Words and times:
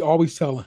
Always 0.00 0.38
telling. 0.38 0.66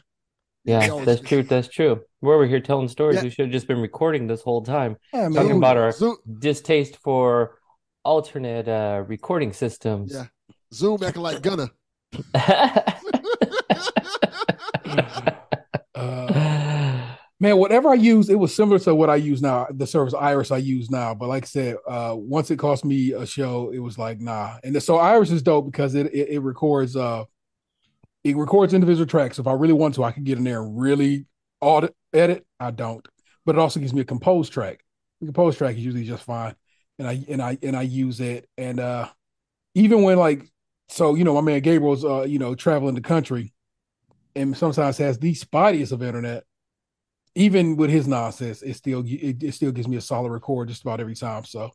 Yeah, 0.66 1.04
that's 1.04 1.22
true. 1.22 1.44
That's 1.44 1.68
true. 1.68 2.02
We're 2.22 2.36
over 2.36 2.46
here 2.46 2.60
telling 2.60 2.90
stories. 2.90 3.18
Yeah. 3.18 3.24
We 3.24 3.30
should 3.30 3.46
have 3.46 3.52
just 3.52 3.68
been 3.68 3.80
recording 3.80 4.28
this 4.28 4.42
whole 4.42 4.62
time, 4.62 4.98
Yeah, 5.14 5.30
man. 5.30 5.34
talking 5.34 5.58
about 5.58 5.78
our 5.78 5.92
Zoom, 5.92 6.18
distaste 6.40 6.98
for 6.98 7.58
alternate 8.04 8.68
uh, 8.68 9.04
recording 9.08 9.54
systems. 9.54 10.12
yeah, 10.14 10.26
Zoom 10.74 11.02
acting 11.04 11.24
like 11.24 11.42
Gunner. 11.42 11.70
Uh, 15.96 17.16
man, 17.40 17.58
whatever 17.58 17.90
I 17.90 17.96
use, 17.96 18.30
it 18.30 18.40
was 18.40 18.56
similar 18.56 18.80
to 18.80 18.96
what 18.96 19.10
I 19.10 19.16
use 19.18 19.42
now. 19.42 19.68
The 19.70 19.86
service 19.88 20.14
Iris 20.14 20.52
I 20.52 20.58
use 20.58 20.90
now, 20.90 21.14
but 21.14 21.28
like 21.28 21.44
I 21.44 21.48
said, 21.48 21.76
uh, 21.88 22.16
once 22.18 22.52
it 22.52 22.58
cost 22.58 22.86
me 22.86 23.12
a 23.12 23.26
show, 23.26 23.72
it 23.72 23.80
was 23.80 23.98
like 23.98 24.22
nah. 24.22 24.58
And 24.64 24.82
so 24.82 24.98
Iris 24.98 25.32
is 25.32 25.42
dope 25.42 25.66
because 25.66 25.96
it 25.96 26.08
it, 26.14 26.30
it 26.30 26.40
records 26.40 26.96
uh 26.96 27.26
it 28.24 28.36
records 28.36 28.74
individual 28.74 29.06
tracks. 29.06 29.40
If 29.40 29.48
I 29.48 29.54
really 29.54 29.74
want 29.74 29.96
to, 29.96 30.04
I 30.04 30.12
can 30.12 30.24
get 30.24 30.38
in 30.38 30.44
there 30.44 30.62
and 30.62 30.80
really 30.80 31.26
audit 31.62 31.96
edit. 32.14 32.46
I 32.60 32.72
don't, 32.72 33.06
but 33.46 33.56
it 33.56 33.60
also 33.60 33.80
gives 33.80 33.94
me 33.94 34.02
a 34.02 34.06
composed 34.06 34.52
track. 34.52 34.84
The 35.22 35.28
composed 35.28 35.58
track 35.58 35.76
is 35.76 35.84
usually 35.86 36.06
just 36.06 36.24
fine, 36.24 36.56
and 36.98 37.08
I 37.08 37.24
and 37.30 37.42
I 37.42 37.58
and 37.64 37.76
I 37.76 37.84
use 37.84 38.20
it. 38.20 38.48
And 38.58 38.80
uh 38.80 39.08
even 39.76 40.04
when 40.04 40.18
like 40.18 40.50
so, 40.90 41.16
you 41.16 41.24
know, 41.24 41.34
my 41.36 41.42
man 41.42 41.62
Gabriel's 41.62 42.04
uh 42.06 42.24
you 42.24 42.40
know 42.40 42.56
traveling 42.56 42.96
the 42.96 43.02
country 43.02 43.54
and 44.36 44.56
sometimes 44.56 44.98
has 44.98 45.18
the 45.18 45.34
spottiest 45.34 45.92
of 45.92 46.04
internet. 46.04 46.44
Even 47.36 47.78
with 47.78 47.90
his 47.90 48.08
nonsense, 48.08 48.62
it 48.64 48.74
still 48.76 49.04
it, 49.06 49.42
it 49.44 49.54
still 49.54 49.72
gives 49.72 49.88
me 49.88 49.98
a 49.98 50.02
solid 50.02 50.32
record 50.32 50.68
just 50.68 50.82
about 50.82 51.00
every 51.00 51.16
time. 51.16 51.46
So 51.46 51.72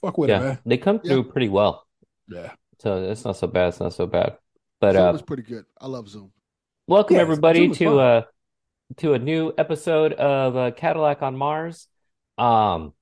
fuck 0.00 0.16
with 0.16 0.30
it, 0.30 0.34
yeah, 0.34 0.38
man. 0.38 0.58
they 0.64 0.78
come 0.78 1.00
Yeah. 1.02 1.12
through 1.14 1.24
pretty 1.24 1.48
well. 1.48 1.86
Yeah. 2.28 2.52
So 2.78 3.02
it's 3.02 3.24
not 3.24 3.36
so 3.36 3.46
bad. 3.48 3.68
It's 3.68 3.80
not 3.80 3.92
so 3.92 4.06
bad. 4.06 4.36
But 4.80 4.94
Zoom 4.94 5.02
uh, 5.02 5.12
is 5.12 5.22
pretty 5.22 5.42
good. 5.42 5.64
I 5.80 5.86
love 5.86 6.08
Zoom. 6.08 6.32
welcome 6.86 7.16
Yeah, 7.16 7.22
everybody 7.22 7.66
Zoom 7.66 7.74
to 7.74 7.84
fun. 7.86 7.98
uh 7.98 8.22
to 8.96 9.12
a 9.12 9.18
new 9.20 9.52
episode 9.56 10.12
of 10.14 10.56
uh, 10.56 10.70
Cadillac 10.72 11.22
on 11.22 11.36
Mars. 11.36 11.86
Um, 12.38 12.92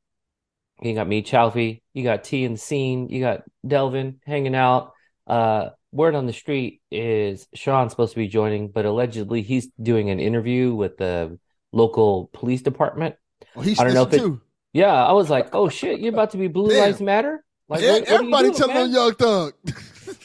you 0.82 0.92
got 0.94 1.08
me, 1.08 1.22
Chaufie. 1.22 1.80
You 1.94 2.02
got 2.04 2.24
T 2.24 2.44
and 2.44 2.60
Scene. 2.60 3.08
You 3.08 3.20
got 3.20 3.42
Delvin 3.66 4.20
hanging 4.26 4.54
out. 4.54 4.92
Uh, 5.26 5.70
word 5.90 6.14
on 6.14 6.26
the 6.26 6.32
street 6.34 6.82
is 6.90 7.48
Shaun's 7.54 7.92
supposed 7.92 8.12
to 8.12 8.18
be 8.18 8.28
joining, 8.28 8.68
but 8.70 8.84
allegedly 8.84 9.40
he's 9.40 9.68
doing 9.82 10.10
an 10.10 10.20
interview 10.20 10.74
with 10.74 10.98
the 10.98 11.38
local 11.72 12.28
police 12.34 12.60
department. 12.60 13.14
Oh, 13.56 13.62
he's 13.62 13.78
I 13.80 13.84
don't 13.84 13.94
know 13.94 14.02
if 14.02 14.12
it- 14.12 14.18
too. 14.18 14.40
Yeah, 14.74 14.92
I 14.92 15.12
was 15.12 15.30
like, 15.30 15.54
oh 15.54 15.70
shit, 15.70 16.00
you're 16.00 16.12
about 16.12 16.32
to 16.32 16.36
be 16.36 16.48
Blue 16.48 16.68
Damn. 16.74 16.80
Lives 16.88 17.00
Matter? 17.00 17.42
Like, 17.70 17.80
Yeah, 17.80 17.92
what- 17.92 18.00
what 18.00 18.08
are 18.08 18.12
you 18.12 18.14
everybody 18.18 18.42
doing, 18.48 18.54
telling 18.58 18.76
on 18.76 18.90
Young 18.92 19.14
Thug. 19.14 19.54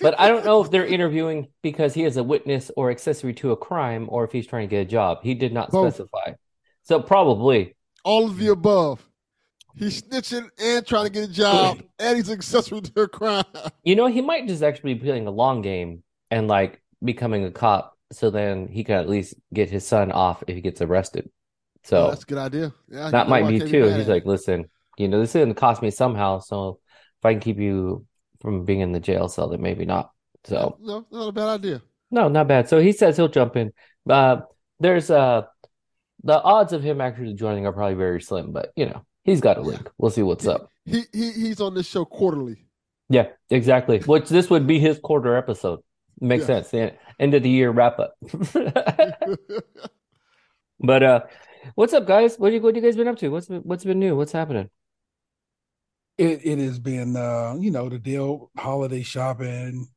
But 0.02 0.20
I 0.20 0.28
don't 0.28 0.46
know 0.46 0.62
if 0.64 0.72
they're 0.72 0.86
interviewing 0.86 1.48
because 1.62 1.94
he 1.94 2.04
is 2.04 2.18
a 2.18 2.24
witness 2.24 2.72
or 2.76 2.92
accessory 2.92 3.34
to 3.36 3.52
a 3.52 3.58
crime 3.58 4.08
or 4.10 4.24
if 4.24 4.32
he's 4.32 4.48
trying 4.48 4.68
to 4.68 4.72
get 4.72 4.82
a 4.82 4.90
job. 4.90 5.20
He 5.24 5.34
did 5.34 5.54
not 5.54 5.72
Both. 5.72 5.96
specify. 5.96 6.34
So 6.84 7.00
probably. 7.02 7.76
all 8.04 8.26
of 8.26 8.38
the 8.38 8.50
above. 8.50 9.08
He's 9.76 10.04
snitching 10.04 10.50
and 10.60 10.86
trying 10.86 11.06
to 11.06 11.10
get 11.10 11.30
a 11.30 11.32
job, 11.32 11.82
and 12.00 12.16
he's 12.16 12.30
accessory 12.30 12.82
to 12.82 13.02
a 13.02 13.08
crime. 13.08 13.44
You 13.84 13.96
know, 13.96 14.06
he 14.06 14.22
might 14.22 14.48
just 14.48 14.62
actually 14.62 14.94
be 14.94 15.00
playing 15.06 15.26
a 15.26 15.32
long 15.32 15.64
game 15.64 16.04
and 16.30 16.48
like 16.48 16.82
becoming 17.04 17.44
a 17.44 17.52
cop 17.52 17.98
so 18.12 18.30
then 18.30 18.68
he 18.68 18.84
can 18.84 18.96
at 18.96 19.10
least 19.10 19.34
get 19.54 19.70
his 19.70 19.86
son 19.86 20.12
off 20.12 20.44
if 20.48 20.56
he 20.56 20.62
gets 20.62 20.82
arrested. 20.82 21.26
Oh, 21.28 21.80
So 21.84 22.08
that's 22.10 22.24
a 22.24 22.26
good 22.28 22.38
idea. 22.38 22.74
Yeah, 22.90 23.10
that 23.10 23.28
might 23.28 23.48
be 23.48 23.60
too. 23.60 23.86
He's 23.86 24.08
like, 24.08 24.26
listen, 24.26 24.70
you 24.98 25.08
know, 25.08 25.20
this 25.20 25.36
is 25.36 25.42
gonna 25.42 25.56
cost 25.56 25.82
me 25.82 25.90
somehow. 25.90 26.40
So 26.40 26.80
if 27.20 27.26
I 27.26 27.34
can 27.34 27.42
keep 27.42 27.58
you 27.58 28.06
from 28.44 28.66
being 28.66 28.82
in 28.82 28.92
the 28.92 29.00
jail 29.00 29.28
cell, 29.28 29.50
that 29.50 29.60
maybe 29.60 29.86
not. 29.86 30.12
So 30.44 30.78
no, 30.80 31.08
not 31.10 31.30
a 31.30 31.32
bad 31.32 31.48
idea. 31.48 31.82
No, 32.12 32.28
not 32.28 32.48
bad. 32.48 32.70
So 32.70 32.80
he 32.80 32.92
says 32.92 33.18
he'll 33.18 33.28
jump 33.30 33.56
in. 33.56 33.74
Uh, 34.08 34.42
there's 34.80 35.10
uh, 35.10 35.44
the 36.24 36.40
odds 36.40 36.74
of 36.74 36.84
him 36.84 37.02
actually 37.02 37.34
joining 37.34 37.66
are 37.66 37.74
probably 37.74 37.96
very 37.96 38.22
slim, 38.22 38.52
but 38.52 38.72
you 38.76 38.86
know, 38.86 39.04
he's 39.24 39.42
got 39.42 39.58
a 39.58 39.62
link. 39.62 39.90
We'll 39.98 40.12
see 40.12 40.22
what's 40.22 40.46
up. 40.46 40.70
He 40.86 41.06
he 41.12 41.32
he's 41.32 41.60
on 41.62 41.74
this 41.74 41.88
show 41.88 42.06
quarterly. 42.06 42.68
Yeah, 43.10 43.30
exactly. 43.50 44.00
Which 44.00 44.30
this 44.30 44.50
would 44.52 44.68
be 44.68 44.78
his 44.80 45.00
quarter 45.00 45.36
episode. 45.36 45.80
Makes 46.20 46.42
Yeah. 46.42 46.62
sense. 46.62 46.70
The 46.70 46.94
end 47.20 47.34
of 47.34 47.42
the 47.42 47.50
year 47.50 47.72
wrap 47.72 48.00
up. 48.00 48.14
But 50.80 51.04
uh, 51.04 51.20
what's 51.76 51.94
up, 51.94 52.06
guys? 52.06 52.38
What 52.38 52.52
you 52.52 52.62
what 52.62 52.76
you 52.76 52.82
guys 52.82 52.96
been 52.96 53.08
up 53.08 53.18
to? 53.20 53.30
What's 53.30 53.48
been, 53.48 53.62
what's 53.62 53.84
been 53.86 54.00
new? 54.00 54.16
What's 54.16 54.32
happening? 54.32 54.70
It 56.18 56.46
it 56.46 56.60
has 56.60 56.80
been 56.80 57.16
uh, 57.16 57.56
you 57.60 57.72
know, 57.72 57.90
the 57.90 57.98
deal 58.00 58.52
holiday 58.58 59.02
shopping, 59.02 59.88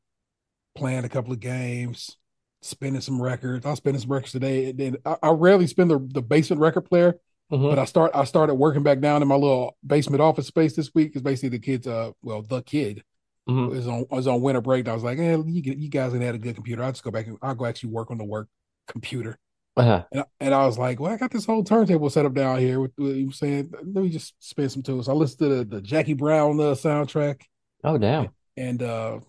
playing 0.74 1.04
a 1.04 1.08
couple 1.08 1.32
of 1.32 1.40
games, 1.40 2.16
spinning 2.62 3.00
some 3.02 3.20
records. 3.20 3.66
I'll 3.66 3.76
spin 3.76 3.98
some 3.98 4.10
records 4.10 4.32
today. 4.32 4.70
And 4.70 4.78
then 4.78 4.96
I, 5.04 5.16
I 5.22 5.30
rarely 5.30 5.66
spin 5.66 5.88
the, 5.88 5.98
the 5.98 6.22
basement 6.22 6.60
record 6.60 6.82
player, 6.82 7.18
Mhm. 7.52 7.68
but 7.70 7.78
I 7.78 7.84
start 7.84 8.12
I 8.14 8.24
started 8.24 8.54
working 8.54 8.82
back 8.82 9.00
down 9.00 9.22
in 9.22 9.28
my 9.28 9.34
little 9.34 9.76
basement 9.86 10.22
office 10.22 10.46
space 10.46 10.74
this 10.74 10.94
week. 10.94 11.14
is 11.16 11.22
basically 11.22 11.50
the 11.50 11.58
kids 11.58 11.86
uh 11.86 12.12
well 12.22 12.42
the 12.42 12.62
kid 12.62 13.02
Mhm. 13.48 13.68
was 13.70 13.86
on 13.86 14.06
was 14.10 14.26
on 14.26 14.40
winter 14.40 14.60
break. 14.62 14.80
And 14.80 14.88
I 14.88 14.94
was 14.94 15.04
like, 15.04 15.18
eh, 15.18 15.36
you 15.36 15.62
you 15.76 15.88
guys 15.90 16.14
ain't 16.14 16.22
had 16.22 16.34
a 16.34 16.38
good 16.38 16.54
computer. 16.54 16.82
I'll 16.82 16.92
just 16.92 17.04
go 17.04 17.10
back 17.10 17.26
and 17.26 17.36
I'll 17.42 17.54
go 17.54 17.66
actually 17.66 17.90
work 17.90 18.10
on 18.10 18.18
the 18.18 18.24
work 18.24 18.48
computer. 18.88 19.38
Uh-huh. 19.76 20.04
And, 20.10 20.20
I- 20.22 20.24
and 20.40 20.54
I 20.54 20.66
was 20.66 20.78
like, 20.78 21.00
well, 21.00 21.12
I 21.12 21.16
got 21.16 21.30
this 21.30 21.44
whole 21.46 21.62
turntable 21.64 22.08
set 22.10 22.24
up 22.26 22.34
down 22.34 22.58
here. 22.58 22.80
With, 22.80 22.92
with 22.96 23.16
you 23.16 23.30
saying, 23.32 23.72
let 23.74 24.02
me 24.04 24.08
just 24.08 24.34
spin 24.40 24.68
some 24.68 24.82
tunes. 24.82 25.08
I 25.08 25.12
listened 25.12 25.38
to 25.40 25.48
the, 25.56 25.64
the 25.64 25.80
Jackie 25.82 26.14
Brown 26.14 26.58
uh, 26.60 26.74
soundtrack 26.74 27.42
Oh 27.84 27.98
damn. 27.98 28.28
and 28.56 28.82
uh 28.82 29.20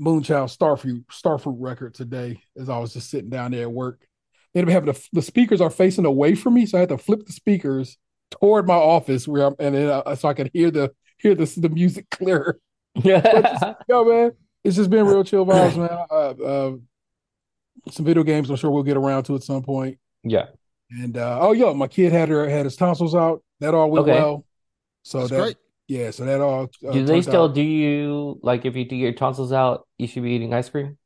Moonchild 0.00 0.56
Starfruit 0.56 1.04
Starfruit 1.06 1.56
record 1.58 1.94
today 1.94 2.40
as 2.58 2.68
I 2.70 2.78
was 2.78 2.92
just 2.94 3.10
sitting 3.10 3.30
down 3.30 3.50
there 3.50 3.62
at 3.62 3.72
work. 3.72 4.06
Ended 4.54 4.68
up 4.68 4.72
having 4.82 4.92
the, 4.94 5.08
the 5.12 5.22
speakers 5.22 5.60
are 5.60 5.70
facing 5.70 6.06
away 6.06 6.34
from 6.34 6.54
me, 6.54 6.64
so 6.66 6.78
I 6.78 6.80
had 6.80 6.88
to 6.88 6.98
flip 6.98 7.26
the 7.26 7.32
speakers 7.32 7.98
toward 8.30 8.66
my 8.66 8.74
office 8.74 9.28
where 9.28 9.46
I'm, 9.46 9.54
and 9.58 9.74
then 9.74 9.88
uh, 9.90 10.14
so 10.16 10.28
I 10.28 10.34
could 10.34 10.50
hear 10.54 10.70
the 10.70 10.92
hear 11.18 11.34
the 11.34 11.44
the 11.58 11.68
music 11.68 12.08
clearer. 12.10 12.58
Yeah. 12.94 13.74
Yo, 13.88 14.04
man, 14.04 14.32
it's 14.64 14.76
just 14.76 14.90
been 14.90 15.06
real 15.06 15.22
chill 15.22 15.44
vibes, 15.46 15.76
man. 15.76 15.90
Uh, 16.10 16.44
uh, 16.44 16.76
some 17.90 18.04
video 18.04 18.22
games. 18.22 18.50
I'm 18.50 18.56
sure 18.56 18.70
we'll 18.70 18.82
get 18.82 18.96
around 18.96 19.24
to 19.24 19.34
at 19.36 19.42
some 19.42 19.62
point. 19.62 19.98
Yeah. 20.24 20.46
And 20.90 21.16
uh, 21.16 21.38
oh, 21.40 21.52
yeah, 21.52 21.72
my 21.72 21.86
kid 21.86 22.12
had 22.12 22.28
her 22.28 22.48
had 22.48 22.64
his 22.66 22.76
tonsils 22.76 23.14
out. 23.14 23.42
That 23.60 23.74
all 23.74 23.90
went 23.90 24.08
Okay. 24.08 24.20
well. 24.20 24.44
So 25.02 25.18
That's 25.20 25.30
that 25.30 25.40
great. 25.40 25.56
yeah, 25.88 26.10
so 26.10 26.24
that 26.24 26.40
all 26.40 26.68
uh, 26.86 26.92
Do 26.92 27.04
they 27.04 27.22
still 27.22 27.44
out- 27.44 27.54
do 27.54 27.62
you 27.62 28.38
like 28.42 28.64
if 28.66 28.76
you 28.76 28.84
do 28.84 28.96
your 28.96 29.12
tonsils 29.12 29.52
out, 29.52 29.86
you 29.98 30.06
should 30.06 30.22
be 30.22 30.32
eating 30.32 30.52
ice 30.52 30.68
cream? 30.68 30.98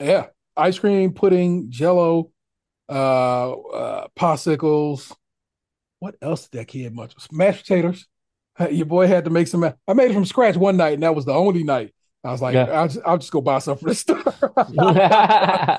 yeah, 0.00 0.26
ice 0.56 0.78
cream, 0.78 1.12
pudding, 1.12 1.70
Jello, 1.70 2.30
uh, 2.88 3.50
uh, 3.52 4.06
popsicles. 4.18 5.14
What 6.00 6.16
else 6.22 6.48
did 6.48 6.58
that 6.60 6.68
kid 6.68 6.94
much? 6.94 7.14
Mashed 7.30 7.66
potatoes. 7.66 8.06
Your 8.70 8.86
boy 8.86 9.06
had 9.06 9.24
to 9.26 9.30
make 9.30 9.46
some. 9.48 9.64
I 9.64 9.92
made 9.92 10.10
it 10.10 10.14
from 10.14 10.24
scratch 10.24 10.56
one 10.56 10.76
night, 10.76 10.94
and 10.94 11.02
that 11.02 11.14
was 11.14 11.24
the 11.24 11.32
only 11.34 11.62
night. 11.62 11.94
I 12.22 12.30
was 12.32 12.42
like, 12.42 12.54
Yeah. 12.54 12.64
I'll 12.66 12.88
just, 12.88 13.00
I'll 13.06 13.18
just 13.18 13.32
go 13.32 13.40
buy 13.40 13.58
some 13.60 13.76
for 13.78 13.88
the 13.88 13.94
store. 13.94 14.22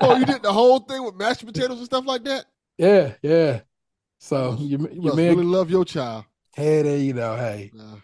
Oh, 0.02 0.16
you 0.18 0.24
did 0.26 0.42
the 0.42 0.52
whole 0.52 0.80
thing 0.80 1.04
with 1.04 1.14
mashed 1.14 1.44
potatoes 1.46 1.78
and 1.78 1.86
stuff 1.86 2.04
like 2.06 2.24
that. 2.24 2.46
yeah, 2.78 3.12
yeah. 3.22 3.60
So 4.18 4.56
You 4.58 4.88
You 4.92 5.14
man, 5.14 5.30
really 5.36 5.44
love 5.44 5.70
your 5.70 5.84
child. 5.84 6.24
hey, 6.54 6.82
there 6.82 6.98
you 6.98 7.12
know, 7.12 7.36
hey. 7.36 7.70
Uh, 7.78 7.96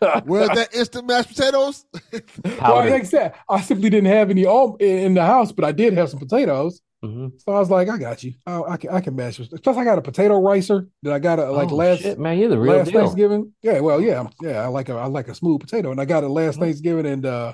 fuck 0.00 0.24
Where's 0.26 0.48
that 0.50 0.74
instant 0.74 1.06
mashed 1.06 1.28
potatoes? 1.28 1.84
Well, 2.12 2.56
Powder. 2.58 2.90
like 2.90 3.02
I 3.02 3.04
said, 3.04 3.34
I 3.48 3.60
simply 3.60 3.88
didn't 3.90 4.10
have 4.10 4.30
any 4.30 4.42
in, 4.44 4.76
in 4.80 5.14
the 5.14 5.24
house, 5.24 5.52
but 5.52 5.64
I 5.64 5.72
did 5.72 5.92
have 5.94 6.10
some 6.10 6.18
potatoes. 6.18 6.80
Mhm. 7.06 7.40
So 7.40 7.52
I 7.52 7.58
was 7.58 7.70
like, 7.70 7.88
I 7.88 7.98
got 7.98 8.22
you. 8.24 8.34
I, 8.46 8.60
I 8.62 8.76
can 8.76 8.90
I 8.90 9.00
can 9.00 9.14
mash 9.16 9.36
this. 9.38 9.48
Plus, 9.48 9.76
I 9.76 9.84
got 9.84 9.98
a 9.98 10.02
potato 10.02 10.40
ricer 10.40 10.88
that 11.02 11.12
I 11.12 11.18
got 11.18 11.38
a, 11.38 11.50
like 11.50 11.70
Oh, 11.70 11.76
last 11.76 12.02
shit, 12.02 12.18
man, 12.18 12.38
you're 12.38 12.48
the 12.48 12.58
real 12.58 12.78
last 12.78 12.90
deal. 12.90 13.00
Thanksgiving. 13.00 13.52
Yeah, 13.62 13.80
well, 13.80 14.00
yeah, 14.00 14.26
yeah. 14.40 14.62
I 14.62 14.66
like 14.68 14.88
a 14.88 14.94
I 14.94 15.06
like 15.06 15.28
a 15.28 15.34
smooth 15.34 15.60
potato, 15.60 15.90
and 15.90 16.00
I 16.00 16.04
got 16.04 16.24
it 16.24 16.28
last 16.28 16.56
Mhm. 16.58 16.62
Thanksgiving, 16.62 17.06
and 17.06 17.24
uh, 17.26 17.52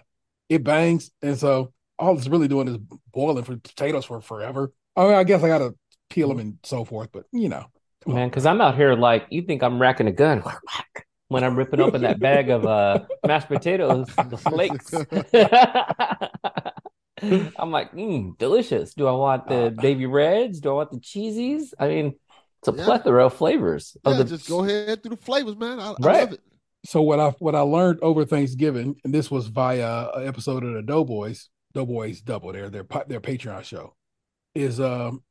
it 0.48 0.64
bangs. 0.64 1.10
And 1.22 1.38
so 1.38 1.72
all 1.98 2.16
it's 2.16 2.28
really 2.28 2.48
doing 2.48 2.68
is 2.68 2.78
boiling 3.12 3.44
for 3.44 3.56
potatoes 3.56 4.04
for 4.04 4.20
forever. 4.20 4.72
I 4.96 5.04
mean, 5.04 5.14
I 5.14 5.24
guess 5.24 5.42
I 5.42 5.48
got 5.48 5.58
to 5.58 5.74
peel 6.10 6.28
them 6.28 6.38
and 6.40 6.58
so 6.64 6.84
forth, 6.84 7.10
but 7.12 7.24
you 7.32 7.48
know. 7.48 7.66
Man, 8.06 8.28
because 8.28 8.46
I'm 8.46 8.60
out 8.60 8.74
here 8.76 8.94
like 8.94 9.26
you 9.30 9.42
think 9.42 9.62
I'm 9.62 9.80
racking 9.80 10.08
a 10.08 10.12
gun 10.12 10.42
when 11.28 11.44
I'm 11.44 11.54
ripping 11.56 11.80
open 11.80 12.02
that 12.02 12.18
bag 12.18 12.50
of 12.50 12.66
uh 12.66 13.04
mashed 13.24 13.46
potatoes, 13.48 14.08
the 14.28 14.36
flakes. 14.36 14.92
I'm 17.58 17.70
like, 17.70 17.92
mm, 17.92 18.36
delicious. 18.38 18.94
Do 18.94 19.06
I 19.06 19.12
want 19.12 19.48
the 19.48 19.66
Uh, 19.66 19.70
baby 19.70 20.06
reds? 20.06 20.60
Do 20.60 20.70
I 20.70 20.72
want 20.74 20.90
the 20.90 20.98
cheesies? 21.00 21.72
I 21.78 21.88
mean, 21.88 22.14
it's 22.60 22.68
a 22.68 22.72
Yeah. 22.76 22.84
plethora 22.84 23.26
of 23.26 23.34
flavors. 23.34 23.96
Of 24.04 24.18
the 24.18 24.24
just 24.24 24.48
go 24.48 24.64
ahead 24.64 25.02
through 25.02 25.16
the 25.16 25.22
flavors, 25.22 25.56
man. 25.56 25.78
I, 25.80 25.88
I 25.92 25.94
love 25.98 26.32
it. 26.32 26.40
So 26.84 27.00
what 27.00 27.20
I 27.20 27.30
what 27.38 27.54
I 27.54 27.60
learned 27.60 28.00
over 28.02 28.24
Thanksgiving, 28.24 28.96
and 29.04 29.14
this 29.14 29.30
was 29.30 29.46
via 29.46 30.08
an 30.14 30.26
episode 30.26 30.64
of 30.64 30.74
the 30.74 30.82
Doughboys, 30.82 31.48
Doughboys 31.74 32.20
Double, 32.20 32.52
their 32.52 32.68
their 32.70 32.84
their 33.06 33.20
Patreon 33.20 33.62
show, 33.62 33.94
is 34.54 34.80
um 34.80 35.22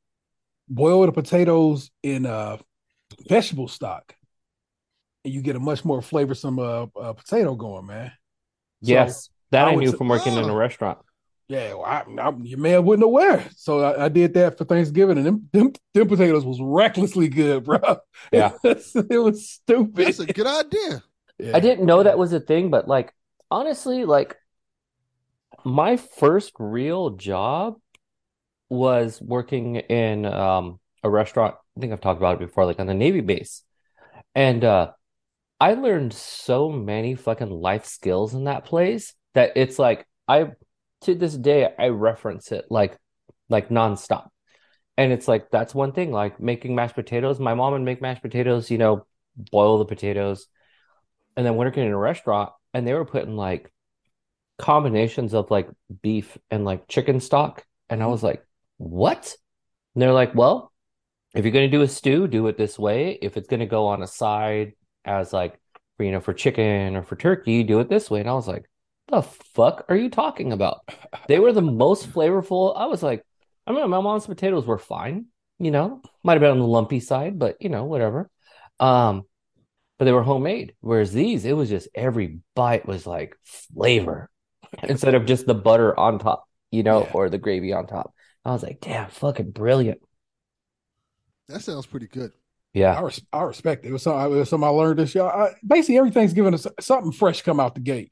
boil 0.69 1.05
the 1.05 1.11
potatoes 1.11 1.91
in 2.03 2.25
uh 2.25 2.57
vegetable 3.27 3.67
stock, 3.67 4.15
and 5.25 5.33
you 5.33 5.41
get 5.41 5.57
a 5.57 5.59
much 5.59 5.83
more 5.83 5.99
flavorsome 5.99 6.57
uh, 6.57 6.87
uh 6.97 7.11
potato 7.13 7.55
going, 7.55 7.85
man. 7.85 8.07
So, 8.83 8.91
yes, 8.91 9.29
that 9.51 9.67
I 9.67 9.71
I 9.71 9.75
knew 9.75 9.91
say- 9.91 9.97
from 9.97 10.07
working 10.07 10.33
in 10.37 10.45
a 10.45 10.53
Oh. 10.53 10.55
restaurant. 10.55 10.99
Yeah, 11.51 11.73
well, 11.73 11.83
I, 11.83 12.05
I, 12.17 12.33
your 12.43 12.59
man 12.59 12.85
wasn't 12.85 13.03
aware, 13.03 13.43
so 13.57 13.81
I, 13.81 14.05
I, 14.05 14.07
did 14.07 14.35
that 14.35 14.57
for 14.57 14.63
Thanksgiving, 14.63 15.17
and 15.17 15.25
them, 15.25 15.49
them, 15.51 15.73
them 15.93 16.07
potatoes 16.07 16.45
was 16.45 16.61
recklessly 16.61 17.27
good, 17.27 17.65
bro. 17.65 17.79
Yeah, 18.31 18.53
it 18.63 19.21
was 19.21 19.49
stupid. 19.49 20.07
That's 20.07 20.19
a 20.19 20.27
good 20.27 20.47
idea. 20.47 21.03
Yeah. 21.37 21.51
I 21.53 21.59
didn't 21.59 21.85
know 21.85 22.03
that 22.03 22.17
was 22.17 22.31
a 22.31 22.39
thing, 22.39 22.69
but 22.69 22.87
like 22.87 23.13
honestly, 23.49 24.05
like 24.05 24.37
my 25.65 25.97
first 25.97 26.53
real 26.57 27.09
job 27.09 27.75
was 28.69 29.21
working 29.21 29.75
in 29.75 30.25
um, 30.25 30.79
a 31.03 31.09
restaurant. 31.09 31.55
I 31.75 31.81
think 31.81 31.91
I've 31.91 31.99
talked 31.99 32.21
about 32.21 32.35
it 32.35 32.47
before, 32.47 32.65
like 32.65 32.79
on 32.79 32.87
the 32.87 32.93
Navy 32.93 33.19
base, 33.19 33.61
and 34.33 34.63
uh, 34.63 34.91
I 35.59 35.73
learned 35.73 36.13
so 36.13 36.69
many 36.69 37.15
fucking 37.15 37.49
life 37.49 37.87
skills 37.87 38.33
in 38.33 38.45
that 38.45 38.63
place 38.63 39.13
that 39.33 39.51
it's 39.57 39.77
like 39.77 40.07
I 40.29 40.51
to 41.01 41.15
this 41.15 41.35
day 41.35 41.73
I 41.77 41.89
reference 41.89 42.51
it 42.51 42.65
like 42.69 42.97
like 43.49 43.69
nonstop. 43.69 44.29
And 44.97 45.11
it's 45.11 45.27
like 45.27 45.51
that's 45.51 45.75
one 45.75 45.93
thing, 45.93 46.11
like 46.11 46.39
making 46.39 46.75
mashed 46.75 46.95
potatoes. 46.95 47.39
My 47.39 47.53
mom 47.53 47.73
would 47.73 47.81
make 47.81 48.01
mashed 48.01 48.21
potatoes, 48.21 48.69
you 48.71 48.77
know, 48.77 49.05
boil 49.51 49.77
the 49.77 49.85
potatoes. 49.85 50.47
And 51.37 51.45
then 51.45 51.55
working 51.55 51.85
in 51.85 51.91
a 51.91 51.97
restaurant, 51.97 52.51
and 52.73 52.85
they 52.85 52.93
were 52.93 53.05
putting 53.05 53.37
like 53.37 53.71
combinations 54.59 55.33
of 55.33 55.49
like 55.49 55.69
beef 56.01 56.37
and 56.49 56.65
like 56.65 56.87
chicken 56.87 57.19
stock. 57.19 57.65
And 57.89 58.01
I 58.01 58.03
mm-hmm. 58.03 58.11
was 58.11 58.23
like, 58.23 58.45
what? 58.77 59.33
And 59.95 60.01
they're 60.01 60.13
like, 60.13 60.35
well, 60.35 60.71
if 61.33 61.45
you're 61.45 61.53
gonna 61.53 61.69
do 61.69 61.81
a 61.81 61.87
stew, 61.87 62.27
do 62.27 62.47
it 62.47 62.57
this 62.57 62.77
way. 62.77 63.17
If 63.21 63.37
it's 63.37 63.47
gonna 63.47 63.65
go 63.65 63.87
on 63.87 64.03
a 64.03 64.07
side 64.07 64.73
as 65.05 65.33
like 65.33 65.59
for 65.97 66.03
you 66.03 66.11
know 66.11 66.19
for 66.19 66.33
chicken 66.33 66.95
or 66.95 67.03
for 67.03 67.15
turkey, 67.15 67.63
do 67.63 67.79
it 67.79 67.89
this 67.89 68.09
way. 68.11 68.19
And 68.19 68.29
I 68.29 68.33
was 68.33 68.47
like, 68.47 68.69
the 69.11 69.21
fuck 69.21 69.85
are 69.89 69.95
you 69.95 70.09
talking 70.09 70.51
about? 70.53 70.89
They 71.27 71.39
were 71.39 71.53
the 71.53 71.61
most 71.61 72.09
flavorful. 72.09 72.75
I 72.75 72.85
was 72.87 73.03
like, 73.03 73.25
I 73.67 73.71
mean, 73.71 73.89
my 73.89 74.01
mom's 74.01 74.25
potatoes 74.25 74.65
were 74.65 74.77
fine, 74.77 75.25
you 75.59 75.71
know, 75.71 76.01
might 76.23 76.33
have 76.33 76.41
been 76.41 76.51
on 76.51 76.59
the 76.59 76.65
lumpy 76.65 76.99
side, 76.99 77.37
but 77.37 77.57
you 77.59 77.69
know, 77.69 77.85
whatever. 77.85 78.29
Um, 78.79 79.23
but 79.99 80.05
they 80.05 80.11
were 80.11 80.23
homemade. 80.23 80.73
Whereas 80.81 81.13
these, 81.13 81.45
it 81.45 81.55
was 81.55 81.69
just 81.69 81.87
every 81.93 82.39
bite 82.55 82.87
was 82.87 83.05
like 83.05 83.37
flavor 83.43 84.29
instead 84.83 85.13
of 85.13 85.25
just 85.25 85.45
the 85.45 85.53
butter 85.53 85.97
on 85.97 86.17
top, 86.17 86.45
you 86.71 86.81
know, 86.81 87.03
yeah. 87.03 87.11
or 87.13 87.29
the 87.29 87.37
gravy 87.37 87.73
on 87.73 87.85
top. 87.85 88.13
I 88.43 88.51
was 88.51 88.63
like, 88.63 88.79
damn, 88.81 89.09
fucking 89.09 89.51
brilliant. 89.51 90.01
That 91.49 91.61
sounds 91.61 91.85
pretty 91.85 92.07
good. 92.07 92.31
Yeah, 92.73 92.97
I, 92.97 93.01
res- 93.01 93.21
I 93.31 93.41
respect 93.43 93.85
it. 93.85 93.89
It 93.89 93.91
was, 93.91 94.03
something, 94.03 94.33
it 94.33 94.39
was 94.39 94.49
something 94.49 94.67
I 94.67 94.71
learned 94.71 94.99
this 94.99 95.13
year. 95.13 95.25
I, 95.25 95.51
basically, 95.65 95.97
everything's 95.97 96.33
giving 96.33 96.53
us 96.53 96.65
something 96.79 97.11
fresh 97.11 97.41
come 97.41 97.59
out 97.59 97.75
the 97.75 97.81
gate. 97.81 98.11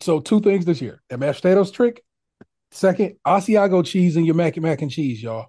So 0.00 0.20
two 0.20 0.40
things 0.40 0.64
this 0.64 0.80
year: 0.80 1.02
that 1.08 1.18
mashed 1.18 1.42
potatoes 1.42 1.70
trick. 1.70 2.02
Second, 2.70 3.16
Asiago 3.26 3.84
cheese 3.84 4.16
in 4.16 4.24
your 4.24 4.34
mac 4.34 4.56
and 4.56 4.64
mac 4.64 4.82
and 4.82 4.90
cheese, 4.90 5.22
y'all. 5.22 5.46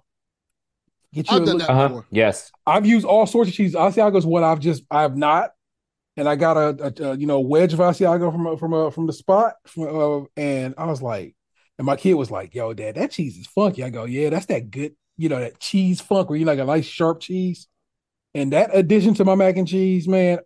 Get 1.12 1.30
you 1.30 1.36
I've 1.36 1.44
done 1.44 1.58
that 1.58 1.70
uh-huh. 1.70 1.88
before. 1.88 2.06
Yes, 2.10 2.50
I've 2.66 2.86
used 2.86 3.04
all 3.04 3.26
sorts 3.26 3.50
of 3.50 3.56
cheese. 3.56 3.74
Asiago 3.74 4.16
is 4.16 4.26
what 4.26 4.44
I've 4.44 4.60
just 4.60 4.84
I 4.90 5.02
have 5.02 5.16
not, 5.16 5.50
and 6.16 6.28
I 6.28 6.36
got 6.36 6.56
a, 6.56 6.94
a, 7.02 7.10
a 7.10 7.16
you 7.16 7.26
know 7.26 7.40
wedge 7.40 7.72
of 7.72 7.80
Asiago 7.80 8.32
from 8.32 8.56
from 8.56 8.72
a, 8.72 8.90
from 8.90 9.06
the 9.06 9.12
spot, 9.12 9.54
from, 9.66 9.84
uh, 9.84 10.26
and 10.36 10.74
I 10.78 10.86
was 10.86 11.02
like, 11.02 11.34
and 11.78 11.86
my 11.86 11.96
kid 11.96 12.14
was 12.14 12.30
like, 12.30 12.54
"Yo, 12.54 12.72
dad, 12.74 12.94
that 12.96 13.10
cheese 13.10 13.36
is 13.36 13.46
funky." 13.46 13.82
I 13.82 13.90
go, 13.90 14.04
"Yeah, 14.04 14.30
that's 14.30 14.46
that 14.46 14.70
good, 14.70 14.94
you 15.16 15.28
know, 15.28 15.40
that 15.40 15.58
cheese 15.58 16.00
funk 16.00 16.30
where 16.30 16.38
you 16.38 16.44
like 16.44 16.58
a 16.58 16.64
nice 16.64 16.86
sharp 16.86 17.20
cheese." 17.20 17.66
And 18.34 18.52
that 18.52 18.70
addition 18.72 19.14
to 19.14 19.24
my 19.24 19.34
mac 19.34 19.56
and 19.56 19.66
cheese, 19.66 20.06
man, 20.06 20.38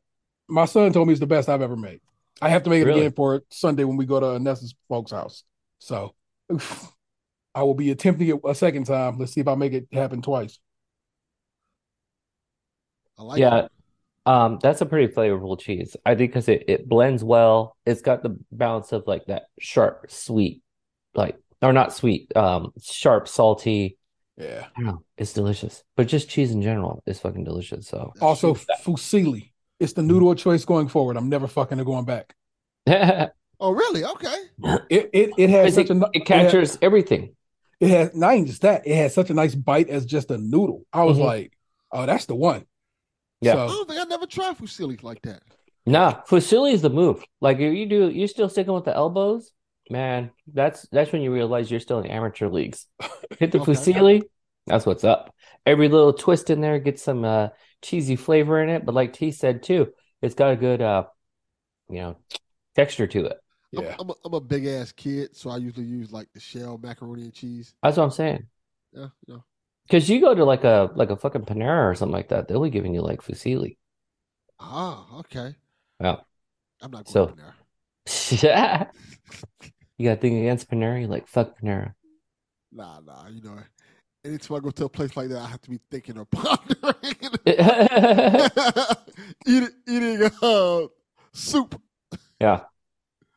my 0.49 0.65
son 0.65 0.93
told 0.93 1.07
me 1.09 1.13
it's 1.13 1.21
the 1.21 1.27
best 1.27 1.49
I've 1.49 1.63
ever 1.63 1.77
made. 1.77 2.01
I 2.45 2.51
have 2.51 2.63
to 2.65 2.71
make 2.71 2.83
it 2.83 2.87
really? 2.87 3.01
again 3.01 3.13
for 3.13 3.43
Sunday 3.51 3.85
when 3.85 3.97
we 3.97 4.05
go 4.05 4.21
to 4.21 4.39
Nessa's 4.39 4.75
folks' 4.89 5.13
house. 5.13 5.45
So 5.79 6.15
oof, 6.53 6.93
I 7.55 7.63
will 7.63 7.75
be 7.75 7.91
attempting 7.91 8.29
it 8.29 8.41
a 8.45 8.55
second 8.55 8.85
time. 8.85 9.19
Let's 9.19 9.33
see 9.33 9.41
if 9.41 9.49
I 9.49 9.55
make 9.55 9.73
it 9.73 9.89
happen 9.93 10.21
twice. 10.21 10.59
I 13.19 13.23
like 13.23 13.41
yeah. 13.41 13.65
It. 13.65 13.71
Um, 14.27 14.59
that's 14.63 14.81
a 14.81 14.87
pretty 14.87 15.13
flavorful 15.13 15.59
cheese. 15.59 15.97
I 16.05 16.15
think 16.15 16.33
because 16.33 16.49
it, 16.49 16.65
it 16.69 16.89
blends 16.89 17.25
well. 17.25 17.77
It's 17.87 18.03
got 18.03 18.23
the 18.23 18.39
balance 18.53 18.93
of 18.93 19.05
like 19.07 19.27
that 19.27 19.45
sharp, 19.59 20.11
sweet, 20.11 20.63
like 21.15 21.39
or 21.63 21.73
not 21.73 21.95
sweet, 21.95 22.35
um, 22.37 22.73
sharp, 22.83 23.27
salty. 23.27 23.97
Yeah, 24.37 24.67
I 24.77 24.81
don't 24.81 24.87
know. 24.87 25.03
It's 25.17 25.33
delicious, 25.33 25.83
but 25.97 26.09
just 26.09 26.29
cheese 26.29 26.51
in 26.51 26.61
general 26.61 27.03
is 27.07 27.21
fucking 27.21 27.45
delicious. 27.45 27.87
So 27.87 28.13
also 28.21 28.55
fusilli. 28.55 29.53
It's 29.81 29.93
the 29.93 30.03
noodle 30.03 30.31
of 30.31 30.39
choice 30.39 30.65
going 30.65 30.89
forward. 30.89 31.17
I'm 31.17 31.29
never 31.29 31.47
fucking 31.47 31.83
going 31.85 32.05
back. 32.05 32.35
oh, 32.87 33.71
really? 33.73 34.05
Okay. 34.05 34.37
It 34.91 35.11
it, 35.13 35.31
it 35.37 35.51
has 35.51 35.75
such 35.75 35.91
it, 35.91 35.97
a 35.97 36.11
it 36.13 36.25
captures 36.25 36.71
it 36.71 36.73
has, 36.73 36.79
everything. 36.83 37.35
It 37.81 37.91
has 37.91 38.15
not 38.15 38.35
even 38.35 38.47
just 38.47 38.63
that. 38.63 38.87
It 38.87 38.97
has 38.97 39.15
such 39.15 39.31
a 39.31 39.35
nice 39.35 39.55
bite 39.55 39.89
as 39.89 40.07
just 40.07 40.31
a 40.31 40.39
noodle. 40.39 40.87
I 40.93 41.05
was 41.05 41.17
mm-hmm. 41.17 41.27
like, 41.27 41.59
oh, 41.93 42.07
that's 42.07 42.27
the 42.27 42.35
one. 42.35 42.65
Yeah. 43.41 43.55
So, 43.55 43.65
I 43.65 43.67
don't 43.67 43.89
think 43.89 44.01
I 44.01 44.05
never 44.05 44.27
tried 44.27 44.57
fusilli 44.57 45.03
like 45.03 45.23
that. 45.23 45.43
Nah, 45.87 46.23
fusilli 46.23 46.73
is 46.73 46.83
the 46.83 46.91
move. 46.91 47.23
Like 47.41 47.59
if 47.59 47.75
you 47.75 47.87
do, 47.87 48.09
you're 48.09 48.29
still 48.29 48.49
sticking 48.49 48.73
with 48.73 48.85
the 48.85 48.95
elbows, 48.95 49.53
man. 49.91 50.31
That's 50.53 50.89
that's 50.91 51.13
when 51.13 51.21
you 51.21 51.33
realize 51.33 51.71
you're 51.71 51.81
still 51.81 52.01
in 52.01 52.07
amateur 52.07 52.49
leagues. 52.49 52.87
Hit 53.39 53.53
the 53.53 53.59
okay. 53.61 53.73
fusilli, 53.73 54.23
that's 54.67 54.87
what's 54.87 55.05
up. 55.05 55.35
Every 55.67 55.89
little 55.89 56.15
twist 56.15 56.49
in 56.49 56.61
there 56.61 56.79
gets 56.79 57.03
some 57.03 57.25
uh, 57.25 57.49
cheesy 57.85 58.17
flavor 58.17 58.61
in 58.63 58.69
it, 58.69 58.85
but 58.85 58.95
like 58.95 59.13
T 59.13 59.31
said 59.31 59.63
too, 59.63 59.93
it's 60.23 60.35
got 60.35 60.53
a 60.53 60.57
good 60.57 60.81
uh, 60.81 61.05
you 61.89 62.01
know, 62.01 62.17
texture 62.75 63.07
to 63.07 63.27
it. 63.27 63.37
Yeah, 63.73 63.95
I'm, 63.99 64.01
I'm, 64.01 64.11
a, 64.11 64.15
I'm 64.25 64.35
a 64.35 64.41
big 64.41 64.67
ass 64.67 64.93
kid, 64.93 65.37
so 65.37 65.51
I 65.51 65.57
usually 65.59 65.87
use 65.87 66.13
like 66.13 66.29
the 66.33 66.41
shell 66.41 66.79
macaroni 66.83 67.23
and 67.23 67.35
cheese. 67.35 67.75
That's 67.83 67.97
what 67.97 68.05
I'm 68.05 68.11
saying. 68.11 68.47
Yeah, 68.93 69.09
yeah. 69.27 69.39
Because 69.87 70.09
you 70.09 70.21
go 70.21 70.35
to 70.35 70.45
like 70.45 70.65
a 70.65 70.91
like 70.95 71.11
a 71.11 71.17
fucking 71.17 71.43
Panera 71.43 71.91
or 71.91 71.95
something 71.95 72.13
like 72.13 72.29
that, 72.29 72.49
they'll 72.49 72.63
be 72.63 72.71
giving 72.71 72.95
you 72.95 73.03
like 73.03 73.21
fusilli. 73.21 73.77
Ah, 74.59 75.05
okay. 75.19 75.57
Yeah. 76.01 76.17
I'm 76.81 76.91
not 76.91 77.05
going 77.05 77.13
so, 77.13 77.35
Panera. 78.07 78.89
you 79.99 80.09
got 80.09 80.15
to 80.15 80.21
think 80.21 80.39
against 80.39 80.71
Panera. 80.71 81.01
you 81.01 81.07
like 81.09 81.27
fuck 81.27 81.61
Panera. 81.61 81.95
Nah, 82.73 83.01
nah. 83.01 83.29
You 83.29 83.43
know, 83.43 83.59
anytime 84.25 84.57
I 84.57 84.61
go 84.61 84.71
to 84.71 84.85
a 84.87 84.89
place 84.89 85.17
like 85.17 85.29
that, 85.29 85.39
I 85.39 85.47
have 85.47 85.61
to 85.63 85.71
be 85.71 85.81
thinking 85.91 86.19
or 86.19 86.25
pondering. 86.25 86.95
eating 89.47 89.69
eating 89.87 90.31
uh, 90.43 90.87
soup. 91.33 91.81
Yeah. 92.41 92.61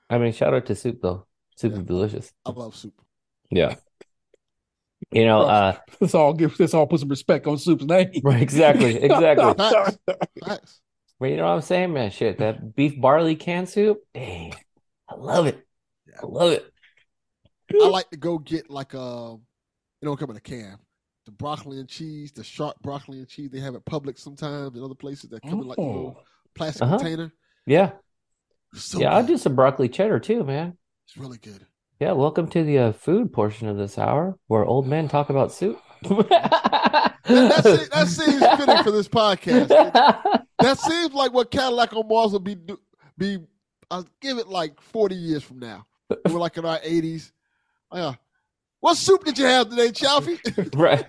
I 0.10 0.18
mean, 0.18 0.32
shout 0.34 0.54
out 0.54 0.66
to 0.68 0.76
soup 0.76 1.00
though. 1.02 1.28
Soup 1.56 1.74
yeah, 1.74 1.80
is 1.80 1.86
delicious. 1.86 2.34
I 2.46 2.52
love 2.52 2.76
soup. 2.76 2.94
Yeah. 3.50 3.76
You 5.12 5.26
know, 5.26 5.42
uh 5.42 5.78
let's 6.00 6.16
all 6.16 6.34
give 6.34 6.60
let's 6.60 6.74
all 6.74 6.88
put 6.88 7.00
some 7.00 7.10
respect 7.10 7.48
on 7.48 7.58
soup's 7.58 7.84
name. 7.86 8.12
Right, 8.24 8.42
exactly, 8.42 8.96
exactly. 9.04 9.54
Facts. 9.54 9.98
Facts. 10.46 10.82
Well, 11.20 11.32
you 11.32 11.38
know 11.38 11.46
what 11.46 11.54
I'm 11.54 11.62
saying, 11.62 11.94
man? 11.94 12.12
Shit, 12.12 12.38
that 12.40 12.76
beef 12.76 13.00
barley 13.00 13.36
can 13.36 13.66
soup, 13.66 14.00
dang, 14.14 14.54
I 15.10 15.16
love 15.16 15.48
it. 15.48 15.66
I 16.22 16.26
love 16.26 16.52
it. 16.52 16.72
I 17.74 17.88
like 17.88 18.10
to 18.12 18.18
go 18.18 18.38
get 18.38 18.70
like 18.70 18.94
a, 18.94 19.02
um, 19.02 19.42
it 20.02 20.06
don't 20.06 20.18
come 20.18 20.30
in 20.30 20.38
a 20.38 20.42
can. 20.42 20.78
The 21.26 21.32
broccoli 21.32 21.80
and 21.80 21.90
cheese, 21.90 22.32
the 22.32 22.44
sharp 22.44 22.82
broccoli 22.82 23.20
and 23.20 23.28
cheese 23.28 23.50
they 23.50 23.60
have 23.60 23.76
at 23.76 23.86
Publix 23.86 24.20
sometimes 24.20 24.76
and 24.76 24.84
other 24.84 24.96
places 24.96 25.30
that 25.32 25.42
come 25.42 25.60
oh. 25.60 25.62
in 25.62 25.68
like 25.68 25.78
a 25.78 25.82
little 25.82 26.18
oh. 26.18 26.24
plastic 26.56 26.84
uh-huh. 26.84 26.98
container. 26.98 27.34
Yeah. 27.66 27.92
So 28.74 29.00
yeah, 29.00 29.10
good. 29.10 29.16
I'll 29.16 29.26
do 29.26 29.38
some 29.38 29.56
broccoli 29.56 29.90
cheddar 29.90 30.20
too, 30.20 30.44
man. 30.44 30.78
It's 31.06 31.18
really 31.18 31.38
good. 31.38 31.66
Yeah, 32.00 32.12
welcome 32.12 32.48
to 32.50 32.64
the 32.64 32.78
uh, 32.78 32.92
food 32.92 33.34
portion 33.34 33.68
of 33.68 33.78
this 33.78 33.98
hour 33.98 34.38
where 34.48 34.64
old 34.64 34.88
men 34.88 35.08
talk 35.08 35.32
about 35.32 35.52
soup. 35.52 35.82
that, 36.04 37.18
that, 37.24 37.90
that, 37.92 38.08
seems 38.08 38.46
fitting 38.56 38.84
for 38.84 38.92
this 38.92 39.08
podcast. 39.08 39.70
that 40.60 40.80
seems 40.80 41.14
like 41.14 41.34
what 41.34 41.50
Cadillac 41.50 41.94
on 41.94 42.08
Mars 42.08 42.34
will 42.34 42.40
be 42.40 42.56
be. 43.18 43.40
I'll 43.90 44.08
give 44.22 44.38
it 44.38 44.48
like 44.48 44.80
forty 44.80 45.16
years 45.16 45.44
from 45.44 45.58
now. 45.58 45.88
We're 46.30 46.40
like 46.40 46.58
in 46.58 46.66
our 46.66 46.80
eighties. 46.84 47.34
Oh, 47.90 47.98
yeah, 47.98 48.14
what 48.80 48.96
soup 48.96 49.24
did 49.26 49.38
you 49.38 49.46
have 49.46 49.70
today, 49.70 49.90
Chaufie? 49.90 50.76
right. 50.76 51.06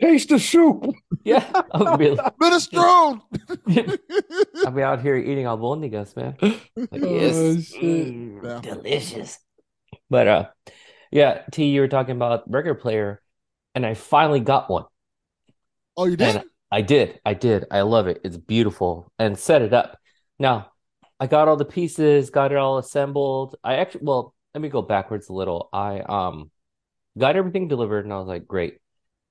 Taste 0.00 0.28
the 0.28 0.38
soup. 0.38 0.86
Yeah. 1.24 1.62
I'll 1.72 1.96
be, 1.96 2.10
like, 2.10 2.36
Minestrone. 2.36 3.20
I'll 4.64 4.72
be 4.72 4.82
out 4.82 5.02
here 5.02 5.16
eating 5.16 5.46
albondigas, 5.46 6.16
man. 6.16 6.36
Like, 6.40 6.70
oh, 7.02 7.18
yes. 7.18 7.72
Mm, 7.72 8.42
yeah. 8.42 8.60
Delicious. 8.60 9.38
But 10.10 10.28
uh 10.28 10.46
yeah, 11.10 11.42
T, 11.52 11.66
you 11.66 11.80
were 11.80 11.88
talking 11.88 12.16
about 12.16 12.50
record 12.50 12.80
player, 12.80 13.22
and 13.74 13.86
I 13.86 13.94
finally 13.94 14.40
got 14.40 14.68
one. 14.68 14.84
Oh, 15.96 16.04
you 16.04 16.16
did? 16.16 16.36
And 16.36 16.44
I 16.70 16.82
did. 16.82 17.20
I 17.24 17.34
did. 17.34 17.64
I 17.70 17.82
love 17.82 18.08
it. 18.08 18.20
It's 18.24 18.36
beautiful. 18.36 19.10
And 19.18 19.38
set 19.38 19.62
it 19.62 19.72
up. 19.72 19.98
Now, 20.38 20.72
I 21.18 21.26
got 21.26 21.48
all 21.48 21.56
the 21.56 21.64
pieces, 21.64 22.30
got 22.30 22.52
it 22.52 22.58
all 22.58 22.78
assembled. 22.78 23.56
I 23.64 23.76
actually 23.76 24.04
well, 24.04 24.34
let 24.54 24.60
me 24.60 24.68
go 24.68 24.82
backwards 24.82 25.28
a 25.28 25.32
little. 25.32 25.68
I 25.72 26.00
um 26.00 26.50
got 27.18 27.36
everything 27.36 27.68
delivered, 27.68 28.04
and 28.04 28.12
I 28.12 28.18
was 28.18 28.28
like, 28.28 28.46
great. 28.46 28.78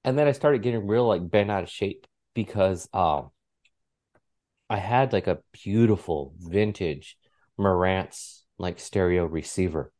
And 0.03 0.17
then 0.17 0.27
I 0.27 0.33
started 0.33 0.61
getting 0.63 0.87
real 0.87 1.07
like 1.07 1.29
bent 1.29 1.51
out 1.51 1.63
of 1.63 1.69
shape 1.69 2.07
because 2.33 2.87
um 2.93 3.31
I 4.69 4.77
had 4.77 5.13
like 5.13 5.27
a 5.27 5.39
beautiful 5.51 6.33
vintage 6.39 7.17
Marantz 7.59 8.41
like 8.57 8.79
stereo 8.79 9.25
receiver. 9.25 9.91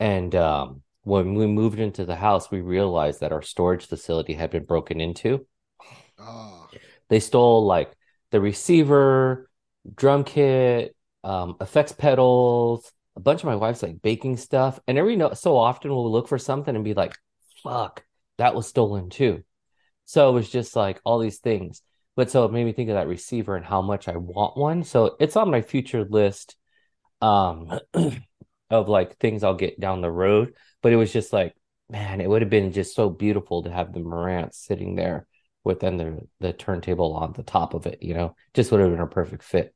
And 0.00 0.34
um 0.34 0.82
when 1.04 1.34
we 1.34 1.46
moved 1.46 1.80
into 1.80 2.04
the 2.04 2.16
house, 2.16 2.50
we 2.50 2.60
realized 2.60 3.20
that 3.20 3.32
our 3.32 3.42
storage 3.42 3.86
facility 3.86 4.34
had 4.34 4.50
been 4.50 4.64
broken 4.64 5.00
into. 5.00 5.46
Ah, 6.18 6.68
They 7.08 7.20
stole 7.20 7.64
like 7.66 7.92
the 8.30 8.40
receiver, 8.40 9.48
drum 9.94 10.24
kit, 10.24 10.96
um, 11.24 11.56
effects 11.60 11.92
pedals, 11.92 12.90
a 13.16 13.20
bunch 13.20 13.40
of 13.40 13.46
my 13.46 13.56
wife's 13.56 13.82
like 13.82 14.02
baking 14.02 14.36
stuff. 14.36 14.80
And 14.86 14.98
every 14.98 15.16
no 15.16 15.32
so 15.34 15.56
often 15.56 15.90
we'll 15.90 16.10
look 16.10 16.28
for 16.28 16.38
something 16.38 16.74
and 16.74 16.84
be 16.84 16.94
like, 16.94 17.14
fuck, 17.62 18.04
that 18.38 18.54
was 18.54 18.66
stolen 18.66 19.10
too. 19.10 19.44
So 20.04 20.30
it 20.30 20.32
was 20.32 20.50
just 20.50 20.76
like 20.76 21.00
all 21.04 21.18
these 21.18 21.38
things. 21.38 21.82
But 22.16 22.30
so 22.30 22.44
it 22.44 22.52
made 22.52 22.64
me 22.64 22.72
think 22.72 22.90
of 22.90 22.96
that 22.96 23.08
receiver 23.08 23.56
and 23.56 23.64
how 23.64 23.82
much 23.82 24.08
I 24.08 24.16
want 24.16 24.56
one. 24.56 24.84
So 24.84 25.16
it's 25.18 25.36
on 25.36 25.50
my 25.50 25.62
future 25.62 26.04
list 26.04 26.56
um 27.20 27.78
of 28.70 28.88
like 28.88 29.18
things 29.18 29.44
I'll 29.44 29.54
get 29.54 29.80
down 29.80 30.00
the 30.00 30.10
road. 30.10 30.54
But 30.82 30.92
it 30.92 30.96
was 30.96 31.12
just 31.12 31.32
like, 31.32 31.54
man, 31.88 32.20
it 32.20 32.28
would 32.28 32.42
have 32.42 32.50
been 32.50 32.72
just 32.72 32.94
so 32.94 33.10
beautiful 33.10 33.62
to 33.62 33.70
have 33.70 33.92
the 33.92 34.00
Marantz 34.00 34.54
sitting 34.54 34.96
there 34.96 35.26
with 35.64 35.80
then 35.80 35.96
the 35.96 36.18
the 36.40 36.52
turntable 36.52 37.14
on 37.14 37.32
the 37.32 37.42
top 37.42 37.74
of 37.74 37.86
it, 37.86 38.02
you 38.02 38.14
know, 38.14 38.34
just 38.54 38.72
would 38.72 38.80
have 38.80 38.90
been 38.90 39.00
a 39.00 39.06
perfect 39.06 39.42
fit. 39.42 39.74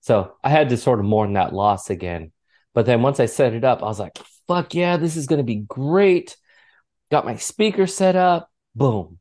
So 0.00 0.34
I 0.42 0.50
had 0.50 0.68
to 0.70 0.76
sort 0.76 0.98
of 0.98 1.06
mourn 1.06 1.34
that 1.34 1.54
loss 1.54 1.88
again. 1.88 2.32
But 2.74 2.86
then 2.86 3.02
once 3.02 3.20
I 3.20 3.26
set 3.26 3.54
it 3.54 3.64
up, 3.64 3.82
I 3.82 3.86
was 3.86 4.00
like, 4.00 4.18
fuck 4.48 4.74
yeah, 4.74 4.96
this 4.96 5.16
is 5.16 5.26
gonna 5.26 5.42
be 5.42 5.56
great. 5.56 6.36
Got 7.10 7.26
my 7.26 7.36
speaker 7.36 7.86
set 7.86 8.16
up, 8.16 8.50
boom. 8.74 9.18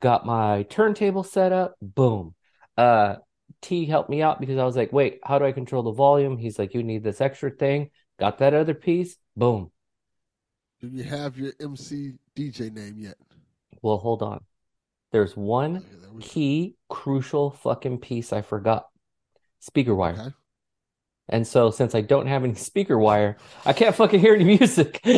Got 0.00 0.26
my 0.26 0.64
turntable 0.64 1.24
set 1.24 1.52
up, 1.52 1.76
boom. 1.82 2.34
Uh 2.76 3.16
T 3.62 3.86
helped 3.86 4.10
me 4.10 4.22
out 4.22 4.40
because 4.40 4.58
I 4.58 4.64
was 4.64 4.76
like, 4.76 4.92
wait, 4.92 5.20
how 5.24 5.38
do 5.38 5.46
I 5.46 5.52
control 5.52 5.82
the 5.82 5.92
volume? 5.92 6.38
He's 6.38 6.58
like, 6.58 6.74
you 6.74 6.82
need 6.82 7.02
this 7.04 7.20
extra 7.20 7.50
thing. 7.50 7.90
Got 8.18 8.38
that 8.38 8.54
other 8.54 8.74
piece, 8.74 9.16
boom. 9.36 9.70
do 10.80 10.88
you 10.88 11.02
have 11.02 11.36
your 11.36 11.52
MC 11.60 12.12
DJ 12.36 12.70
name 12.70 12.96
yet? 12.98 13.16
Well, 13.82 13.98
hold 13.98 14.22
on. 14.22 14.44
There's 15.12 15.36
one 15.36 15.84
Okay, 15.84 15.96
key 16.20 16.76
crucial 16.88 17.50
fucking 17.52 18.00
piece 18.00 18.32
I 18.32 18.42
forgot. 18.42 18.88
Speaker 19.60 19.94
wire. 19.94 20.20
Okay. 20.20 20.34
And 21.28 21.46
so 21.46 21.70
since 21.70 21.94
I 21.94 22.00
don't 22.00 22.26
have 22.26 22.44
any 22.44 22.54
speaker 22.56 22.98
wire, 22.98 23.36
I 23.64 23.72
can't 23.72 23.94
fucking 23.94 24.20
hear 24.20 24.34
any 24.34 24.44
music. 24.44 25.00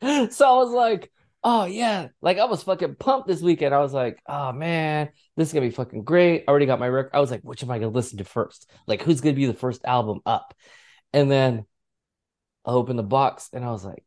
So 0.00 0.46
I 0.46 0.56
was 0.56 0.70
like, 0.70 1.10
oh 1.42 1.64
yeah, 1.64 2.08
like 2.22 2.38
I 2.38 2.44
was 2.44 2.62
fucking 2.62 2.96
pumped 2.96 3.26
this 3.26 3.42
weekend. 3.42 3.74
I 3.74 3.78
was 3.80 3.92
like, 3.92 4.18
oh 4.28 4.52
man, 4.52 5.10
this 5.36 5.48
is 5.48 5.54
gonna 5.54 5.66
be 5.66 5.72
fucking 5.72 6.04
great. 6.04 6.44
I 6.46 6.50
already 6.50 6.66
got 6.66 6.78
my 6.78 6.88
record. 6.88 7.10
I 7.14 7.20
was 7.20 7.30
like, 7.30 7.42
which 7.42 7.62
am 7.62 7.70
I 7.70 7.78
gonna 7.78 7.90
listen 7.90 8.18
to 8.18 8.24
first? 8.24 8.70
Like, 8.86 9.02
who's 9.02 9.20
gonna 9.20 9.34
be 9.34 9.46
the 9.46 9.54
first 9.54 9.84
album 9.84 10.20
up? 10.24 10.54
And 11.12 11.30
then 11.30 11.64
I 12.64 12.70
opened 12.70 12.98
the 12.98 13.04
box 13.04 13.50
and 13.52 13.64
I 13.64 13.70
was 13.70 13.84
like, 13.84 14.04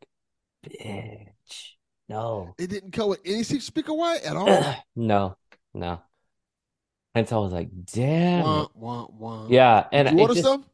bitch, 0.65 1.71
no. 2.07 2.53
It 2.57 2.69
didn't 2.69 2.91
come 2.91 3.09
with 3.09 3.21
any 3.25 3.43
speaker 3.43 3.93
wire 3.93 4.19
at 4.23 4.37
all. 4.37 4.75
no, 4.95 5.35
no. 5.73 6.01
And 7.13 7.27
so 7.27 7.37
I 7.37 7.43
was 7.43 7.51
like, 7.53 7.69
damn. 7.91 8.43
wah, 8.43 8.67
wah, 8.73 9.07
wah. 9.11 9.47
Yeah, 9.49 9.85
and 9.91 10.07
Did 10.07 10.15
you 10.15 10.21
order 10.21 10.33
just- 10.33 10.45
some? 10.47 10.65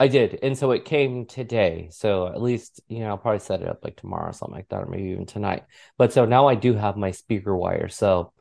I 0.00 0.06
did, 0.06 0.38
and 0.44 0.56
so 0.56 0.70
it 0.70 0.84
came 0.84 1.26
today. 1.26 1.88
So 1.90 2.28
at 2.28 2.40
least, 2.40 2.80
you 2.86 3.00
know, 3.00 3.08
I'll 3.08 3.18
probably 3.18 3.40
set 3.40 3.62
it 3.62 3.68
up 3.68 3.80
like 3.82 3.96
tomorrow 3.96 4.28
or 4.30 4.32
something 4.32 4.54
like 4.54 4.68
that, 4.68 4.82
or 4.84 4.86
maybe 4.86 5.08
even 5.10 5.26
tonight. 5.26 5.64
But 5.96 6.12
so 6.12 6.24
now 6.24 6.46
I 6.46 6.54
do 6.54 6.74
have 6.74 6.96
my 6.96 7.10
speaker 7.10 7.56
wire. 7.56 7.88
So 7.88 8.32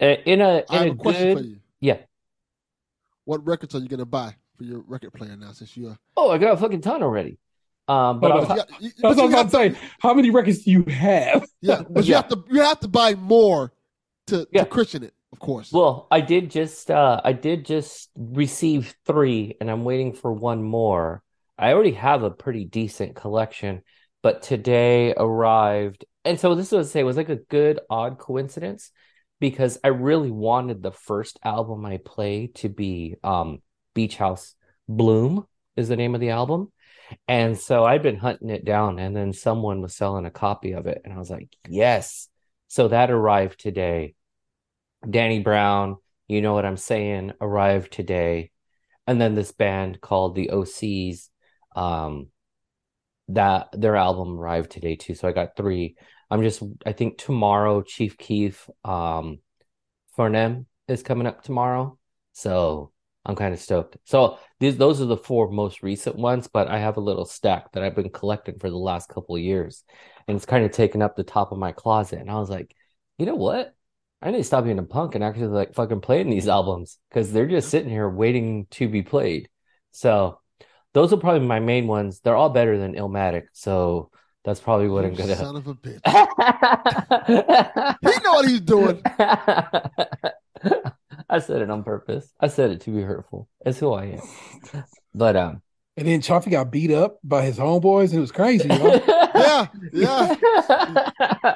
uh, 0.00 0.04
in 0.24 0.40
a 0.40 0.62
I 0.70 0.76
have 0.76 0.86
a 0.86 0.90
a 0.90 0.94
question 0.94 1.36
for 1.36 1.42
good, 1.42 1.50
you. 1.50 1.56
yeah. 1.80 1.96
What 3.24 3.44
records 3.44 3.74
are 3.74 3.80
you 3.80 3.88
gonna 3.88 4.04
buy 4.06 4.36
for 4.56 4.62
your 4.62 4.78
record 4.86 5.12
player 5.12 5.36
now? 5.36 5.50
Since 5.50 5.76
you 5.76 5.88
are, 5.88 5.98
Oh, 6.16 6.30
I 6.30 6.38
got 6.38 6.52
a 6.52 6.56
fucking 6.56 6.82
ton 6.82 7.02
already. 7.02 7.38
Um, 7.88 8.20
but 8.20 8.30
Hold 8.30 8.44
I'll 8.44 8.50
on. 8.52 8.58
ta- 8.58 8.64
you, 8.78 8.86
you- 8.86 8.92
That's 9.02 9.16
what 9.16 9.18
I 9.18 9.36
have 9.36 9.46
was 9.46 9.54
about 9.54 9.62
to, 9.64 9.68
to 9.70 9.74
say. 9.74 9.80
How 9.98 10.14
many 10.14 10.30
records 10.30 10.62
do 10.62 10.70
you 10.70 10.84
have? 10.84 11.46
yeah, 11.60 11.82
but 11.90 12.04
you 12.04 12.12
Yeah. 12.12 12.16
have 12.18 12.28
to 12.28 12.44
you 12.48 12.60
have 12.60 12.78
to 12.80 12.88
buy 12.88 13.16
more 13.16 13.72
to 14.28 14.46
Yeah. 14.52 14.62
to 14.62 14.70
Christian 14.70 15.02
it, 15.02 15.14
of 15.32 15.38
course. 15.38 15.70
well, 15.72 16.06
I 16.10 16.20
did 16.20 16.50
just 16.50 16.90
uh 16.90 17.20
I 17.22 17.32
did 17.32 17.64
just 17.64 18.10
receive 18.16 18.94
three, 19.06 19.56
and 19.60 19.70
I'm 19.70 19.84
waiting 19.84 20.12
for 20.12 20.32
one 20.32 20.62
more. 20.62 21.22
I 21.58 21.72
already 21.72 21.92
have 21.92 22.22
a 22.22 22.30
pretty 22.30 22.64
decent 22.64 23.16
collection, 23.16 23.82
but 24.22 24.42
today 24.42 25.14
arrived, 25.16 26.04
and 26.24 26.38
so 26.38 26.54
this 26.54 26.72
was 26.72 26.90
say 26.90 27.02
was 27.02 27.16
like 27.16 27.28
a 27.28 27.36
good 27.36 27.80
odd 27.90 28.18
coincidence 28.18 28.90
because 29.40 29.78
I 29.84 29.88
really 29.88 30.30
wanted 30.30 30.82
the 30.82 30.92
first 30.92 31.38
album 31.44 31.84
I 31.84 31.98
play 31.98 32.48
to 32.56 32.68
be 32.68 33.16
um 33.22 33.60
Beach 33.94 34.16
House 34.16 34.54
Bloom 34.88 35.46
is 35.76 35.88
the 35.88 35.96
name 35.96 36.14
of 36.14 36.20
the 36.20 36.30
album. 36.30 36.72
And 37.28 37.56
so 37.56 37.84
I'd 37.84 38.02
been 38.02 38.16
hunting 38.16 38.50
it 38.50 38.64
down, 38.64 38.98
and 38.98 39.14
then 39.16 39.32
someone 39.32 39.80
was 39.80 39.94
selling 39.94 40.26
a 40.26 40.30
copy 40.30 40.72
of 40.72 40.86
it, 40.86 41.02
and 41.04 41.12
I 41.12 41.18
was 41.18 41.30
like, 41.30 41.48
yes. 41.68 42.28
So 42.68 42.88
that 42.88 43.12
arrived 43.12 43.60
today. 43.60 44.15
Danny 45.08 45.40
Brown, 45.40 45.96
you 46.28 46.42
know 46.42 46.54
what 46.54 46.64
I'm 46.64 46.76
saying, 46.76 47.32
arrived 47.40 47.92
today. 47.92 48.50
And 49.06 49.20
then 49.20 49.34
this 49.34 49.52
band 49.52 50.00
called 50.00 50.34
the 50.34 50.50
OCs, 50.52 51.28
um, 51.74 52.28
that 53.28 53.68
their 53.72 53.96
album 53.96 54.38
arrived 54.38 54.70
today 54.70 54.96
too. 54.96 55.14
So 55.14 55.28
I 55.28 55.32
got 55.32 55.56
three. 55.56 55.96
I'm 56.30 56.42
just, 56.42 56.62
I 56.84 56.92
think 56.92 57.18
tomorrow, 57.18 57.82
Chief 57.82 58.16
Keef, 58.16 58.68
um, 58.84 59.38
Farnham 60.16 60.66
is 60.88 61.02
coming 61.02 61.26
up 61.26 61.42
tomorrow. 61.42 61.98
So 62.32 62.92
I'm 63.24 63.36
kind 63.36 63.52
of 63.52 63.60
stoked. 63.60 63.96
So 64.04 64.38
these, 64.60 64.76
those 64.76 65.00
are 65.00 65.06
the 65.06 65.16
four 65.16 65.50
most 65.50 65.82
recent 65.82 66.16
ones, 66.16 66.48
but 66.48 66.68
I 66.68 66.78
have 66.78 66.96
a 66.96 67.00
little 67.00 67.24
stack 67.24 67.72
that 67.72 67.82
I've 67.82 67.96
been 67.96 68.10
collecting 68.10 68.58
for 68.58 68.70
the 68.70 68.76
last 68.76 69.08
couple 69.08 69.36
years, 69.38 69.84
and 70.26 70.36
it's 70.36 70.46
kind 70.46 70.64
of 70.64 70.70
taken 70.70 71.02
up 71.02 71.16
the 71.16 71.24
top 71.24 71.52
of 71.52 71.58
my 71.58 71.72
closet. 71.72 72.20
And 72.20 72.30
I 72.30 72.38
was 72.38 72.50
like, 72.50 72.74
you 73.18 73.26
know 73.26 73.34
what? 73.34 73.74
I 74.22 74.30
need 74.30 74.38
to 74.38 74.44
stop 74.44 74.64
being 74.64 74.78
a 74.78 74.82
punk 74.82 75.14
and 75.14 75.22
actually 75.22 75.48
like 75.48 75.74
fucking 75.74 76.00
playing 76.00 76.30
these 76.30 76.48
albums 76.48 76.98
because 77.10 77.32
they're 77.32 77.46
just 77.46 77.68
sitting 77.68 77.90
here 77.90 78.08
waiting 78.08 78.66
to 78.72 78.88
be 78.88 79.02
played. 79.02 79.48
So 79.92 80.40
those 80.94 81.12
are 81.12 81.18
probably 81.18 81.46
my 81.46 81.60
main 81.60 81.86
ones. 81.86 82.20
They're 82.20 82.36
all 82.36 82.48
better 82.50 82.78
than 82.78 82.94
Illmatic, 82.94 83.44
so 83.52 84.10
that's 84.44 84.60
probably 84.60 84.88
what 84.88 85.04
You 85.04 85.10
I'm 85.10 85.14
gonna. 85.16 85.36
son 85.36 85.56
of 85.56 85.66
a 85.66 85.74
bitch. 85.74 86.00
He 88.02 88.20
know 88.22 88.32
what 88.32 88.48
he's 88.48 88.60
doing. 88.60 89.02
I 91.28 91.40
said 91.40 91.60
it 91.62 91.70
on 91.70 91.82
purpose. 91.82 92.32
I 92.40 92.48
said 92.48 92.70
it 92.70 92.80
to 92.82 92.90
be 92.90 93.02
hurtful. 93.02 93.48
It's 93.64 93.78
who 93.78 93.92
I 93.92 94.04
am. 94.74 94.84
But 95.14 95.36
um, 95.36 95.62
And 95.96 96.06
then 96.06 96.20
Chaufie 96.20 96.50
got 96.50 96.70
beat 96.70 96.90
up 96.92 97.18
by 97.24 97.42
his 97.42 97.58
homeboys, 97.58 98.10
and 98.10 98.14
it 98.18 98.20
was 98.20 98.32
crazy. 98.32 98.68
You 98.68 98.78
know? 98.78 99.02
Yeah, 99.38 99.66
yeah. 99.92 100.34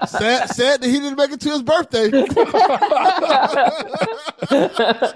Sad, 0.06 0.48
sad 0.50 0.80
that 0.80 0.88
he 0.88 0.98
didn't 0.98 1.16
make 1.16 1.30
it 1.32 1.40
to 1.40 1.50
his 1.50 1.62
birthday. 1.62 2.10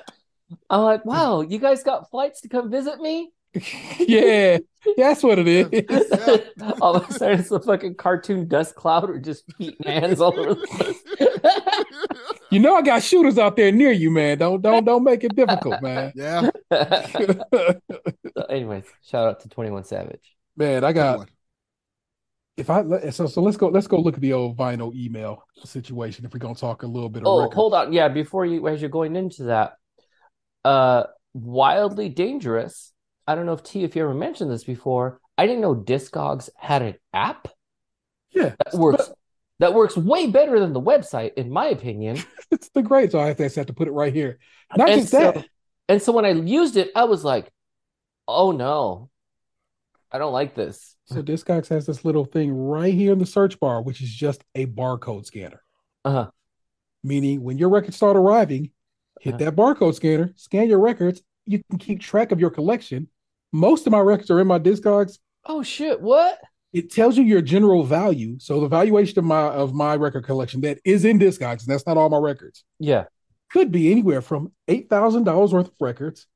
I'm 0.71 0.83
like, 0.83 1.04
wow, 1.04 1.40
you 1.42 1.59
guys 1.59 1.83
got 1.83 2.11
flights 2.11 2.40
to 2.42 2.49
come 2.49 2.71
visit 2.71 3.00
me? 3.00 3.30
yeah, 4.00 4.59
that's 4.97 5.23
what 5.23 5.38
it 5.38 5.47
is. 5.47 5.68
Yeah. 5.73 6.38
all 6.80 6.97
of 6.97 7.09
a 7.09 7.12
sudden, 7.12 7.38
it's 7.40 7.50
a 7.52 7.61
fucking 7.61 7.94
cartoon 7.94 8.49
dust 8.49 8.75
cloud 8.75 9.09
or 9.09 9.18
just 9.18 9.44
feet 9.56 9.76
and 9.85 10.04
hands 10.04 10.21
all 10.21 10.38
over 10.38 10.54
the 10.54 10.66
place. 10.66 11.02
You 12.50 12.61
know, 12.61 12.76
I 12.76 12.83
got 12.83 13.02
shooters 13.02 13.37
out 13.37 13.56
there 13.56 13.73
near 13.73 13.90
you, 13.90 14.12
man. 14.12 14.38
Don't 14.38 14.62
don't 14.62 14.85
don't 14.85 15.02
make 15.02 15.25
it 15.25 15.35
difficult, 15.35 15.83
man. 15.83 16.12
yeah, 16.14 16.50
So 16.71 17.80
anyways, 18.49 18.85
shout 19.02 19.26
out 19.26 19.40
to 19.40 19.49
21 19.49 19.83
Savage. 19.83 20.37
man, 20.56 20.85
I 20.85 20.92
got 20.92 21.12
Good 21.12 21.18
one. 21.18 21.28
If 22.56 22.70
I 22.70 23.11
so 23.11 23.26
so 23.26 23.42
let's 23.42 23.56
go 23.56 23.68
let's 23.68 23.87
go 23.87 23.99
look 23.99 24.14
at 24.14 24.20
the 24.20 24.32
old 24.32 24.56
vinyl 24.56 24.94
email 24.94 25.44
situation 25.64 26.25
if 26.25 26.32
we're 26.32 26.38
gonna 26.38 26.54
talk 26.54 26.82
a 26.82 26.87
little 26.87 27.08
bit 27.08 27.23
Oh, 27.26 27.40
record. 27.42 27.54
hold 27.54 27.75
on. 27.75 27.92
Yeah, 27.92 28.08
before 28.08 28.46
you, 28.46 28.66
as 28.68 28.80
you're 28.80 28.90
going 28.90 29.16
into 29.16 29.44
that, 29.44 29.75
uh, 30.64 31.04
Wildly 31.34 32.08
Dangerous. 32.11 32.92
I 33.26 33.34
don't 33.34 33.46
know 33.46 33.54
if 33.54 33.62
T, 33.62 33.82
if 33.84 33.96
you 33.96 34.02
ever 34.02 34.14
mentioned 34.14 34.50
this 34.50 34.64
before. 34.64 35.18
I 35.37 35.46
didn't 35.46 35.62
know 35.62 35.75
Discogs 35.75 36.49
had 36.56 36.82
an 36.82 36.94
app 37.12 37.49
Yeah, 38.30 38.54
that 38.64 38.75
works 38.75 39.11
that 39.58 39.75
works 39.75 39.96
way 39.96 40.26
better 40.28 40.61
than 40.61 40.73
the 40.73 40.80
website, 40.80 41.34
in 41.34 41.50
my 41.50 41.66
opinion. 41.66 42.18
it's 42.52 42.68
the 42.70 42.82
great. 42.82 43.11
So 43.12 43.18
I 43.20 43.26
have 43.28 43.37
to, 43.38 43.44
I 43.46 43.49
have 43.54 43.66
to 43.66 43.73
put 43.73 43.88
it 43.88 43.92
right 43.92 44.12
here. 44.12 44.38
Not 44.76 44.90
And 44.90 45.00
just 45.00 45.12
so- 45.12 45.32
that. 45.32 45.46
And 45.88 46.00
so 46.00 46.12
when 46.12 46.25
I 46.25 46.30
used 46.30 46.76
it, 46.76 46.90
I 46.96 47.04
was 47.04 47.25
like, 47.25 47.50
"Oh 48.28 48.52
no, 48.52 49.11
I 50.14 50.18
don't 50.18 50.33
like 50.33 50.54
this." 50.54 50.97
So 51.06 51.23
Discogs 51.23 51.68
has 51.68 51.85
this 51.87 52.04
little 52.04 52.25
thing 52.25 52.52
right 52.52 52.94
here 52.94 53.12
in 53.12 53.18
the 53.18 53.26
search 53.26 53.59
bar, 53.61 53.83
which 53.83 54.00
is 54.00 54.09
just 54.09 54.44
a 54.54 54.64
barcode 54.66 55.26
scanner. 55.26 55.61
Uh-huh. 56.04 56.30
Meaning, 57.02 57.42
when 57.42 57.59
your 57.59 57.68
records 57.68 57.97
start 57.97 58.16
arriving, 58.16 58.71
hit 59.21 59.35
Uh-huh. 59.35 59.44
that 59.44 59.56
barcode 59.56 59.94
scanner, 59.94 60.33
scan 60.37 60.68
your 60.68 60.78
records. 60.80 61.21
You 61.47 61.62
can 61.68 61.78
keep 61.78 62.00
track 62.00 62.33
of 62.33 62.40
your 62.40 62.50
collection. 62.50 63.09
Most 63.52 63.87
of 63.87 63.90
my 63.90 64.00
records 64.00 64.30
are 64.30 64.40
in 64.40 64.47
my 64.47 64.59
Discogs. 64.59 65.18
Oh 65.44 65.62
shit! 65.62 66.00
What? 66.00 66.40
It 66.73 66.90
tells 66.90 67.16
you 67.16 67.23
your 67.25 67.42
general 67.42 67.85
value. 67.85 68.37
So 68.38 68.61
the 68.61 68.68
valuation 68.68 69.18
of 69.18 69.25
my 69.26 69.42
of 69.49 69.75
my 69.75 69.94
record 69.97 70.25
collection 70.25 70.61
that 70.62 70.78
is 70.85 71.04
in 71.04 71.18
Discogs, 71.18 71.61
and 71.64 71.68
that's 71.68 71.87
not 71.87 71.97
all 71.99 72.09
my 72.09 72.18
records, 72.18 72.64
Yeah. 72.78 73.04
could 73.50 73.71
be 73.71 73.90
anywhere 73.90 74.23
from 74.23 74.52
eight 74.68 74.88
thousand 74.88 75.25
dollars 75.25 75.52
worth 75.52 75.66
of 75.68 75.75
records 75.80 76.26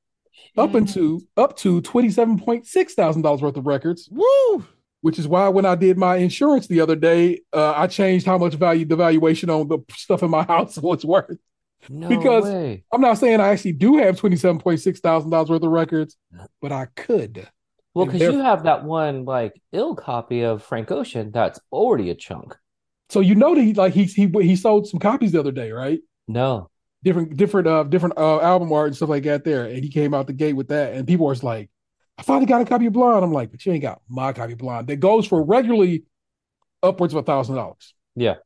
up 0.56 0.74
into 0.74 1.20
up 1.36 1.56
to 1.58 1.80
twenty 1.82 2.10
seven 2.10 2.38
point 2.38 2.66
six 2.66 2.94
thousand 2.94 3.22
dollars 3.22 3.42
worth 3.42 3.56
of 3.56 3.66
records, 3.66 4.08
Woo! 4.10 4.64
which 5.00 5.18
is 5.18 5.28
why 5.28 5.48
when 5.48 5.64
I 5.66 5.74
did 5.74 5.96
my 5.96 6.16
insurance 6.16 6.66
the 6.66 6.80
other 6.80 6.96
day, 6.96 7.40
uh, 7.52 7.72
I 7.76 7.86
changed 7.86 8.26
how 8.26 8.38
much 8.38 8.54
value 8.54 8.84
the 8.84 8.96
valuation 8.96 9.50
on 9.50 9.68
the 9.68 9.78
stuff 9.90 10.22
in 10.22 10.30
my 10.30 10.42
house 10.54 10.76
was 10.78 11.04
worth. 11.04 11.38
No 11.88 12.08
Because- 12.08 12.44
way. 12.44 12.82
I'm 12.92 13.00
not 13.00 13.18
saying 13.18 13.40
I 13.40 13.48
actually 13.48 13.72
do 13.74 13.98
have 13.98 14.18
twenty 14.18 14.36
seven 14.36 14.58
point 14.58 14.80
six 14.80 15.00
thousand 15.00 15.30
dollars 15.30 15.50
worth 15.50 15.62
of 15.62 15.70
records, 15.70 16.16
but 16.60 16.72
I 16.72 16.86
could. 16.96 17.48
Well, 17.94 18.06
because 18.06 18.20
you 18.20 18.40
have 18.40 18.64
that 18.64 18.84
one 18.84 19.24
like 19.24 19.60
ill 19.72 19.94
copy 19.96 20.42
of 20.42 20.62
Frank 20.62 20.90
Ocean 20.90 21.30
that's 21.32 21.58
already 21.72 22.10
a 22.10 22.14
chunk. 22.14 22.56
So 23.08 23.20
you 23.20 23.34
know 23.34 23.54
that 23.54 23.62
he 23.62 23.74
like 23.74 23.92
he 23.94 24.04
he 24.04 24.26
he 24.26 24.54
sold 24.56 24.86
some 24.86 25.00
copies 25.00 25.32
the 25.32 25.40
other 25.40 25.52
day, 25.52 25.70
right? 25.72 26.00
No. 26.28 26.70
Different 27.04 27.36
different 27.36 27.66
uh 27.68 27.84
different 27.84 28.18
uh 28.18 28.40
album 28.40 28.72
art 28.72 28.88
and 28.88 28.96
stuff 28.96 29.08
like 29.08 29.22
that 29.24 29.44
there, 29.44 29.66
and 29.66 29.84
he 29.84 29.88
came 29.88 30.14
out 30.14 30.26
the 30.26 30.32
gate 30.32 30.54
with 30.54 30.68
that, 30.68 30.94
and 30.94 31.06
people 31.06 31.26
was 31.26 31.44
like, 31.44 31.70
"I 32.18 32.22
finally 32.22 32.46
got 32.46 32.60
a 32.60 32.64
copy 32.64 32.86
of 32.86 32.92
Blonde." 32.92 33.24
I'm 33.24 33.32
like, 33.32 33.52
"But 33.52 33.64
you 33.64 33.72
ain't 33.72 33.82
got 33.82 34.02
my 34.08 34.32
copy 34.32 34.54
of 34.54 34.58
Blonde." 34.58 34.88
That 34.88 34.96
goes 34.96 35.24
for 35.24 35.42
regularly 35.44 36.04
upwards 36.82 37.14
of 37.14 37.20
a 37.20 37.22
thousand 37.22 37.54
dollars. 37.54 37.94
Yeah. 38.16 38.36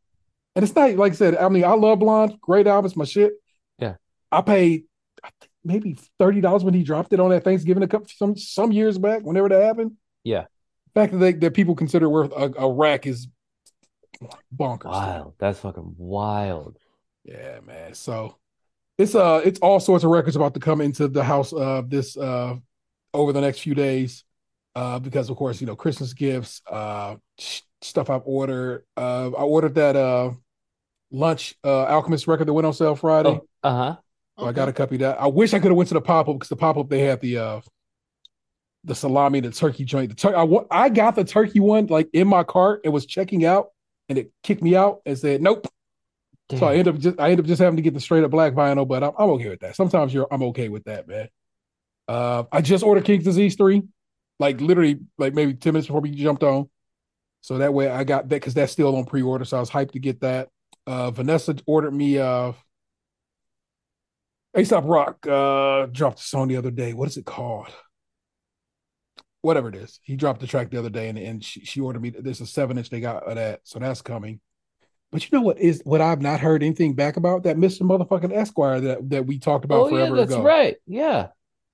And 0.55 0.63
it's 0.63 0.75
not 0.75 0.91
like 0.97 1.13
I 1.13 1.15
said. 1.15 1.37
I 1.37 1.49
mean, 1.49 1.65
I 1.65 1.73
love 1.73 2.01
Blonde, 2.01 2.39
great 2.43 2.67
album, 2.67 2.87
it's 2.87 2.97
my 2.97 3.05
shit. 3.05 3.33
Yeah. 3.79 3.95
I 4.31 4.43
paid 4.43 4.85
I 5.23 5.31
think 5.41 5.53
maybe 5.65 5.99
thirty 6.19 6.41
dollars 6.41 6.65
when 6.65 6.75
he 6.75 6.83
dropped 6.83 7.13
it 7.13 7.21
on 7.21 7.31
that 7.31 7.45
Thanksgiving 7.45 7.83
a 7.83 7.89
couple 7.89 8.09
some 8.09 8.37
some 8.37 8.73
years 8.73 8.99
back, 8.99 9.23
whenever 9.23 9.49
that 9.49 9.63
happened. 9.63 9.93
Yeah. 10.25 10.45
The 10.95 11.01
fact 11.01 11.13
that 11.13 11.19
they, 11.19 11.33
that 11.33 11.55
people 11.55 11.75
consider 11.75 12.09
worth 12.09 12.33
a, 12.33 12.53
a 12.59 12.73
rack 12.73 13.07
is 13.07 13.29
bonkers. 14.55 14.85
Wild. 14.85 15.35
That's 15.39 15.61
fucking 15.61 15.95
wild. 15.97 16.79
Yeah, 17.25 17.61
man. 17.61 17.95
So 17.95 18.37
it's 18.99 19.15
uh 19.15 19.41
it's 19.45 19.61
all 19.61 19.81
sorts 19.81 20.05
of 20.05 20.11
records 20.11 20.37
about 20.37 20.55
to 20.55 20.61
come 20.61 20.81
into 20.81 21.09
the 21.09 21.25
house 21.25 21.53
of 21.53 21.91
this 21.91 22.17
uh 22.17 22.57
over 23.15 23.33
the 23.33 23.41
next 23.41 23.61
few 23.61 23.75
days. 23.75 24.25
Uh 24.75 24.99
because 24.99 25.29
of 25.31 25.37
course, 25.37 25.61
you 25.61 25.67
know, 25.67 25.77
Christmas 25.77 26.13
gifts, 26.13 26.63
uh 26.71 27.17
sh- 27.39 27.61
stuff 27.81 28.11
I've 28.11 28.23
ordered. 28.25 28.85
Uh 28.97 29.31
I 29.31 29.43
ordered 29.43 29.75
that 29.77 29.97
uh 29.97 30.31
lunch 31.11 31.55
uh 31.65 31.85
alchemist 31.87 32.27
record 32.27 32.49
that 32.49 32.53
went 32.53 32.67
on 32.67 32.73
sale 32.73 32.97
Friday. 32.97 33.29
Oh, 33.29 33.47
uh-huh. 33.63 33.97
So 34.39 34.47
I 34.47 34.53
got 34.53 34.69
a 34.69 34.73
copy 34.73 34.95
of 34.97 35.01
that. 35.01 35.21
I 35.21 35.27
wish 35.27 35.53
I 35.53 35.59
could 35.59 35.69
have 35.71 35.77
went 35.77 35.89
to 35.89 35.95
the 35.95 36.01
pop-up 36.01 36.37
because 36.37 36.49
the 36.49 36.57
pop-up 36.57 36.89
they 36.89 37.01
had 37.01 37.21
the 37.21 37.39
uh 37.39 37.61
the 38.85 38.95
salami, 38.95 39.41
the 39.41 39.51
turkey 39.51 39.85
joint. 39.85 40.09
The 40.09 40.15
tur- 40.17 40.37
I, 40.37 40.43
wa- 40.43 40.65
I 40.71 40.89
got 40.89 41.15
the 41.15 41.25
turkey 41.25 41.61
one 41.61 41.87
like 41.87 42.09
in 42.13 42.27
my 42.27 42.43
cart. 42.45 42.81
It 42.85 42.89
was 42.89 43.07
checking 43.07 43.45
out 43.45 43.69
and 44.09 44.19
it 44.19 44.33
kicked 44.43 44.63
me 44.63 44.75
out 44.75 45.03
and 45.07 45.17
said, 45.17 45.41
Nope. 45.41 45.69
So 46.59 46.67
I 46.67 46.77
end 46.77 46.89
up 46.89 46.99
just 46.99 47.19
I 47.19 47.31
end 47.31 47.41
up 47.41 47.47
just 47.47 47.63
having 47.63 47.77
to 47.77 47.83
get 47.83 47.95
the 47.95 48.01
straight 48.01 48.25
up 48.25 48.31
black 48.31 48.53
vinyl, 48.53 48.87
but 48.87 49.03
I'm, 49.03 49.13
I'm 49.19 49.31
okay 49.31 49.49
with 49.49 49.61
that. 49.61 49.77
Sometimes 49.77 50.13
you're 50.13 50.29
I'm 50.31 50.43
okay 50.45 50.69
with 50.69 50.85
that, 50.85 51.09
man. 51.09 51.29
Uh, 52.09 52.45
I 52.53 52.61
just 52.61 52.85
ordered 52.85 53.05
King's 53.05 53.25
Disease 53.25 53.57
three, 53.57 53.83
like 54.39 54.61
literally 54.61 55.01
like 55.19 55.35
maybe 55.35 55.55
ten 55.55 55.73
minutes 55.73 55.87
before 55.87 56.01
we 56.01 56.11
jumped 56.11 56.43
on. 56.43 56.69
So 57.41 57.59
that 57.59 57.75
way 57.75 57.89
I 57.89 58.05
got 58.05 58.29
that 58.29 58.37
because 58.37 58.55
that's 58.55 58.73
still 58.73 58.97
on 58.97 59.05
pre 59.05 59.23
order. 59.23 59.45
So 59.45 59.57
I 59.57 59.61
was 59.61 59.71
hyped 59.71 59.93
to 59.93 59.99
get 59.99 60.21
that. 60.21 60.49
Uh, 60.87 61.11
Vanessa 61.11 61.57
ordered 61.67 61.93
me 61.93 62.19
uh, 62.19 62.53
Aesop 64.57 64.85
Rock 64.87 65.27
uh, 65.27 65.87
dropped 65.87 66.21
a 66.21 66.23
song 66.23 66.49
the 66.49 66.57
other 66.57 66.71
day. 66.71 66.93
What 66.93 67.09
is 67.09 67.17
it 67.17 67.25
called? 67.25 67.69
Whatever 69.41 69.69
it 69.69 69.75
is, 69.75 69.99
he 70.05 70.15
dropped 70.15 70.41
the 70.41 70.47
track 70.47 70.71
the 70.71 70.79
other 70.79 70.91
day, 70.91 71.09
and, 71.09 71.19
and 71.19 71.43
she, 71.43 71.65
she 71.65 71.81
ordered 71.81 72.03
me. 72.03 72.11
There's 72.11 72.41
a 72.41 72.47
seven 72.47 72.79
inch 72.79 72.91
they 72.91 73.01
got 73.01 73.25
of 73.25 73.35
that, 73.35 73.61
so 73.65 73.79
that's 73.79 74.03
coming. 74.03 74.41
But 75.13 75.23
you 75.31 75.39
know 75.39 75.43
what 75.45 75.59
is 75.61 75.83
what 75.85 76.01
I've 76.01 76.23
not 76.23 76.41
heard 76.41 76.63
anything 76.63 76.95
back 76.95 77.17
about 77.19 77.43
that 77.45 77.57
Mr. 77.59 77.83
Motherfucking 77.83 78.35
Esquire 78.35 78.81
that 78.81 79.11
that 79.11 79.27
we 79.27 79.39
talked 79.39 79.65
about 79.65 79.81
Oh 79.83 79.89
yeah, 79.89 79.99
forever 80.07 80.17
that's 80.17 80.33
ago. 80.33 80.43
right. 80.43 80.77
Yeah. 80.87 81.29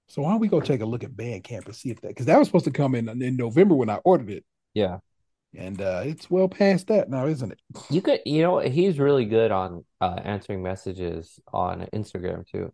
So 0.08 0.22
why 0.22 0.30
don't 0.30 0.40
we 0.40 0.48
go 0.48 0.60
take 0.60 0.80
a 0.80 0.86
look 0.86 1.04
at 1.04 1.12
Bandcamp 1.12 1.66
and 1.66 1.74
see 1.76 1.90
if 1.90 2.00
that 2.00 2.08
because 2.08 2.26
that 2.26 2.38
was 2.38 2.48
supposed 2.48 2.64
to 2.64 2.70
come 2.70 2.94
in 2.94 3.08
in 3.22 3.36
November 3.36 3.74
when 3.74 3.90
I 3.90 3.96
ordered 4.04 4.30
it, 4.30 4.44
Yeah. 4.74 4.98
and 5.54 5.80
uh 5.80 6.02
it's 6.04 6.28
well 6.30 6.48
past 6.48 6.88
that 6.88 7.08
now, 7.10 7.26
isn't 7.26 7.52
it? 7.52 7.60
You 7.90 8.02
could, 8.02 8.20
you 8.26 8.42
know, 8.42 8.58
he's 8.58 8.98
really 8.98 9.24
good 9.26 9.50
on 9.52 9.84
uh, 10.00 10.18
answering 10.24 10.62
messages 10.62 11.38
on 11.52 11.86
Instagram 11.94 12.46
too. 12.46 12.72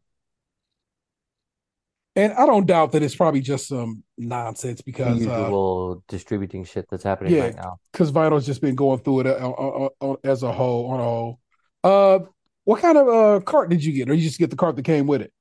And 2.17 2.33
I 2.35 2.47
don't 2.47 2.67
doubt 2.67 2.93
that 2.93 3.03
it's 3.03 3.17
probably 3.17 3.41
just 3.41 3.67
some 3.69 4.05
nonsense 4.17 4.79
The 4.79 4.85
because 4.85 5.17
uh, 5.17 5.31
usual 5.31 6.05
distributing 6.09 6.65
shit 6.65 6.87
that's 6.89 7.03
happening 7.03 7.35
yeah. 7.35 7.45
right 7.45 7.57
now. 7.57 7.79
because 7.93 8.13
vinyl's 8.13 8.47
just 8.47 8.61
been 8.61 8.77
going 8.77 9.01
through 9.01 9.21
it 9.21 9.27
uh, 9.27 9.49
on, 9.49 9.53
on, 9.53 9.89
on, 10.01 10.17
as 10.23 10.43
a 10.45 10.53
whole 10.53 10.87
on 10.91 11.01
a 11.01 11.03
whole. 11.03 11.41
Uh, 11.83 12.21
what 12.65 12.81
kind 12.81 12.97
of 12.97 13.09
uh 13.09 13.41
cart 13.41 13.69
did 13.69 13.85
you 13.85 13.93
get, 13.93 14.09
or 14.09 14.15
you 14.15 14.23
just 14.23 14.39
get 14.39 14.51
the 14.51 14.57
cart 14.57 14.77
that 14.77 14.85
came 14.85 15.07
with 15.07 15.23
it? 15.23 15.33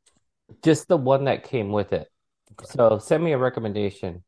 Just 0.64 0.88
the 0.88 0.98
one 0.98 1.26
that 1.26 1.44
came 1.44 1.72
with 1.72 1.94
it. 1.94 2.08
So 2.64 2.98
send 2.98 3.24
me 3.24 3.34
a 3.34 3.38
recommendation. 3.38 4.24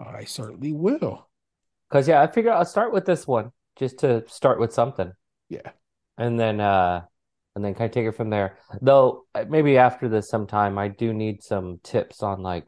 I 0.00 0.24
certainly 0.24 0.72
will. 0.72 1.28
Cause 1.90 2.08
yeah, 2.08 2.22
I 2.22 2.26
figure 2.28 2.52
I'll 2.52 2.64
start 2.64 2.92
with 2.92 3.04
this 3.04 3.26
one 3.26 3.52
just 3.76 3.98
to 3.98 4.24
start 4.28 4.58
with 4.58 4.72
something. 4.72 5.12
Yeah. 5.48 5.70
And 6.16 6.38
then 6.38 6.60
uh 6.60 7.02
and 7.54 7.64
then 7.64 7.74
kind 7.74 7.86
of 7.86 7.92
take 7.92 8.06
it 8.06 8.12
from 8.12 8.30
there. 8.30 8.58
Though 8.80 9.24
uh, 9.34 9.44
maybe 9.48 9.78
after 9.78 10.08
this 10.08 10.28
sometime 10.28 10.78
I 10.78 10.88
do 10.88 11.12
need 11.12 11.42
some 11.42 11.80
tips 11.82 12.22
on 12.22 12.42
like 12.42 12.66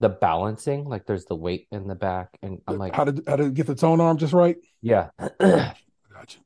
the 0.00 0.08
balancing. 0.08 0.84
Like 0.84 1.06
there's 1.06 1.24
the 1.26 1.36
weight 1.36 1.66
in 1.72 1.86
the 1.88 1.94
back 1.94 2.38
and 2.42 2.60
I'm 2.66 2.78
like, 2.78 2.94
how 2.94 3.04
to 3.04 3.22
how 3.26 3.36
to 3.36 3.50
get 3.50 3.66
the 3.66 3.74
tone 3.74 4.00
arm 4.00 4.18
just 4.18 4.32
right. 4.32 4.56
yeah. 4.80 5.10
Gotcha. 5.40 6.38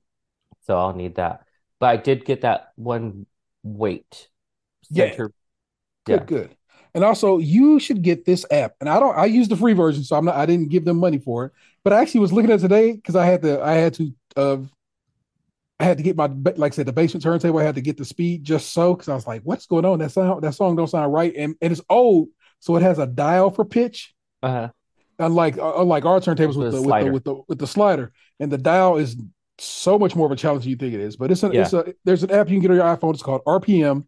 So 0.62 0.77
I'll 0.77 0.95
need 0.95 1.17
that. 1.17 1.43
But 1.81 1.87
I 1.87 1.97
did 1.97 2.25
get 2.25 2.43
that 2.43 2.69
one 2.77 3.27
weight 3.62 4.29
Yeah. 4.91 5.15
Good, 5.17 5.33
Yeah. 6.07 6.25
good. 6.25 6.57
And 6.95 7.05
also, 7.05 7.39
you 7.39 7.79
should 7.79 8.03
get 8.03 8.25
this 8.25 8.47
app. 8.51 8.75
And 8.81 8.89
I 8.89 8.99
don't. 8.99 9.17
I 9.17 9.27
use 9.27 9.49
the 9.49 9.57
free 9.57 9.75
version, 9.75 10.03
so 10.03 10.17
I'm 10.17 10.25
not. 10.25 10.35
I 10.37 10.47
didn't 10.47 10.71
give 10.71 10.85
them 10.87 10.97
money 10.97 11.19
for 11.19 11.45
it. 11.47 11.53
But 11.85 11.93
I 11.93 12.01
actually 12.01 12.21
was 12.21 12.33
looking 12.33 12.51
at 12.51 12.59
it 12.59 12.62
today 12.62 12.93
because 12.93 13.17
I 13.17 13.27
had 13.27 13.43
to. 13.43 13.62
I 13.62 13.73
had 13.75 13.95
to. 13.95 14.15
Uh, 14.35 14.57
I 15.79 15.85
had 15.85 15.99
to 15.99 16.03
get 16.03 16.17
my 16.17 16.27
like 16.57 16.73
I 16.73 16.77
said 16.77 16.87
the 16.87 16.93
basement 16.93 17.23
turntable. 17.23 17.59
I 17.59 17.65
had 17.65 17.75
to 17.75 17.83
get 17.83 17.97
the 17.99 18.05
speed 18.05 18.45
just 18.45 18.73
so 18.73 18.95
because 18.95 19.09
I 19.09 19.15
was 19.15 19.27
like, 19.27 19.43
"What's 19.43 19.67
going 19.67 19.85
on? 19.85 19.99
That 19.99 20.11
sound 20.11 20.43
that 20.43 20.55
song 20.55 20.77
don't 20.77 20.89
sound 20.89 21.12
right." 21.12 21.35
And 21.37 21.55
and 21.61 21.71
it's 21.73 21.83
old, 21.91 22.29
so 22.61 22.77
it 22.77 22.83
has 22.83 22.99
a 22.99 23.07
dial 23.07 23.51
for 23.51 23.65
pitch. 23.65 24.15
Uh-huh. 24.43 24.71
Unlike 25.19 25.59
uh, 25.59 25.75
unlike 25.77 26.05
our 26.05 26.21
turntables 26.21 26.57
with 26.57 26.73
The 26.73 26.83
with 26.83 27.05
the 27.05 27.12
with 27.12 27.25
the 27.25 27.43
with 27.49 27.59
the 27.59 27.67
slider, 27.67 28.12
and 28.41 28.51
the 28.51 28.59
dial 28.59 28.97
is 28.97 29.17
so 29.59 29.99
much 29.99 30.15
more 30.15 30.27
of 30.27 30.33
a 30.33 30.37
challenge 30.37 30.65
than 30.65 30.71
you 30.71 30.77
think 30.77 30.95
it 30.95 31.01
is. 31.01 31.17
But 31.17 31.31
it's 31.31 31.43
a, 31.43 31.51
it's 31.61 31.73
a 31.73 31.95
there's 32.05 32.23
an 32.23 32.31
app 32.31 32.49
you 32.49 32.55
can 32.55 32.62
get 32.62 32.71
on 32.71 32.77
your 32.77 32.97
iPhone. 32.97 33.15
It's 33.15 33.23
called 33.23 33.43
RPM, 33.47 34.07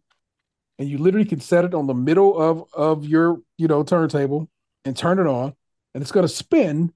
and 0.79 0.89
you 0.89 0.97
literally 0.97 1.27
can 1.27 1.39
set 1.39 1.65
it 1.65 1.73
on 1.73 1.87
the 1.87 1.93
middle 1.93 2.39
of 2.39 2.63
of 2.73 3.05
your 3.05 3.39
you 3.57 3.67
know 3.67 3.83
turntable 3.83 4.49
and 4.85 4.97
turn 4.97 5.19
it 5.19 5.27
on, 5.27 5.53
and 5.93 6.01
it's 6.01 6.11
going 6.11 6.27
to 6.27 6.33
spin. 6.33 6.93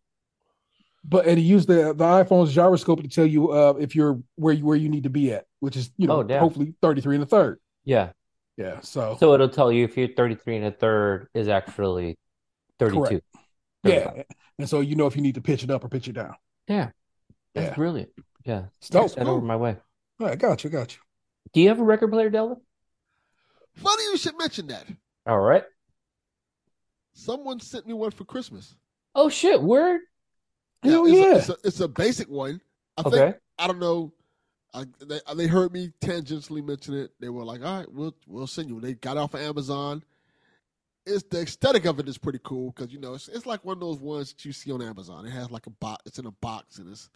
But 1.06 1.28
and 1.28 1.38
he 1.38 1.44
used 1.44 1.68
the 1.68 1.94
the 1.94 2.06
iPhone's 2.06 2.54
gyroscope 2.54 3.02
to 3.02 3.08
tell 3.10 3.26
you 3.26 3.52
uh 3.52 3.74
if 3.80 3.96
you're 3.96 4.20
where 4.36 4.54
you 4.54 4.66
where 4.66 4.78
you 4.78 4.88
need 4.90 5.04
to 5.04 5.10
be 5.10 5.34
at, 5.34 5.46
which 5.60 5.76
is 5.76 5.92
you 5.98 6.08
know 6.08 6.22
Oh, 6.28 6.40
hopefully 6.40 6.74
33 6.82 7.16
and 7.16 7.24
a 7.24 7.28
third. 7.28 7.60
Yeah. 7.84 8.12
Yeah, 8.56 8.82
so, 8.82 9.18
So 9.20 9.34
it'll 9.34 9.50
tell 9.50 9.72
you 9.72 9.84
if 9.84 9.98
you're 9.98 10.10
33 10.10 10.58
and 10.58 10.66
a 10.68 10.72
third 10.72 11.28
is 11.34 11.48
actually 11.48 12.20
32. 12.78 13.00
Correct. 13.02 13.24
yeah, 13.84 14.24
and 14.60 14.70
so 14.70 14.80
you 14.82 14.96
know 14.96 15.08
if 15.08 15.16
you 15.16 15.24
need 15.24 15.34
to 15.36 15.42
pitch 15.42 15.64
it 15.64 15.72
up 15.72 15.84
or 15.84 15.90
pitch 15.90 16.08
it 16.08 16.14
down. 16.14 16.36
Yeah. 16.68 16.90
That's 17.56 17.70
Yeah. 17.70 17.76
brilliant. 17.76 18.12
Yeah. 18.46 18.66
It's 18.78 18.90
dope. 18.90 19.10
Send 19.10 19.26
that 19.26 19.32
over 19.32 19.44
my 19.44 19.56
way. 19.56 19.76
All 20.20 20.28
right, 20.28 20.38
got 20.38 20.64
you, 20.64 20.70
got 20.70 20.94
you. 20.94 21.00
Do 21.54 21.62
you 21.62 21.70
have 21.70 21.80
a 21.80 21.84
record 21.84 22.12
player, 22.12 22.30
Delvin? 22.30 22.58
Funny 23.76 24.04
you 24.04 24.18
should 24.18 24.38
mention 24.38 24.68
that. 24.68 24.86
All 25.26 25.40
right. 25.40 25.64
Someone 27.14 27.60
sent 27.60 27.88
me 27.88 27.94
one 27.94 28.12
for 28.12 28.24
Christmas. 28.24 28.76
Oh 29.16 29.30
shit, 29.30 29.62
word. 29.62 30.02
Hell 30.84 31.06
it's, 31.06 31.16
yeah. 31.16 31.26
a, 31.26 31.36
it's, 31.36 31.50
a, 31.50 31.58
it's 31.64 31.80
a 31.80 31.88
basic 31.88 32.30
one. 32.30 32.62
I 32.98 33.04
think 33.04 33.16
Okay. 33.16 33.38
I 33.58 33.68
don't 33.68 33.80
know. 33.80 34.14
I, 34.74 34.86
they, 35.06 35.20
they 35.36 35.48
heard 35.48 35.72
me 35.72 35.92
tangentially 36.02 36.66
mention 36.66 36.96
it. 36.96 37.12
They 37.20 37.30
were 37.30 37.44
like, 37.44 37.64
"All 37.64 37.80
right, 37.80 37.92
we'll 37.92 38.16
we'll 38.28 38.48
send 38.48 38.70
you." 38.70 38.80
They 38.80 38.96
got 38.96 39.18
it 39.18 39.20
off 39.20 39.36
of 39.36 39.42
Amazon. 39.42 40.04
It's 41.06 41.24
the 41.24 41.42
aesthetic 41.42 41.86
of 41.86 42.00
it 42.00 42.08
is 42.08 42.18
pretty 42.18 42.40
cool 42.44 42.72
because 42.72 42.92
you 42.92 43.00
know 43.00 43.14
it's, 43.14 43.28
it's 43.28 43.46
like 43.46 43.64
one 43.64 43.74
of 43.74 43.82
those 43.82 44.00
ones 44.00 44.34
that 44.34 44.46
you 44.46 44.52
see 44.52 44.72
on 44.72 44.82
Amazon. 44.82 45.26
It 45.26 45.32
has 45.32 45.52
like 45.52 45.68
a 45.68 45.72
box. 45.72 46.04
It's 46.06 46.18
in 46.18 46.26
a 46.26 46.32
box 46.32 46.80
and 46.80 46.90
it's 46.90 47.10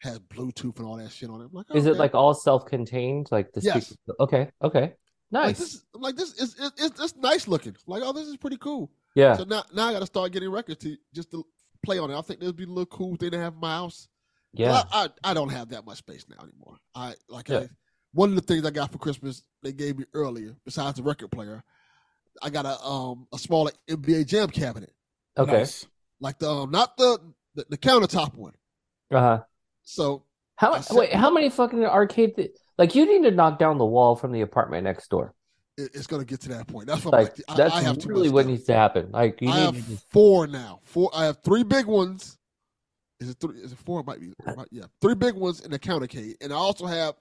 has 0.00 0.18
Bluetooth 0.18 0.78
and 0.78 0.86
all 0.86 0.96
that 0.96 1.10
shit 1.10 1.30
on 1.30 1.42
it. 1.42 1.52
Like, 1.52 1.66
Is 1.74 1.86
it 1.86 1.90
okay. 1.90 1.98
like 1.98 2.14
all 2.14 2.34
self-contained? 2.34 3.28
Like 3.30 3.52
the 3.52 3.60
Yes. 3.60 3.96
Okay. 4.18 4.50
Okay. 4.62 4.80
Like, 4.80 4.96
Nice. 5.30 5.58
this, 5.58 5.84
like 5.94 6.16
this 6.16 6.32
is 6.34 6.56
it's, 6.58 6.82
it's, 6.82 7.00
it's 7.00 7.16
nice 7.16 7.46
looking. 7.46 7.76
Like, 7.86 8.02
oh, 8.04 8.12
this 8.12 8.26
is 8.26 8.36
pretty 8.36 8.56
cool. 8.56 8.90
Yeah. 9.14 9.36
So 9.36 9.44
now 9.44 9.64
now 9.74 9.88
I 9.88 9.92
got 9.92 10.00
to 10.00 10.06
start 10.06 10.32
getting 10.32 10.50
records 10.50 10.82
to 10.84 10.96
just 11.14 11.30
to 11.32 11.44
play 11.84 11.98
on 11.98 12.10
it. 12.10 12.16
I 12.18 12.20
think 12.22 12.40
this 12.40 12.46
would 12.48 12.56
be 12.56 12.64
a 12.64 12.68
little 12.68 12.86
cool 12.86 13.16
thing 13.16 13.30
to 13.32 13.38
have 13.38 13.54
in 13.54 13.60
my 13.60 13.72
house. 13.74 14.08
Yeah. 14.52 14.82
I, 14.92 15.04
I, 15.24 15.30
I 15.30 15.34
don't 15.34 15.50
have 15.50 15.68
that 15.70 15.84
much 15.86 15.98
space 15.98 16.26
now 16.28 16.42
anymore. 16.42 16.76
I 16.94 17.14
like 17.28 17.48
Yeah. 17.48 17.58
I, 17.60 17.68
one 18.12 18.30
of 18.30 18.34
the 18.34 18.40
things 18.42 18.66
I 18.66 18.70
got 18.70 18.90
for 18.90 18.98
Christmas 18.98 19.42
they 19.62 19.72
gave 19.72 19.98
me 19.98 20.04
earlier, 20.14 20.56
besides 20.64 20.96
the 20.96 21.02
record 21.04 21.30
player, 21.30 21.62
I 22.42 22.50
got 22.50 22.66
a 22.66 22.80
um 22.84 23.26
a 23.32 23.38
smaller 23.38 23.70
NBA 23.88 24.26
Jam 24.26 24.48
cabinet, 24.50 24.92
Okay. 25.38 25.52
Nice. 25.58 25.86
like 26.20 26.38
the 26.38 26.50
um, 26.50 26.70
not 26.70 26.96
the, 26.96 27.18
the 27.54 27.66
the 27.70 27.78
countertop 27.78 28.34
one. 28.34 28.54
Uh-huh. 29.12 29.40
So 29.82 30.24
How 30.56 30.72
I 30.72 30.82
wait, 30.90 31.12
how 31.12 31.30
many 31.30 31.50
fucking 31.50 31.84
arcade 31.84 32.36
th- 32.36 32.50
like 32.78 32.94
you 32.94 33.06
need 33.06 33.28
to 33.28 33.34
knock 33.34 33.58
down 33.58 33.78
the 33.78 33.84
wall 33.86 34.16
from 34.16 34.32
the 34.32 34.40
apartment 34.40 34.84
next 34.84 35.08
door. 35.10 35.34
It, 35.84 35.90
it's 35.94 36.06
gonna 36.06 36.24
get 36.24 36.40
to 36.42 36.48
that 36.50 36.66
point. 36.66 36.86
That's 36.88 37.04
what 37.04 37.12
Like 37.14 37.32
I'm 37.48 37.56
like. 37.56 37.56
that's 37.56 37.74
I, 37.74 37.78
I 37.78 37.82
have 37.82 38.04
really 38.06 38.28
what 38.28 38.42
stuff. 38.42 38.50
needs 38.50 38.64
to 38.64 38.74
happen. 38.74 39.10
Like 39.12 39.40
you 39.40 39.48
I 39.50 39.54
need 39.56 39.64
have 39.64 39.74
to 39.76 39.82
just 39.82 40.10
four 40.10 40.46
now. 40.46 40.80
Four. 40.84 41.10
I 41.14 41.24
have 41.24 41.38
three 41.42 41.62
big 41.62 41.86
ones, 41.86 42.38
Is 43.20 43.30
it 43.30 43.36
three? 43.40 43.56
Is 43.58 43.72
it 43.72 43.78
four? 43.78 44.00
It 44.00 44.06
might 44.06 44.20
be. 44.20 44.28
it 44.28 44.56
might- 44.56 44.68
yeah, 44.70 44.84
three 45.00 45.14
big 45.14 45.34
ones 45.34 45.60
in 45.60 45.70
the 45.70 45.78
countercade, 45.78 46.34
and 46.40 46.52
I 46.52 46.56
also 46.56 46.86
have 46.86 47.14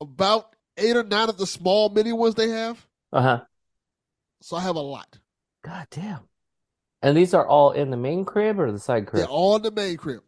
about 0.00 0.54
eight 0.76 0.96
or 0.96 1.04
nine 1.04 1.28
of 1.28 1.38
the 1.38 1.46
small 1.46 1.88
mini 1.88 2.12
ones 2.12 2.34
they 2.34 2.48
have. 2.50 2.86
Uh 3.12 3.22
huh. 3.22 3.40
So 4.42 4.56
I 4.56 4.60
have 4.60 4.76
a 4.76 4.80
lot. 4.80 5.18
God 5.64 5.86
damn. 5.90 6.20
And 7.02 7.16
these 7.16 7.34
are 7.34 7.46
all 7.46 7.72
in 7.72 7.90
the 7.90 7.96
main 7.96 8.24
crib 8.24 8.58
or 8.58 8.70
the 8.72 8.78
side 8.78 9.06
crib? 9.06 9.20
They're 9.22 9.28
all 9.30 9.56
in 9.56 9.62
the 9.62 9.70
main 9.70 9.96
crib. 9.96 10.22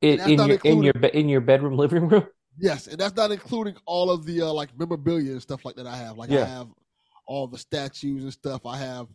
in, 0.00 0.20
in 0.20 0.38
your 0.46 0.58
in 0.64 0.82
your 0.82 0.94
in 0.94 1.28
your 1.28 1.40
bedroom 1.40 1.76
living 1.78 2.08
room. 2.08 2.26
Yes, 2.58 2.86
and 2.86 2.98
that's 2.98 3.16
not 3.16 3.30
including 3.30 3.76
all 3.84 4.10
of 4.10 4.24
the 4.24 4.42
uh, 4.42 4.52
like 4.52 4.76
memorabilia 4.78 5.32
and 5.32 5.42
stuff 5.42 5.64
like 5.64 5.76
that. 5.76 5.86
I 5.86 5.96
have 5.96 6.16
like 6.16 6.30
I 6.30 6.44
have 6.44 6.68
all 7.26 7.46
the 7.46 7.58
statues 7.58 8.22
and 8.22 8.32
stuff. 8.32 8.64
I 8.64 8.78
have 8.78 9.08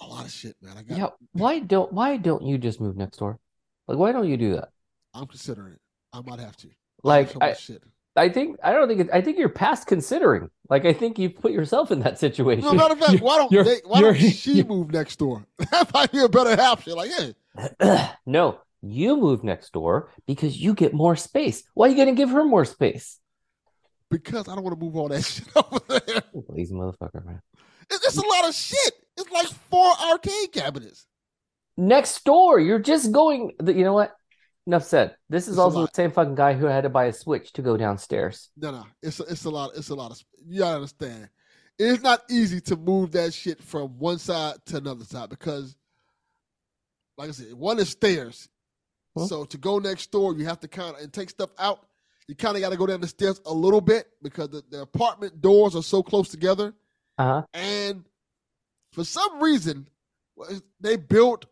a 0.00 0.06
lot 0.06 0.24
of 0.24 0.30
shit, 0.30 0.56
man. 0.62 0.76
I 0.76 0.82
got. 0.82 0.98
Yeah. 0.98 1.08
Why 1.32 1.58
don't 1.58 1.92
Why 1.92 2.16
don't 2.16 2.42
you 2.42 2.58
just 2.58 2.80
move 2.80 2.96
next 2.96 3.18
door? 3.18 3.38
Like, 3.86 3.98
why 3.98 4.12
don't 4.12 4.28
you 4.28 4.36
do 4.36 4.54
that? 4.54 4.68
I'm 5.14 5.26
considering 5.26 5.72
it. 5.72 5.80
I 6.12 6.20
might 6.20 6.38
have 6.38 6.56
to. 6.58 6.68
I 6.68 6.72
Like, 7.02 7.30
so 7.30 7.38
I, 7.40 7.52
shit. 7.54 7.82
I 8.16 8.28
think 8.28 8.58
I 8.62 8.72
don't 8.72 8.88
think 8.88 9.00
it, 9.00 9.08
I 9.12 9.20
think 9.20 9.38
you're 9.38 9.48
past 9.48 9.86
considering. 9.86 10.50
Like, 10.68 10.84
I 10.84 10.92
think 10.92 11.18
you 11.18 11.30
put 11.30 11.52
yourself 11.52 11.90
in 11.90 12.00
that 12.00 12.18
situation. 12.18 12.64
No, 12.64 12.74
matter 12.74 12.94
of 12.94 13.00
fact, 13.00 13.20
why 13.22 13.36
don't 13.36 13.64
they, 13.64 13.80
why 13.84 14.00
don't 14.00 14.16
she 14.16 14.62
move 14.62 14.92
next 14.92 15.16
door? 15.16 15.44
That 15.70 15.92
might 15.92 16.12
be 16.12 16.22
a 16.22 16.28
better 16.28 16.60
option. 16.60 16.94
Like, 16.94 17.10
yeah, 17.80 18.12
no, 18.26 18.60
you 18.82 19.16
move 19.16 19.44
next 19.44 19.72
door 19.72 20.12
because 20.26 20.56
you 20.56 20.74
get 20.74 20.94
more 20.94 21.16
space. 21.16 21.62
Why 21.74 21.86
are 21.86 21.90
you 21.90 21.96
going 21.96 22.08
to 22.08 22.14
give 22.14 22.30
her 22.30 22.44
more 22.44 22.64
space? 22.64 23.18
because 24.10 24.48
I 24.48 24.54
don't 24.54 24.64
want 24.64 24.78
to 24.78 24.84
move 24.84 24.96
all 24.96 25.08
that 25.08 25.22
shit 25.24 25.48
over 25.56 25.80
there. 25.88 26.22
Lazy 26.48 26.74
motherfucker, 26.74 27.24
man. 27.24 27.40
It's, 27.90 28.04
it's 28.06 28.16
a 28.16 28.26
lot 28.26 28.48
of 28.48 28.54
shit. 28.54 28.92
It's 29.16 29.30
like 29.30 29.46
four 29.46 29.90
arcade 30.10 30.52
cabinets. 30.52 31.06
Next 31.76 32.24
door, 32.24 32.58
you're 32.58 32.78
just 32.78 33.12
going. 33.12 33.52
You 33.64 33.84
know 33.84 33.94
what? 33.94 34.12
Enough 34.66 34.84
said. 34.84 35.16
This 35.30 35.44
is 35.44 35.54
It's 35.54 35.58
also 35.58 35.86
the 35.86 35.92
same 35.94 36.10
fucking 36.10 36.34
guy 36.34 36.52
who 36.54 36.66
had 36.66 36.82
to 36.82 36.90
buy 36.90 37.06
a 37.06 37.12
switch 37.12 37.52
to 37.54 37.62
go 37.62 37.76
downstairs. 37.76 38.50
No, 38.56 38.70
no, 38.70 38.86
it's 39.02 39.20
a, 39.20 39.24
it's 39.24 39.44
a 39.44 39.50
lot. 39.50 39.70
It's 39.76 39.88
a 39.90 39.94
lot 39.94 40.10
of. 40.10 40.20
You 40.46 40.60
gotta 40.60 40.76
understand. 40.76 41.28
It's 41.78 42.02
not 42.02 42.22
easy 42.28 42.60
to 42.62 42.76
move 42.76 43.12
that 43.12 43.32
shit 43.32 43.62
from 43.62 43.98
one 43.98 44.18
side 44.18 44.56
to 44.66 44.78
another 44.78 45.04
side 45.04 45.30
because, 45.30 45.76
like 47.16 47.28
I 47.28 47.32
said, 47.32 47.54
one 47.54 47.78
is 47.78 47.90
stairs. 47.90 48.48
Huh? 49.18 49.26
So 49.26 49.44
to 49.44 49.58
go 49.58 49.78
next 49.78 50.10
door, 50.10 50.34
you 50.34 50.44
have 50.46 50.60
to 50.60 50.68
kind 50.68 50.94
of 50.96 51.02
and 51.02 51.12
take 51.12 51.30
stuff 51.30 51.50
out. 51.58 51.86
You 52.26 52.34
kind 52.34 52.56
of 52.56 52.60
got 52.62 52.70
to 52.70 52.76
go 52.76 52.86
down 52.86 53.00
the 53.00 53.08
stairs 53.08 53.40
a 53.46 53.52
little 53.54 53.80
bit 53.80 54.06
because 54.22 54.50
the, 54.50 54.62
the 54.70 54.82
apartment 54.82 55.40
doors 55.40 55.74
are 55.74 55.82
so 55.82 56.02
close 56.02 56.28
together. 56.28 56.74
Uh 57.16 57.24
huh. 57.24 57.42
And 57.54 58.04
for 58.92 59.04
some 59.04 59.42
reason, 59.42 59.88
they 60.80 60.96
built 60.96 61.46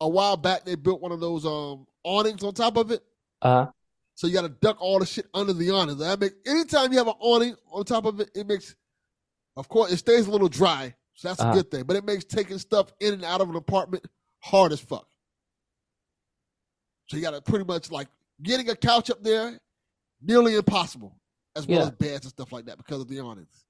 a 0.00 0.08
while 0.08 0.36
back. 0.36 0.64
They 0.64 0.74
built 0.74 1.00
one 1.00 1.12
of 1.12 1.20
those 1.20 1.46
um 1.46 1.86
awnings 2.04 2.42
on 2.42 2.54
top 2.54 2.76
of 2.76 2.90
it. 2.90 3.02
Uh 3.42 3.66
huh. 3.66 3.70
So 4.14 4.26
you 4.26 4.32
got 4.32 4.42
to 4.42 4.48
duck 4.48 4.78
all 4.80 4.98
the 4.98 5.06
shit 5.06 5.26
under 5.34 5.52
the 5.52 5.70
awning. 5.70 5.98
That 5.98 6.18
make 6.18 6.32
anytime 6.46 6.90
you 6.90 6.98
have 6.98 7.06
an 7.08 7.14
awning 7.20 7.54
on 7.70 7.84
top 7.84 8.06
of 8.06 8.18
it, 8.20 8.30
it 8.34 8.46
makes, 8.46 8.74
of 9.56 9.68
course, 9.68 9.92
it 9.92 9.98
stays 9.98 10.26
a 10.26 10.30
little 10.30 10.48
dry. 10.48 10.94
So 11.14 11.28
that's 11.28 11.40
Uh-huh. 11.40 11.50
a 11.50 11.54
good 11.54 11.70
thing. 11.70 11.84
But 11.84 11.96
it 11.96 12.04
makes 12.04 12.24
taking 12.24 12.58
stuff 12.58 12.92
in 12.98 13.14
and 13.14 13.24
out 13.24 13.40
of 13.42 13.48
an 13.50 13.56
apartment 13.56 14.06
hard 14.40 14.72
as 14.72 14.80
fuck. 14.80 15.06
So 17.08 17.16
you 17.16 17.22
got 17.22 17.32
to 17.32 17.40
pretty 17.40 17.64
much 17.64 17.90
like 17.90 18.08
getting 18.42 18.68
a 18.70 18.76
couch 18.76 19.10
up 19.10 19.22
there, 19.22 19.58
nearly 20.22 20.56
impossible, 20.56 21.16
as 21.54 21.66
well 21.66 21.80
Yeah. 21.80 21.84
as 21.86 21.90
beds 21.92 22.24
and 22.26 22.30
stuff 22.30 22.52
like 22.52 22.66
that 22.66 22.78
because 22.78 23.00
of 23.00 23.08
the 23.08 23.20
awnings. 23.20 23.64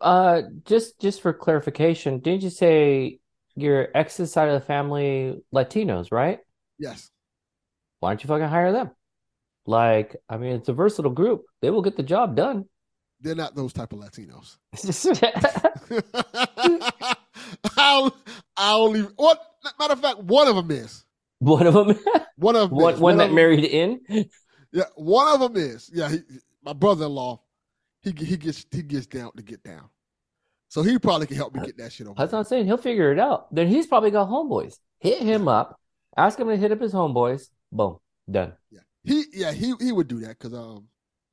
Uh, 0.00 0.42
just 0.64 0.98
just 1.00 1.20
for 1.20 1.32
clarification, 1.32 2.18
didn't 2.20 2.42
you 2.42 2.50
say 2.50 3.18
your 3.54 3.88
ex's 3.94 4.32
side 4.32 4.48
of 4.48 4.58
the 4.60 4.66
family 4.66 5.40
Latinos, 5.54 6.10
right? 6.10 6.38
Yes. 6.78 7.10
Why 7.98 8.10
don't 8.10 8.22
you 8.24 8.28
fucking 8.28 8.48
hire 8.48 8.72
them? 8.72 8.90
Like, 9.66 10.16
I 10.28 10.38
mean, 10.38 10.52
it's 10.54 10.70
a 10.70 10.72
versatile 10.72 11.10
group. 11.10 11.44
They 11.60 11.68
will 11.70 11.82
get 11.82 11.96
the 11.96 12.02
job 12.02 12.34
done. 12.34 12.64
They're 13.20 13.34
not 13.34 13.54
those 13.54 13.74
type 13.74 13.92
of 13.92 13.98
Latinos. 13.98 14.56
I'll, 17.76 18.16
I'll 18.56 18.82
only, 18.82 19.02
what, 19.02 19.40
matter 19.78 19.92
of 19.92 20.00
fact, 20.00 20.18
one 20.20 20.48
of 20.48 20.56
them 20.56 20.70
is. 20.70 21.04
Of 21.40 21.74
them, 21.74 21.98
One 22.36 22.56
of 22.56 22.70
them 22.70 22.78
one, 22.78 22.94
is. 22.94 23.00
one 23.00 23.20
of 23.20 23.32
married 23.32 23.64
in. 23.64 24.00
Yeah, 24.72 24.84
one 24.94 25.28
of 25.34 25.40
them 25.40 25.56
is. 25.56 25.90
Yeah, 25.92 26.10
he, 26.10 26.20
my 26.62 26.72
brother-in-law. 26.72 27.40
He 28.02 28.12
he 28.12 28.36
gets 28.36 28.64
he 28.70 28.82
gets 28.82 29.06
down 29.06 29.32
to 29.36 29.42
get 29.42 29.62
down, 29.62 29.90
so 30.68 30.82
he 30.82 30.98
probably 30.98 31.26
can 31.26 31.36
help 31.36 31.54
me 31.54 31.60
get 31.66 31.76
that 31.78 31.92
shit 31.92 32.06
over. 32.06 32.14
That's 32.16 32.30
there. 32.30 32.38
what 32.38 32.46
I'm 32.46 32.48
saying. 32.48 32.64
He'll 32.66 32.78
figure 32.78 33.12
it 33.12 33.18
out. 33.18 33.54
Then 33.54 33.68
he's 33.68 33.86
probably 33.86 34.10
got 34.10 34.28
homeboys. 34.28 34.78
Hit 35.00 35.20
him 35.20 35.48
up. 35.48 35.78
Ask 36.16 36.38
him 36.38 36.48
to 36.48 36.56
hit 36.56 36.72
up 36.72 36.80
his 36.80 36.94
homeboys. 36.94 37.50
Boom, 37.70 37.98
done. 38.30 38.54
Yeah, 38.70 38.80
he 39.04 39.24
yeah 39.34 39.52
he 39.52 39.74
he 39.80 39.92
would 39.92 40.08
do 40.08 40.20
that 40.20 40.38
because 40.38 40.54
um, 40.54 40.88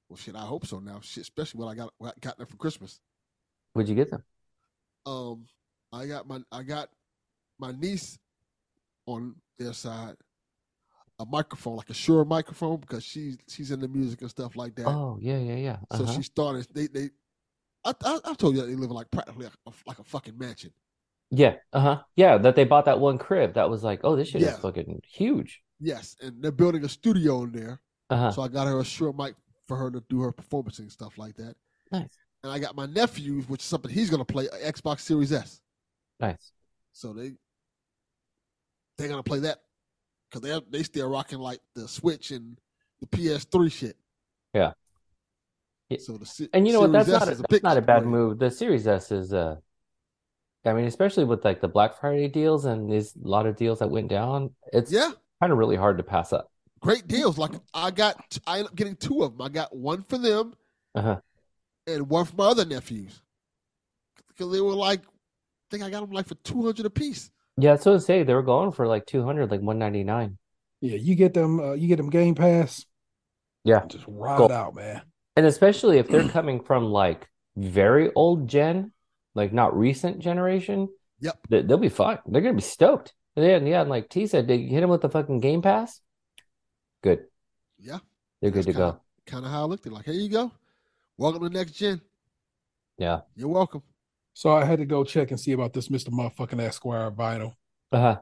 well 0.10 0.18
shit, 0.18 0.36
I 0.36 0.42
hope 0.42 0.66
so 0.66 0.80
now. 0.80 1.00
Shit, 1.02 1.22
especially 1.22 1.60
when 1.60 1.70
I 1.70 1.76
got 1.76 1.94
what 2.00 2.16
I 2.18 2.20
got 2.20 2.38
them 2.38 2.48
for 2.48 2.58
Christmas. 2.58 3.00
Where'd 3.74 3.88
you 3.88 3.96
get 3.96 4.12
them? 4.12 4.24
Um, 5.06 5.46
I 5.94 6.06
got 6.06 6.28
my 6.28 6.42
I 6.52 6.64
got 6.64 6.90
my 7.60 7.72
niece 7.72 8.20
on 9.06 9.36
their 9.58 9.74
side 9.74 10.16
a 11.20 11.26
microphone 11.26 11.76
like 11.78 11.90
a 11.90 11.94
Shure 11.94 12.26
microphone 12.26 12.78
because 12.80 13.04
she's 13.04 13.38
she's 13.48 13.72
in 13.72 13.80
the 13.80 13.88
music 13.88 14.22
and 14.22 14.30
stuff 14.30 14.56
like 14.56 14.76
that. 14.76 14.88
Oh 14.88 15.18
yeah, 15.20 15.38
yeah, 15.40 15.56
yeah. 15.56 15.78
So 15.96 16.04
Uh-huh. 16.04 16.14
she 16.14 16.22
started. 16.24 16.68
They 16.74 16.88
they. 16.88 17.10
I, 17.84 17.94
I 18.04 18.20
I 18.26 18.34
told 18.36 18.56
you 18.56 18.62
they 18.66 18.76
live 18.76 18.90
in 18.90 18.96
like 18.96 19.10
practically 19.10 19.46
like 19.46 19.54
a, 19.66 19.72
like 19.88 20.00
a 20.00 20.04
fucking 20.04 20.38
mansion. 20.38 20.72
Yeah, 21.32 21.56
uh 21.74 21.80
huh. 21.80 22.02
Yeah, 22.16 22.38
that 22.38 22.56
they 22.56 22.66
bought 22.66 22.86
that 22.86 23.00
one 23.00 23.18
crib. 23.18 23.56
That 23.56 23.70
was 23.70 23.84
like, 23.84 24.02
oh, 24.04 24.16
this 24.16 24.30
shit 24.30 24.42
Yeah. 24.42 24.54
is 24.54 24.60
fucking 24.60 25.02
huge. 25.08 25.62
Yes, 25.80 26.16
and 26.22 26.42
they're 26.42 26.52
building 26.52 26.84
a 26.86 26.90
studio 26.90 27.44
in 27.44 27.52
there. 27.52 27.82
Uh 28.10 28.18
huh. 28.18 28.32
So 28.32 28.42
I 28.44 28.48
got 28.48 28.68
her 28.68 28.80
a 28.80 28.86
Shure 28.86 29.14
mic 29.14 29.36
for 29.68 29.76
her 29.78 29.92
to 29.92 30.04
do 30.10 30.22
her 30.22 30.32
performance 30.32 30.80
and 30.80 30.92
stuff 30.92 31.18
like 31.18 31.36
that. 31.38 31.56
Nice, 31.92 32.10
And 32.44 32.52
I 32.52 32.60
got 32.60 32.76
my 32.76 32.86
nephews, 32.86 33.50
which 33.50 33.62
is 33.62 33.66
something 33.66 33.92
he's 33.92 34.10
gonna 34.10 34.26
play, 34.26 34.48
Xbox 34.64 35.00
Series 35.02 35.32
S. 35.34 35.62
nice. 36.20 36.52
So 36.94 37.14
they 37.14 37.34
they're 38.98 39.08
gonna 39.08 39.24
play 39.24 39.40
that 39.40 39.62
because 40.30 40.42
they 40.42 40.62
they 40.78 40.84
still 40.84 41.10
rocking 41.10 41.40
like 41.40 41.62
the 41.76 41.88
Switch 41.88 42.32
and 42.32 42.58
the 43.00 43.08
PS3 43.08 43.70
shit. 43.70 43.98
Yeah. 44.54 44.74
So 46.00 46.18
the 46.18 46.50
And 46.54 46.68
you 46.68 46.74
know 46.74 46.82
what? 46.82 46.92
That's 46.92 47.08
S 47.10 47.20
not 47.20 47.30
a, 47.30 47.36
that's 47.36 47.64
not 47.64 47.78
a 47.78 47.82
bad 47.82 48.04
upgrade. 48.04 48.12
move. 48.12 48.40
The 48.40 48.52
Series 48.52 48.88
S 48.88 49.12
is 49.12 49.34
uh 49.34 49.58
I 50.66 50.74
mean, 50.74 50.86
especially 50.86 51.24
with 51.24 51.46
like 51.46 51.62
the 51.62 51.68
Black 51.70 52.00
Friday 52.00 52.28
deals 52.28 52.66
and 52.66 52.92
these 52.92 53.16
a 53.16 53.28
lot 53.28 53.46
of 53.46 53.56
deals 53.56 53.80
that 53.80 53.90
went 53.90 54.10
down, 54.10 54.54
it's 54.74 54.92
Yeah, 54.92 55.12
kind 55.42 55.52
of 55.52 55.58
really 55.58 55.78
hard 55.78 55.98
to 55.98 56.04
pass 56.04 56.34
up. 56.34 56.52
great 56.80 57.08
deals. 57.08 57.38
Like 57.38 57.52
I 57.74 57.92
got, 57.92 58.38
I 58.46 58.60
ended 58.60 58.72
up 58.72 58.76
getting 58.76 58.96
two 58.96 59.24
of 59.24 59.38
them. 59.38 59.42
I 59.46 59.50
got 59.50 59.76
one 59.76 60.04
for 60.04 60.18
them 60.18 60.54
Uh-huh. 60.96 61.22
and 61.86 62.10
one 62.10 62.26
for 62.26 62.36
my 62.36 62.46
other 62.46 62.66
nephews 62.66 63.22
because 64.28 64.52
they 64.52 64.62
were 64.62 64.74
like, 64.76 65.02
I 65.02 65.66
think 65.72 65.84
I 65.84 65.90
got 65.90 66.02
them 66.02 66.12
like 66.12 66.28
for 66.28 66.36
two 66.36 66.64
hundred 66.64 66.86
a 66.86 66.90
piece. 66.90 67.32
Yeah, 67.58 67.72
that's 67.74 67.86
what 67.86 67.96
I 67.96 67.98
say. 68.00 68.24
They 68.24 68.34
were 68.34 68.44
going 68.44 68.72
for 68.72 68.88
like 68.88 69.06
200, 69.06 69.50
like 69.52 69.62
199. 69.62 70.38
Yeah, 70.82 70.96
you 70.98 71.16
get 71.16 71.34
them. 71.34 71.60
Uh, 71.60 71.74
you 71.74 71.88
get 71.88 71.96
them 71.98 72.10
Game 72.10 72.36
Pass. 72.36 72.86
Yeah. 73.64 73.84
just 73.88 74.06
ride 74.08 74.38
Cool. 74.38 74.52
out, 74.52 74.76
man. 74.76 75.02
And 75.36 75.46
especially 75.46 75.98
if 75.98 76.08
they're 76.08 76.28
coming 76.38 76.64
from 76.64 76.86
like 76.86 77.28
very 77.56 78.12
old 78.16 78.48
gen, 78.48 78.92
like 79.36 79.54
not 79.54 79.78
recent 79.78 80.20
generation, 80.20 80.88
Yep. 81.20 81.40
they, 81.50 81.62
they'll 81.64 81.78
be 81.80 81.90
fine. 81.90 82.20
They're 82.28 82.42
gonna 82.44 82.54
be 82.54 82.62
stoked. 82.62 83.14
And 83.36 83.44
yeah, 83.46 83.56
and 83.58 83.68
yeah, 83.68 83.82
and 83.82 83.90
like 83.90 84.10
T 84.10 84.28
said, 84.28 84.48
they 84.48 84.60
hit 84.60 84.82
them 84.82 84.90
with 84.92 85.02
the 85.02 85.10
fucking 85.10 85.40
Game 85.40 85.62
Pass. 85.64 86.00
Good. 87.04 87.26
Yeah, 87.80 88.00
They're 88.42 88.52
good 88.52 88.66
to 88.68 88.74
That's 88.74 88.78
go. 88.78 89.02
kind 89.26 89.46
of 89.46 89.52
how 89.52 89.62
I 89.64 89.66
looked 89.66 89.86
at 89.88 89.92
it. 89.92 89.96
Like, 89.96 90.06
here 90.06 90.14
you 90.14 90.30
go. 90.30 90.52
Welcome 91.18 91.42
to 91.44 91.50
the 91.50 91.58
next 91.58 91.72
gen. 91.74 92.02
Yeah. 93.00 93.22
You're 93.36 93.50
welcome. 93.50 93.82
So 94.38 94.52
I 94.52 94.66
had 94.66 94.78
to 94.78 94.86
go 94.86 95.04
check 95.04 95.32
and 95.32 95.40
see 95.40 95.54
about 95.54 95.74
this 95.74 95.88
Mr. 95.90 96.10
Motherfucking 96.10 96.60
Esquire 96.62 97.10
vinyl. 97.10 97.54
Uh-huh. 97.92 98.18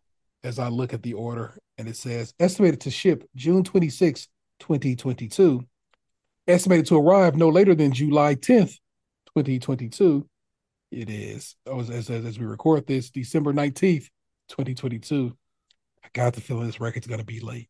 As 0.46 0.60
I 0.60 0.70
look 0.70 0.94
at 0.94 1.04
the 1.04 1.12
order, 1.12 1.58
and 1.78 1.90
it 1.90 1.98
says 1.98 2.34
estimated 2.40 2.80
to 2.82 2.90
ship 2.90 3.28
June 3.36 3.66
26, 3.66 4.30
2022. 4.60 5.66
Estimated 6.48 6.86
to 6.86 6.96
arrive 6.96 7.36
no 7.36 7.50
later 7.50 7.76
than 7.76 7.92
July 7.92 8.36
10th, 8.36 8.78
2022. 9.36 10.26
It 10.90 11.10
is, 11.10 11.58
oh, 11.66 11.82
as, 11.82 11.90
as, 11.90 12.10
as 12.10 12.40
we 12.40 12.46
record 12.46 12.88
this, 12.88 13.10
December 13.10 13.52
19th, 13.52 14.08
2022. 14.48 15.36
I 16.02 16.08
got 16.14 16.34
the 16.34 16.40
feeling 16.40 16.68
this 16.68 16.80
record's 16.80 17.08
going 17.08 17.20
to 17.20 17.26
be 17.26 17.42
late. 17.42 17.68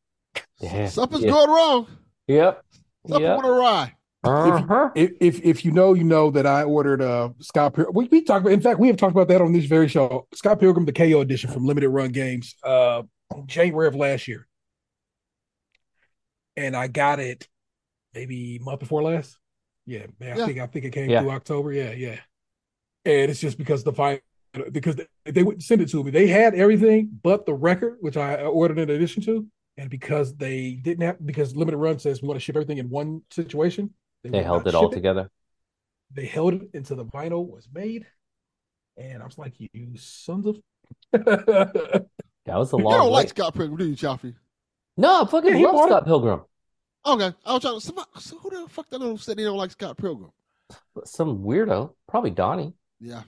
Yeah. 0.60 0.88
Something's 0.88 1.23
yeah. 1.23 1.31
going 1.31 1.49
wrong. 1.49 1.88
Yep. 2.27 2.63
Something 3.08 3.23
Yep. 3.23 3.38
went 3.38 3.49
awry. 3.49 3.93
Uh-huh. 4.26 4.90
If, 4.96 5.12
if 5.20 5.42
if 5.44 5.66
you 5.66 5.72
know, 5.72 5.94
you 5.94 6.04
know 6.04 6.32
that 6.32 6.46
I 6.46 6.64
ordered 6.64 7.02
uh 7.02 7.30
Scott 7.40 7.74
Pilgrim. 7.76 7.94
We, 7.96 8.08
we 8.12 8.22
talked 8.24 8.42
about, 8.42 8.54
in 8.54 8.62
fact, 8.62 8.80
we 8.80 8.88
have 8.88 8.98
talked 8.98 9.12
about 9.12 9.28
that 9.28 9.42
on 9.42 9.54
this 9.54 9.66
very 9.66 9.88
show. 9.88 10.28
Scott 10.34 10.60
Pilgrim, 10.60 10.86
the 10.86 10.94
KO 10.94 11.22
edition 11.22 11.52
from 11.52 11.66
Limited 11.66 11.90
Run 11.90 12.12
Games, 12.12 12.56
uh, 12.64 13.04
January 13.46 13.88
of 13.88 13.96
last 13.96 14.28
year, 14.28 14.48
and 16.58 16.76
I 16.76 16.88
got 16.88 17.20
it 17.20 17.48
maybe 18.14 18.58
a 18.58 18.64
month 18.64 18.80
before 18.80 19.04
last. 19.04 19.38
Yeah, 19.86 20.06
man, 20.20 20.34
I 20.36 20.40
Yeah. 20.40 20.46
think 20.46 20.60
I 20.60 20.68
think 20.68 20.86
it 20.86 20.92
came 20.92 21.10
Yeah. 21.10 21.22
through 21.22 21.32
October. 21.32 21.72
Yeah, 21.72 21.92
yeah, 21.92 22.20
and 23.06 23.30
it's 23.30 23.40
just 23.40 23.58
because 23.58 23.84
the 23.84 23.94
vinyl 23.94 24.22
because 24.72 24.96
they, 24.96 25.06
they 25.32 25.44
wouldn't 25.44 25.64
send 25.64 25.82
it 25.82 25.90
to 25.90 26.02
me. 26.04 26.12
They 26.12 26.28
had 26.28 26.56
everything 26.56 27.10
but 27.22 27.46
the 27.46 27.54
record, 27.54 27.98
which 28.00 28.16
I 28.18 28.42
ordered 28.44 28.80
in 28.80 28.90
addition 28.90 29.22
to. 29.24 29.46
And 29.78 29.90
because 29.90 30.34
they 30.38 30.80
didn't 30.82 31.04
have, 31.04 31.26
because 31.26 31.54
limited 31.54 31.76
run 31.76 32.00
says 32.00 32.22
we 32.22 32.30
want 32.30 32.38
to 32.38 32.42
ship 32.44 32.56
everything 32.56 32.78
in 32.78 32.90
one 32.90 33.24
situation, 33.30 33.94
They 34.32 34.44
held 34.44 34.68
it 34.68 34.76
all 34.76 34.90
together. 34.90 35.30
They 36.12 36.26
held 36.26 36.54
it 36.54 36.70
until 36.74 36.98
the 36.98 37.06
vinyl 37.06 37.48
was 37.48 37.68
made. 37.74 38.06
And 38.98 39.22
I 39.22 39.26
was 39.26 39.38
like, 39.38 39.54
you 39.60 39.98
sons 39.98 40.46
of. 40.46 40.58
That 42.46 42.58
was 42.60 42.72
a 42.74 42.78
You 42.78 42.84
long 42.84 42.94
don't 43.00 43.12
like. 43.12 43.30
Scott 43.30 43.56
Pilgrim, 43.56 43.76
do 43.78 43.86
you, 43.88 43.96
Chaufie? 43.96 44.36
No, 44.98 45.24
I 45.24 45.26
fucking 45.28 45.50
Yeah, 45.50 45.58
he 45.58 45.66
love 45.66 45.74
bought 45.74 45.86
it. 45.86 45.90
Scott 45.90 46.06
Pilgrim. 46.06 46.42
Okay, 47.06 47.34
I 47.44 47.54
was 47.54 47.62
trying 47.62 47.74
to. 47.74 47.82
Somebody, 47.82 48.08
so 48.20 48.38
who 48.38 48.50
the 48.52 48.70
fuck 48.70 48.88
that 48.92 49.00
little 49.00 49.18
said 49.18 49.38
they 49.38 49.44
don't 49.44 49.58
like 49.58 49.72
Scott 49.72 49.98
Pilgrim? 49.98 50.32
Some 51.06 51.40
weirdo, 51.40 51.94
probably 52.08 52.30
Donnie. 52.30 52.74
Yeah. 53.00 53.24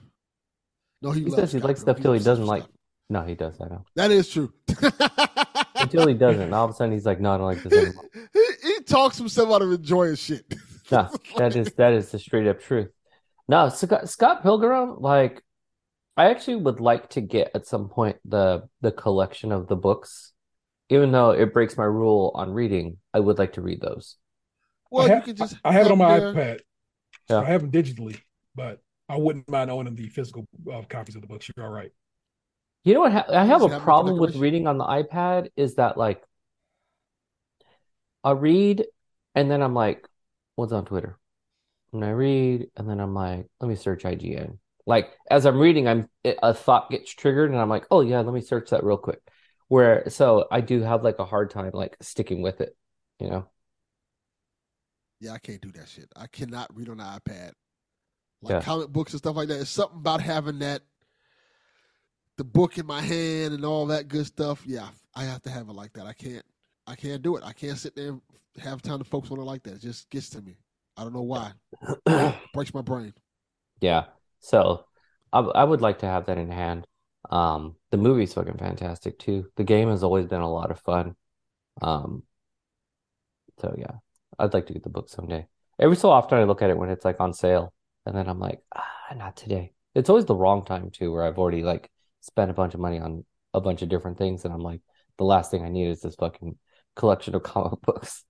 No, 1.02 1.10
he, 1.10 1.24
He 1.24 1.30
says 1.30 1.52
he 1.52 1.58
Scott 1.58 1.68
likes 1.68 1.80
Pilgrim. 1.80 1.96
stuff 1.96 2.02
till 2.02 2.12
he 2.12 2.20
doesn't 2.20 2.46
like. 2.46 2.62
stuff. 2.62 2.74
No, 3.10 3.22
he 3.22 3.34
does. 3.34 3.60
I 3.60 3.64
know. 3.68 3.84
That 3.96 4.10
is 4.12 4.28
true. 4.30 4.52
Until 5.74 6.06
he 6.06 6.14
doesn't, 6.14 6.40
and 6.42 6.54
all 6.54 6.64
of 6.66 6.70
a 6.70 6.74
sudden 6.74 6.92
he's 6.92 7.06
like, 7.06 7.20
"No, 7.20 7.32
I 7.34 7.38
don't 7.38 7.46
like 7.46 7.62
this 7.62 7.72
anymore." 7.72 8.04
he, 8.32 8.44
he 8.62 8.80
talks 8.82 9.18
himself 9.18 9.50
out 9.50 9.62
of 9.62 9.72
enjoying 9.72 10.14
shit. 10.14 10.44
No, 10.90 11.08
that 11.36 11.54
is 11.56 11.74
that 11.74 11.92
is 11.92 12.10
the 12.10 12.18
straight 12.18 12.46
up 12.46 12.60
truth. 12.60 12.90
No, 13.48 13.68
Scott, 13.68 14.08
Scott 14.08 14.42
Pilgrim, 14.42 14.96
like, 15.00 15.42
I 16.16 16.30
actually 16.30 16.56
would 16.56 16.80
like 16.80 17.10
to 17.10 17.20
get 17.20 17.50
at 17.54 17.66
some 17.66 17.88
point 17.88 18.16
the 18.24 18.68
the 18.80 18.92
collection 18.92 19.52
of 19.52 19.68
the 19.68 19.76
books, 19.76 20.32
even 20.88 21.12
though 21.12 21.30
it 21.30 21.52
breaks 21.52 21.76
my 21.76 21.84
rule 21.84 22.32
on 22.34 22.50
reading. 22.52 22.98
I 23.14 23.20
would 23.20 23.38
like 23.38 23.54
to 23.54 23.62
read 23.62 23.80
those. 23.80 24.16
Well, 24.90 25.04
I 25.04 25.08
you 25.08 25.14
have, 25.14 25.24
can 25.24 25.36
just. 25.36 25.56
I 25.64 25.72
have 25.72 25.86
it 25.86 25.92
on 25.92 25.98
my 25.98 26.18
there. 26.18 26.32
iPad. 26.34 26.60
So 27.28 27.40
Yeah. 27.40 27.40
I 27.40 27.44
have 27.46 27.60
them 27.62 27.70
digitally, 27.70 28.20
but 28.54 28.80
I 29.08 29.16
wouldn't 29.16 29.48
mind 29.48 29.70
owning 29.70 29.94
the 29.94 30.08
physical 30.08 30.46
uh, 30.72 30.82
copies 30.88 31.14
of 31.16 31.22
the 31.22 31.28
books. 31.28 31.50
You're 31.56 31.66
all 31.66 31.72
right. 31.72 31.92
You 32.84 32.94
know 32.94 33.00
what? 33.00 33.12
Ha 33.12 33.24
I 33.28 33.44
have 33.44 33.60
Just 33.60 33.74
a 33.74 33.80
problem 33.80 34.18
with 34.18 34.36
reading 34.36 34.66
on 34.66 34.78
the 34.78 34.84
iPad 34.84 35.50
is 35.56 35.74
that 35.76 35.96
like 35.96 36.22
I 38.24 38.32
read 38.32 38.86
and 39.34 39.50
then 39.50 39.62
I'm 39.62 39.74
like, 39.74 40.08
what's 40.58 40.72
on 40.72 40.84
Twitter? 40.84 41.18
And 41.92 42.04
I 42.04 42.10
read 42.10 42.70
and 42.76 42.88
then 42.88 43.00
I'm 43.00 43.14
like, 43.14 43.46
let 43.60 43.68
me 43.68 43.76
search 43.76 44.04
IGN. 44.04 44.58
Like 44.86 45.12
as 45.30 45.46
I'm 45.46 45.58
reading, 45.58 45.88
I'm 45.88 46.08
a 46.24 46.54
thought 46.54 46.90
gets 46.90 47.12
triggered 47.14 47.50
and 47.50 47.60
I'm 47.60 47.68
like, 47.68 47.86
oh 47.90 48.00
yeah, 48.00 48.20
let 48.20 48.34
me 48.34 48.40
search 48.40 48.70
that 48.70 48.84
real 48.84 48.98
quick. 48.98 49.20
Where 49.68 50.08
so 50.10 50.46
I 50.50 50.60
do 50.62 50.82
have 50.82 51.04
like 51.04 51.18
a 51.18 51.24
hard 51.26 51.50
time 51.50 51.70
like 51.74 51.96
sticking 52.00 52.42
with 52.42 52.60
it, 52.60 52.76
you 53.20 53.30
know? 53.30 53.48
Yeah, 55.20 55.32
I 55.32 55.38
can't 55.38 55.60
do 55.60 55.72
that 55.72 55.88
shit. 55.88 56.08
I 56.16 56.26
cannot 56.26 56.74
read 56.76 56.88
on 56.88 56.98
the 56.98 57.04
iPad. 57.04 57.52
Like 58.42 58.54
Yeah. 58.54 58.60
comic 58.60 58.88
books 58.90 59.12
and 59.12 59.18
stuff 59.18 59.36
like 59.36 59.48
that. 59.48 59.60
It's 59.60 59.70
something 59.70 59.98
about 59.98 60.20
having 60.20 60.60
that, 60.60 60.82
the 62.36 62.44
book 62.44 62.78
in 62.78 62.86
my 62.86 63.00
hand 63.00 63.52
and 63.52 63.64
all 63.64 63.86
that 63.86 64.08
good 64.08 64.26
stuff. 64.26 64.62
Yeah, 64.66 64.88
I 65.14 65.24
have 65.24 65.42
to 65.42 65.50
have 65.50 65.68
it 65.68 65.72
like 65.72 65.92
that. 65.94 66.06
I 66.06 66.12
can't. 66.12 66.44
I 66.88 66.94
can't 66.94 67.22
do 67.22 67.36
it. 67.36 67.44
I 67.44 67.52
can't 67.52 67.76
sit 67.76 67.94
there 67.94 68.08
and 68.08 68.20
have 68.60 68.80
time 68.80 68.98
to 68.98 69.04
focus 69.04 69.30
on 69.30 69.38
it 69.38 69.42
like 69.42 69.62
that. 69.64 69.74
It 69.74 69.82
just 69.82 70.08
gets 70.08 70.30
to 70.30 70.40
me. 70.40 70.56
I 70.96 71.02
don't 71.04 71.12
know 71.12 71.22
why. 71.22 71.52
Breaks 72.54 72.72
my 72.72 72.80
brain. 72.80 73.12
Yeah. 73.80 74.04
So 74.40 74.84
I, 75.32 75.40
I 75.40 75.64
would 75.64 75.82
like 75.82 75.98
to 76.00 76.06
have 76.06 76.26
that 76.26 76.38
in 76.38 76.50
hand. 76.50 76.86
Um, 77.30 77.76
the 77.90 77.98
movie's 77.98 78.32
fucking 78.32 78.56
fantastic 78.56 79.18
too. 79.18 79.50
The 79.56 79.64
game 79.64 79.90
has 79.90 80.02
always 80.02 80.26
been 80.26 80.40
a 80.40 80.50
lot 80.50 80.70
of 80.70 80.80
fun. 80.80 81.14
Um, 81.82 82.22
so 83.60 83.74
yeah, 83.76 83.96
I'd 84.38 84.54
like 84.54 84.66
to 84.66 84.72
get 84.72 84.82
the 84.82 84.88
book 84.88 85.10
someday. 85.10 85.46
Every 85.78 85.96
so 85.96 86.10
often 86.10 86.38
I 86.38 86.44
look 86.44 86.62
at 86.62 86.70
it 86.70 86.78
when 86.78 86.88
it's 86.88 87.04
like 87.04 87.20
on 87.20 87.34
sale, 87.34 87.72
and 88.06 88.16
then 88.16 88.28
I'm 88.28 88.40
like, 88.40 88.60
ah, 88.74 89.14
not 89.14 89.36
today. 89.36 89.72
It's 89.94 90.08
always 90.08 90.24
the 90.24 90.34
wrong 90.34 90.64
time 90.64 90.90
too, 90.90 91.12
where 91.12 91.24
I've 91.24 91.38
already 91.38 91.62
like 91.62 91.90
spent 92.20 92.50
a 92.50 92.54
bunch 92.54 92.74
of 92.74 92.80
money 92.80 92.98
on 92.98 93.24
a 93.54 93.60
bunch 93.60 93.82
of 93.82 93.88
different 93.88 94.18
things, 94.18 94.44
and 94.44 94.54
I'm 94.54 94.62
like, 94.62 94.80
the 95.18 95.24
last 95.24 95.50
thing 95.50 95.64
I 95.64 95.68
need 95.68 95.88
is 95.88 96.00
this 96.00 96.14
fucking 96.14 96.56
collection 96.98 97.34
of 97.34 97.42
comic 97.42 97.80
books. 97.80 98.24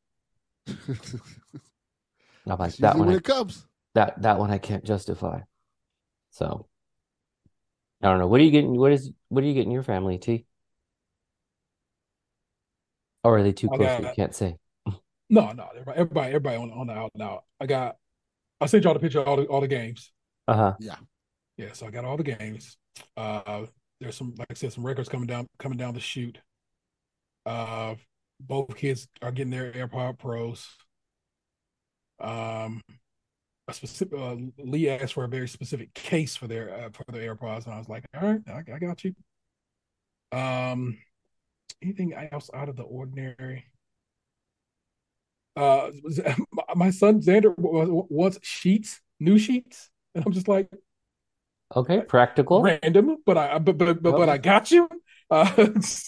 I'm 0.69 2.59
like, 2.59 2.77
that 2.77 2.97
one 2.97 3.09
I 3.09 3.15
it 3.15 3.25
comes. 3.25 3.67
that 3.95 4.23
that 4.23 4.39
one 4.39 4.51
I 4.51 4.59
can't 4.59 4.85
justify. 4.85 5.41
So 6.31 6.67
I 8.03 8.09
don't 8.09 8.19
know. 8.19 8.29
What 8.29 8.41
are 8.41 8.45
you 8.45 8.51
getting? 8.51 8.79
What 8.79 8.93
is 8.93 9.11
what 9.29 9.43
are 9.43 9.47
you 9.47 9.55
getting 9.55 9.73
your 9.73 9.83
family, 9.83 10.19
T? 10.19 10.47
Or 13.25 13.39
are 13.39 13.43
they 13.43 13.53
too 13.53 13.69
I 13.73 13.77
close 13.77 13.89
that 13.89 14.03
you 14.03 14.13
can't 14.15 14.35
say? 14.35 14.57
No, 15.31 15.53
no, 15.53 15.67
everybody, 15.73 15.99
everybody, 15.99 16.29
everybody 16.29 16.57
on 16.57 16.71
on 16.71 16.87
the 16.87 16.95
out 16.95 17.11
and 17.13 17.23
out. 17.23 17.45
I 17.61 17.67
got. 17.67 17.97
I 18.63 18.67
sent 18.67 18.85
y'all 18.85 18.95
the 18.95 19.01
picture 19.01 19.21
of 19.21 19.29
all 19.29 19.37
the 19.37 19.45
all 19.45 19.61
the 19.61 19.69
games. 19.69 20.11
Uh-huh. 20.47 20.75
Yeah. 20.81 20.97
Yeah, 21.59 21.73
so 21.75 21.87
I 21.87 21.91
got 21.91 22.07
all 22.07 22.17
the 22.17 22.23
games. 22.23 22.79
Uh, 23.15 23.67
there's 24.01 24.17
some, 24.17 24.35
like 24.39 24.51
I 24.51 24.55
said, 24.55 24.73
some 24.73 24.87
records 24.87 25.11
coming 25.11 25.27
down 25.27 25.47
coming 25.59 25.77
down 25.77 25.93
the 25.93 26.01
chute. 26.01 26.39
Uh, 27.45 27.97
both 28.40 28.77
kids 28.77 29.09
are 29.22 29.33
getting 29.33 29.51
their 29.51 29.72
AirPod 29.72 30.18
Pros. 30.18 30.68
Um, 32.20 32.83
a 33.68 33.74
specific 33.74 34.18
uh, 34.18 34.37
Lee 34.59 34.88
asked 34.88 35.14
for 35.14 35.24
a 35.24 35.29
very 35.29 35.48
specific 35.48 35.94
case 35.94 36.37
for 36.37 36.46
their 36.48 36.74
uh, 36.74 36.90
for 36.92 37.05
their 37.12 37.35
AirPods, 37.35 37.66
and 37.66 37.74
I 37.74 37.79
was 37.79 37.88
like, 37.88 38.05
all 38.14 38.29
right, 38.29 38.40
I, 38.48 38.74
I 38.74 38.79
got 38.79 39.05
you. 39.05 39.14
Um, 40.33 40.98
anything 41.83 42.14
else 42.14 42.51
out 42.55 42.68
of 42.68 42.77
the 42.77 42.83
ordinary? 42.83 43.66
Uh, 45.57 45.90
my, 46.77 46.90
son 46.90 47.20
Xander 47.20 47.57
wa- 47.59 47.85
wa- 47.85 48.07
wants 48.09 48.38
sheets, 48.42 49.01
new 49.18 49.38
sheets, 49.38 49.90
and 50.14 50.24
I'm 50.24 50.33
just 50.33 50.48
like 50.48 50.68
Okay, 51.74 52.01
practical. 52.03 52.62
random, 52.62 53.18
but 53.27 53.37
I 53.38 53.59
but 53.59 53.79
but 53.79 54.03
but, 54.03 54.16
but 54.16 54.29
I 54.29 54.38
got 54.38 54.70
you. 54.70 54.88
Uh, 55.31 55.51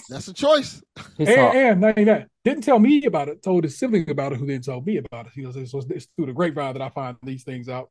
That's 0.09 0.28
a 0.28 0.33
choice. 0.33 0.83
And, 1.18 1.28
saw 1.28 1.52
and 1.52 1.80
not 1.80 1.98
even 1.98 2.06
that, 2.06 2.28
didn't 2.44 2.64
tell 2.64 2.78
me 2.78 3.04
about 3.04 3.28
it. 3.28 3.42
Told 3.42 3.64
his 3.64 3.78
sibling 3.78 4.09
about 4.09 4.33
it, 4.33 4.38
who 4.38 4.46
then 4.46 4.62
told 4.62 4.87
me 4.87 4.96
about 4.96 5.26
it. 5.26 5.33
He 5.35 5.42
goes, 5.42 5.56
"It's, 5.56 5.74
it's 5.74 6.09
through 6.16 6.26
the 6.26 6.33
grapevine 6.33 6.72
that 6.72 6.83
I 6.83 6.88
find 6.88 7.16
these 7.22 7.44
things 7.44 7.68
out." 7.68 7.90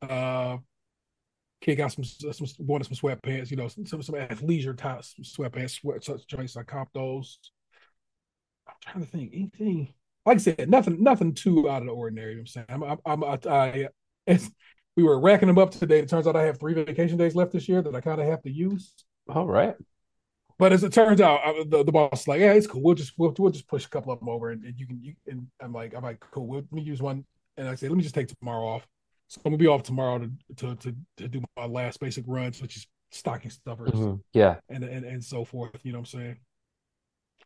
Uh, 0.00 0.58
kid 1.60 1.76
got 1.76 1.92
some 1.92 2.04
some 2.04 2.46
wanted 2.60 2.84
some 2.86 2.96
sweatpants, 3.10 3.50
you 3.50 3.56
know, 3.56 3.68
some 3.68 3.86
some, 3.86 4.02
some 4.02 4.14
athleisure 4.14 4.76
type 4.76 5.00
sweatpants, 5.22 5.80
sweat 5.80 6.04
such 6.04 6.26
joints. 6.26 6.56
I 6.56 6.62
copped 6.62 6.94
those. 6.94 7.38
I'm 8.68 8.74
trying 8.80 9.04
to 9.04 9.10
think 9.10 9.32
anything. 9.34 9.94
Like 10.24 10.36
I 10.36 10.40
said, 10.40 10.70
nothing 10.70 11.02
nothing 11.02 11.34
too 11.34 11.68
out 11.68 11.82
of 11.82 11.86
the 11.86 11.92
ordinary. 11.92 12.32
You 12.32 12.36
know 12.36 12.42
what 12.42 12.82
I'm 12.82 12.90
saying, 12.90 13.00
I'm, 13.06 13.22
I'm, 13.22 13.24
I, 13.24 13.38
I, 13.50 13.88
it's, 14.26 14.50
we 14.96 15.02
were 15.02 15.18
racking 15.18 15.48
them 15.48 15.58
up 15.58 15.70
today. 15.70 16.00
It 16.00 16.08
turns 16.08 16.26
out 16.26 16.36
I 16.36 16.44
have 16.44 16.60
three 16.60 16.74
vacation 16.74 17.16
days 17.16 17.34
left 17.34 17.52
this 17.52 17.68
year 17.68 17.82
that 17.82 17.94
I 17.94 18.00
kind 18.00 18.20
of 18.20 18.26
have 18.26 18.42
to 18.42 18.50
use. 18.50 18.92
All 19.28 19.46
right. 19.46 19.74
But 20.58 20.72
as 20.72 20.82
it 20.82 20.92
turns 20.92 21.20
out, 21.20 21.40
the, 21.70 21.84
the 21.84 21.92
boss 21.92 22.22
is 22.22 22.28
like, 22.28 22.40
yeah, 22.40 22.52
it's 22.52 22.66
cool. 22.66 22.82
We'll 22.82 22.94
just 22.96 23.12
we'll, 23.16 23.34
we'll 23.38 23.52
just 23.52 23.68
push 23.68 23.84
a 23.86 23.88
couple 23.88 24.12
of 24.12 24.18
them 24.18 24.28
over, 24.28 24.50
and, 24.50 24.64
and 24.64 24.74
you 24.78 24.86
can. 24.86 25.00
You, 25.02 25.14
and 25.28 25.46
I'm 25.60 25.72
like, 25.72 25.94
I'm 25.94 26.02
like, 26.02 26.18
cool. 26.32 26.46
We'll, 26.46 26.60
let 26.60 26.72
me 26.72 26.82
use 26.82 27.00
one, 27.00 27.24
and 27.56 27.68
I 27.68 27.74
say, 27.76 27.88
let 27.88 27.96
me 27.96 28.02
just 28.02 28.14
take 28.14 28.28
tomorrow 28.28 28.66
off. 28.66 28.86
So 29.28 29.40
I'm 29.44 29.50
gonna 29.52 29.58
be 29.58 29.66
off 29.68 29.82
tomorrow 29.84 30.18
to 30.18 30.30
to 30.56 30.74
to, 30.76 30.96
to 31.18 31.28
do 31.28 31.42
my 31.56 31.66
last 31.66 32.00
basic 32.00 32.24
runs, 32.26 32.60
which 32.60 32.76
is 32.76 32.86
stocking 33.10 33.50
stuffers 33.50 33.92
Mhm. 33.92 34.20
Yeah. 34.32 34.56
and, 34.68 34.82
and 34.84 35.04
and 35.04 35.22
so 35.22 35.44
forth. 35.44 35.78
You 35.84 35.92
know 35.92 35.98
what 36.00 36.12
I'm 36.14 36.20
saying? 36.20 36.36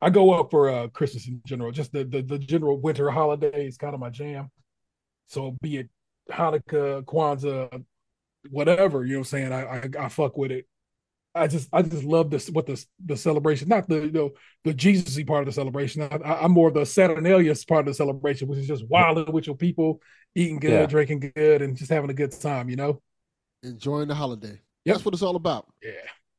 I 0.01 0.09
go 0.11 0.33
up 0.33 0.51
for 0.51 0.71
uh 0.71 0.89
Christmas 0.89 1.29
in 1.29 1.43
general. 1.45 1.71
Just 1.71 1.93
the 1.93 2.05
the, 2.05 2.23
the 2.23 2.39
general 2.39 2.79
winter 2.81 3.11
holiday 3.11 3.67
is 3.67 3.77
kind 3.77 3.95
of 3.95 4.01
my 4.01 4.11
jam. 4.11 4.51
So 5.27 5.57
be 5.61 5.79
it 5.79 5.91
Hanukkah, 6.31 7.03
Kwanzaa, 7.05 7.85
whatever. 8.51 9.05
You 9.05 9.15
know 9.15 9.19
what 9.19 9.33
I'm 9.33 9.51
saying? 9.51 9.53
I 9.53 9.63
I, 9.65 10.07
I 10.07 10.09
fuck 10.09 10.37
with 10.39 10.51
it. 10.53 10.67
I 11.35 11.47
just 11.47 11.69
I 11.73 11.83
just 11.83 12.05
love 12.05 12.31
this 12.31 12.51
what 12.51 12.67
the 12.67 12.85
the 13.05 13.17
celebration, 13.17 13.69
not 13.69 13.89
the 13.89 14.07
you 14.07 14.13
know 14.13 14.31
the 14.65 14.75
Jesusy 14.75 15.27
part 15.27 15.41
of 15.41 15.47
the 15.47 15.53
celebration. 15.53 16.03
I, 16.03 16.07
I, 16.17 16.45
I'm 16.45 16.53
more 16.53 16.69
of 16.69 16.75
the 16.75 16.85
Saturnalia 16.85 17.55
part 17.67 17.81
of 17.81 17.87
the 17.87 17.95
celebration, 17.95 18.49
which 18.49 18.59
is 18.59 18.67
just 18.67 18.87
wilding 18.89 19.33
with 19.33 19.47
your 19.47 19.57
people, 19.57 20.01
eating 20.35 20.59
good, 20.59 20.71
Yeah. 20.73 20.87
drinking 20.87 21.33
good, 21.35 21.63
and 21.63 21.77
just 21.77 21.91
having 21.91 22.11
a 22.11 22.15
good 22.15 22.33
time. 22.33 22.69
You 22.69 22.77
know? 22.77 23.03
Enjoying 23.63 24.09
the 24.09 24.15
holiday. 24.15 24.61
Yep. 24.85 24.95
That's 24.97 25.05
what 25.05 25.15
it's 25.15 25.23
all 25.23 25.37
about. 25.37 25.67
Yeah. 25.83 25.93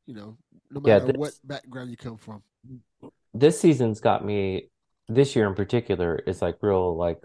You 0.06 0.13
know, 0.15 0.38
no 0.69 0.82
Yeah, 0.86 0.99
matter 0.99 1.06
this- 1.13 1.15
what 1.17 1.34
background 1.43 1.89
you 1.89 1.97
come 1.97 2.17
from. 2.17 2.43
This 3.34 3.60
season's 3.60 3.99
got 3.99 4.23
me 4.23 4.69
this 5.08 5.36
year 5.36 5.47
in 5.47 5.56
particular 5.56 6.15
is 6.17 6.41
like 6.41 6.58
real 6.62 6.95
like 6.95 7.19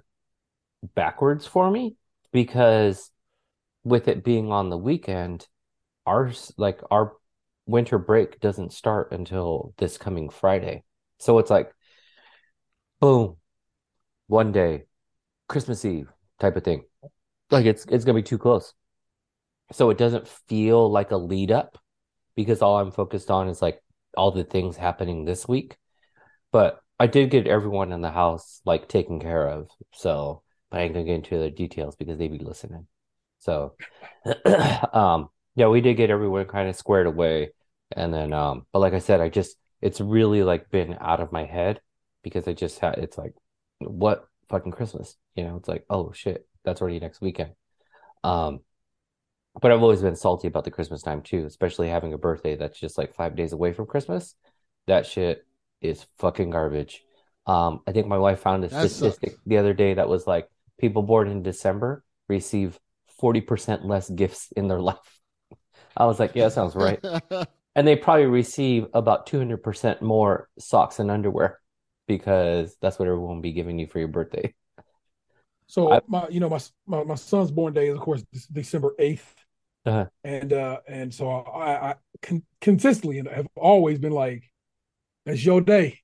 backwards 0.94 1.46
for 1.46 1.70
me 1.70 1.96
because 2.33 3.11
with 3.85 4.09
it 4.09 4.24
being 4.24 4.50
on 4.52 4.70
the 4.70 4.78
weekend, 4.78 5.46
our 6.07 6.33
like 6.57 6.81
our 6.90 7.12
winter 7.68 7.98
break 7.98 8.40
doesn't 8.40 8.72
start 8.72 9.12
until 9.12 9.74
this 9.78 9.98
coming 9.98 10.31
Friday. 10.31 10.85
So 11.20 11.38
it's 11.38 11.50
like 11.50 11.72
boom, 13.00 13.37
one 14.28 14.52
day, 14.52 14.85
Christmas 15.48 15.85
Eve 15.85 16.12
type 16.40 16.57
of 16.57 16.64
thing. 16.64 16.85
Like 17.50 17.66
it's 17.66 17.87
it's 17.87 18.04
gonna 18.04 18.18
be 18.18 18.24
too 18.24 18.38
close. 18.38 18.74
So 19.72 19.90
it 19.90 19.98
doesn't 19.98 20.28
feel 20.28 20.90
like 20.90 21.11
a 21.11 21.16
lead 21.16 21.52
up 21.52 21.78
because 22.37 22.62
all 22.62 22.78
I'm 22.78 22.92
focused 22.92 23.31
on 23.31 23.48
is 23.48 23.62
like 23.62 23.83
all 24.16 24.31
the 24.33 24.44
things 24.44 24.76
happening 24.76 25.24
this 25.24 25.48
week. 25.48 25.76
But 26.52 26.81
I 27.00 27.07
did 27.09 27.31
get 27.31 27.46
everyone 27.48 27.92
in 27.92 28.02
the 28.02 28.11
house 28.11 28.61
like 28.64 28.88
taken 28.88 29.20
care 29.20 29.48
of. 29.48 29.70
So 29.94 30.42
but 30.70 30.81
I 30.81 30.85
ain't 30.85 30.94
gonna 30.94 31.07
get 31.07 31.16
into 31.16 31.38
the 31.38 31.50
details 31.50 31.96
because 31.96 32.18
they'd 32.18 32.28
be 32.33 32.38
listening. 32.38 32.87
So 33.40 33.76
um 34.92 35.31
Yeah, 35.57 35.68
we 35.68 35.81
did 35.81 35.96
get 35.96 36.11
everyone 36.11 36.46
kind 36.46 36.68
of 36.68 36.76
squared 36.76 37.07
away. 37.07 37.52
And 37.96 38.12
then 38.12 38.33
um 38.33 38.66
but 38.72 38.81
like 38.81 38.94
I 38.94 38.98
said, 39.01 39.20
I 39.20 39.29
just 39.29 39.57
it's 39.81 40.01
really 40.01 40.42
like 40.42 40.70
been 40.70 40.96
out 41.01 41.20
of 41.20 41.33
my 41.33 41.44
head 41.44 41.81
because 42.22 42.48
I 42.48 42.53
just 42.53 42.79
had 42.81 42.98
it's 42.98 43.18
like 43.18 43.35
what 43.81 44.27
fucking 44.48 44.72
Christmas, 44.72 45.16
you 45.35 45.44
know? 45.44 45.57
It's 45.57 45.68
like, 45.68 45.85
oh 45.90 46.12
shit, 46.12 46.46
that's 46.64 46.81
already 46.81 47.01
next 47.01 47.20
weekend. 47.20 47.53
Um 48.24 48.61
but 49.61 49.72
I've 49.72 49.83
always 49.83 50.03
been 50.03 50.16
salty 50.16 50.46
about 50.48 50.64
the 50.64 50.70
Christmas 50.70 51.03
time 51.03 51.22
too, 51.22 51.44
especially 51.46 51.88
having 51.88 52.12
a 52.12 52.18
birthday 52.18 52.57
that's 52.57 52.79
just 52.79 52.96
like 52.98 53.14
5 53.14 53.35
days 53.37 53.53
away 53.53 53.72
from 53.72 53.87
Christmas. 53.87 54.35
That 54.87 55.07
shit 55.07 55.44
is 55.81 56.07
fucking 56.18 56.51
garbage. 56.51 57.03
Um 57.46 57.81
I 57.87 57.92
think 57.92 58.07
my 58.07 58.18
wife 58.18 58.40
found 58.40 58.64
a 58.64 58.68
That 58.68 58.88
statistic 58.88 59.33
sucks. 59.33 59.42
the 59.46 59.59
other 59.59 59.74
day 59.74 59.94
that 59.94 60.09
was 60.09 60.27
like 60.27 60.48
people 60.79 61.03
born 61.03 61.29
in 61.29 61.42
December 61.42 62.05
receive 62.29 62.79
40% 63.20 63.85
less 63.85 64.09
gifts 64.11 64.53
in 64.57 64.68
their 64.68 64.81
life. 64.90 65.20
I 65.96 66.07
was 66.07 66.18
like, 66.20 66.35
yeah, 66.35 66.44
that 66.44 66.53
sounds 66.53 66.77
right. 66.77 67.01
And 67.74 67.87
they 67.87 67.96
probably 67.96 68.26
receive 68.26 68.87
about 68.92 69.26
200% 69.26 70.02
more 70.02 70.48
socks 70.59 70.98
and 70.98 71.11
underwear 71.11 71.61
because 72.07 72.76
that's 72.81 72.98
what 72.98 73.07
everyone 73.07 73.37
will 73.37 73.42
be 73.42 73.52
giving 73.52 73.78
you 73.78 73.87
for 73.87 73.98
your 73.98 74.09
birthday. 74.09 74.52
So 75.66 75.92
I- 75.92 76.00
my, 76.09 76.26
you 76.28 76.40
know, 76.40 76.48
my 76.48 76.61
my, 76.87 77.04
my 77.04 77.14
son's 77.14 77.50
born 77.50 77.74
day 77.74 77.88
is 77.88 77.94
of 77.94 78.00
course 78.00 78.24
December 78.50 78.94
eighth, 78.98 79.35
Uh-huh. 79.85 80.07
and 80.24 80.52
uh, 80.52 80.81
and 80.88 81.12
so 81.14 81.28
I, 81.31 81.90
I 81.90 81.94
con- 82.22 82.42
consistently 82.61 83.18
and 83.18 83.28
have 83.28 83.46
always 83.54 83.98
been 83.98 84.12
like, 84.12 84.50
"That's 85.26 85.44
your 85.44 85.61
day," 85.61 86.00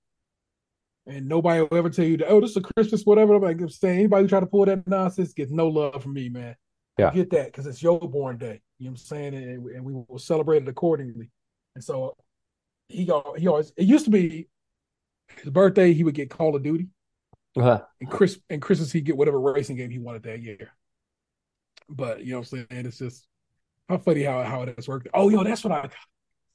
and 1.06 1.26
nobody 1.28 1.62
will 1.62 1.78
ever 1.78 1.88
tell 1.90 2.04
you, 2.04 2.18
that, 2.18 2.28
"Oh, 2.28 2.40
this 2.42 2.50
is 2.50 2.58
a 2.58 2.60
Christmas 2.60 3.04
whatever." 3.04 3.34
I'm 3.34 3.42
like, 3.42 3.58
I'm 3.60 3.68
saying 3.70 3.98
anybody 4.00 4.24
who 4.24 4.28
try 4.28 4.40
to 4.40 4.46
pull 4.46 4.66
that 4.66 4.86
nonsense 4.86 5.32
gets 5.32 5.50
no 5.50 5.68
love 5.68 6.02
from 6.02 6.12
me, 6.12 6.28
man. 6.28 6.56
Yeah. 6.98 7.10
get 7.12 7.30
that 7.30 7.46
because 7.46 7.66
it's 7.66 7.82
your 7.82 7.98
born 7.98 8.36
day. 8.38 8.60
You 8.78 8.84
know 8.86 8.90
what 8.92 9.00
I'm 9.00 9.06
saying, 9.06 9.34
and, 9.34 9.66
and 9.66 9.84
we 9.84 9.94
will 9.94 10.18
celebrate 10.18 10.62
it 10.62 10.68
accordingly. 10.68 11.30
And 11.74 11.82
so 11.82 12.16
he 12.88 13.04
go, 13.04 13.34
he 13.38 13.46
always 13.48 13.72
it 13.76 13.84
used 13.84 14.04
to 14.04 14.10
be 14.10 14.48
his 15.42 15.50
birthday 15.50 15.92
he 15.92 16.04
would 16.04 16.14
get 16.14 16.30
Call 16.30 16.54
of 16.54 16.62
Duty 16.62 16.88
Uh, 17.56 17.78
and 18.00 18.10
Chris 18.10 18.38
and 18.50 18.60
Christmas 18.62 18.92
he'd 18.92 19.04
get 19.04 19.16
whatever 19.16 19.40
racing 19.40 19.76
game 19.76 19.90
he 19.90 19.98
wanted 19.98 20.22
that 20.24 20.40
year. 20.42 20.72
But 21.88 22.24
you 22.24 22.32
know 22.32 22.38
what 22.40 22.52
I'm 22.52 22.66
saying? 22.70 22.86
It's 22.86 22.98
just 22.98 23.26
how 23.88 23.98
funny 23.98 24.22
how 24.22 24.42
how 24.42 24.62
it 24.62 24.74
has 24.76 24.88
worked. 24.88 25.08
Oh, 25.14 25.28
yo, 25.28 25.42
that's 25.44 25.64
what 25.64 25.72
I 25.72 25.88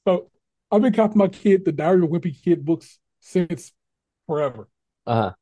so 0.06 0.30
I've 0.70 0.82
been 0.82 0.92
copying 0.92 1.18
my 1.18 1.28
kid 1.28 1.64
the 1.64 1.72
Diary 1.72 1.98
of 2.02 2.04
a 2.04 2.08
Wimpy 2.08 2.42
Kid 2.42 2.64
books 2.64 2.98
since 3.20 3.72
forever. 4.26 4.68
uh-huh. 5.06 5.32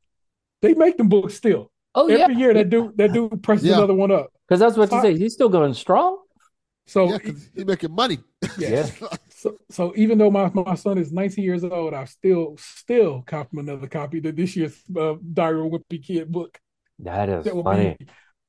They 0.63 0.75
make 0.75 0.97
them 0.97 1.09
books 1.09 1.35
still. 1.35 1.71
Oh, 1.95 2.09
yeah. 2.09 2.25
Every 2.25 2.35
year 2.37 2.53
that 2.55 2.69
dude 2.71 2.97
that 2.99 3.13
dude 3.13 3.43
presses 3.43 3.67
Yeah. 3.69 3.77
another 3.79 3.95
one 3.95 4.11
up. 4.11 4.33
Because 4.47 4.61
that's 4.61 4.77
what 4.77 4.91
you 4.91 4.99
So- 4.99 5.03
say. 5.03 5.17
He's 5.19 5.35
still 5.35 5.49
going 5.49 5.75
strong. 5.75 6.19
So 6.87 7.05
yeah, 7.11 7.19
because 7.19 7.49
he's 7.55 7.65
making 7.67 7.93
money. 7.95 8.19
Yeah. 8.59 8.89
so 9.39 9.57
so 9.71 9.93
even 9.95 10.19
though 10.19 10.33
my, 10.33 10.51
my 10.53 10.75
son 10.75 10.99
is 10.99 11.13
19 11.13 11.45
years 11.45 11.63
old, 11.63 11.95
I 11.95 12.05
still 12.07 12.57
still 12.59 13.25
him 13.29 13.59
another 13.59 13.87
copy 13.87 14.19
of 14.19 14.37
this 14.37 14.57
year's 14.57 14.77
uh, 14.99 15.15
Diary 15.33 15.61
of 15.61 15.67
a 15.67 15.79
Wimpy 15.79 16.05
Kid 16.05 16.31
book. 16.31 16.59
That 16.99 17.29
is 17.29 17.45
that 17.45 17.55
funny. 17.63 17.97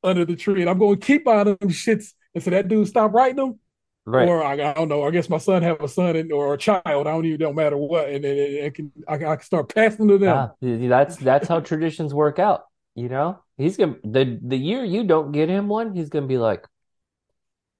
under 0.03 0.25
the 0.25 0.35
tree. 0.35 0.61
And 0.61 0.69
I'm 0.69 0.79
going 0.79 0.99
to 0.99 1.05
keep 1.05 1.25
buying 1.25 1.45
them 1.45 1.57
shits 1.65 2.13
until 2.33 2.51
that 2.51 2.67
dude 2.67 2.87
stop 2.87 3.13
writing 3.13 3.35
them. 3.35 3.59
Right. 4.05 4.27
Or 4.27 4.43
I, 4.43 4.53
I 4.53 4.73
don't 4.73 4.89
know. 4.89 5.03
I 5.03 5.11
guess 5.11 5.29
my 5.29 5.37
son 5.37 5.61
have 5.61 5.79
a 5.81 5.87
son 5.87 6.15
and, 6.15 6.31
or 6.31 6.55
a 6.55 6.57
child. 6.57 6.81
I 6.85 7.03
don't 7.03 7.25
even 7.25 7.39
don't 7.39 7.55
matter 7.55 7.77
what, 7.77 8.09
and 8.09 8.25
it 8.25 8.73
can 8.73 8.91
I, 9.07 9.17
can- 9.17 9.27
I 9.27 9.35
can 9.35 9.45
start 9.45 9.73
passing 9.73 10.07
to 10.07 10.17
them. 10.17 10.35
Ah, 10.35 10.51
that's 10.61 11.17
that's 11.17 11.47
how 11.47 11.59
traditions 11.59 12.15
work 12.15 12.39
out. 12.39 12.63
You 12.95 13.09
know, 13.09 13.39
he's 13.57 13.77
gonna 13.77 13.97
the 14.03 14.39
the 14.41 14.57
year 14.57 14.83
you 14.83 15.03
don't 15.03 15.31
get 15.31 15.49
him 15.49 15.67
one, 15.67 15.93
he's 15.93 16.09
gonna 16.09 16.25
be 16.25 16.39
like, 16.39 16.65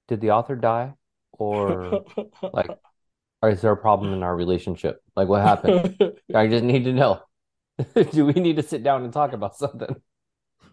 did 0.06 0.20
the 0.20 0.30
author 0.30 0.54
die, 0.54 0.92
or 1.32 2.04
like, 2.52 2.70
is 3.48 3.60
there 3.62 3.72
a 3.72 3.76
problem 3.76 4.12
in 4.12 4.22
our 4.22 4.36
relationship? 4.36 5.02
Like, 5.16 5.28
what 5.28 5.42
happened? 5.42 5.96
I 6.34 6.46
just 6.46 6.64
need 6.64 6.84
to 6.84 6.92
know. 6.92 7.22
Do 8.12 8.26
we 8.26 8.34
need 8.34 8.56
to 8.56 8.62
sit 8.62 8.82
down 8.82 9.04
and 9.04 9.12
talk 9.12 9.32
about 9.32 9.56
something? 9.56 9.96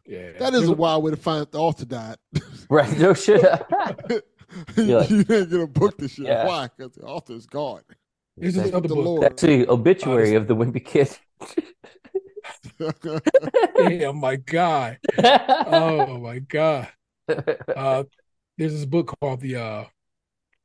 yeah, 0.05 0.31
That 0.39 0.53
is 0.53 0.67
a 0.67 0.73
wild 0.73 1.03
way 1.03 1.11
to 1.11 1.17
find 1.17 1.41
out 1.41 1.51
the 1.51 1.59
author 1.59 1.85
died. 1.85 2.17
Right? 2.69 2.97
No 2.99 3.13
shit. 3.13 3.41
you, 4.75 4.97
like- 4.97 5.07
didn't 5.07 5.49
get 5.49 5.53
a 5.61 5.67
book 5.67 5.97
this 5.97 6.17
year. 6.19 6.27
Yeah. 6.27 6.45
Why? 6.47 6.67
Because 6.75 6.95
the 6.95 7.03
author 7.03 7.33
is 7.33 7.45
gone. 7.45 7.81
This 8.35 8.49
is 8.49 8.55
That's 8.55 8.69
another 8.69 8.89
the 8.89 8.95
book. 8.95 9.05
Lord. 9.05 9.23
actually 9.23 9.65
obituary 9.69 10.35
of 10.35 10.47
the 10.47 10.55
wimpy 10.55 10.83
kid. 10.83 11.17
Yeah, 13.89 14.11
my 14.11 14.35
God. 14.35 14.97
Oh 15.17 16.17
my 16.17 16.39
God. 16.39 16.87
Uh, 17.29 18.03
there's 18.57 18.73
this 18.73 18.85
book 18.85 19.15
called 19.21 19.39
the 19.41 19.55
uh, 19.55 19.83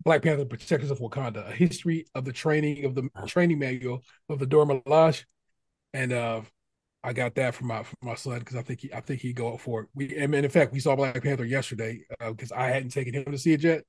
Black 0.04 0.22
Panther 0.22 0.44
Protectors 0.44 0.90
of 0.90 0.98
Wakanda: 0.98 1.48
A 1.48 1.52
History 1.52 2.06
of 2.14 2.24
the 2.24 2.32
Training 2.32 2.84
of 2.84 2.94
the 2.94 3.08
Training 3.26 3.58
Manual 3.58 4.02
of 4.28 4.38
the 4.38 4.46
Dora 4.46 4.66
Milaje, 4.66 5.24
and 5.94 6.12
uh, 6.12 6.42
I 7.04 7.12
got 7.12 7.34
that 7.34 7.54
from 7.54 7.68
my 7.68 7.82
from 7.82 7.98
my 8.02 8.14
son 8.14 8.38
because 8.38 8.56
I 8.56 8.62
think 8.62 8.80
he 8.80 8.92
I 8.92 9.00
think 9.00 9.20
he'd 9.20 9.36
go 9.36 9.54
up 9.54 9.60
for 9.60 9.82
it. 9.82 9.88
We 9.94 10.16
and 10.16 10.34
in 10.34 10.50
fact 10.50 10.72
we 10.72 10.80
saw 10.80 10.96
Black 10.96 11.22
Panther 11.22 11.44
yesterday 11.44 12.04
because 12.20 12.52
I 12.52 12.68
hadn't 12.68 12.90
taken 12.90 13.14
him 13.14 13.24
to 13.24 13.38
see 13.38 13.52
it 13.52 13.62
yet, 13.62 13.84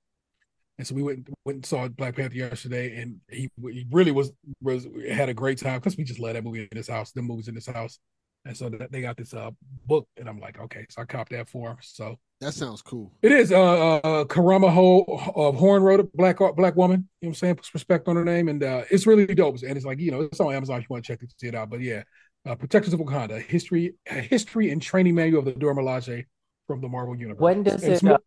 and 0.78 0.88
so 0.88 0.96
we 0.96 1.04
went 1.04 1.30
went 1.46 1.58
and 1.58 1.66
saw 1.66 1.88
Black 1.88 2.16
Panther 2.16 2.36
yesterday, 2.36 3.02
and 3.02 3.18
he 3.30 3.50
he 3.62 3.86
really 3.92 4.12
was 4.12 4.32
was 4.62 4.88
had 5.10 5.30
a 5.30 5.34
great 5.34 5.60
time 5.60 5.80
because 5.80 5.98
we 5.98 6.04
just 6.04 6.20
love 6.20 6.34
that 6.34 6.44
movie 6.44 6.62
in 6.62 6.70
this 6.72 6.88
house, 6.88 7.12
the 7.12 7.22
movies 7.22 7.48
in 7.48 7.56
this 7.56 7.68
house, 7.68 8.00
and 8.46 8.58
so 8.58 8.70
that, 8.70 8.92
they 8.92 9.02
got 9.02 9.18
this 9.18 9.34
uh 9.34 9.52
book, 9.86 10.08
and 10.18 10.28
I'm 10.28 10.40
like, 10.40 10.60
okay, 10.60 10.86
so 10.90 11.02
I 11.02 11.06
copped 11.06 11.32
that 11.32 11.50
for 11.50 11.72
him. 11.72 11.78
So 11.82 12.18
that 12.44 12.54
sounds 12.54 12.82
cool. 12.82 13.12
it 13.22 13.32
is 13.32 13.52
uh, 13.52 13.96
uh 13.98 14.26
Karama 14.26 14.72
Ho 14.72 15.04
of 15.36 15.56
Horne 15.56 15.84
wrote 15.84 16.00
it, 16.00 16.16
black 16.16 16.38
black 16.56 16.76
woman. 16.76 17.08
You 17.22 17.28
know 17.28 17.30
what 17.30 17.30
I'm 17.30 17.34
saying? 17.36 17.56
Puts 17.56 17.74
respect 17.74 18.08
on 18.08 18.16
her 18.16 18.26
name, 18.26 18.50
and 18.50 18.64
uh, 18.64 18.84
it's 18.92 19.08
really 19.08 19.26
dope. 19.28 19.58
And 19.64 19.78
it's 19.78 19.86
like 19.86 20.00
you 20.00 20.12
know, 20.12 20.22
it's 20.22 20.40
on 20.40 20.54
Amazon 20.54 20.78
if 20.78 20.84
you 20.84 20.88
want 20.90 21.06
to 21.06 21.14
check 21.14 21.24
it, 21.24 21.34
see 21.38 21.48
it 21.48 21.56
out. 21.56 21.70
But 21.70 21.82
yeah, 21.82 22.04
uh, 22.46 22.56
Protectors 22.56 22.94
of 22.94 23.00
Wakanda: 23.00 23.42
History, 23.42 23.96
History 24.06 24.72
and 24.72 24.82
Training 24.82 25.16
Manual 25.16 25.40
of 25.40 25.46
the 25.46 25.54
Dora 25.54 25.76
Milaje 25.76 26.26
from 26.68 26.82
the 26.82 26.90
Marvel 26.90 27.16
Universe. 27.16 27.42
when 27.42 27.64
does 27.64 27.84
And 27.84 27.92
it? 27.92 27.96
it's 27.96 28.04
Uh, 28.04 28.18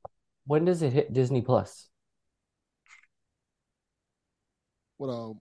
when 0.47 0.65
does 0.65 0.83
it 0.83 0.93
hit 0.93 1.13
Disney 1.13 1.43
Plus? 1.43 1.89
What 4.99 5.09
um, 5.09 5.41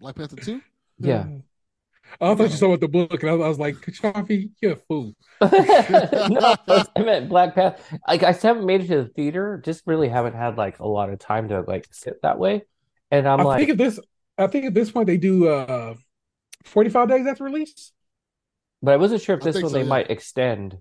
Black 0.00 0.14
Panther 0.14 0.36
two? 0.36 0.62
Yeah. 0.98 1.26
I 2.20 2.34
thought 2.34 2.50
you 2.50 2.56
saw 2.56 2.70
with 2.70 2.80
the 2.80 2.88
book, 2.88 3.22
and 3.22 3.30
I 3.30 3.34
was, 3.34 3.44
I 3.44 3.48
was 3.48 3.58
like, 3.58 3.76
Chaufie, 3.76 4.50
you're 4.60 4.72
a 4.72 4.76
fool. 4.76 5.14
no, 5.40 6.54
I 6.68 7.02
meant 7.02 7.28
Black 7.28 7.54
Panther. 7.54 7.78
Like 8.08 8.22
I 8.22 8.32
haven't 8.32 8.66
made 8.66 8.82
it 8.82 8.88
to 8.88 9.02
the 9.04 9.08
theater. 9.08 9.60
Just 9.64 9.82
really 9.86 10.08
haven't 10.08 10.34
had 10.34 10.56
like 10.56 10.78
a 10.78 10.86
lot 10.86 11.10
of 11.10 11.18
time 11.18 11.48
to 11.48 11.60
like 11.62 11.86
sit 11.92 12.22
that 12.22 12.38
way. 12.38 12.62
And 13.10 13.28
I'm 13.28 13.40
I 13.40 13.44
like, 13.44 13.58
think 13.58 13.70
at 13.70 13.78
this, 13.78 13.98
I 14.38 14.46
think 14.46 14.64
at 14.66 14.74
this 14.74 14.90
point 14.90 15.06
they 15.06 15.16
do 15.18 15.48
uh 15.48 15.94
45 16.64 17.08
days 17.08 17.26
after 17.26 17.44
release. 17.44 17.92
but 18.82 18.92
I 18.94 18.96
wasn't 18.96 19.22
sure 19.22 19.36
if 19.36 19.42
this 19.42 19.60
one 19.62 19.70
so, 19.70 19.78
they 19.78 19.82
yeah. 19.82 19.84
might 19.84 20.10
extend 20.10 20.78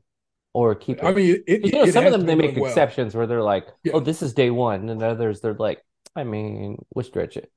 or 0.53 0.75
keep 0.75 1.03
it. 1.03 1.05
I 1.05 1.13
mean, 1.13 1.43
it, 1.47 1.65
you 1.65 1.71
know, 1.73 1.83
it 1.83 1.93
some 1.93 2.05
of 2.05 2.11
them 2.11 2.25
they 2.25 2.35
make 2.35 2.55
well. 2.55 2.71
exceptions 2.71 3.15
where 3.15 3.27
they're 3.27 3.43
like, 3.43 3.67
Yeah. 3.83 3.93
"Oh, 3.93 3.99
this 3.99 4.21
is 4.21 4.33
day 4.33 4.49
one," 4.51 4.89
and 4.89 5.01
others 5.03 5.41
they're 5.41 5.53
like, 5.53 5.83
"I 6.15 6.23
mean, 6.23 6.77
we'll 6.93 7.05
stretch 7.05 7.37
it." 7.37 7.51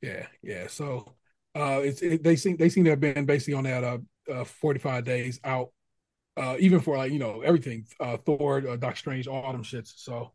Yeah, 0.00 0.26
yeah. 0.42 0.66
So 0.68 1.16
uh 1.56 1.80
it's 1.82 2.02
it, 2.02 2.22
they 2.22 2.36
seem 2.36 2.56
they 2.56 2.68
seem 2.68 2.84
to 2.84 2.90
have 2.90 3.00
been 3.00 3.24
basically 3.24 3.54
on 3.54 3.64
that 3.64 3.82
uh, 3.82 3.98
uh 4.32 4.44
45 4.44 5.04
days 5.04 5.40
out 5.44 5.70
uh 6.36 6.56
even 6.58 6.80
for 6.80 6.96
like 6.96 7.12
you 7.12 7.18
know 7.18 7.40
everything 7.40 7.86
uh 8.00 8.16
Thor, 8.18 8.58
uh, 8.68 8.76
Doctor 8.76 8.96
Strange, 8.98 9.26
all 9.26 9.52
them 9.52 9.62
shits. 9.62 9.92
So 9.96 10.32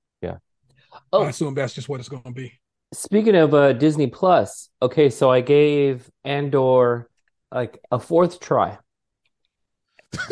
Oh, 1.13 1.23
I 1.23 1.29
assume 1.29 1.53
that's 1.53 1.73
just 1.73 1.89
what 1.89 1.99
it's 1.99 2.09
going 2.09 2.23
to 2.23 2.31
be. 2.31 2.53
Speaking 2.93 3.35
of 3.35 3.53
uh, 3.53 3.73
Disney 3.73 4.07
Plus, 4.07 4.69
okay, 4.81 5.09
so 5.09 5.29
I 5.29 5.41
gave 5.41 6.09
Andor 6.25 7.09
like 7.51 7.79
a 7.91 7.99
fourth 7.99 8.39
try, 8.39 8.77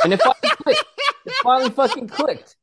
and 0.03 0.13
it 0.13 0.21
finally 0.21 0.55
clicked. 0.63 0.85
It 1.25 1.33
finally 1.43 1.69
fucking 1.69 2.07
clicked. 2.07 2.55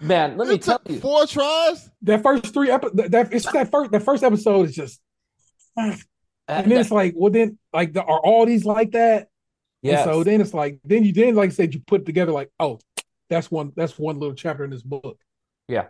Man, 0.00 0.38
let 0.38 0.48
me 0.48 0.56
tell 0.56 0.80
you, 0.88 1.00
four 1.00 1.26
tries. 1.26 1.90
That 2.02 2.22
first 2.22 2.52
three 2.52 2.70
episodes 2.70 2.96
that, 2.96 3.10
that 3.10 3.32
it's 3.32 3.50
that 3.52 3.70
first 3.70 3.90
that 3.92 4.02
first 4.02 4.24
episode 4.24 4.70
is 4.70 4.74
just 4.74 5.00
and 6.48 6.70
then 6.70 6.80
it's 6.80 6.90
like, 6.90 7.14
well 7.16 7.30
then 7.30 7.58
like 7.72 7.92
the, 7.92 8.02
are 8.02 8.20
all 8.20 8.46
these 8.46 8.64
like 8.64 8.92
that? 8.92 9.28
Yeah. 9.82 10.04
So 10.04 10.24
then 10.24 10.40
it's 10.40 10.54
like 10.54 10.80
then 10.84 11.04
you 11.04 11.12
then 11.12 11.34
like 11.34 11.50
I 11.50 11.52
said 11.52 11.74
you 11.74 11.80
put 11.80 12.06
together 12.06 12.32
like, 12.32 12.50
oh, 12.58 12.80
that's 13.28 13.50
one 13.50 13.72
that's 13.76 13.98
one 13.98 14.18
little 14.18 14.34
chapter 14.34 14.64
in 14.64 14.70
this 14.70 14.82
book. 14.82 15.18
Yeah. 15.68 15.86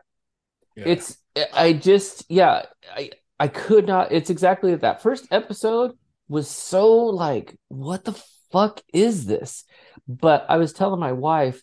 Yeah. 0.76 0.84
it's 0.86 1.18
I 1.52 1.72
just 1.72 2.24
yeah, 2.28 2.62
I 2.94 3.10
I 3.38 3.48
could 3.48 3.86
not. 3.86 4.12
It's 4.12 4.30
exactly 4.30 4.74
that. 4.74 5.02
First 5.02 5.26
episode 5.30 5.92
was 6.28 6.48
so 6.48 7.06
like, 7.06 7.56
what 7.68 8.04
the 8.04 8.20
fuck 8.50 8.80
is 8.92 9.26
this? 9.26 9.64
But 10.06 10.46
I 10.48 10.56
was 10.56 10.72
telling 10.72 11.00
my 11.00 11.12
wife, 11.12 11.62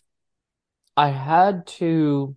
I 0.96 1.08
had 1.08 1.66
to 1.78 2.36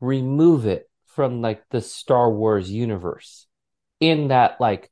remove 0.00 0.66
it 0.66 0.88
from 1.06 1.40
like 1.40 1.62
the 1.70 1.80
Star 1.80 2.30
Wars 2.30 2.70
universe. 2.70 3.46
In 4.00 4.28
that, 4.28 4.60
like, 4.60 4.90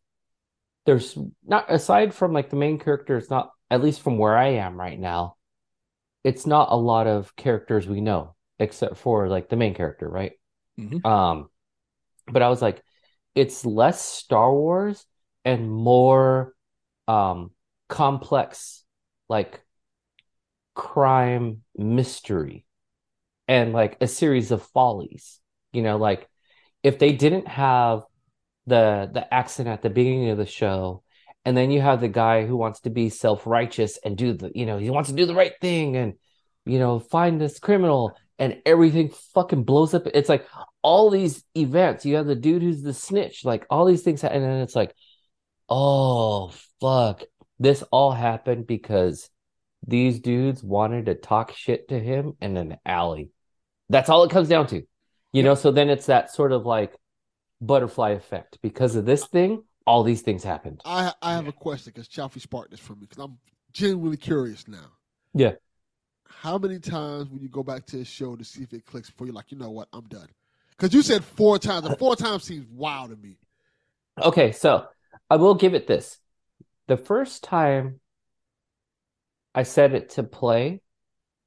there's 0.84 1.16
not 1.44 1.72
aside 1.72 2.14
from 2.14 2.32
like 2.32 2.50
the 2.50 2.56
main 2.56 2.78
character, 2.78 3.16
it's 3.16 3.30
not 3.30 3.52
at 3.70 3.82
least 3.82 4.02
from 4.02 4.18
where 4.18 4.36
I 4.36 4.48
am 4.54 4.78
right 4.78 4.98
now, 4.98 5.36
it's 6.24 6.46
not 6.46 6.68
a 6.70 6.76
lot 6.76 7.06
of 7.06 7.34
characters 7.36 7.86
we 7.88 8.00
know 8.00 8.34
except 8.58 8.96
for 8.96 9.28
like 9.28 9.48
the 9.48 9.56
main 9.56 9.74
character, 9.74 10.08
right? 10.08 10.32
Mhm. 10.78 11.04
Um, 11.04 11.48
but 12.26 12.42
I 12.42 12.48
was 12.48 12.62
like, 12.62 12.82
it's 13.34 13.64
less 13.64 14.00
Star 14.02 14.52
Wars 14.52 15.04
and 15.44 15.70
more 15.70 16.54
um 17.08 17.50
complex 17.88 18.84
like 19.28 19.60
crime 20.74 21.62
mystery 21.76 22.64
and 23.48 23.72
like 23.72 23.96
a 24.00 24.06
series 24.06 24.50
of 24.50 24.62
follies. 24.62 25.40
You 25.72 25.82
know, 25.82 25.96
like 25.96 26.28
if 26.82 26.98
they 26.98 27.12
didn't 27.12 27.48
have 27.48 28.02
the 28.66 29.10
the 29.12 29.32
accent 29.32 29.68
at 29.68 29.82
the 29.82 29.90
beginning 29.90 30.30
of 30.30 30.38
the 30.38 30.46
show. 30.46 31.02
And 31.44 31.56
then 31.56 31.70
you 31.70 31.80
have 31.80 32.00
the 32.00 32.08
guy 32.08 32.46
who 32.46 32.56
wants 32.56 32.80
to 32.80 32.90
be 32.90 33.08
self-righteous 33.08 33.98
and 34.04 34.16
do 34.16 34.32
the 34.34 34.52
you 34.54 34.66
know 34.66 34.78
he 34.78 34.90
wants 34.90 35.10
to 35.10 35.16
do 35.16 35.26
the 35.26 35.34
right 35.34 35.52
thing 35.60 35.96
and 35.96 36.14
you 36.64 36.78
know 36.78 36.98
find 37.00 37.40
this 37.40 37.58
criminal 37.58 38.16
and 38.38 38.62
everything 38.64 39.10
fucking 39.34 39.64
blows 39.64 39.94
up. 39.94 40.06
It's 40.14 40.28
like 40.28 40.46
all 40.82 41.10
these 41.10 41.44
events 41.56 42.06
you 42.06 42.16
have 42.16 42.26
the 42.26 42.34
dude 42.34 42.62
who's 42.62 42.82
the 42.82 42.94
snitch 42.94 43.44
like 43.44 43.66
all 43.70 43.84
these 43.84 44.02
things 44.02 44.24
and 44.24 44.42
then 44.42 44.60
it's 44.60 44.76
like 44.76 44.94
oh 45.68 46.52
fuck. 46.80 47.22
This 47.58 47.82
all 47.92 48.12
happened 48.12 48.66
because 48.66 49.30
these 49.86 50.20
dudes 50.20 50.62
wanted 50.62 51.06
to 51.06 51.14
talk 51.14 51.54
shit 51.54 51.88
to 51.88 51.98
him 51.98 52.34
in 52.40 52.56
an 52.56 52.76
alley. 52.84 53.30
That's 53.88 54.08
all 54.08 54.24
it 54.24 54.30
comes 54.30 54.48
down 54.48 54.68
to 54.68 54.82
you 55.32 55.42
know? 55.42 55.54
So 55.54 55.72
then 55.72 55.90
it's 55.90 56.06
that 56.06 56.32
sort 56.32 56.52
of 56.52 56.64
like 56.64 56.94
butterfly 57.64 58.10
effect 58.10 58.58
because 58.62 58.96
of 58.96 59.06
this 59.06 59.26
thing 59.26 59.62
all 59.86 60.02
these 60.02 60.22
things 60.22 60.42
happened 60.44 60.80
I 60.84 61.12
I 61.22 61.32
have 61.34 61.46
a 61.46 61.52
question 61.52 61.92
because 61.94 62.08
Chaufie 62.08 62.40
sparked 62.40 62.70
this 62.70 62.80
for 62.80 62.94
me 62.94 63.06
because 63.08 63.22
I'm 63.22 63.38
genuinely 63.72 64.16
curious 64.16 64.68
now. 64.68 64.90
Yeah. 65.34 65.52
How 66.24 66.58
many 66.58 66.78
times 66.78 67.30
will 67.30 67.40
you 67.40 67.48
go 67.48 67.62
back 67.62 67.86
to 67.86 68.00
a 68.00 68.04
show 68.04 68.36
to 68.36 68.44
see 68.44 68.62
if 68.62 68.72
it 68.72 68.86
clicks 68.86 69.10
before 69.10 69.26
you're 69.26 69.34
like, 69.34 69.52
you 69.52 69.58
know 69.58 69.70
what, 69.70 69.88
I'm 69.92 70.04
done? 70.04 70.28
Because 70.70 70.94
you 70.94 71.02
said 71.02 71.24
four 71.24 71.58
times, 71.58 71.86
and 71.86 71.98
four 71.98 72.16
times 72.16 72.44
seems 72.44 72.66
wild 72.70 73.10
to 73.10 73.16
me. 73.16 73.36
Okay, 74.20 74.52
so 74.52 74.86
I 75.30 75.36
will 75.36 75.54
give 75.54 75.74
it 75.74 75.86
this. 75.86 76.18
The 76.88 76.96
first 76.96 77.44
time 77.44 78.00
I 79.54 79.62
set 79.62 79.94
it 79.94 80.10
to 80.10 80.22
play, 80.22 80.80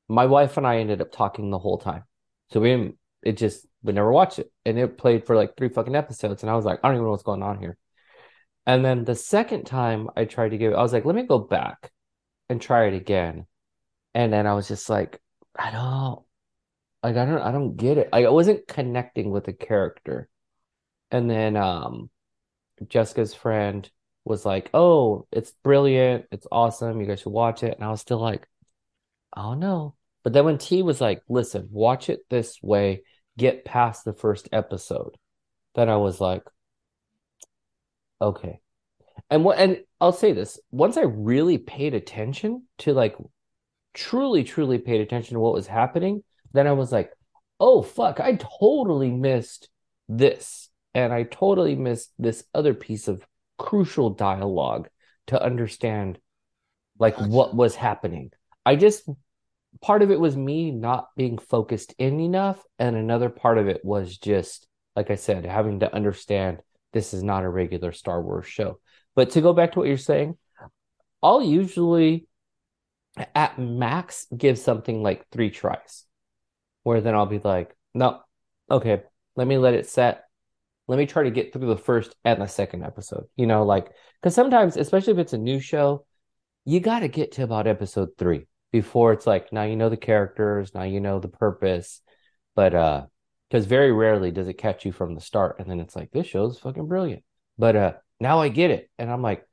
my 0.08 0.28
wife 0.28 0.58
and 0.58 0.66
I 0.66 0.78
ended 0.78 1.02
up 1.02 1.12
talking 1.12 1.50
the 1.50 1.60
whole 1.60 1.78
time. 1.78 2.04
So 2.52 2.60
we 2.60 2.70
didn't, 2.70 2.98
it 3.24 3.38
just, 3.38 3.66
we 3.86 3.94
never 3.94 4.12
watched 4.12 4.40
it. 4.40 4.52
And 4.66 4.78
it 4.78 4.98
played 4.98 5.26
for 5.26 5.36
like 5.36 5.56
three 5.56 5.70
fucking 5.70 5.96
episodes. 5.96 6.44
And 6.44 6.50
I 6.50 6.56
was 6.56 6.66
like, 6.66 6.80
I 6.84 6.88
don't 6.88 6.96
even 6.96 7.06
know 7.06 7.12
what's 7.12 7.24
going 7.24 7.44
on 7.44 7.60
here. 7.60 7.78
And 8.66 8.84
then 8.84 9.06
the 9.06 9.16
second 9.16 9.66
time 9.66 10.10
I 10.16 10.26
tried 10.26 10.50
to 10.50 10.58
give 10.58 10.74
it, 10.74 10.76
I 10.76 10.82
was 10.82 10.94
like, 10.94 11.06
let 11.06 11.16
me 11.16 11.24
go 11.24 11.40
back 11.40 11.92
and 12.50 12.62
try 12.62 12.88
it 12.88 12.94
again. 12.96 13.46
And 14.14 14.34
then 14.34 14.48
I 14.48 14.54
was 14.54 14.68
just 14.68 14.90
like, 14.90 15.22
I 15.58 15.72
don't, 15.72 16.22
like, 17.04 17.16
I 17.16 17.26
don't, 17.26 17.42
I 17.42 17.52
don't 17.52 17.78
get 17.78 17.98
it. 17.98 18.10
Like, 18.12 18.26
I 18.26 18.30
wasn't 18.30 18.68
connecting 18.68 19.30
with 19.30 19.46
the 19.46 19.54
character. 19.54 20.30
And 21.12 21.30
then, 21.30 21.56
um, 21.56 22.10
Jessica's 22.88 23.34
friend 23.34 23.90
was 24.26 24.46
like, 24.46 24.70
"Oh, 24.74 25.28
it's 25.32 25.52
brilliant. 25.64 26.26
It's 26.32 26.48
awesome. 26.52 27.00
You 27.00 27.08
guys 27.08 27.22
should 27.22 27.32
watch 27.32 27.64
it." 27.64 27.76
And 27.76 27.84
I 27.86 27.90
was 27.92 28.02
still 28.02 28.20
like, 28.20 28.48
"Oh 29.36 29.54
no." 29.54 29.96
But 30.24 30.34
then 30.34 30.46
when 30.46 30.58
T 30.58 30.82
was 30.84 31.02
like, 31.02 31.24
"Listen, 31.30 31.70
watch 31.72 32.10
it 32.10 32.22
this 32.30 32.62
way. 32.62 33.04
Get 33.38 33.66
past 33.66 34.06
the 34.06 34.14
first 34.14 34.50
episode." 34.52 35.18
Then 35.76 35.90
I 35.90 35.98
was 35.98 36.22
like, 36.22 36.44
"Okay." 38.22 38.60
And 39.30 39.44
what 39.44 39.58
and 39.58 39.84
I'll 40.00 40.12
say 40.12 40.34
this, 40.34 40.60
once 40.72 40.98
I 40.98 41.02
really 41.02 41.58
paid 41.58 41.94
attention 41.94 42.64
to 42.80 42.94
like 42.94 43.16
truly 43.94 44.44
truly 44.44 44.78
paid 44.78 45.02
attention 45.02 45.36
to 45.36 45.40
what 45.40 45.54
was 45.54 45.68
happening, 45.68 46.24
then 46.54 46.68
I 46.68 46.74
was 46.74 46.92
like, 46.92 47.12
"Oh 47.60 47.82
fuck, 47.82 48.20
I 48.20 48.36
totally 48.36 49.12
missed 49.12 49.70
this." 50.08 50.70
And 50.94 51.12
I 51.12 51.24
totally 51.24 51.76
missed 51.76 52.12
this 52.18 52.46
other 52.54 52.74
piece 52.74 53.08
of 53.08 53.26
crucial 53.58 54.12
dialogue 54.12 54.90
to 55.28 55.42
understand 55.42 56.20
like 57.00 57.18
what 57.18 57.56
was 57.56 57.76
happening. 57.76 58.32
I 58.66 58.76
just 58.76 59.10
part 59.82 60.02
of 60.02 60.12
it 60.12 60.20
was 60.20 60.36
me 60.36 60.72
not 60.72 61.08
being 61.16 61.38
focused 61.38 61.94
in 61.98 62.20
enough, 62.20 62.62
and 62.80 62.96
another 62.96 63.30
part 63.30 63.58
of 63.58 63.68
it 63.68 63.84
was 63.84 64.18
just 64.18 64.68
like 64.96 65.12
I 65.12 65.16
said, 65.16 65.46
having 65.46 65.82
to 65.82 65.94
understand 65.94 66.60
this 66.94 67.14
is 67.14 67.22
not 67.22 67.44
a 67.44 67.50
regular 67.50 67.92
Star 67.92 68.22
Wars 68.22 68.48
show. 68.48 68.80
But 69.14 69.32
to 69.32 69.42
go 69.42 69.52
back 69.52 69.74
to 69.74 69.80
what 69.80 69.90
you're 69.90 69.98
saying, 69.98 70.38
I'll 71.22 71.44
usually 71.44 72.28
at 73.34 73.60
max 73.60 74.28
give 74.36 74.58
something 74.58 75.04
like 75.04 75.26
three 75.32 75.50
tries, 75.50 76.06
where 76.84 77.02
then 77.02 77.16
I'll 77.16 77.26
be 77.26 77.42
like, 77.44 77.76
no, 77.94 78.22
okay, 78.72 79.04
let 79.36 79.48
me 79.48 79.58
let 79.58 79.74
it 79.74 79.88
set 79.88 80.26
let 80.88 81.00
me 81.00 81.06
try 81.06 81.24
to 81.24 81.32
get 81.32 81.52
through 81.52 81.68
the 81.68 81.78
first 81.78 82.16
and 82.24 82.42
the 82.42 82.48
second 82.48 82.84
episode. 82.84 83.26
You 83.36 83.48
know, 83.48 83.66
like 83.66 83.92
because 84.22 84.36
sometimes, 84.36 84.78
especially 84.78 85.14
if 85.14 85.20
it's 85.20 85.34
a 85.34 85.38
new 85.38 85.60
show, 85.60 86.06
you 86.64 86.80
got 86.80 87.00
to 87.00 87.08
get 87.08 87.34
to 87.34 87.44
about 87.44 87.68
episode 87.68 88.10
three 88.18 88.48
before 88.82 89.14
it's 89.14 89.26
like 89.26 89.54
now 89.54 89.64
you 89.64 89.78
know 89.78 89.88
the 89.90 89.96
characters, 90.12 90.74
now 90.74 90.84
you 90.84 91.00
know 91.00 91.20
the 91.20 91.30
purpose. 91.30 92.02
But 92.56 92.74
uh, 92.76 93.06
because 93.50 93.66
very 93.68 93.92
rarely 93.94 94.32
does 94.32 94.48
it 94.50 94.58
catch 94.58 94.86
you 94.86 94.92
from 94.92 95.16
the 95.16 95.22
start, 95.22 95.60
and 95.60 95.70
then 95.70 95.80
it's 95.80 95.96
like 95.96 96.12
this 96.12 96.28
show's 96.28 96.60
fucking 96.60 96.88
brilliant. 96.88 97.24
But 97.58 97.76
uh, 97.76 97.94
now 98.20 98.42
I 98.42 98.50
get 98.50 98.72
it, 98.72 98.90
and 99.00 99.10
I'm 99.10 99.22
like, 99.22 99.46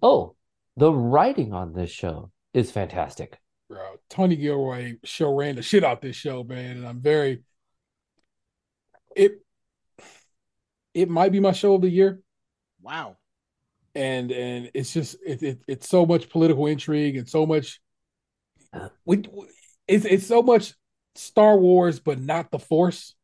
oh, 0.00 0.36
the 0.76 0.92
writing 0.92 1.52
on 1.52 1.72
this 1.72 1.90
show 1.90 2.30
is 2.54 2.70
fantastic. 2.70 3.38
Bro, 3.68 3.96
Tony 4.08 4.36
Gilroy 4.36 4.96
show 5.04 5.34
ran 5.34 5.56
the 5.56 5.62
shit 5.62 5.82
out 5.84 6.00
this 6.00 6.16
show, 6.16 6.44
man, 6.44 6.76
and 6.78 6.86
I'm 6.86 7.00
very 7.00 7.42
it 9.16 9.40
it 10.94 11.08
might 11.10 11.32
be 11.32 11.40
my 11.40 11.52
show 11.52 11.74
of 11.74 11.82
the 11.82 11.90
year. 11.90 12.20
Wow. 12.80 13.16
and 13.94 14.30
and 14.30 14.70
it's 14.74 14.92
just 14.92 15.16
it, 15.26 15.42
it 15.42 15.62
it's 15.66 15.88
so 15.88 16.06
much 16.06 16.28
political 16.30 16.66
intrigue 16.66 17.16
and 17.16 17.28
so 17.28 17.46
much 17.46 17.80
we 19.04 19.24
it's 19.86 20.04
it's 20.04 20.26
so 20.26 20.42
much 20.42 20.74
Star 21.14 21.56
Wars 21.56 22.00
but 22.00 22.20
not 22.20 22.50
the 22.50 22.58
Force. 22.58 23.14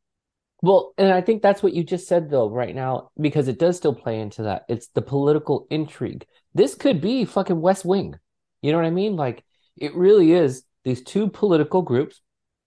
Well, 0.62 0.94
and 0.96 1.12
I 1.12 1.20
think 1.20 1.42
that's 1.42 1.62
what 1.62 1.74
you 1.74 1.84
just 1.84 2.08
said 2.08 2.30
though 2.30 2.48
right 2.48 2.74
now 2.74 3.10
because 3.20 3.48
it 3.48 3.58
does 3.58 3.76
still 3.76 3.94
play 3.94 4.20
into 4.20 4.44
that. 4.44 4.64
It's 4.68 4.88
the 4.88 5.02
political 5.02 5.66
intrigue. 5.70 6.24
This 6.54 6.74
could 6.74 7.00
be 7.00 7.24
fucking 7.24 7.60
West 7.60 7.84
Wing. 7.84 8.14
You 8.62 8.72
know 8.72 8.78
what 8.78 8.86
I 8.86 8.90
mean? 8.90 9.16
Like 9.16 9.44
it 9.76 9.94
really 9.94 10.32
is 10.32 10.64
these 10.84 11.02
two 11.02 11.28
political 11.28 11.82
groups, 11.82 12.20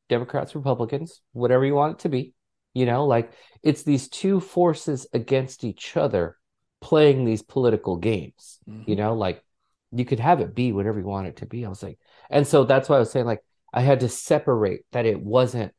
Democrats, 0.09 0.55
Republicans, 0.55 1.21
whatever 1.33 1.65
you 1.65 1.73
want 1.73 1.93
it 1.93 1.99
to 2.03 2.09
be. 2.09 2.33
You 2.73 2.85
know, 2.85 3.05
like 3.07 3.31
it's 3.63 3.81
these 3.81 4.07
two 4.07 4.39
forces 4.39 5.07
against 5.11 5.63
each 5.63 5.97
other 5.97 6.37
playing 6.81 7.25
these 7.25 7.41
political 7.41 7.97
games. 7.97 8.59
You 8.67 8.73
mm-hmm. 8.73 8.93
know, 8.93 9.15
like 9.15 9.43
you 9.91 10.05
could 10.05 10.19
have 10.19 10.41
it 10.41 10.53
be 10.53 10.71
whatever 10.71 10.99
you 10.99 11.05
want 11.05 11.27
it 11.27 11.37
to 11.37 11.45
be. 11.45 11.65
I 11.65 11.69
was 11.69 11.81
like, 11.81 11.97
and 12.29 12.45
so 12.47 12.63
that's 12.63 12.89
why 12.89 12.97
I 12.97 12.99
was 12.99 13.11
saying 13.11 13.25
like 13.25 13.43
I 13.73 13.81
had 13.81 13.99
to 14.01 14.09
separate 14.09 14.81
that 14.91 15.05
it 15.05 15.21
wasn't 15.21 15.73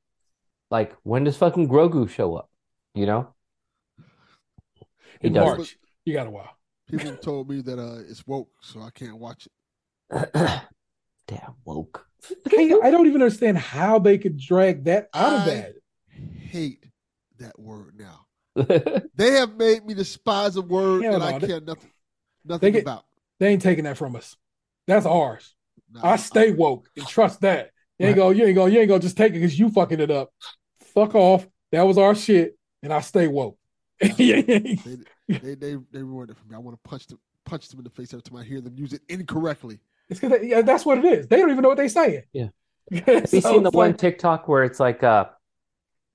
like 0.70 0.94
when 1.02 1.24
does 1.24 1.36
fucking 1.36 1.68
Grogu 1.68 2.08
show 2.08 2.34
up? 2.36 2.50
You 2.94 3.06
know? 3.06 3.34
He 5.20 5.28
in 5.28 5.32
does. 5.32 5.56
March. 5.56 5.78
You 6.04 6.14
got 6.14 6.26
a 6.26 6.30
while. 6.30 6.50
People 6.90 7.16
told 7.16 7.50
me 7.50 7.60
that 7.62 7.78
uh, 7.78 7.98
it's 8.08 8.26
woke, 8.26 8.50
so 8.62 8.80
I 8.80 8.90
can't 8.90 9.18
watch 9.18 9.46
it. 10.10 10.30
Damn 11.26 11.54
woke. 11.64 12.06
I, 12.56 12.78
I 12.82 12.90
don't 12.90 13.06
even 13.06 13.20
understand 13.22 13.58
how 13.58 13.98
they 13.98 14.16
could 14.16 14.38
drag 14.38 14.84
that 14.84 15.08
out 15.12 15.32
of 15.34 15.40
I- 15.42 15.46
that. 15.54 15.72
Hate 16.50 16.84
that 17.38 17.58
word 17.58 17.94
now. 17.98 18.24
They 19.14 19.32
have 19.32 19.54
made 19.56 19.84
me 19.84 19.94
despise 19.94 20.56
a 20.56 20.62
word 20.62 21.02
Hell 21.02 21.12
that 21.12 21.18
no, 21.18 21.36
I 21.36 21.38
they- 21.38 21.46
care 21.46 21.60
nothing, 21.60 21.90
they 22.44 22.54
nothing 22.54 22.72
get- 22.72 22.82
about. 22.82 23.04
They 23.38 23.48
ain't 23.48 23.62
taking 23.62 23.84
that 23.84 23.96
from 23.98 24.16
us. 24.16 24.36
That's 24.86 25.04
ours. 25.06 25.54
Nah, 25.92 26.00
I 26.02 26.16
stay 26.16 26.52
woke 26.52 26.88
and 26.96 27.06
trust 27.06 27.40
that. 27.42 27.70
You 27.98 28.06
ain't 28.08 28.16
Right. 28.16 28.16
gonna, 28.16 28.34
you 28.34 28.44
ain't 28.44 28.56
gonna, 28.56 28.72
you 28.72 28.80
ain't 28.80 28.88
gonna 28.88 29.00
just 29.00 29.16
take 29.16 29.30
it 29.32 29.40
because 29.40 29.58
you 29.58 29.70
fucking 29.70 30.00
it 30.00 30.10
up. 30.10 30.30
Fuck 30.94 31.14
off. 31.14 31.46
That 31.72 31.82
was 31.82 31.98
our 31.98 32.14
shit, 32.14 32.56
and 32.82 32.92
I 32.92 33.00
stay 33.00 33.26
woke. 33.26 33.58
They, 34.84 34.96
they, 35.40 35.54
they, 35.54 35.76
they 35.92 36.02
ruined 36.02 36.30
it 36.30 36.36
for 36.36 36.46
me. 36.46 36.54
I 36.54 36.58
want 36.58 36.76
to 36.82 36.88
punch 36.88 37.06
them, 37.06 37.18
punch 37.44 37.68
them 37.68 37.80
in 37.80 37.84
the 37.84 37.90
face 37.90 38.12
every 38.12 38.22
time 38.22 38.36
I 38.36 38.44
hear 38.44 38.60
them 38.60 38.74
use 38.76 38.92
it 38.92 39.02
incorrectly. 39.08 39.80
It's 40.08 40.20
because 40.20 40.40
yeah, 40.42 40.62
that's 40.62 40.86
what 40.86 40.98
it 40.98 41.04
is. 41.04 41.28
They 41.28 41.36
don't 41.36 41.50
even 41.50 41.62
know 41.62 41.68
what 41.68 41.76
they're 41.76 41.88
saying. 41.88 42.22
Yeah. 42.32 42.48
Have 42.92 43.08
Have 43.22 43.28
you 43.32 43.40
seen 43.40 43.62
the 43.62 43.70
one 43.70 43.96
TikTok 43.96 44.48
where 44.48 44.64
it's 44.64 44.80
like 44.80 45.02
uh 45.02 45.26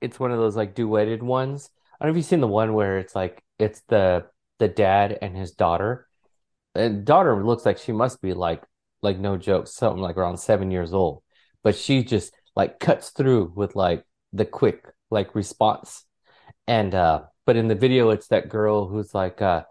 it's 0.01 0.19
one 0.19 0.31
of 0.31 0.39
those 0.39 0.55
like 0.55 0.75
duetted 0.75 1.21
ones? 1.21 1.69
I 1.99 2.05
don't 2.05 2.13
know 2.13 2.17
if 2.19 2.23
you've 2.23 2.29
seen 2.29 2.41
the 2.41 2.47
one 2.47 2.73
where 2.73 2.99
it's 2.99 3.15
like 3.15 3.43
it's 3.59 3.81
the 3.89 4.25
the 4.59 4.67
dad 4.67 5.17
and 5.21 5.37
his 5.37 5.51
daughter. 5.51 6.07
And 6.75 7.05
daughter 7.05 7.43
looks 7.45 7.65
like 7.65 7.77
she 7.79 7.91
must 7.91 8.21
be 8.21 8.33
like 8.33 8.63
like 9.03 9.19
no 9.19 9.37
joke, 9.37 9.67
something 9.67 10.01
like 10.01 10.17
around 10.17 10.37
seven 10.37 10.71
years 10.71 10.93
old. 10.93 11.23
But 11.63 11.75
she 11.75 12.03
just 12.03 12.33
like 12.55 12.79
cuts 12.79 13.09
through 13.09 13.53
with 13.55 13.75
like 13.75 14.05
the 14.31 14.45
quick 14.45 14.85
like 15.11 15.35
response. 15.35 16.05
And 16.67 16.93
uh 16.95 17.23
but 17.45 17.57
in 17.57 17.67
the 17.67 17.75
video 17.75 18.09
it's 18.11 18.27
that 18.27 18.49
girl 18.49 18.87
who's 18.87 19.13
like 19.13 19.41
uh 19.41 19.63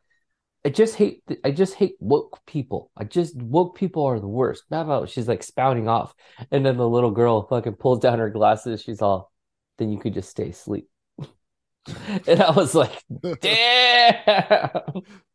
I 0.64 0.68
just 0.68 0.94
hate 0.94 1.22
I 1.44 1.50
just 1.50 1.74
hate 1.74 1.96
woke 1.98 2.40
people. 2.46 2.90
I 2.96 3.04
just 3.04 3.36
woke 3.36 3.76
people 3.76 4.04
are 4.04 4.20
the 4.20 4.28
worst. 4.28 4.64
Blah, 4.70 4.84
blah. 4.84 5.06
She's 5.06 5.28
like 5.28 5.42
spouting 5.42 5.88
off. 5.88 6.14
And 6.50 6.64
then 6.64 6.76
the 6.76 6.88
little 6.88 7.10
girl 7.10 7.46
fucking 7.48 7.74
pulls 7.74 7.98
down 7.98 8.20
her 8.20 8.30
glasses. 8.30 8.82
She's 8.82 9.02
all, 9.02 9.32
then 9.78 9.90
you 9.90 9.98
could 9.98 10.14
just 10.14 10.30
stay 10.30 10.50
asleep. 10.50 10.88
and 12.28 12.40
I 12.40 12.50
was 12.52 12.74
like, 12.74 13.02
damn. 13.40 14.70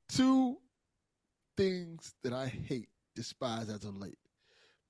Two 0.10 0.58
things 1.58 2.14
that 2.24 2.32
I 2.32 2.48
hate, 2.48 2.88
despise 3.18 3.68
as 3.70 3.84
of 3.84 3.98
late. 3.98 4.18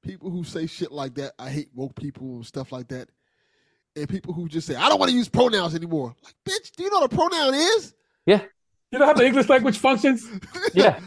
People 0.03 0.30
who 0.30 0.43
say 0.43 0.67
shit 0.67 0.91
like 0.91 1.15
that. 1.15 1.34
I 1.39 1.49
hate 1.49 1.69
woke 1.73 1.95
people 1.95 2.36
and 2.36 2.45
stuff 2.45 2.71
like 2.71 2.89
that. 2.89 3.09
And 3.95 4.07
people 4.07 4.34
who 4.34 4.47
just 4.47 4.67
say, 4.67 4.75
I 4.75 4.89
don't 4.89 4.99
want 4.99 5.09
to 5.09 5.17
use 5.17 5.28
pronouns 5.30 5.73
anymore. 5.73 6.13
Like, 6.23 6.36
bitch, 6.47 6.71
do 6.75 6.84
you 6.84 6.91
know 6.91 6.99
what 6.99 7.11
a 7.11 7.15
pronoun 7.15 7.55
is? 7.55 7.95
Yeah. 8.25 8.41
You 8.91 8.99
know 8.99 9.05
how 9.05 9.13
the 9.13 9.25
English 9.25 9.49
language 9.49 9.78
functions? 9.80 10.28
Yeah. 10.73 10.99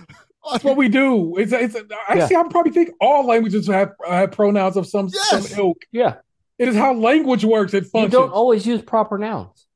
That's 0.50 0.64
what 0.64 0.78
we 0.78 0.88
do. 0.88 1.36
It's 1.36 1.52
it's 1.52 1.76
actually 2.08 2.34
I 2.36 2.42
probably 2.48 2.72
think 2.72 2.92
all 2.98 3.26
languages 3.26 3.66
have 3.66 3.92
have 4.08 4.32
pronouns 4.32 4.74
of 4.78 4.86
some 4.86 5.08
Yes. 5.12 5.50
some 5.50 5.58
ilk. 5.60 5.82
Yeah. 5.92 6.16
It 6.58 6.68
is 6.68 6.74
how 6.74 6.94
language 6.94 7.44
works. 7.44 7.74
It 7.74 7.84
functions. 7.86 8.14
You 8.14 8.20
don't 8.20 8.32
always 8.32 8.66
use 8.66 8.80
proper 8.80 9.18
nouns. 9.18 9.66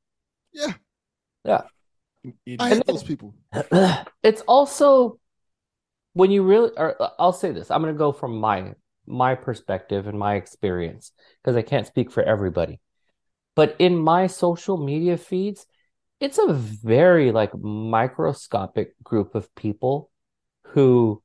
Yeah. 0.54 0.72
Yeah. 1.44 1.62
I 2.58 2.68
hate 2.70 2.86
those 2.86 3.02
people. 3.02 3.34
it's 4.22 4.40
also 4.48 5.18
when 6.14 6.30
you 6.30 6.42
really 6.42 6.70
or 6.76 7.00
uh, 7.00 7.10
I'll 7.18 7.32
say 7.32 7.52
this. 7.52 7.70
I'm 7.70 7.82
going 7.82 7.94
to 7.94 7.98
go 7.98 8.12
from 8.12 8.38
my 8.38 8.74
my 9.06 9.34
perspective 9.34 10.06
and 10.06 10.18
my 10.18 10.36
experience 10.36 11.12
because 11.42 11.56
I 11.56 11.62
can't 11.62 11.86
speak 11.86 12.10
for 12.10 12.22
everybody. 12.22 12.80
But 13.54 13.76
in 13.78 13.96
my 13.96 14.26
social 14.26 14.76
media 14.76 15.16
feeds, 15.16 15.66
it's 16.20 16.38
a 16.38 16.52
very 16.52 17.30
like 17.30 17.54
microscopic 17.54 18.94
group 19.02 19.34
of 19.34 19.54
people 19.54 20.10
who 20.68 21.22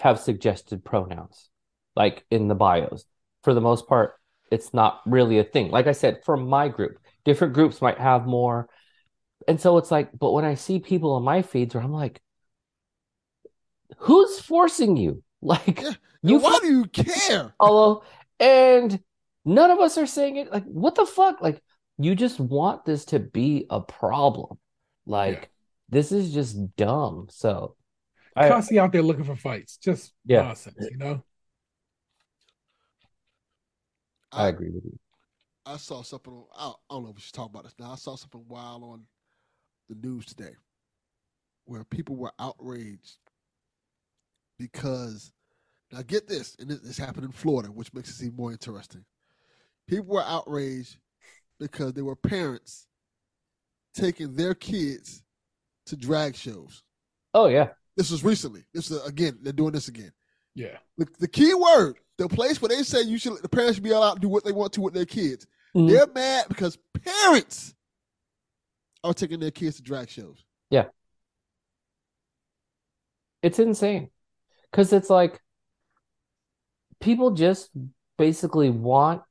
have 0.00 0.18
suggested 0.18 0.84
pronouns 0.84 1.48
like 1.94 2.24
in 2.30 2.48
the 2.48 2.54
bios. 2.54 3.04
For 3.44 3.54
the 3.54 3.60
most 3.60 3.86
part, 3.86 4.14
it's 4.50 4.74
not 4.74 5.00
really 5.06 5.38
a 5.38 5.44
thing. 5.44 5.70
Like 5.70 5.86
I 5.86 5.92
said, 5.92 6.24
for 6.24 6.36
my 6.36 6.68
group, 6.68 6.98
different 7.24 7.54
groups 7.54 7.80
might 7.80 7.98
have 7.98 8.26
more 8.26 8.68
and 9.48 9.60
so 9.60 9.78
it's 9.78 9.90
like, 9.90 10.10
but 10.16 10.32
when 10.32 10.44
I 10.44 10.54
see 10.54 10.78
people 10.78 11.12
on 11.12 11.22
my 11.22 11.42
feeds 11.42 11.74
where 11.74 11.82
I'm 11.82 11.92
like, 11.92 12.20
who's 13.98 14.40
forcing 14.40 14.96
you? 14.96 15.22
Like, 15.44 15.80
Yeah. 15.82 15.94
you 16.22 16.38
Why 16.38 16.56
do 16.60 16.68
you 16.68 16.84
care? 16.84 17.52
follow, 17.58 18.04
and 18.38 19.02
none 19.44 19.72
of 19.72 19.80
us 19.80 19.98
are 19.98 20.06
saying 20.06 20.36
it. 20.36 20.52
Like, 20.52 20.62
what 20.66 20.94
the 20.94 21.04
fuck? 21.04 21.40
Like, 21.42 21.60
you 21.98 22.14
just 22.14 22.38
want 22.38 22.84
this 22.84 23.04
to 23.06 23.18
be 23.18 23.66
a 23.70 23.80
problem. 23.80 24.58
Like, 25.04 25.40
Yeah. 25.40 25.44
this 25.88 26.12
is 26.12 26.32
just 26.32 26.76
dumb. 26.76 27.26
So, 27.28 27.74
I, 28.36 28.48
constantly 28.48 28.78
out 28.78 28.92
there 28.92 29.02
looking 29.02 29.24
for 29.24 29.34
fights. 29.34 29.78
Just 29.78 30.12
Yeah. 30.24 30.42
nonsense, 30.42 30.86
you 30.92 30.96
know. 30.96 31.24
I 34.30 34.46
agree 34.46 34.70
with 34.70 34.84
you. 34.84 34.98
I 35.66 35.76
saw 35.76 36.02
something 36.02 36.32
on, 36.32 36.44
I, 36.56 36.68
I 36.68 36.72
don't 36.94 37.02
know 37.02 37.10
if 37.10 37.16
we 37.16 37.20
should 37.20 37.34
talk 37.34 37.50
about 37.50 37.64
this 37.64 37.74
now. 37.80 37.90
I 37.90 37.96
saw 37.96 38.14
something 38.14 38.44
wild 38.48 38.84
on 38.84 39.02
the 39.88 39.96
news 40.06 40.24
today 40.24 40.54
where 41.64 41.82
people 41.82 42.14
were 42.14 42.32
outraged 42.38 43.18
because, 44.62 45.32
now 45.90 46.02
get 46.02 46.28
this, 46.28 46.56
and 46.60 46.70
this, 46.70 46.78
this 46.80 46.98
happened 46.98 47.24
in 47.24 47.32
Florida, 47.32 47.68
which 47.68 47.92
makes 47.92 48.10
it 48.20 48.24
even 48.24 48.36
more 48.36 48.52
interesting. 48.52 49.04
People 49.88 50.14
were 50.14 50.22
outraged 50.24 50.96
because 51.58 51.92
there 51.92 52.04
were 52.04 52.16
parents 52.16 52.86
taking 53.94 54.34
their 54.36 54.54
kids 54.54 55.22
to 55.86 55.96
drag 55.96 56.36
shows. 56.36 56.82
Oh 57.34 57.46
yeah, 57.46 57.70
This 57.96 58.10
was 58.10 58.22
recently. 58.22 58.64
This 58.72 58.90
is 58.90 59.04
again, 59.06 59.38
they're 59.42 59.52
doing 59.52 59.72
this 59.72 59.88
again. 59.88 60.12
Yeah. 60.54 60.76
The, 60.96 61.08
the 61.18 61.28
key 61.28 61.52
word, 61.54 61.96
the 62.18 62.28
place 62.28 62.62
where 62.62 62.68
they 62.68 62.82
say 62.84 63.02
you 63.02 63.18
should, 63.18 63.42
the 63.42 63.48
parents 63.48 63.74
should 63.74 63.84
be 63.84 63.90
allowed 63.90 64.14
to 64.14 64.20
do 64.20 64.28
what 64.28 64.44
they 64.44 64.52
want 64.52 64.72
to 64.74 64.80
with 64.80 64.94
their 64.94 65.06
kids. 65.06 65.46
Mhm. 65.74 65.88
They're 65.88 66.06
mad 66.06 66.46
because 66.48 66.78
parents 67.04 67.74
are 69.02 69.14
taking 69.14 69.40
their 69.40 69.50
kids 69.50 69.76
to 69.76 69.82
drag 69.82 70.08
shows. 70.08 70.44
Yeah. 70.70 70.84
It's 73.42 73.58
insane 73.58 74.10
because 74.72 74.92
it's 74.92 75.10
like 75.10 75.40
people 77.00 77.32
just 77.32 77.70
basically 78.18 78.70
want 78.70 79.22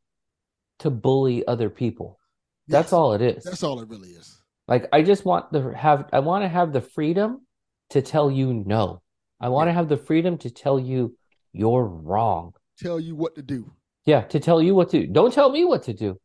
to 0.80 0.90
bully 0.90 1.46
other 1.48 1.70
people. 1.70 2.20
That's 2.68 2.94
all 2.94 3.14
it 3.14 3.22
is. 3.22 3.44
That's 3.44 3.64
all 3.64 3.82
it 3.82 3.90
really 3.90 4.10
is. 4.10 4.42
Like 4.68 4.88
I 4.94 5.02
just 5.02 5.26
want 5.26 5.52
to 5.52 5.74
have 5.74 6.08
I 6.14 6.20
want 6.20 6.44
to 6.44 6.48
have 6.48 6.72
the 6.72 6.82
freedom 6.82 7.42
to 7.90 8.02
tell 8.02 8.32
you 8.32 8.54
no. 8.54 9.02
I 9.40 9.50
want 9.50 9.68
to 9.68 9.74
have 9.74 9.90
the 9.90 9.98
freedom 9.98 10.38
to 10.40 10.50
tell 10.50 10.80
you 10.80 11.18
you're 11.52 11.86
wrong. 11.86 12.54
Tell 12.80 13.00
you 13.00 13.16
what 13.16 13.36
to 13.36 13.42
do. 13.42 13.74
Yeah, 14.06 14.22
to 14.22 14.40
tell 14.40 14.62
you 14.62 14.74
what 14.74 14.90
to 14.92 15.02
do. 15.02 15.08
don't 15.12 15.34
tell 15.34 15.52
me 15.52 15.66
what 15.66 15.84
to 15.84 15.94
do. 15.94 16.18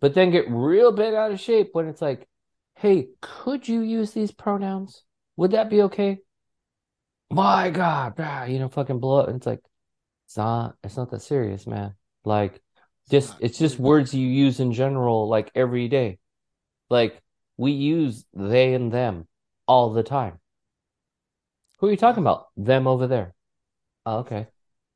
But 0.00 0.14
then 0.14 0.30
get 0.30 0.50
real 0.50 0.92
bent 0.92 1.14
out 1.14 1.32
of 1.32 1.40
shape 1.40 1.70
when 1.72 1.86
it's 1.86 2.02
like, 2.02 2.26
"Hey, 2.74 3.08
could 3.20 3.68
you 3.68 3.80
use 3.80 4.12
these 4.12 4.32
pronouns? 4.32 5.04
Would 5.36 5.52
that 5.52 5.70
be 5.70 5.82
okay?" 5.82 6.18
My 7.30 7.70
God, 7.70 8.14
you 8.48 8.58
know, 8.58 8.68
fucking 8.68 8.98
blow 8.98 9.20
up. 9.20 9.28
And 9.28 9.36
it's 9.36 9.46
like, 9.46 9.60
it's 10.26 10.36
not 10.36 10.76
it's 10.82 10.96
not 10.96 11.10
that 11.10 11.22
serious, 11.22 11.66
man. 11.66 11.94
Like 12.24 12.60
just 13.10 13.34
it's 13.40 13.58
just 13.58 13.78
words 13.78 14.14
you 14.14 14.26
use 14.26 14.60
in 14.60 14.72
general 14.72 15.28
like 15.28 15.50
every 15.54 15.88
day 15.88 16.18
like 16.88 17.20
we 17.56 17.72
use 17.72 18.24
they 18.34 18.72
and 18.74 18.92
them 18.92 19.26
all 19.66 19.92
the 19.92 20.02
time 20.02 20.38
who 21.78 21.88
are 21.88 21.90
you 21.90 21.96
talking 21.96 22.22
about 22.22 22.46
them 22.56 22.86
over 22.86 23.06
there 23.06 23.34
oh, 24.06 24.18
okay 24.18 24.46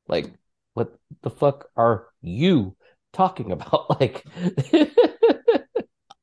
like 0.07 0.33
what 0.73 0.95
the 1.21 1.29
fuck 1.29 1.67
are 1.75 2.07
you 2.21 2.75
talking 3.11 3.51
about 3.57 3.99
like 3.99 4.23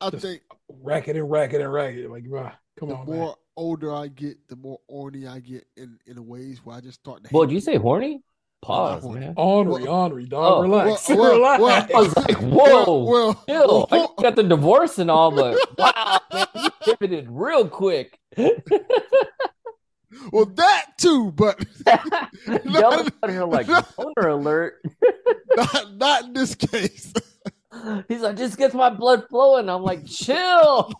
I 0.00 0.10
Just 0.10 0.22
think 0.22 0.42
Racket 0.68 1.16
and 1.16 1.30
racket 1.30 1.60
and 1.60 1.72
racket. 1.72 2.10
Like, 2.10 2.24
bruh, 2.24 2.52
come 2.78 2.88
the 2.88 2.94
on, 2.94 3.06
more 3.06 3.26
man. 3.28 3.34
Older 3.56 3.94
I 3.94 4.08
get, 4.08 4.36
the 4.48 4.56
more 4.56 4.78
horny 4.88 5.26
I 5.26 5.40
get 5.40 5.66
in, 5.76 5.98
in 6.06 6.16
the 6.16 6.22
ways 6.22 6.60
where 6.64 6.76
I 6.76 6.80
just 6.80 7.00
start 7.00 7.22
to 7.24 7.30
well 7.32 7.42
hate 7.44 7.48
did 7.50 7.54
you 7.54 7.60
say 7.60 7.76
horny 7.76 8.22
pause 8.62 9.02
horny. 9.02 9.20
man 9.20 9.34
Ornery, 9.36 9.82
Well- 9.84 9.92
ornery, 10.02 10.26
dog. 10.26 10.52
Oh. 10.58 10.62
relax. 10.62 11.08
Well, 11.08 11.18
well, 11.18 11.32
relax. 11.34 11.60
well, 11.62 11.86
i 11.94 12.02
was 12.02 12.16
like 12.16 12.36
whoa 12.38 13.04
Well, 13.04 13.44
Chill. 13.48 13.88
I 13.90 13.96
well, 13.96 14.14
got 14.20 14.36
the 14.36 14.42
divorce 14.44 14.98
and 14.98 15.10
all, 15.10 15.30
but 15.32 15.58
wow, 15.78 16.20
man, 16.32 16.46
you 16.56 16.70
pivoted 16.84 17.26
real 17.30 17.68
quick. 17.68 18.18
well, 20.32 20.46
that 20.46 20.86
too, 20.98 21.32
but 21.32 21.58
Delvin's 21.84 23.10
out 23.22 23.30
here 23.30 23.44
like 23.44 23.66
boner 23.96 24.28
alert. 24.28 24.80
not, 25.56 25.94
not 25.96 26.24
in 26.26 26.32
this 26.32 26.54
case. 26.54 27.12
He's 28.06 28.20
like, 28.20 28.36
just 28.36 28.58
gets 28.58 28.74
my 28.74 28.90
blood 28.90 29.24
flowing. 29.30 29.68
I'm 29.70 29.82
like, 29.82 30.06
chill. 30.06 30.92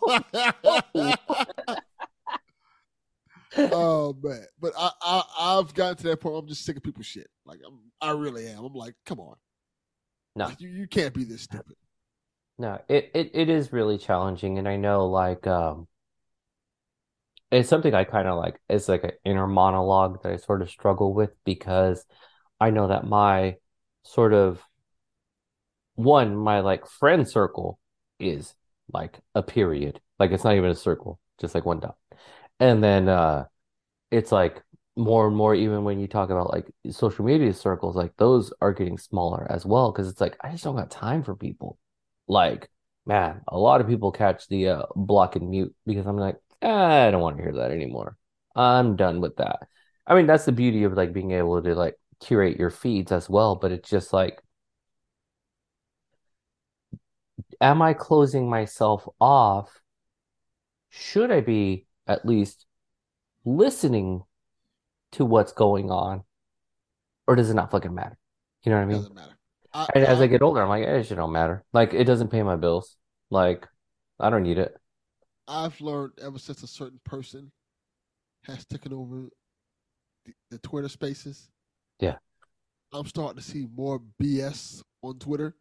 Oh 3.57 4.15
man, 4.21 4.45
but 4.59 4.73
I, 4.77 4.91
I 5.01 5.23
I've 5.39 5.73
gotten 5.73 5.97
to 5.97 6.03
that 6.03 6.17
point. 6.21 6.33
Where 6.33 6.39
I'm 6.41 6.47
just 6.47 6.65
sick 6.65 6.77
of 6.77 6.83
people's 6.83 7.05
shit. 7.05 7.27
Like 7.45 7.59
I'm, 7.65 7.79
I 8.01 8.11
really 8.11 8.47
am. 8.47 8.63
I'm 8.65 8.73
like, 8.73 8.95
come 9.05 9.19
on, 9.19 9.35
No. 10.35 10.45
Like, 10.45 10.61
you, 10.61 10.69
you 10.69 10.87
can't 10.87 11.13
be 11.13 11.23
this 11.23 11.41
stupid. 11.43 11.75
No, 12.57 12.79
it, 12.87 13.11
it, 13.13 13.31
it 13.33 13.49
is 13.49 13.71
really 13.73 13.97
challenging, 13.99 14.57
and 14.57 14.67
I 14.67 14.75
know 14.77 15.07
like 15.07 15.45
um 15.47 15.87
it's 17.51 17.69
something 17.69 17.93
I 17.93 18.03
kind 18.03 18.27
of 18.27 18.37
like 18.37 18.59
it's 18.69 18.89
like 18.89 19.03
an 19.03 19.11
inner 19.25 19.47
monologue 19.47 20.23
that 20.23 20.31
I 20.31 20.37
sort 20.37 20.61
of 20.61 20.69
struggle 20.69 21.13
with 21.13 21.31
because 21.45 22.05
I 22.59 22.71
know 22.71 22.87
that 22.87 23.05
my 23.05 23.57
sort 24.03 24.33
of 24.33 24.61
one, 25.95 26.35
my 26.35 26.59
like 26.61 26.87
friend 26.87 27.27
circle 27.27 27.79
is 28.19 28.55
like 28.91 29.19
a 29.35 29.43
period. 29.43 29.99
Like 30.19 30.31
it's 30.31 30.43
not 30.43 30.55
even 30.55 30.69
a 30.71 30.75
circle, 30.75 31.19
just 31.39 31.55
like 31.55 31.65
one 31.65 31.79
dot. 31.79 31.97
And 32.63 32.83
then 32.83 33.09
uh 33.09 33.45
it's 34.11 34.31
like 34.31 34.61
more 34.97 35.27
and 35.27 35.35
more 35.37 35.55
even 35.55 35.83
when 35.85 35.99
you 35.99 36.07
talk 36.07 36.29
about 36.31 36.51
like 36.51 36.67
social 36.91 37.25
media 37.25 37.53
circles, 37.53 37.95
like 37.97 38.15
those 38.17 38.53
are 38.61 38.73
getting 38.73 38.97
smaller 38.97 39.47
as 39.51 39.65
well 39.65 39.91
because 39.91 40.09
it's 40.09 40.21
like 40.21 40.37
I 40.41 40.51
just 40.51 40.63
don't 40.65 40.75
got 40.77 40.91
time 40.91 41.23
for 41.23 41.35
people. 41.35 41.79
Like, 42.27 42.69
man, 43.07 43.41
a 43.49 43.59
lot 43.59 43.81
of 43.81 43.87
people 43.87 44.11
catch 44.13 44.47
the 44.49 44.69
uh, 44.69 44.83
block 44.95 45.35
and 45.37 45.49
mute 45.51 45.75
because 45.87 46.07
I'm 46.07 46.17
like, 46.17 46.37
"Ah, 46.63 47.07
I 47.07 47.11
don't 47.11 47.21
want 47.21 47.37
to 47.37 47.43
hear 47.43 47.53
that 47.55 47.71
anymore. 47.71 48.17
I'm 48.55 48.95
done 48.97 49.21
with 49.21 49.37
that. 49.37 49.67
I 50.07 50.15
mean, 50.15 50.27
that's 50.27 50.45
the 50.45 50.53
beauty 50.53 50.83
of 50.85 50.93
like 50.95 51.13
being 51.13 51.31
able 51.33 51.61
to 51.63 51.75
like 51.75 51.97
curate 52.21 52.57
your 52.59 52.71
feeds 52.71 53.11
as 53.13 53.29
well, 53.29 53.55
but 53.55 53.71
it's 53.73 53.89
just 53.89 54.13
like, 54.13 54.41
am 57.61 57.81
I 57.81 57.93
closing 57.93 58.47
myself 58.49 59.07
off? 59.19 59.81
Should 60.89 61.29
I 61.29 61.41
be 61.41 61.87
at 62.07 62.25
least 62.25 62.65
listening 63.45 64.23
to 65.13 65.25
what's 65.25 65.51
going 65.53 65.91
on? 65.91 66.23
Or 67.27 67.35
does 67.35 67.49
it 67.49 67.53
not 67.53 67.71
fucking 67.71 67.93
matter? 67.93 68.17
You 68.63 68.71
know 68.71 68.77
what 68.77 68.83
I 68.83 68.87
mean? 68.87 68.97
Doesn't 68.97 69.15
matter. 69.15 69.37
I, 69.73 69.87
And 69.95 70.03
as 70.05 70.19
I 70.19 70.23
I- 70.23 70.27
get 70.27 70.41
older, 70.41 70.61
I'm 70.61 70.69
like, 70.69 70.85
eh, 70.85 70.97
it 70.99 71.03
should 71.05 71.15
don't 71.17 71.31
matter. 71.31 71.63
Like, 71.73 71.93
it 71.93 72.03
doesn't 72.05 72.29
pay 72.29 72.43
my 72.43 72.55
bills. 72.55 72.97
Like, 73.29 73.67
I 74.19 74.29
don't 74.29 74.43
need 74.43 74.57
it. 74.57 74.75
I've 75.47 75.79
learned 75.81 76.13
ever 76.21 76.39
since 76.39 76.63
a 76.63 76.67
certain 76.67 76.99
person 77.03 77.51
has 78.45 78.65
taken 78.65 78.93
over 78.93 79.29
the, 80.25 80.33
the 80.51 80.57
Twitter 80.59 80.89
spaces. 80.89 81.49
Yeah. 81.99 82.15
I'm 82.93 83.05
starting 83.07 83.37
to 83.37 83.43
see 83.43 83.67
more 83.75 84.01
BS 84.21 84.83
on 85.01 85.17
Twitter. 85.19 85.55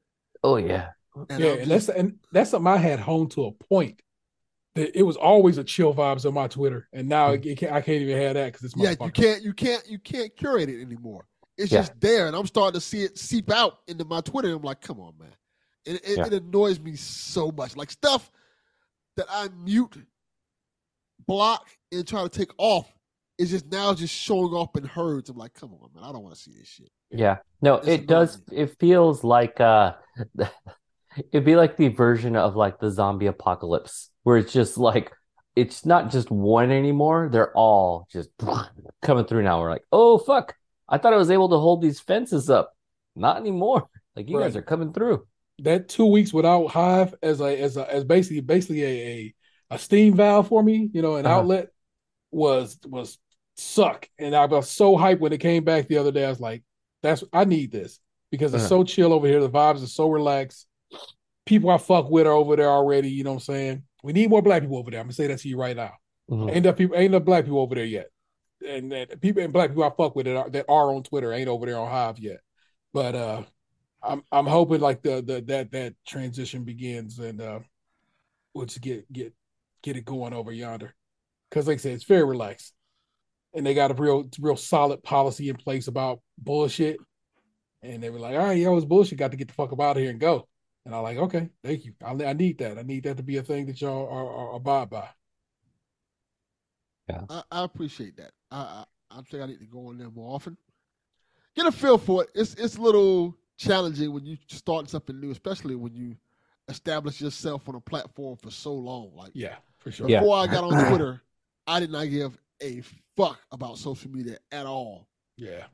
Oh, 0.44 0.56
yeah. 0.56 0.90
And 1.30 1.40
yeah, 1.42 1.52
I'm 1.52 1.58
and 1.60 1.70
that's 1.70 1.88
and 1.88 2.18
that's 2.32 2.50
something 2.50 2.72
I 2.72 2.76
had 2.78 2.98
home 3.00 3.28
to 3.30 3.44
a 3.46 3.52
point. 3.52 4.00
The, 4.74 4.96
it 4.98 5.02
was 5.02 5.16
always 5.16 5.58
a 5.58 5.64
chill 5.64 5.92
vibes 5.94 6.24
on 6.26 6.34
my 6.34 6.48
Twitter, 6.48 6.88
and 6.92 7.08
now 7.08 7.30
it, 7.32 7.44
it 7.44 7.58
can't, 7.58 7.72
I 7.72 7.80
can't 7.80 8.02
even 8.02 8.16
have 8.16 8.34
that 8.34 8.52
because 8.52 8.64
it's 8.64 8.74
Yeah, 8.76 8.94
you 9.04 9.10
can't 9.12 9.42
you 9.42 9.52
can't 9.52 9.86
you 9.88 9.98
can't 9.98 10.34
curate 10.36 10.68
it 10.68 10.80
anymore. 10.80 11.26
It's 11.58 11.70
Yeah. 11.70 11.80
just 11.80 12.00
there, 12.00 12.26
and 12.26 12.34
I'm 12.36 12.46
starting 12.46 12.74
to 12.74 12.80
see 12.80 13.02
it 13.02 13.18
seep 13.18 13.50
out 13.50 13.80
into 13.86 14.04
my 14.04 14.20
Twitter. 14.22 14.48
And 14.48 14.56
I'm 14.56 14.62
like, 14.62 14.80
come 14.80 14.98
on, 15.00 15.12
man. 15.18 15.28
It 15.84 15.96
it, 16.04 16.18
Yeah. 16.18 16.26
it 16.26 16.32
annoys 16.32 16.80
me 16.80 16.96
so 16.96 17.50
much. 17.52 17.76
Like 17.76 17.90
stuff 17.90 18.30
that 19.16 19.26
I 19.28 19.48
mute, 19.62 19.96
block, 21.26 21.68
and 21.92 22.06
try 22.06 22.22
to 22.22 22.28
take 22.28 22.50
off 22.58 22.90
is 23.38 23.50
just 23.50 23.66
now 23.70 23.92
just 23.94 24.14
showing 24.14 24.54
up 24.56 24.76
in 24.76 24.84
herds. 24.84 25.28
I'm 25.30 25.36
like, 25.36 25.54
come 25.54 25.72
on, 25.74 25.90
man. 25.94 26.04
I 26.04 26.12
don't 26.12 26.22
want 26.22 26.34
to 26.34 26.40
see 26.40 26.52
this 26.58 26.68
shit. 26.68 26.90
Yeah. 27.10 27.38
No, 27.60 27.76
It's 27.76 27.88
it 27.88 28.06
does. 28.06 28.40
annoying. 28.48 28.68
It 28.68 28.78
feels 28.78 29.22
like 29.24 29.60
uh, 29.60 29.94
it'd 31.32 31.44
be 31.44 31.56
like 31.56 31.76
the 31.76 31.88
version 31.88 32.36
of 32.36 32.56
like 32.56 32.78
the 32.78 32.90
zombie 32.90 33.26
apocalypse, 33.26 34.10
where 34.22 34.36
it's 34.38 34.52
just 34.52 34.78
like 34.78 35.12
it's 35.54 35.84
not 35.84 36.10
just 36.10 36.30
one 36.30 36.70
anymore. 36.70 37.28
They're 37.30 37.52
all 37.56 38.06
just 38.10 38.30
coming 39.02 39.24
through 39.26 39.42
now. 39.42 39.60
We're 39.60 39.70
like, 39.70 39.84
oh 39.92 40.18
fuck! 40.18 40.54
I 40.88 40.98
thought 40.98 41.12
I 41.12 41.16
was 41.18 41.30
able 41.30 41.48
to 41.50 41.58
hold 41.58 41.82
these 41.82 42.00
fences 42.00 42.50
up. 42.50 42.74
Not 43.16 43.36
anymore. 43.36 43.88
Like 44.16 44.28
you 44.28 44.38
guys 44.38 44.56
are 44.56 44.62
coming 44.62 44.92
through. 44.92 45.26
that 45.60 45.88
two 45.88 46.06
weeks 46.06 46.32
without 46.32 46.66
Hive 46.68 47.14
as 47.22 47.40
a 47.40 47.60
as 47.60 47.76
a 47.76 47.92
as 47.92 48.04
basically 48.04 48.40
basically 48.40 48.82
a 48.82 48.88
a, 48.88 49.34
a 49.72 49.78
steam 49.78 50.14
valve 50.14 50.48
for 50.48 50.62
me, 50.62 50.90
you 50.92 51.02
know, 51.02 51.16
an 51.16 51.26
Uh-huh. 51.26 51.40
outlet 51.40 51.68
was 52.30 52.78
was 52.86 53.18
suck. 53.56 54.08
And 54.18 54.34
I 54.34 54.46
was 54.46 54.70
so 54.70 54.96
hyped 54.96 55.20
when 55.20 55.32
it 55.32 55.40
came 55.40 55.64
back 55.64 55.88
the 55.88 55.98
other 55.98 56.12
day. 56.12 56.24
I 56.24 56.30
was 56.30 56.40
like, 56.40 56.62
that's 57.02 57.22
I 57.32 57.44
need 57.44 57.70
this 57.72 58.00
because 58.30 58.54
it's 58.54 58.62
Uh-huh. 58.64 58.68
so 58.80 58.84
chill 58.84 59.12
over 59.12 59.26
here. 59.26 59.40
The 59.40 59.50
vibes 59.50 59.82
are 59.82 59.86
so 59.86 60.08
relaxed. 60.08 60.66
People 61.44 61.70
I 61.70 61.78
fuck 61.78 62.10
with 62.10 62.26
are 62.26 62.32
over 62.32 62.56
there 62.56 62.70
already. 62.70 63.10
You 63.10 63.24
know 63.24 63.30
what 63.32 63.48
I'm 63.48 63.54
saying? 63.54 63.82
We 64.02 64.12
need 64.12 64.30
more 64.30 64.42
black 64.42 64.62
people 64.62 64.78
over 64.78 64.90
there. 64.90 65.00
I'm 65.00 65.06
gonna 65.06 65.14
say 65.14 65.28
that 65.28 65.38
to 65.40 65.48
you 65.48 65.56
right 65.56 65.76
now. 65.76 65.92
Mhm. 66.30 66.48
Ain't 66.48 66.66
enough 66.66 66.76
people, 66.76 66.96
ain't 66.96 67.14
enough 67.14 67.24
black 67.24 67.44
people 67.44 67.60
over 67.60 67.74
there 67.74 67.84
yet. 67.84 68.08
And, 68.66 68.92
and 68.92 69.20
people 69.20 69.42
and 69.42 69.52
black 69.52 69.70
people 69.70 69.84
I 69.84 69.90
fuck 69.90 70.14
with 70.14 70.26
that 70.26 70.36
are, 70.36 70.50
that 70.50 70.66
are 70.68 70.94
on 70.94 71.02
Twitter 71.02 71.32
ain't 71.32 71.48
over 71.48 71.66
there 71.66 71.78
on 71.78 71.90
Hive 71.90 72.18
yet. 72.18 72.40
But 72.92 73.14
uh 73.14 73.42
I'm 74.02 74.22
I'm 74.32 74.46
hoping 74.46 74.80
like 74.80 75.02
the 75.02 75.22
the 75.22 75.40
that 75.42 75.72
that 75.72 75.94
transition 76.06 76.64
begins 76.64 77.18
and 77.18 77.40
uh 77.40 77.60
we'll 78.54 78.66
just 78.66 78.80
get 78.80 79.10
get 79.12 79.32
get 79.82 79.96
it 79.96 80.04
going 80.04 80.32
over 80.32 80.52
yonder. 80.52 80.94
Cause 81.50 81.66
like 81.66 81.74
I 81.74 81.78
said, 81.78 81.92
it's 81.94 82.04
very 82.04 82.24
relaxed. 82.24 82.72
And 83.54 83.66
they 83.66 83.74
got 83.74 83.90
a 83.90 83.94
real 83.94 84.28
real 84.40 84.56
solid 84.56 85.02
policy 85.02 85.48
in 85.48 85.56
place 85.56 85.88
about 85.88 86.20
bullshit. 86.38 86.98
And 87.82 88.02
they 88.02 88.10
were 88.10 88.20
like, 88.20 88.34
all 88.34 88.44
right, 88.46 88.56
yo, 88.58 88.76
it's 88.76 88.86
bullshit. 88.86 89.18
Got 89.18 89.32
to 89.32 89.36
get 89.36 89.48
the 89.48 89.54
fuck 89.54 89.72
up 89.72 89.80
out 89.80 89.96
of 89.96 90.02
here 90.02 90.10
and 90.10 90.20
go. 90.20 90.48
And 90.84 90.94
I'm 90.94 91.02
like, 91.02 91.18
okay, 91.18 91.48
thank 91.62 91.84
you. 91.84 91.94
I, 92.04 92.10
I 92.24 92.32
need 92.32 92.58
that. 92.58 92.78
I 92.78 92.82
need 92.82 93.04
that 93.04 93.16
to 93.16 93.22
be 93.22 93.36
a 93.36 93.42
thing 93.42 93.66
that 93.66 93.80
y'all 93.80 94.08
are, 94.08 94.28
are 94.50 94.56
abide 94.56 94.90
by. 94.90 95.08
I, 97.28 97.42
I 97.50 97.64
appreciate 97.64 98.16
that. 98.16 98.32
I, 98.50 98.56
I 98.56 98.84
I'm 99.10 99.26
saying 99.26 99.42
I 99.42 99.46
need 99.46 99.60
to 99.60 99.66
go 99.66 99.88
on 99.88 99.98
there 99.98 100.10
more 100.10 100.34
often. 100.34 100.56
Get 101.54 101.66
a 101.66 101.72
feel 101.72 101.98
for 101.98 102.22
it. 102.24 102.30
It's 102.34 102.54
it's 102.54 102.76
a 102.76 102.80
little 102.80 103.36
challenging 103.58 104.12
when 104.12 104.24
you 104.24 104.38
start 104.48 104.88
something 104.88 105.20
new, 105.20 105.30
especially 105.30 105.74
when 105.74 105.94
you 105.94 106.16
establish 106.68 107.20
yourself 107.20 107.68
on 107.68 107.74
a 107.74 107.80
platform 107.80 108.36
for 108.36 108.50
so 108.50 108.72
long. 108.72 109.12
Like 109.14 109.32
Yeah, 109.34 109.56
for 109.78 109.90
sure. 109.90 110.08
Yeah. 110.08 110.20
before 110.20 110.38
I 110.38 110.46
got 110.46 110.64
on 110.64 110.86
Twitter, 110.88 111.20
I 111.66 111.80
did 111.80 111.90
not 111.90 112.04
give 112.04 112.38
a 112.62 112.82
fuck 113.16 113.38
about 113.50 113.76
social 113.78 114.10
media 114.10 114.38
at 114.50 114.64
all. 114.66 115.06
Yeah, 115.36 115.64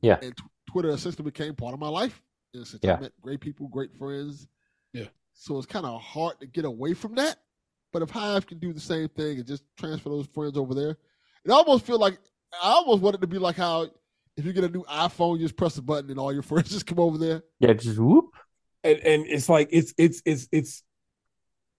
yeah. 0.00 0.18
And 0.22 0.36
t- 0.36 0.44
Twitter 0.70 0.90
essentially 0.90 1.24
became 1.24 1.54
part 1.54 1.74
of 1.74 1.80
my 1.80 1.88
life. 1.88 2.22
And 2.52 2.66
since 2.66 2.84
Yeah. 2.84 2.96
I 2.96 3.00
met 3.00 3.12
great 3.20 3.40
people, 3.40 3.66
great 3.68 3.92
friends. 3.96 4.46
Yeah. 4.94 5.08
So 5.34 5.58
it's 5.58 5.66
kind 5.66 5.84
of 5.84 6.00
hard 6.00 6.40
to 6.40 6.46
get 6.46 6.64
away 6.64 6.94
from 6.94 7.14
that. 7.16 7.36
But 7.92 8.00
if 8.02 8.10
Hive 8.10 8.46
can 8.46 8.58
do 8.58 8.72
the 8.72 8.80
same 8.80 9.08
thing 9.10 9.38
and 9.38 9.46
just 9.46 9.62
transfer 9.76 10.08
those 10.08 10.26
friends 10.26 10.56
over 10.56 10.74
there, 10.74 10.96
it 11.44 11.50
almost 11.50 11.84
feel 11.84 11.98
like 11.98 12.18
I 12.62 12.68
almost 12.70 13.02
want 13.02 13.16
it 13.16 13.20
to 13.20 13.26
be 13.26 13.38
like 13.38 13.56
how 13.56 13.88
if 14.36 14.44
you 14.44 14.52
get 14.52 14.64
a 14.64 14.68
new 14.68 14.82
iPhone, 14.84 15.38
you 15.38 15.44
just 15.44 15.56
press 15.56 15.76
a 15.76 15.82
button 15.82 16.10
and 16.10 16.18
all 16.18 16.32
your 16.32 16.42
friends 16.50 16.70
just 16.70 16.86
come 16.86 16.98
over 16.98 17.18
there. 17.18 17.42
Yeah, 17.60 17.74
just 17.74 17.98
whoop. 17.98 18.30
and 18.82 18.98
and 19.00 19.26
it's 19.26 19.48
like 19.48 19.68
it's 19.70 19.92
it's 19.98 20.22
it's 20.24 20.48
it's 20.50 20.82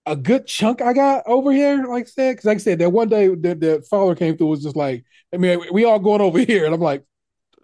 a 0.05 0.16
good 0.16 0.45
chunk 0.45 0.82
I 0.82 0.93
got 0.93 1.24
over 1.26 1.51
here, 1.51 1.84
like 1.88 2.03
I 2.05 2.09
said, 2.09 2.32
because 2.34 2.45
like 2.45 2.57
I 2.57 2.59
said, 2.59 2.80
that 2.80 2.91
one 2.91 3.09
day 3.09 3.28
the, 3.30 3.55
the 3.55 3.86
follower 3.89 4.16
came 4.16 4.38
through 4.38 4.47
was 4.47 4.61
just 4.63 4.76
like, 4.76 5.03
I 5.34 5.38
mean, 5.38 5.59
we 5.72 5.84
all 5.86 5.99
going 5.99 6.22
over 6.22 6.38
here, 6.51 6.66
and 6.66 6.74
I'm 6.76 6.82
like, 6.82 7.03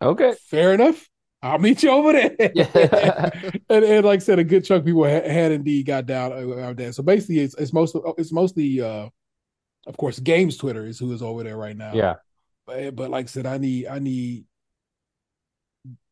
Okay. 0.02 0.34
fair 0.50 0.74
enough, 0.74 1.08
I'll 1.44 1.58
meet 1.60 1.82
you 1.84 1.90
over 1.92 2.14
there. 2.14 2.36
Yeah. 2.56 3.30
and, 3.70 3.84
and 3.84 4.06
like 4.06 4.18
I 4.22 4.24
said, 4.24 4.40
a 4.40 4.44
good 4.44 4.64
chunk 4.64 4.82
of 4.82 4.86
people 4.86 5.04
had, 5.04 5.26
had 5.26 5.52
indeed 5.52 5.86
got 5.86 6.06
down 6.06 6.32
uh, 6.34 6.60
out 6.60 6.78
there. 6.78 6.92
So 6.92 7.04
basically, 7.04 7.40
it's 7.40 7.56
it's 7.56 7.74
mostly 7.74 8.02
it's 8.18 8.32
mostly, 8.32 8.82
uh, 8.82 9.10
of 9.88 9.98
course, 9.98 10.20
games 10.20 10.58
Twitter 10.58 10.86
is 10.86 11.00
who 11.00 11.12
is 11.14 11.22
over 11.22 11.44
there 11.44 11.58
right 11.58 11.76
now. 11.76 11.94
Yeah. 11.94 12.16
But, 12.68 12.96
but 12.96 13.10
like 13.10 13.26
I 13.26 13.28
said, 13.28 13.46
I 13.46 13.58
need 13.58 13.88
I 13.88 14.00
need 14.00 14.46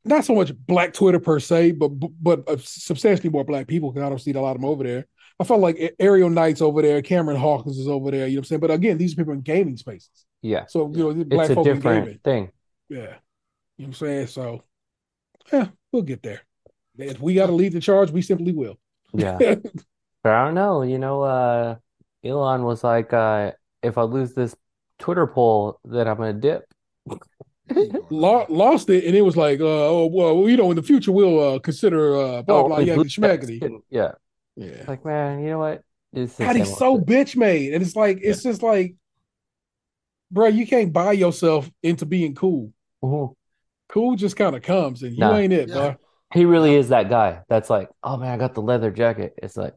not 0.05 0.25
so 0.25 0.33
much 0.33 0.55
black 0.55 0.93
Twitter 0.93 1.19
per 1.19 1.39
se, 1.39 1.71
but 1.73 1.89
but 2.21 2.49
uh, 2.49 2.57
substantially 2.59 3.29
more 3.29 3.43
black 3.43 3.67
people 3.67 3.91
because 3.91 4.05
I 4.05 4.09
don't 4.09 4.19
see 4.19 4.31
a 4.31 4.41
lot 4.41 4.55
of 4.55 4.61
them 4.61 4.69
over 4.69 4.83
there. 4.83 5.05
I 5.39 5.43
felt 5.45 5.61
like 5.61 5.95
Ariel 5.99 6.29
Knight's 6.29 6.61
over 6.61 6.81
there, 6.81 7.01
Cameron 7.01 7.37
Hawkins 7.39 7.77
is 7.77 7.87
over 7.87 8.11
there. 8.11 8.27
You 8.27 8.35
know 8.35 8.39
what 8.39 8.45
I'm 8.45 8.45
saying? 8.45 8.59
But 8.61 8.71
again, 8.71 8.97
these 8.97 9.13
are 9.13 9.17
people 9.17 9.33
in 9.33 9.41
gaming 9.41 9.77
spaces, 9.77 10.25
Yeah. 10.41 10.65
so 10.67 10.91
you 10.93 11.13
know, 11.13 11.23
black 11.23 11.49
It's 11.49 11.51
a 11.51 11.55
folk 11.55 11.67
in 11.67 11.79
gaming. 11.79 11.99
different 11.99 12.23
thing. 12.23 12.51
Yeah, 12.89 12.97
you 12.97 13.03
know 13.05 13.11
what 13.77 13.85
I'm 13.85 13.93
saying? 13.93 14.27
So 14.27 14.63
yeah, 15.51 15.67
we'll 15.91 16.01
get 16.03 16.21
there. 16.23 16.41
If 16.97 17.19
we 17.21 17.33
got 17.35 17.47
to 17.47 17.53
lead 17.53 17.73
the 17.73 17.79
charge, 17.79 18.11
we 18.11 18.21
simply 18.21 18.51
will. 18.51 18.77
Yeah. 19.13 19.37
But 20.21 20.33
I 20.33 20.45
don't 20.45 20.53
know, 20.55 20.81
you 20.81 20.99
know, 20.99 21.21
uh 21.23 21.75
Elon 22.25 22.63
was 22.63 22.83
like, 22.83 23.13
uh, 23.13 23.53
if 23.81 23.97
I 23.97 24.01
lose 24.01 24.33
this 24.33 24.53
Twitter 24.97 25.25
poll, 25.25 25.79
then 25.85 26.09
I'm 26.09 26.17
gonna 26.17 26.33
dip. 26.33 26.65
There 27.67 27.85
you 27.85 27.89
go. 27.93 28.05
Lo- 28.09 28.45
lost 28.49 28.89
it, 28.89 29.05
and 29.05 29.15
it 29.15 29.21
was 29.21 29.37
like, 29.37 29.61
uh, 29.61 29.63
oh 29.87 30.07
well, 30.07 30.49
you 30.49 30.57
know, 30.57 30.69
in 30.71 30.75
the 30.75 30.83
future 30.83 31.13
we'll 31.13 31.39
uh, 31.55 31.59
consider 31.59 32.17
uh, 32.17 32.41
blah 32.41 32.57
Oh, 32.59 32.67
blah 32.67 32.75
like, 32.77 32.87
yakety 32.87 32.95
blue 32.95 33.03
schmackety. 33.05 33.59
text. 33.61 33.75
Yeah. 33.89 34.11
Yeah. 34.57 34.83
Like, 34.89 35.05
man, 35.05 35.39
you 35.41 35.51
know 35.51 35.59
what? 35.59 35.83
God, 36.37 36.55
he's 36.57 36.77
so 36.77 36.97
shit. 36.97 37.05
bitch 37.05 37.35
made, 37.37 37.73
and 37.73 37.81
it's 37.81 37.95
like 37.95 38.19
it's 38.21 38.43
just 38.43 38.61
like, 38.61 38.95
bro, 40.31 40.47
you 40.47 40.67
can't 40.67 40.91
buy 40.91 41.13
yourself 41.13 41.71
into 41.81 42.05
being 42.05 42.35
cool. 42.35 42.73
Mhm. 43.01 43.33
Cool 43.89 44.15
just 44.15 44.35
kind 44.35 44.55
of 44.55 44.61
comes, 44.61 45.03
and 45.03 45.15
you 45.15 45.21
Nah. 45.21 45.35
ain't 45.35 45.53
it, 45.53 45.69
Yeah. 45.69 45.73
bro. 45.73 45.95
He 46.33 46.45
really 46.45 46.75
is 46.75 46.89
that 46.89 47.09
guy. 47.09 47.41
That's 47.49 47.69
like, 47.69 47.89
oh 48.03 48.17
man, 48.17 48.31
I 48.31 48.37
got 48.37 48.53
the 48.53 48.61
leather 48.61 48.91
jacket. 48.91 49.33
It's 49.41 49.57
like, 49.57 49.73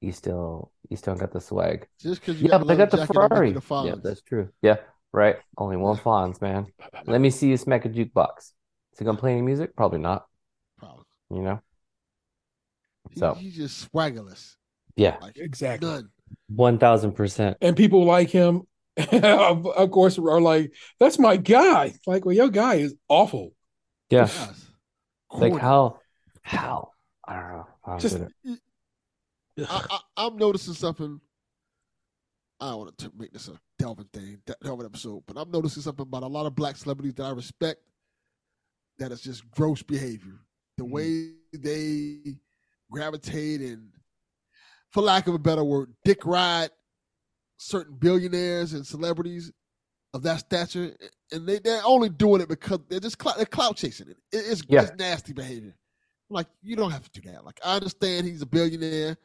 you 0.00 0.12
still, 0.12 0.72
you 0.90 0.96
still 0.96 1.14
got 1.14 1.32
the 1.32 1.40
swag. 1.40 1.88
Just 2.00 2.20
because 2.20 2.40
Yeah, 2.40 2.48
got 2.50 2.66
but 2.66 2.70
I 2.70 2.74
got 2.76 2.90
the 2.90 2.98
jacket 2.98 3.12
don't 3.14 3.32
make 3.32 3.44
Ferrari. 3.46 3.54
the 3.54 3.60
Yeah, 3.86 3.94
that's 4.02 4.20
true. 4.22 4.50
Yeah, 4.62 4.76
right. 5.12 5.36
Only 5.56 5.76
one 5.76 5.96
Fonz, 5.98 6.40
man. 6.42 6.66
Let 7.06 7.20
me 7.20 7.30
see 7.30 7.48
you 7.48 7.56
smack 7.56 7.84
a 7.86 7.88
jukebox. 7.88 8.38
Is 8.38 8.98
he 8.98 9.04
gonna 9.04 9.18
play 9.18 9.32
any 9.32 9.42
music? 9.42 9.74
Probably 9.74 9.98
not. 10.00 10.26
Probably. 10.76 11.04
You 11.30 11.42
know. 11.42 11.60
He, 13.10 13.20
So 13.20 13.38
he's 13.38 13.56
just 13.56 13.90
swaggerless. 13.92 14.56
yeah, 14.96 15.16
Like 15.20 15.36
Exactly. 15.36 15.88
none. 15.88 16.10
one 16.48 16.78
thousand 16.78 17.12
percent. 17.12 17.56
And 17.60 17.76
people 17.76 18.04
like 18.04 18.30
him, 18.30 18.62
of, 19.12 19.66
of 19.66 19.90
course, 19.90 20.18
are 20.18 20.40
like, 20.40 20.72
"That's 20.98 21.18
my 21.18 21.36
guy." 21.36 21.94
Like, 22.06 22.24
well, 22.24 22.34
your 22.34 22.48
guy 22.50 22.76
is 22.76 22.94
awful. 23.08 23.54
Yeah. 24.10 24.20
Yes. 24.22 24.66
Like 25.32 25.52
Corny. 25.52 25.58
how, 25.62 25.98
how? 26.42 26.90
I 27.26 27.34
don't 27.34 27.50
know. 27.52 27.66
I 27.84 27.90
don't 27.90 28.00
Just- 28.00 28.18
get 28.18 28.28
it. 28.44 29.68
I, 29.68 29.86
I, 29.90 30.26
I'm 30.26 30.36
noticing 30.36 30.74
something. 30.74 31.20
I 32.60 32.70
don't 32.70 32.78
want 32.78 32.98
to 32.98 33.12
make 33.16 33.32
this 33.32 33.48
a 33.48 33.52
Delvin 33.78 34.06
thing, 34.12 34.38
De- 34.46 34.54
Delvin 34.62 34.84
episode, 34.86 35.22
but 35.26 35.36
I'm 35.38 35.50
noticing 35.50 35.82
something 35.82 36.02
about 36.02 36.22
a 36.22 36.26
lot 36.26 36.46
of 36.46 36.54
black 36.54 36.76
celebrities 36.76 37.14
that 37.14 37.24
I 37.24 37.30
respect. 37.30 37.80
That 38.98 39.12
is 39.12 39.20
just 39.22 39.48
gross 39.52 39.82
behavior. 39.82 40.40
The 40.76 40.84
Mhm. 40.84 40.90
way 40.90 41.32
they 41.54 42.36
gravitate 42.90 43.60
and, 43.62 43.90
for 44.90 45.02
lack 45.02 45.26
of 45.26 45.34
a 45.34 45.38
better 45.38 45.64
word, 45.64 45.94
dick 46.04 46.26
ride 46.26 46.70
certain 47.62 47.94
billionaires 47.96 48.72
and 48.72 48.86
celebrities 48.86 49.52
of 50.14 50.22
that 50.22 50.40
stature, 50.40 50.96
and 51.30 51.46
they 51.46 51.58
they're 51.58 51.82
only 51.84 52.08
doing 52.08 52.40
it 52.40 52.48
because 52.48 52.80
they're 52.88 53.00
just 53.00 53.18
clou- 53.18 53.34
they're 53.36 53.44
clout 53.46 53.76
chasing 53.76 54.08
it. 54.08 54.16
it 54.32 54.38
it's, 54.50 54.62
Yeah. 54.68 54.82
it's 54.82 54.92
nasty 54.98 55.32
behavior. 55.32 55.76
Like 56.30 56.46
you 56.62 56.74
don't 56.74 56.90
have 56.90 57.08
to 57.10 57.20
do 57.20 57.30
that. 57.30 57.44
Like 57.44 57.60
I 57.64 57.76
understand 57.76 58.26
he's 58.26 58.42
a 58.42 58.46
billionaire. 58.46 59.16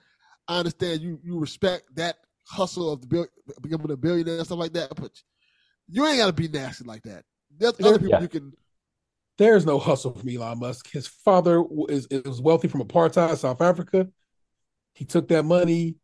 I 0.48 0.60
understand 0.60 1.02
you 1.02 1.20
you 1.24 1.40
respect 1.40 1.84
that 1.96 2.18
hustle 2.48 2.92
of 2.92 3.02
the 3.02 3.08
bill, 3.08 3.26
becoming 3.62 3.90
a 3.92 3.98
billionaire 3.98 4.38
and 4.38 4.46
stuff 4.46 4.60
like 4.60 4.74
that, 4.74 4.94
but 4.96 5.12
you 5.88 6.06
ain't 6.06 6.18
got 6.18 6.28
to 6.28 6.34
be 6.34 6.48
nasty 6.48 6.84
like 6.84 7.04
that. 7.04 7.24
There's 7.58 7.74
other 7.80 7.98
people 7.98 8.10
Yeah. 8.10 8.22
you 8.22 8.28
can. 8.28 8.54
There's 9.38 9.66
no 9.66 9.80
hustle 9.80 10.14
from 10.14 10.30
Elon 10.30 10.60
Musk. 10.60 10.92
His 10.92 11.08
father 11.08 11.64
is 11.90 12.06
is 12.12 12.42
wealthy 12.42 12.68
from 12.68 12.82
apartheid 12.82 13.38
South 13.38 13.62
Africa. 13.62 14.08
He 14.94 15.04
took 15.06 15.28
that 15.30 15.44
money, 15.44 15.96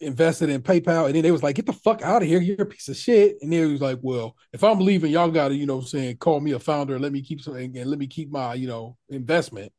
invested 0.00 0.50
in 0.50 0.62
PayPal, 0.62 1.06
and 1.06 1.14
then 1.14 1.22
they 1.22 1.30
was 1.30 1.42
like, 1.42 1.56
"Get 1.56 1.66
the 1.66 1.72
fuck 1.72 2.02
out 2.02 2.22
of 2.22 2.28
here! 2.28 2.40
You're 2.40 2.62
a 2.62 2.66
piece 2.66 2.88
of 2.88 2.96
shit." 2.96 3.38
And 3.42 3.52
then 3.52 3.66
he 3.66 3.72
was 3.72 3.80
like, 3.80 3.98
"Well, 4.02 4.36
if 4.52 4.62
I'm 4.64 4.78
leaving, 4.80 5.10
y'all 5.12 5.30
got 5.30 5.48
to, 5.48 5.54
you 5.54 5.66
know, 5.66 5.80
saying 5.80 6.18
call 6.18 6.40
me 6.40 6.52
a 6.52 6.58
founder 6.58 6.94
and 6.94 7.02
let 7.02 7.12
me 7.12 7.22
keep 7.22 7.40
some 7.40 7.56
and 7.56 7.74
let 7.86 7.98
me 7.98 8.06
keep 8.06 8.30
my, 8.30 8.54
you 8.54 8.68
know, 8.68 8.96
investment." 9.08 9.72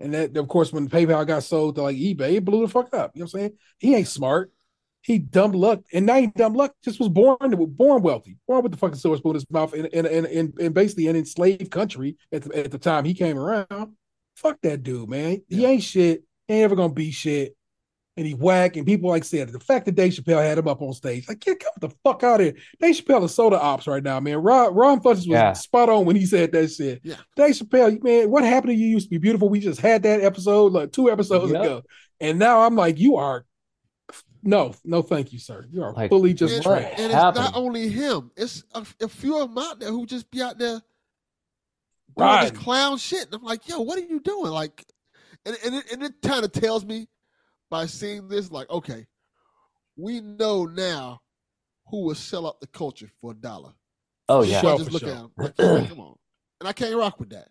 And 0.00 0.14
that, 0.14 0.36
of 0.36 0.46
course, 0.48 0.72
when 0.72 0.88
PayPal 0.88 1.26
got 1.26 1.42
sold 1.42 1.74
to 1.76 1.82
like 1.82 1.96
eBay, 1.96 2.34
it 2.36 2.44
blew 2.44 2.60
the 2.64 2.72
fuck 2.72 2.94
up. 2.94 3.12
You 3.14 3.20
know 3.20 3.24
what 3.24 3.34
I'm 3.34 3.40
saying? 3.40 3.52
He 3.78 3.94
ain't 3.96 4.08
smart. 4.08 4.52
he 5.02 5.18
dumb 5.18 5.52
luck, 5.52 5.80
and 5.92 6.06
now 6.06 6.16
he 6.16 6.26
dumb 6.28 6.54
luck 6.54 6.74
just 6.84 7.00
was 7.00 7.08
born 7.08 7.36
born 7.40 8.02
wealthy, 8.02 8.36
born 8.46 8.62
with 8.62 8.72
the 8.72 8.78
fucking 8.78 8.98
silver 8.98 9.16
spoon 9.16 9.30
in 9.30 9.34
his 9.36 9.50
mouth, 9.50 9.74
in 9.74 9.86
in 9.86 10.06
in, 10.06 10.26
in, 10.26 10.52
in 10.58 10.72
basically 10.72 11.06
an 11.08 11.16
enslaved 11.16 11.70
country 11.70 12.16
at 12.32 12.42
the, 12.42 12.58
at 12.58 12.70
the 12.70 12.78
time 12.78 13.04
he 13.04 13.14
came 13.14 13.38
around. 13.38 13.96
Fuck 14.36 14.60
that 14.62 14.82
dude, 14.82 15.08
man. 15.08 15.42
He 15.48 15.64
ain't 15.64 15.82
shit. 15.82 16.22
He 16.46 16.54
ain't 16.54 16.64
ever 16.64 16.76
gonna 16.76 16.92
be 16.92 17.10
shit. 17.10 17.56
And 18.18 18.26
he 18.26 18.34
whack, 18.34 18.74
and 18.76 18.84
people 18.84 19.08
like 19.08 19.22
said 19.22 19.48
the 19.50 19.60
fact 19.60 19.86
that 19.86 19.94
Dave 19.94 20.12
Chappelle 20.12 20.42
had 20.42 20.58
him 20.58 20.66
up 20.66 20.82
on 20.82 20.92
stage, 20.92 21.28
like, 21.28 21.38
get 21.38 21.62
the 21.80 21.88
fuck 22.02 22.24
out 22.24 22.40
of 22.40 22.46
here. 22.46 22.56
Dave 22.80 22.96
Chappelle 22.96 23.22
is 23.22 23.32
soda 23.32 23.60
ops 23.60 23.86
right 23.86 24.02
now, 24.02 24.18
man. 24.18 24.38
Ron, 24.38 24.74
Ron 24.74 24.98
Funches 24.98 25.18
was 25.18 25.26
Yeah. 25.28 25.52
spot 25.52 25.88
on 25.88 26.04
when 26.04 26.16
he 26.16 26.26
said 26.26 26.50
that 26.50 26.68
shit. 26.72 27.00
Yeah. 27.04 27.14
Dave 27.36 27.54
Chappelle, 27.54 28.02
man, 28.02 28.28
what 28.28 28.42
happened 28.42 28.72
to 28.72 28.74
you 28.76 28.88
used 28.88 29.06
to 29.06 29.10
be 29.10 29.18
beautiful? 29.18 29.48
We 29.48 29.60
just 29.60 29.80
had 29.80 30.02
that 30.02 30.20
episode 30.20 30.72
like 30.72 30.90
two 30.90 31.10
episodes 31.12 31.52
Yep. 31.52 31.62
ago. 31.62 31.82
And 32.20 32.40
now 32.40 32.62
I'm 32.62 32.74
like, 32.74 32.98
you 32.98 33.14
are 33.16 33.44
no, 34.42 34.72
no, 34.84 35.02
thank 35.02 35.32
you, 35.32 35.38
sir. 35.38 35.66
You 35.70 35.82
are 35.84 35.92
Like, 35.92 36.10
fully 36.10 36.32
just 36.34 36.54
and, 36.54 36.62
trash. 36.64 36.92
and 36.96 37.06
it's 37.06 37.14
happened? 37.14 37.44
not 37.44 37.56
only 37.56 37.88
him. 37.88 38.30
It's 38.36 38.64
a, 38.74 38.84
a 39.00 39.08
few 39.08 39.40
of 39.40 39.48
them 39.54 39.58
out 39.64 39.78
there 39.80 39.90
who 39.90 40.06
just 40.06 40.28
be 40.30 40.42
out 40.42 40.58
there 40.58 40.80
doing 40.80 40.82
Right. 42.16 42.50
this 42.52 42.58
clown 42.58 42.98
shit. 42.98 43.26
And 43.26 43.34
I'm 43.34 43.42
like, 43.44 43.68
yo, 43.68 43.80
what 43.80 43.96
are 43.98 44.02
you 44.04 44.18
doing? 44.20 44.50
Like, 44.50 44.84
and, 45.44 45.56
and 45.64 45.74
it, 45.76 45.92
and 45.92 46.02
it 46.02 46.14
kind 46.22 46.44
of 46.44 46.52
tells 46.52 46.84
me 46.84 47.08
by 47.70 47.86
seeing 47.86 48.28
this, 48.28 48.50
like, 48.50 48.68
okay, 48.70 49.06
we 49.96 50.20
know 50.20 50.64
now 50.64 51.20
who 51.90 52.04
will 52.04 52.14
sell 52.14 52.46
out 52.46 52.60
the 52.60 52.66
culture 52.68 53.10
for 53.20 53.32
a 53.32 53.34
dollar. 53.34 53.72
Oh 54.28 54.42
yeah. 54.42 54.60
sure. 54.60 54.74
I 54.74 54.78
just 54.78 54.92
look 54.92 55.02
sure. 55.02 55.10
at 55.10 55.16
him. 55.16 55.30
Like, 55.36 55.56
come 55.88 56.00
on. 56.00 56.14
And 56.60 56.68
I 56.68 56.72
can't 56.72 56.96
rock 56.96 57.18
with 57.18 57.30
that. 57.30 57.48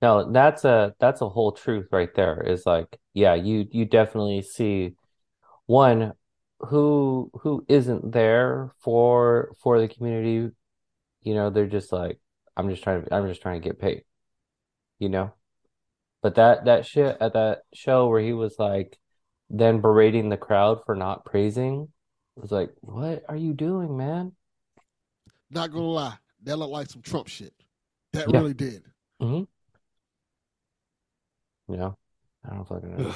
No, 0.00 0.30
that's 0.30 0.64
a 0.64 0.94
that's 1.00 1.22
a 1.22 1.28
whole 1.28 1.52
truth 1.52 1.88
right 1.90 2.14
there. 2.14 2.42
Is 2.42 2.66
like, 2.66 2.98
yeah, 3.14 3.34
you 3.34 3.66
you 3.70 3.84
definitely 3.84 4.42
see 4.42 4.94
one 5.66 6.12
who 6.60 7.30
who 7.42 7.64
isn't 7.68 8.12
there 8.12 8.72
for 8.78 9.52
for 9.60 9.80
the 9.80 9.88
community. 9.88 10.54
You 11.22 11.34
know, 11.34 11.50
they're 11.50 11.66
just 11.66 11.92
like, 11.92 12.20
I'm 12.56 12.70
just 12.70 12.82
trying 12.82 13.04
to 13.04 13.14
I'm 13.14 13.26
just 13.26 13.42
trying 13.42 13.60
to 13.60 13.68
get 13.68 13.80
paid. 13.80 14.04
You 14.98 15.08
know? 15.08 15.32
But 16.22 16.34
that 16.36 16.64
that 16.64 16.84
shit 16.86 17.16
at 17.20 17.34
that 17.34 17.60
show 17.72 18.08
where 18.08 18.20
he 18.20 18.32
was 18.32 18.56
like 18.58 18.98
then 19.50 19.80
berating 19.80 20.28
the 20.28 20.36
crowd 20.36 20.80
for 20.84 20.94
not 20.94 21.24
praising 21.24 21.88
was 22.36 22.52
like, 22.52 22.70
what 22.80 23.24
are 23.28 23.36
you 23.36 23.52
doing, 23.54 23.96
man? 23.96 24.32
Not 25.50 25.70
gonna 25.72 25.84
lie, 25.84 26.14
that 26.44 26.56
looked 26.56 26.72
like 26.72 26.90
some 26.90 27.02
Trump 27.02 27.28
shit. 27.28 27.52
That 28.12 28.30
Yeah. 28.30 28.38
really 28.40 28.54
did. 28.54 28.82
Mm-hmm. 29.22 29.44
You 31.72 31.78
know? 31.78 31.96
I 32.48 32.54
don't 32.54 32.66
fucking 32.68 32.96
know. 32.96 33.14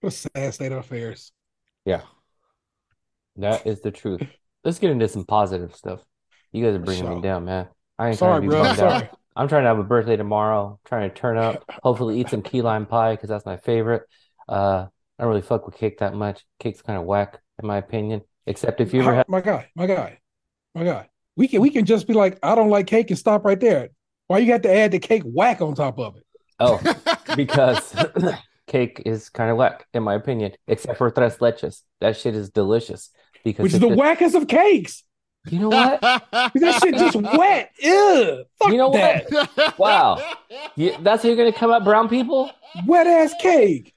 What 0.00 0.08
a 0.08 0.10
sad 0.10 0.54
state 0.54 0.72
of 0.72 0.78
affairs. 0.78 1.32
Yeah. 1.84 2.02
That 3.36 3.66
is 3.66 3.80
the 3.80 3.90
truth. 3.90 4.22
Let's 4.64 4.78
get 4.78 4.90
into 4.90 5.08
some 5.08 5.24
positive 5.24 5.74
stuff. 5.74 6.00
You 6.52 6.64
guys 6.64 6.74
are 6.74 6.78
bringing 6.80 7.08
me 7.08 7.20
down, 7.20 7.44
man. 7.44 7.68
I 7.98 8.08
ain't 8.08 8.18
Sorry, 8.18 8.40
trying 8.40 8.42
to 8.42 8.48
be 8.48 8.50
bro. 8.50 8.62
bummed 8.62 8.78
Sorry. 8.78 9.10
I'm 9.36 9.48
trying 9.48 9.62
to 9.62 9.68
have 9.68 9.78
a 9.78 9.84
birthday 9.84 10.16
tomorrow. 10.16 10.78
trying 10.84 11.08
to 11.08 11.14
turn 11.14 11.38
up. 11.38 11.64
Hopefully, 11.82 12.20
eat 12.20 12.28
some 12.30 12.42
key 12.42 12.62
lime 12.62 12.86
pie 12.86 13.12
because 13.14 13.28
that's 13.28 13.46
my 13.46 13.56
favorite. 13.56 14.02
Uh, 14.48 14.86
I 15.18 15.22
don't 15.22 15.28
really 15.28 15.42
fuck 15.42 15.66
with 15.66 15.76
cake 15.76 15.98
that 15.98 16.14
much. 16.14 16.44
Cake's 16.58 16.82
kind 16.82 16.98
of 16.98 17.04
whack, 17.04 17.40
in 17.62 17.66
my 17.66 17.76
opinion. 17.78 18.22
Except 18.46 18.80
if 18.80 18.92
you 18.92 19.02
ever 19.02 19.14
have. 19.14 19.28
my 19.28 19.40
guy, 19.40 19.68
my 19.76 19.86
guy, 19.86 20.18
my 20.74 20.82
guy. 20.84 21.08
We 21.36 21.46
can 21.46 21.60
we 21.60 21.70
can 21.70 21.84
just 21.84 22.06
be 22.06 22.14
like, 22.14 22.38
I 22.42 22.54
don't 22.54 22.70
like 22.70 22.86
cake 22.86 23.10
and 23.10 23.18
stop 23.18 23.44
right 23.44 23.60
there. 23.60 23.90
Why 24.26 24.38
you 24.38 24.46
got 24.46 24.62
to 24.64 24.72
add 24.74 24.92
the 24.92 24.98
cake 24.98 25.22
whack 25.24 25.60
on 25.60 25.74
top 25.74 25.98
of 25.98 26.16
it? 26.16 26.24
Oh, 26.58 26.80
because 27.36 27.94
cake 28.66 29.02
is 29.06 29.28
kind 29.28 29.50
of 29.50 29.56
whack, 29.56 29.86
in 29.94 30.02
my 30.02 30.14
opinion. 30.14 30.52
Except 30.66 30.98
for 30.98 31.10
tres 31.10 31.36
leches. 31.36 31.82
That 32.00 32.16
shit 32.16 32.34
is 32.34 32.50
delicious. 32.50 33.10
Because 33.44 33.62
Which 33.62 33.74
is 33.74 33.80
the 33.80 33.88
just- 33.88 34.00
wackest 34.00 34.34
of 34.34 34.48
cakes. 34.48 35.04
You 35.50 35.58
know 35.58 35.68
what? 35.70 36.00
That 36.02 36.80
shit 36.82 36.94
just 36.96 37.16
wet. 37.16 37.72
Ew. 37.78 38.44
Fuck 38.58 38.70
You 38.70 38.76
know 38.76 38.90
what? 38.90 39.78
Wow. 39.78 40.34
You, 40.76 40.94
that's 41.00 41.22
how 41.22 41.28
you're 41.28 41.36
gonna 41.36 41.52
come 41.52 41.70
up, 41.70 41.82
brown 41.82 42.10
people? 42.10 42.50
Wet 42.86 43.06
ass 43.06 43.34
cake. 43.40 43.94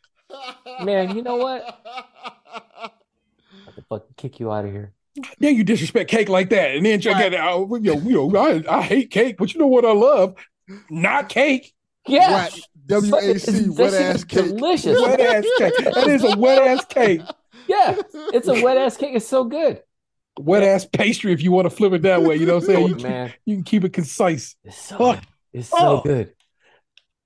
Man, 0.81 1.15
you 1.15 1.21
know 1.21 1.35
what? 1.35 1.79
I 1.85 2.89
can 3.75 3.83
fucking 3.89 4.13
kick 4.15 4.39
you 4.39 4.51
out 4.53 4.65
of 4.65 4.71
here. 4.71 4.93
Yeah, 5.37 5.49
you 5.49 5.63
disrespect 5.63 6.09
cake 6.09 6.29
like 6.29 6.49
that, 6.49 6.75
and 6.75 6.85
then 6.85 6.99
check 7.01 7.21
it 7.21 7.33
out. 7.33 7.67
Yo, 7.81 7.95
you 7.99 8.31
know, 8.31 8.37
I, 8.37 8.63
I 8.77 8.81
hate 8.81 9.11
cake, 9.11 9.35
but 9.37 9.53
you 9.53 9.59
know 9.59 9.67
what 9.67 9.85
I 9.85 9.91
love? 9.91 10.35
Not 10.89 11.29
cake. 11.29 11.73
Yeah. 12.07 12.49
W-A-C, 12.87 13.69
wet 13.69 13.93
ass 13.93 14.23
cake. 14.23 14.45
Delicious. 14.45 14.99
Wet 15.01 15.19
ass 15.19 15.45
cake. 15.57 15.73
That 15.93 16.07
is 16.07 16.23
a 16.23 16.37
wet 16.37 16.61
ass 16.67 16.85
cake. 16.85 17.21
Yeah. 17.67 17.95
It's 18.33 18.47
a 18.47 18.61
wet 18.61 18.77
ass 18.77 18.97
cake. 18.97 19.15
It's 19.15 19.27
so 19.27 19.43
good. 19.43 19.81
Wet 20.39 20.63
ass 20.63 20.85
pastry 20.85 21.31
if 21.31 21.43
you 21.43 21.51
want 21.51 21.69
to 21.69 21.75
flip 21.75 21.93
it 21.93 22.01
that 22.03 22.23
way. 22.23 22.35
You 22.37 22.45
know 22.45 22.55
what 22.55 22.63
I'm 22.63 22.67
saying? 22.67 22.87
You, 22.99 23.03
Man, 23.03 23.33
you 23.45 23.55
can 23.57 23.63
keep 23.63 23.83
it 23.83 23.93
concise. 23.93 24.55
it's 24.63 24.77
so 24.77 24.97
Fuck. 24.97 25.19
good. 25.19 25.27
It's 25.53 25.69
so 25.69 25.77
Oh. 25.79 26.01
good. 26.01 26.33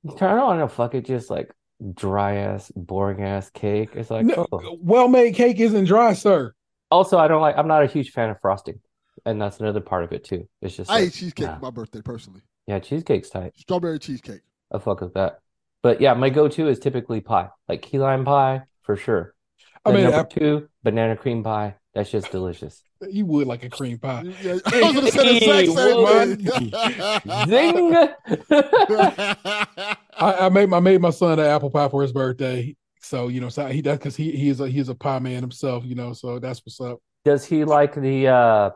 I 0.07 0.09
don't 0.19 0.37
want 0.39 0.59
to 0.61 0.67
fuck 0.75 0.93
it 0.95 1.05
just 1.05 1.29
like 1.29 1.51
dry 1.93 2.35
ass, 2.37 2.71
boring 2.75 3.23
ass 3.23 3.49
cake. 3.49 3.89
It's 3.93 4.09
like, 4.09 4.25
No, 4.25 4.45
oh. 4.51 4.77
well 4.81 5.07
made 5.07 5.35
cake 5.35 5.59
isn't 5.59 5.85
dry, 5.85 6.13
sir. 6.13 6.53
Also, 6.91 7.17
I 7.17 7.27
don't 7.27 7.41
like, 7.41 7.57
I'm 7.57 7.67
not 7.67 7.83
a 7.83 7.87
huge 7.87 8.11
fan 8.11 8.29
of 8.29 8.39
frosting. 8.41 8.79
And 9.25 9.41
that's 9.41 9.59
another 9.59 9.81
part 9.81 10.03
of 10.03 10.11
it 10.13 10.23
too. 10.23 10.47
It's 10.61 10.75
just 10.75 10.89
I 10.89 10.95
like, 10.95 11.03
ate 11.07 11.13
cheesecake 11.13 11.47
nah. 11.47 11.55
for 11.55 11.61
my 11.63 11.69
birthday 11.71 12.01
personally. 12.01 12.41
yeah, 12.67 12.79
cheesecake's 12.79 13.29
tight. 13.29 13.53
Strawberry 13.57 13.99
cheesecake. 13.99 14.41
I 14.73 14.79
fuck 14.79 15.01
with 15.01 15.13
that. 15.15 15.39
But 15.83 16.01
yeah, 16.01 16.13
my 16.13 16.29
go-to 16.29 16.67
is 16.67 16.79
typically 16.79 17.21
pie, 17.21 17.49
like 17.67 17.81
key 17.81 17.99
lime 17.99 18.25
pie 18.25 18.63
for 18.83 18.95
sure. 18.95 19.33
I 19.85 19.91
mean, 19.91 20.03
number 20.03 20.19
I- 20.19 20.23
two, 20.23 20.69
banana 20.83 21.15
cream 21.15 21.43
pie. 21.43 21.75
That's 21.97 22.11
just 22.11 22.31
delicious. 22.31 22.83
You 23.09 23.25
would 23.25 23.47
like 23.47 23.63
a 23.63 23.69
cream 23.69 23.97
pie. 23.97 24.21
Yeah, 24.43 24.59
I 24.67 24.81
was 24.81 24.93
gonna 24.93 25.11
say 25.11 25.39
the 25.39 25.63
exact 25.63 25.89
same 27.49 27.75
thing. 27.81 27.95
I, 30.15 30.45
I 30.45 30.49
made 30.49 30.71
I 30.71 30.79
made 30.79 31.01
my 31.01 31.09
son 31.09 31.39
an 31.39 31.45
apple 31.47 31.71
pie 31.71 31.89
for 31.89 32.03
his 32.03 32.11
birthday. 32.11 32.75
So 33.01 33.29
you 33.29 33.41
know, 33.41 33.49
so 33.49 33.65
he 33.65 33.81
does 33.81 33.97
because 33.97 34.15
he 34.15 34.29
he 34.31 34.49
is 34.49 34.59
a 34.59 34.69
he's 34.69 34.89
a 34.89 34.95
pie 34.95 35.17
man 35.17 35.41
himself. 35.41 35.85
You 35.85 35.95
know, 35.95 36.13
so 36.13 36.37
that's 36.37 36.63
what's 36.63 36.79
up. 36.79 36.99
Does 37.25 37.43
he 37.43 37.65
like 37.65 37.95
the 37.95 38.27
uh 38.27 38.69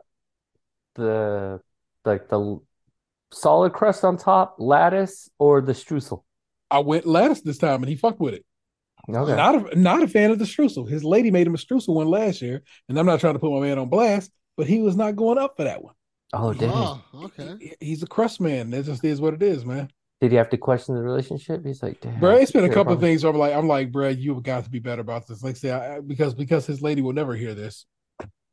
the 0.96 1.62
like 2.04 2.28
the 2.28 2.60
solid 3.32 3.72
crust 3.72 4.04
on 4.04 4.18
top, 4.18 4.56
lattice, 4.58 5.30
or 5.38 5.62
the 5.62 5.74
streusel? 5.74 6.24
I 6.72 6.80
went 6.80 7.06
lattice 7.06 7.42
this 7.42 7.60
time 7.60 7.84
and 7.84 7.90
he 7.90 7.96
fucked 7.96 8.20
with 8.20 8.34
it. 8.34 8.44
Okay. 9.10 9.36
Not 9.36 9.74
a 9.74 9.80
not 9.80 10.04
a 10.04 10.08
fan 10.08 10.32
of 10.32 10.40
the 10.40 10.46
streusel. 10.46 10.88
His 10.88 11.04
lady 11.04 11.32
made 11.32 11.48
him 11.48 11.56
a 11.56 11.58
streusel 11.58 11.96
one 11.96 12.08
last 12.08 12.42
year, 12.42 12.62
and 12.90 12.98
I'm 13.00 13.06
not 13.06 13.20
trying 13.20 13.34
to 13.34 13.40
put 13.40 13.52
my 13.52 13.60
man 13.60 13.80
on 13.80 13.90
blast, 13.90 14.32
but 14.58 14.68
he 14.68 14.82
was 14.82 14.96
not 14.96 15.16
going 15.16 15.38
up 15.38 15.56
for 15.58 15.64
that 15.64 15.84
one. 15.84 15.96
Oh, 16.34 16.54
dang. 16.54 16.72
Oh, 16.74 17.02
okay. 17.26 17.56
He- 17.60 17.76
he's 17.88 18.04
a 18.04 18.08
crust 18.08 18.40
man. 18.40 18.70
That 18.70 18.86
just 18.86 19.04
is 19.04 19.20
what 19.20 19.34
it 19.34 19.44
is, 19.44 19.66
man. 19.66 19.90
Did 20.22 20.32
he 20.32 20.38
have 20.38 20.50
to 20.52 20.58
question 20.58 20.94
the 20.96 21.02
relationship? 21.02 21.66
He's 21.66 21.82
like, 21.82 22.00
damn. 22.00 22.20
Bro, 22.20 22.36
it's 22.38 22.52
been 22.52 22.64
a 22.64 22.70
couple 22.70 22.94
of 22.94 23.00
things 23.02 23.24
where 23.24 23.34
I'm 23.34 23.40
like, 23.40 23.54
I'm 23.56 23.68
like, 23.68 23.92
bro, 23.92 24.10
you've 24.10 24.44
got 24.44 24.64
to 24.64 24.70
be 24.70 24.78
better 24.80 25.02
about 25.02 25.28
this. 25.28 25.42
Like, 25.44 25.58
say, 25.58 25.72
I, 25.72 25.98
I- 25.98 26.00
because 26.00 26.34
because 26.36 26.66
his 26.68 26.82
lady 26.82 27.02
will 27.02 27.14
never 27.14 27.36
hear 27.36 27.54
this. 27.56 27.86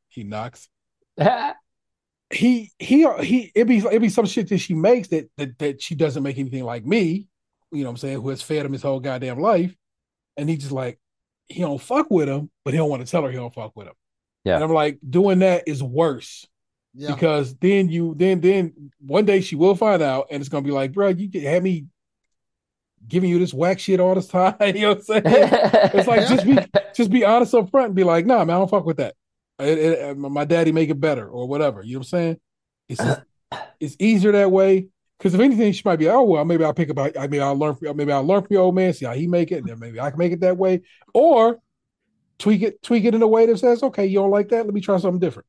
He 0.07 0.23
knocks. 0.23 0.67
he 2.31 2.71
he 2.79 3.07
he 3.21 3.51
it 3.55 3.65
be 3.65 3.77
it 3.79 3.99
be 4.01 4.09
some 4.09 4.25
shit 4.25 4.49
that 4.49 4.59
she 4.59 4.73
makes 4.73 5.07
that, 5.09 5.29
that 5.37 5.57
that 5.59 5.81
she 5.81 5.95
doesn't 5.95 6.23
make 6.23 6.37
anything 6.37 6.63
like 6.63 6.85
me, 6.85 7.27
you 7.71 7.79
know 7.83 7.85
what 7.85 7.91
I'm 7.91 7.97
saying, 7.97 8.21
who 8.21 8.29
has 8.29 8.41
fed 8.41 8.65
him 8.65 8.73
his 8.73 8.81
whole 8.83 8.99
goddamn 8.99 9.39
life. 9.39 9.73
And 10.39 10.49
he 10.49 10.57
just 10.57 10.71
like 10.71 10.99
he 11.47 11.61
don't 11.61 11.81
fuck 11.81 12.09
with 12.09 12.29
him, 12.29 12.49
but 12.63 12.73
he 12.73 12.77
don't 12.77 12.89
want 12.89 13.05
to 13.05 13.09
tell 13.11 13.23
her 13.23 13.29
he 13.31 13.37
don't 13.37 13.53
fuck 13.53 13.75
with 13.75 13.87
him. 13.87 13.93
Yeah. 14.45 14.55
And 14.55 14.63
I'm 14.63 14.71
like, 14.73 14.99
doing 15.07 15.39
that 15.39 15.67
is 15.67 15.81
worse 15.83 16.47
Yeah. 16.93 17.13
because 17.13 17.55
then 17.55 17.89
you 17.89 18.13
then 18.17 18.39
then 18.41 18.91
one 18.99 19.25
day 19.25 19.41
she 19.41 19.55
will 19.55 19.75
find 19.75 20.01
out 20.01 20.27
and 20.31 20.39
it's 20.41 20.49
gonna 20.49 20.63
be 20.65 20.71
like, 20.71 20.93
bro, 20.93 21.09
you 21.09 21.29
can 21.29 21.41
have 21.41 21.63
me 21.63 21.85
giving 23.07 23.29
you 23.29 23.39
this 23.39 23.53
whack 23.53 23.79
shit 23.79 23.99
all 23.99 24.15
this 24.15 24.27
time. 24.27 24.55
you 24.61 24.73
know 24.81 24.89
what 24.89 24.97
I'm 24.97 25.03
saying? 25.03 25.23
It's 25.93 26.07
like 26.07 26.27
just 26.27 26.45
be 26.45 26.57
just 26.95 27.09
be 27.11 27.25
honest 27.25 27.53
up 27.53 27.69
front 27.69 27.87
and 27.87 27.95
be 27.95 28.03
like, 28.03 28.25
nah, 28.25 28.43
man, 28.45 28.55
I 28.55 28.59
don't 28.59 28.69
fuck 28.69 28.85
with 28.85 28.97
that. 28.97 29.15
It- 29.59 29.77
it- 29.79 30.17
my 30.17 30.45
daddy 30.45 30.71
make 30.71 30.89
it 30.89 30.99
better 30.99 31.27
or 31.27 31.47
whatever. 31.47 31.81
You 31.83 31.93
know 31.95 31.99
what 31.99 32.05
I'm 32.07 32.09
saying? 32.09 32.39
It's 32.89 33.03
just, 33.03 33.21
it's 33.79 33.95
easier 33.99 34.31
that 34.33 34.51
way. 34.51 34.87
Because 35.19 35.33
if 35.33 35.41
anything, 35.41 35.73
she 35.73 35.81
might 35.83 35.97
be, 35.97 36.05
like, 36.05 36.15
oh 36.15 36.23
well, 36.23 36.45
maybe 36.45 36.63
I'll 36.63 36.73
pick 36.73 36.89
up. 36.89 36.97
I 36.97 37.27
mean, 37.27 37.41
I'll 37.41 37.55
learn. 37.55 37.75
From, 37.75 37.97
maybe 37.97 38.11
I'll 38.11 38.23
learn 38.23 38.41
from 38.41 38.53
your 38.53 38.63
old 38.63 38.75
man, 38.75 38.93
see 38.93 39.05
how 39.05 39.13
he 39.13 39.27
make 39.27 39.51
it, 39.51 39.57
and 39.57 39.67
then 39.67 39.77
maybe 39.77 39.99
I 39.99 40.09
can 40.09 40.17
make 40.17 40.31
it 40.31 40.39
that 40.39 40.57
way, 40.57 40.81
or 41.13 41.59
tweak 42.37 42.61
it, 42.61 42.81
tweak 42.81 43.03
it 43.03 43.13
in 43.13 43.21
a 43.21 43.27
way 43.27 43.45
that 43.45 43.59
says, 43.59 43.83
okay, 43.83 44.05
you 44.05 44.19
don't 44.19 44.31
like 44.31 44.47
that, 44.49 44.65
let 44.65 44.73
me 44.73 44.79
try 44.79 44.97
something 44.97 45.19
different. 45.19 45.45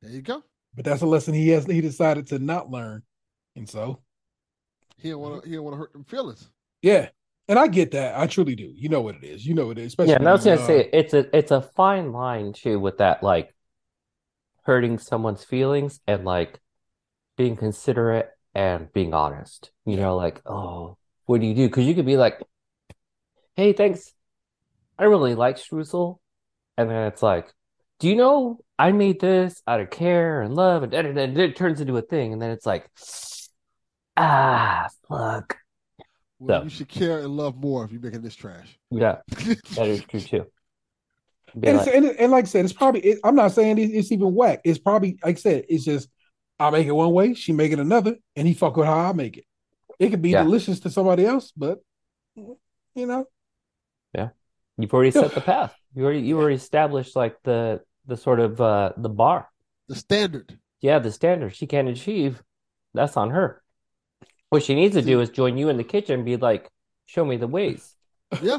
There 0.00 0.10
you 0.12 0.22
go. 0.22 0.44
But 0.74 0.84
that's 0.84 1.02
a 1.02 1.06
lesson 1.06 1.34
he 1.34 1.48
has. 1.48 1.66
He 1.66 1.80
decided 1.80 2.28
to 2.28 2.38
not 2.38 2.70
learn, 2.70 3.02
and 3.56 3.68
so 3.68 4.00
He 4.98 5.10
don't 5.10 5.20
want 5.20 5.42
to. 5.42 5.48
He 5.48 5.56
don't 5.56 5.64
want 5.64 5.74
to 5.74 5.78
hurt 5.78 5.92
them 5.92 6.04
feelings. 6.04 6.48
yeah, 6.80 7.08
and 7.48 7.58
I 7.58 7.66
get 7.66 7.90
that. 7.90 8.16
I 8.18 8.28
truly 8.28 8.54
do. 8.54 8.72
You 8.74 8.88
know 8.88 9.00
what 9.00 9.16
it 9.16 9.24
is. 9.24 9.44
You 9.44 9.54
know 9.54 9.66
what 9.66 9.78
it 9.78 9.82
is. 9.82 9.88
Especially 9.88 10.12
Yeah, 10.12 10.18
and 10.18 10.28
I 10.28 10.32
was 10.32 10.44
gonna 10.44 10.60
uh, 10.60 10.66
say 10.66 10.88
it's 10.92 11.12
a 11.12 11.36
it's 11.36 11.50
a 11.50 11.60
fine 11.60 12.12
line 12.12 12.52
too 12.52 12.78
with 12.78 12.98
that 12.98 13.22
like 13.22 13.52
hurting 14.62 14.98
someone's 14.98 15.44
feelings 15.44 16.00
and 16.06 16.24
like 16.24 16.60
being 17.36 17.56
considerate 17.56 18.30
and 18.54 18.92
being 18.92 19.14
honest. 19.14 19.70
You 19.84 19.96
know, 19.96 20.16
like, 20.16 20.40
oh, 20.46 20.96
what 21.26 21.40
do 21.40 21.46
you 21.46 21.54
do? 21.54 21.68
Because 21.68 21.84
you 21.84 21.94
could 21.94 22.06
be 22.06 22.16
like, 22.16 22.40
hey, 23.56 23.72
thanks. 23.72 24.12
I 24.98 25.04
really 25.04 25.34
like 25.34 25.56
streusel. 25.56 26.18
And 26.76 26.90
then 26.90 27.06
it's 27.06 27.22
like, 27.22 27.52
do 27.98 28.08
you 28.08 28.16
know 28.16 28.58
I 28.78 28.92
made 28.92 29.20
this 29.20 29.62
out 29.66 29.80
of 29.80 29.90
care 29.90 30.42
and 30.42 30.54
love, 30.54 30.82
and, 30.82 30.92
and, 30.92 31.18
and 31.18 31.38
it 31.38 31.54
turns 31.54 31.80
into 31.80 31.96
a 31.96 32.02
thing, 32.02 32.32
and 32.32 32.42
then 32.42 32.50
it's 32.50 32.66
like, 32.66 32.90
ah, 34.16 34.88
fuck. 35.08 35.58
Well, 36.38 36.60
So- 36.60 36.64
you 36.64 36.70
should 36.70 36.88
care 36.88 37.20
and 37.20 37.36
love 37.36 37.56
more 37.56 37.84
if 37.84 37.92
you're 37.92 38.00
making 38.00 38.22
this 38.22 38.34
trash. 38.34 38.76
Yeah, 38.90 39.18
that 39.28 39.86
is 39.86 40.02
true 40.04 40.20
too. 40.20 40.46
And, 41.62 41.76
like, 41.76 41.86
and, 41.88 42.06
and 42.06 42.32
like 42.32 42.46
I 42.46 42.48
said, 42.48 42.64
it's 42.64 42.72
probably. 42.72 43.02
It, 43.02 43.18
I'm 43.22 43.34
not 43.36 43.52
saying 43.52 43.78
it, 43.78 43.90
it's 43.90 44.10
even 44.10 44.34
whack. 44.34 44.62
It's 44.64 44.78
probably 44.78 45.18
like 45.22 45.36
I 45.36 45.40
said. 45.40 45.66
It's 45.68 45.84
just 45.84 46.08
I 46.66 46.70
make 46.70 46.86
it 46.86 46.92
one 46.92 47.12
way, 47.12 47.34
she 47.34 47.52
make 47.52 47.72
it 47.72 47.78
another, 47.80 48.16
and 48.36 48.46
he 48.48 48.54
fuck 48.54 48.76
with 48.76 48.86
how 48.86 49.10
I 49.10 49.12
make 49.12 49.36
it. 49.36 49.44
It 49.98 50.10
could 50.10 50.22
be 50.22 50.30
Yeah. 50.30 50.42
delicious 50.44 50.80
to 50.80 50.90
somebody 50.90 51.24
else, 51.26 51.52
but 51.56 51.80
you 52.36 52.56
know, 53.06 53.26
Yeah. 54.14 54.30
You've 54.78 54.92
already 54.94 55.10
set 55.10 55.32
the 55.34 55.40
path. 55.52 55.74
You 55.94 56.04
already 56.04 56.20
you 56.20 56.38
already 56.38 56.56
established 56.56 57.14
like 57.16 57.36
the 57.42 57.82
the 58.06 58.16
sort 58.16 58.40
of 58.40 58.60
uh 58.60 58.92
the 58.96 59.08
bar. 59.08 59.48
the 59.88 59.94
standard. 59.96 60.58
Yeah, 60.80 60.98
the 60.98 61.12
standard 61.12 61.54
she 61.54 61.66
can't 61.66 61.88
achieve. 61.88 62.42
That's 62.94 63.16
on 63.16 63.30
her. 63.30 63.62
What 64.50 64.62
she 64.62 64.74
needs 64.74 64.94
to 64.96 65.02
do 65.02 65.20
is 65.20 65.30
join 65.30 65.56
you 65.56 65.68
in 65.68 65.76
the 65.76 65.84
kitchen 65.84 66.16
and 66.16 66.24
be 66.24 66.36
like, 66.36 66.68
show 67.06 67.24
me 67.24 67.36
the 67.36 67.46
ways. 67.46 67.94
Yeah. 68.42 68.58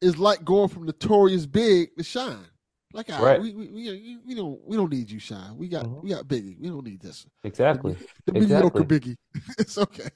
it's 0.00 0.18
like 0.18 0.44
going 0.44 0.68
from 0.68 0.86
notorious 0.86 1.46
big 1.46 1.94
to 1.96 2.02
Shyne. 2.04 2.46
Like, 2.92 3.08
all 3.10 3.24
right, 3.24 3.32
Right. 3.38 3.40
we, 3.40 3.52
we, 3.52 3.66
we, 3.68 4.18
we 4.26 4.34
don't 4.34 4.60
we 4.66 4.76
don't 4.76 4.90
need 4.92 5.08
you, 5.10 5.20
Shyne. 5.20 5.56
We 5.56 5.68
got 5.68 5.86
Mhm. 5.86 6.02
we 6.02 6.10
got 6.10 6.24
Biggie. 6.26 6.58
We 6.60 6.68
don't 6.68 6.84
need 6.84 7.00
this. 7.00 7.24
Exactly. 7.44 7.96
The 8.26 8.32
mediocre 8.32 8.80
Exactly. 8.82 8.98
Biggie. 9.00 9.16
it's 9.58 9.78
okay. 9.78 10.08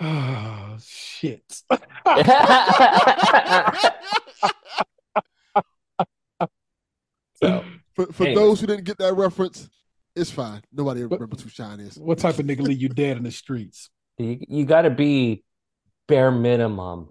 oh 0.00 0.76
shit. 0.84 1.62
so 7.42 7.64
For 7.94 8.06
for 8.12 8.24
Anyways. 8.24 8.36
those 8.38 8.60
who 8.60 8.66
didn't 8.66 8.84
get 8.84 8.98
that 8.98 9.14
reference, 9.14 9.68
it's 10.14 10.30
fine. 10.30 10.62
Nobody 10.72 11.02
But- 11.04 11.20
remembers 11.20 11.42
who 11.42 11.48
Shyne 11.48 11.80
is. 11.80 11.96
what 11.98 12.18
type 12.18 12.38
of 12.38 12.46
nigga 12.46 12.60
leave 12.62 12.80
you 12.80 12.88
dead 12.88 13.16
in 13.16 13.22
the 13.22 13.30
streets? 13.30 13.90
you 14.18 14.38
you 14.48 14.64
got 14.66 14.82
to 14.82 14.90
be 14.90 15.44
bare 16.06 16.30
minimum 16.30 17.08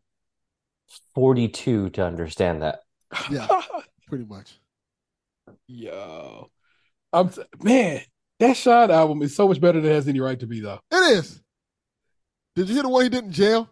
42 1.16 1.90
to 1.92 2.06
understand 2.06 2.62
that. 2.62 2.82
Yeah. 3.30 3.47
Pretty 4.07 4.26
much. 4.26 4.60
Yo, 5.68 6.49
I'm 7.14 7.32
man. 7.62 8.01
That 8.39 8.55
Shyne 8.55 8.89
album 8.91 9.22
is 9.22 9.36
so 9.36 9.47
much 9.47 9.60
better 9.60 9.82
than 9.82 9.91
it 9.91 9.95
has 9.95 10.07
any 10.07 10.20
right 10.20 10.39
to 10.39 10.47
be, 10.47 10.62
though. 10.62 10.80
It 10.91 11.18
is. 11.18 11.41
Did 12.55 12.70
you 12.70 12.76
hear 12.76 12.84
the 12.84 12.89
one 12.89 13.03
he 13.03 13.10
did 13.10 13.26
in 13.26 13.32
jail? 13.32 13.70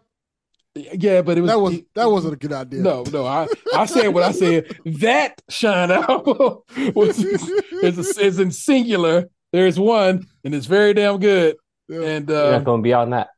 Yeah, 0.74 1.22
but 1.22 1.38
it 1.38 1.40
was 1.40 1.50
That 1.50 1.58
was 1.60 1.74
it- 1.74 1.86
that 1.94 2.10
wasn't 2.10 2.34
a 2.34 2.36
good 2.36 2.52
idea. 2.52 2.80
No, 2.80 3.02
no, 3.10 3.26
I, 3.26 3.48
I 3.74 3.86
said 3.86 4.08
what 4.08 4.22
I 4.22 4.32
said. 4.32 4.76
That 4.84 5.40
Shyne 5.48 5.90
album 5.90 6.58
was 6.94 7.18
is, 7.24 8.18
is 8.18 8.38
in 8.38 8.50
singular. 8.50 9.28
There's 9.52 9.78
one, 9.78 10.26
and 10.44 10.54
it's 10.54 10.66
very 10.66 10.92
damn 10.94 11.18
good. 11.18 11.56
Yeah. 11.88 12.02
And 12.02 12.28
You're 12.28 12.46
uh, 12.48 12.50
not 12.50 12.64
going 12.64 12.82
beyond 12.82 13.14
that. 13.14 13.28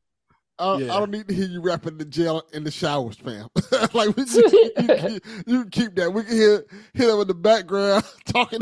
I, 0.61 0.79
Yeah. 0.79 0.95
I 0.95 0.99
don't 1.01 1.11
need 1.11 1.27
to 1.29 1.35
hear 1.35 1.47
you 1.47 1.61
rapping 1.63 1.93
in 1.93 1.99
the 1.99 2.05
jail 2.05 2.43
in 2.53 2.65
the 2.65 2.71
showers, 2.71 3.17
fam. 3.17 3.49
like 3.95 4.17
we, 4.17 4.25
you, 4.25 4.51
you, 4.53 4.73
you, 5.09 5.21
you 5.47 5.61
can 5.63 5.71
keep 5.71 5.95
that. 5.97 6.13
We 6.13 6.23
can 6.25 6.37
hear 6.37 6.65
hear 6.95 7.07
them 7.09 7.21
in 7.21 7.29
the 7.29 7.35
background 7.35 8.05
talking. 8.27 8.61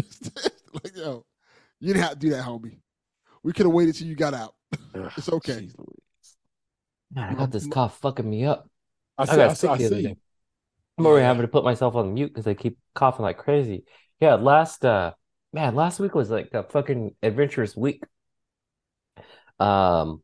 like 0.73 0.97
yo, 0.97 1.25
you 1.81 1.89
didn't 1.93 2.03
have 2.03 2.13
to 2.13 2.19
do 2.19 2.31
that, 2.31 2.45
homie. 2.45 2.79
We 3.43 3.53
could 3.53 3.67
have 3.67 3.73
waited 3.75 3.95
till 3.97 4.07
you 4.07 4.17
got 4.17 4.35
out. 4.35 4.55
It's 5.17 5.29
okay. 5.29 5.55
Jeez 5.55 5.79
Louise. 5.79 6.37
Man, 7.13 7.31
I 7.31 7.35
got 7.35 7.51
this 7.51 7.67
cough 7.67 7.99
fucking 8.01 8.29
me 8.29 8.45
up. 8.45 8.69
I 9.17 9.27
I 9.27 9.27
see. 9.27 9.33
I, 9.33 9.37
got 9.37 9.57
see. 9.57 9.61
sick 9.61 9.71
I 9.71 9.77
the 9.77 9.87
other 9.87 9.97
see. 9.97 10.03
day. 10.03 10.17
I'm 10.99 11.07
already 11.07 11.25
having 11.25 11.43
to 11.43 11.49
put 11.49 11.65
myself 11.65 11.95
on 11.95 12.13
mute 12.15 12.29
because 12.29 12.47
I 12.47 12.55
keep 12.55 12.79
coughing 12.95 13.23
like 13.23 13.39
crazy. 13.39 13.85
Yeah, 14.21 14.35
last 14.35 14.85
uh 14.85 15.13
man, 15.53 15.75
last 15.75 16.01
week 16.01 16.15
was 16.15 16.31
like 16.31 16.51
a 16.53 16.65
fucking 16.65 17.15
adventurous 17.23 17.77
week. 17.77 18.03
Um 19.61 20.23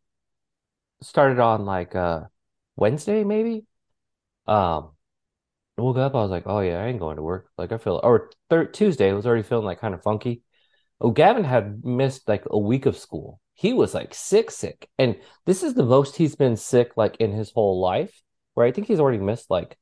started 1.03 1.39
on 1.41 1.65
like 1.65 1.95
uh 1.95 2.25
Wednesday 2.77 3.25
maybe. 3.25 3.67
Um 4.47 4.93
woke 5.77 5.97
up, 5.99 6.15
I 6.15 6.19
was 6.19 6.31
like, 6.31 6.45
oh 6.47 6.61
yeah, 6.61 6.83
I 6.83 6.87
ain't 6.87 7.01
going 7.01 7.17
to 7.17 7.23
work. 7.23 7.49
Like 7.59 7.73
I 7.73 7.79
feel 7.79 8.01
or 8.03 8.31
thir 8.51 8.67
Tuesday, 8.67 9.11
I 9.11 9.15
was 9.15 9.27
already 9.27 9.43
feeling 9.43 9.65
like 9.65 9.81
kind 9.81 9.95
of 9.95 10.03
funky. 10.03 10.43
Oh, 11.01 11.11
Gavin 11.11 11.45
had 11.45 11.85
missed 11.85 12.29
like 12.29 12.45
a 12.47 12.59
week 12.59 12.87
of 12.87 12.97
school. 12.97 13.41
He 13.55 13.73
was 13.73 13.95
like 13.95 14.15
sick, 14.15 14.51
sick. 14.51 14.89
And 14.99 15.17
this 15.47 15.63
is 15.63 15.75
the 15.75 15.85
most 15.85 16.17
he's 16.17 16.37
been 16.37 16.57
sick 16.57 16.93
like 16.97 17.17
in 17.17 17.33
his 17.33 17.51
whole 17.53 17.81
life, 17.81 18.23
where 18.55 18.67
I 18.67 18.73
think 18.73 18.87
he's 18.87 19.01
already 19.01 19.19
missed 19.19 19.51
like 19.51 19.77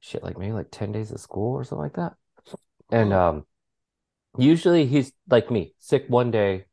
shit, 0.00 0.22
like 0.22 0.38
maybe 0.38 0.52
like 0.52 0.68
10 0.70 0.92
days 0.92 1.12
of 1.12 1.20
school 1.20 1.54
or 1.54 1.64
something 1.64 1.82
like 1.82 1.94
that. 1.94 2.14
And 2.90 3.12
um 3.12 3.46
usually 4.38 4.86
he's 4.86 5.12
like 5.28 5.50
me, 5.50 5.74
sick 5.78 6.06
one 6.08 6.30
day, 6.30 6.66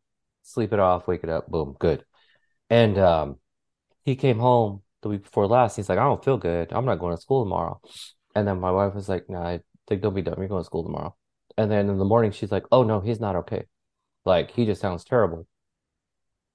sleep 0.44 0.74
it 0.74 0.80
off, 0.80 1.08
wake 1.08 1.24
it 1.24 1.30
up, 1.30 1.50
boom, 1.50 1.76
good. 1.80 2.06
And 2.70 2.98
um 2.98 3.38
he 4.04 4.16
came 4.16 4.40
home 4.40 4.82
the 5.02 5.10
week 5.10 5.24
before 5.24 5.48
last. 5.48 5.76
He's 5.76 5.90
like, 5.90 6.00
I 6.00 6.04
don't 6.04 6.24
feel 6.24 6.38
good. 6.38 6.72
I'm 6.72 6.86
not 6.86 7.00
going 7.00 7.16
to 7.16 7.22
school 7.22 7.44
tomorrow. 7.44 7.82
And 8.36 8.48
then 8.48 8.60
my 8.60 8.72
wife 8.72 8.94
was 8.96 9.10
like, 9.10 9.30
Nah, 9.30 9.48
I 9.48 9.60
think 9.88 10.02
don't 10.02 10.14
be 10.14 10.22
dumb. 10.22 10.36
You're 10.38 10.48
going 10.48 10.62
to 10.62 10.66
school 10.66 10.84
tomorrow. 10.84 11.16
And 11.58 11.70
then 11.72 11.90
in 11.90 11.98
the 11.98 12.06
morning, 12.06 12.32
she's 12.32 12.52
like, 12.52 12.66
Oh 12.72 12.84
no, 12.84 13.00
he's 13.00 13.20
not 13.20 13.36
okay. 13.38 13.66
Like 14.26 14.52
he 14.52 14.66
just 14.66 14.82
sounds 14.82 15.04
terrible. 15.04 15.48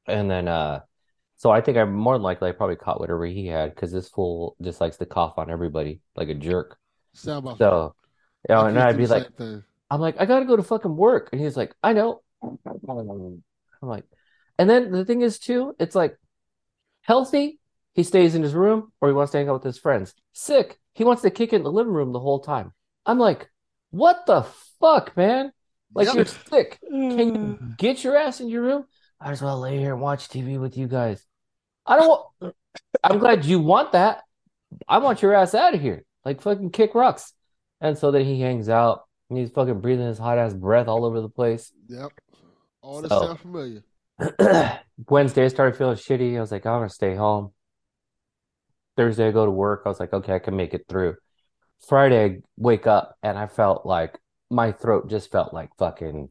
And 0.06 0.30
then 0.30 0.48
uh 0.48 0.80
so 1.36 1.50
I 1.50 1.60
think 1.60 1.76
I'm 1.76 1.92
more 1.94 2.14
than 2.14 2.22
likely 2.22 2.48
I 2.48 2.52
probably 2.52 2.76
caught 2.76 3.00
whatever 3.00 3.26
he 3.26 3.46
had 3.46 3.74
because 3.74 3.92
this 3.92 4.08
fool 4.08 4.56
just 4.62 4.80
likes 4.80 4.96
to 4.98 5.06
cough 5.06 5.34
on 5.36 5.50
everybody 5.50 6.00
like 6.16 6.28
a 6.28 6.34
jerk. 6.34 6.78
About 7.24 7.58
So 7.58 7.94
you 8.48 8.54
know, 8.54 8.66
and 8.66 8.78
I'd 8.78 8.96
be 8.96 9.06
like, 9.06 9.34
thing. 9.36 9.62
I'm 9.90 10.00
like, 10.00 10.16
I 10.18 10.26
gotta 10.26 10.44
go 10.44 10.56
to 10.56 10.62
fucking 10.62 10.96
work. 10.96 11.30
And 11.32 11.40
he's 11.40 11.56
like, 11.56 11.74
I 11.82 11.92
know. 11.92 12.22
I'm 13.82 13.88
like, 13.88 14.04
and 14.58 14.68
then 14.68 14.92
the 14.92 15.04
thing 15.04 15.22
is 15.22 15.38
too, 15.38 15.74
it's 15.78 15.94
like 15.94 16.16
healthy, 17.04 17.60
he 17.94 18.02
stays 18.02 18.34
in 18.34 18.42
his 18.42 18.54
room 18.54 18.92
or 19.00 19.08
he 19.08 19.14
wants 19.14 19.32
to 19.32 19.38
hang 19.38 19.48
out 19.48 19.54
with 19.54 19.62
his 19.62 19.78
friends. 19.78 20.14
Sick, 20.32 20.78
he 20.94 21.04
wants 21.04 21.22
to 21.22 21.30
kick 21.30 21.52
in 21.52 21.62
the 21.62 21.72
living 21.72 21.92
room 21.92 22.12
the 22.12 22.20
whole 22.20 22.40
time. 22.40 22.72
I'm 23.06 23.18
like, 23.18 23.48
what 23.90 24.26
the 24.26 24.44
fuck, 24.80 25.16
man? 25.16 25.52
Like 25.94 26.06
Yep. 26.08 26.14
you're 26.16 26.24
sick. 26.24 26.78
Can 26.80 27.18
you 27.18 27.32
mm. 27.32 27.76
get 27.78 28.02
your 28.02 28.16
ass 28.16 28.40
in 28.40 28.48
your 28.48 28.62
room? 28.62 28.84
I 29.20 29.30
as 29.30 29.40
well 29.40 29.60
lay 29.60 29.78
here 29.78 29.92
and 29.92 30.02
watch 30.02 30.28
TV 30.28 30.58
with 30.58 30.76
you 30.76 30.88
guys. 30.88 31.24
I 31.86 31.96
don't 31.96 32.08
want 32.08 32.54
I'm 33.04 33.18
glad 33.18 33.44
you 33.44 33.60
want 33.60 33.92
that. 33.92 34.22
I 34.88 34.98
want 34.98 35.22
your 35.22 35.34
ass 35.34 35.54
out 35.54 35.74
of 35.74 35.80
here. 35.80 36.04
Like 36.24 36.40
fucking 36.40 36.70
kick 36.70 36.94
rocks. 36.94 37.32
And 37.80 37.96
so 37.96 38.10
then 38.10 38.24
he 38.24 38.40
hangs 38.40 38.68
out 38.68 39.04
and 39.30 39.38
he's 39.38 39.50
fucking 39.50 39.80
breathing 39.80 40.06
his 40.06 40.18
hot 40.18 40.38
ass 40.38 40.54
breath 40.54 40.88
all 40.88 41.04
over 41.04 41.20
the 41.20 41.28
place. 41.28 41.70
Yep. 41.88 42.10
All 42.82 43.00
this 43.02 43.10
So- 43.10 43.20
sound 43.26 43.40
familiar. 43.40 43.84
Wednesday 45.08 45.44
I 45.44 45.48
started 45.48 45.76
feeling 45.76 45.96
shitty. 45.96 46.36
I 46.36 46.40
was 46.40 46.52
like, 46.52 46.66
I'm 46.66 46.80
gonna 46.80 46.88
stay 46.88 47.14
home. 47.14 47.52
Thursday 48.96 49.28
I 49.28 49.32
go 49.32 49.44
to 49.44 49.50
work. 49.50 49.82
I 49.84 49.88
was 49.88 50.00
like, 50.00 50.12
okay, 50.12 50.34
I 50.34 50.38
can 50.38 50.56
make 50.56 50.74
it 50.74 50.84
through. 50.88 51.16
Friday 51.88 52.24
I 52.24 52.36
wake 52.56 52.86
up 52.86 53.16
and 53.22 53.38
I 53.38 53.46
felt 53.46 53.84
like 53.84 54.18
my 54.50 54.72
throat 54.72 55.10
just 55.10 55.30
felt 55.30 55.52
like 55.52 55.70
fucking 55.78 56.28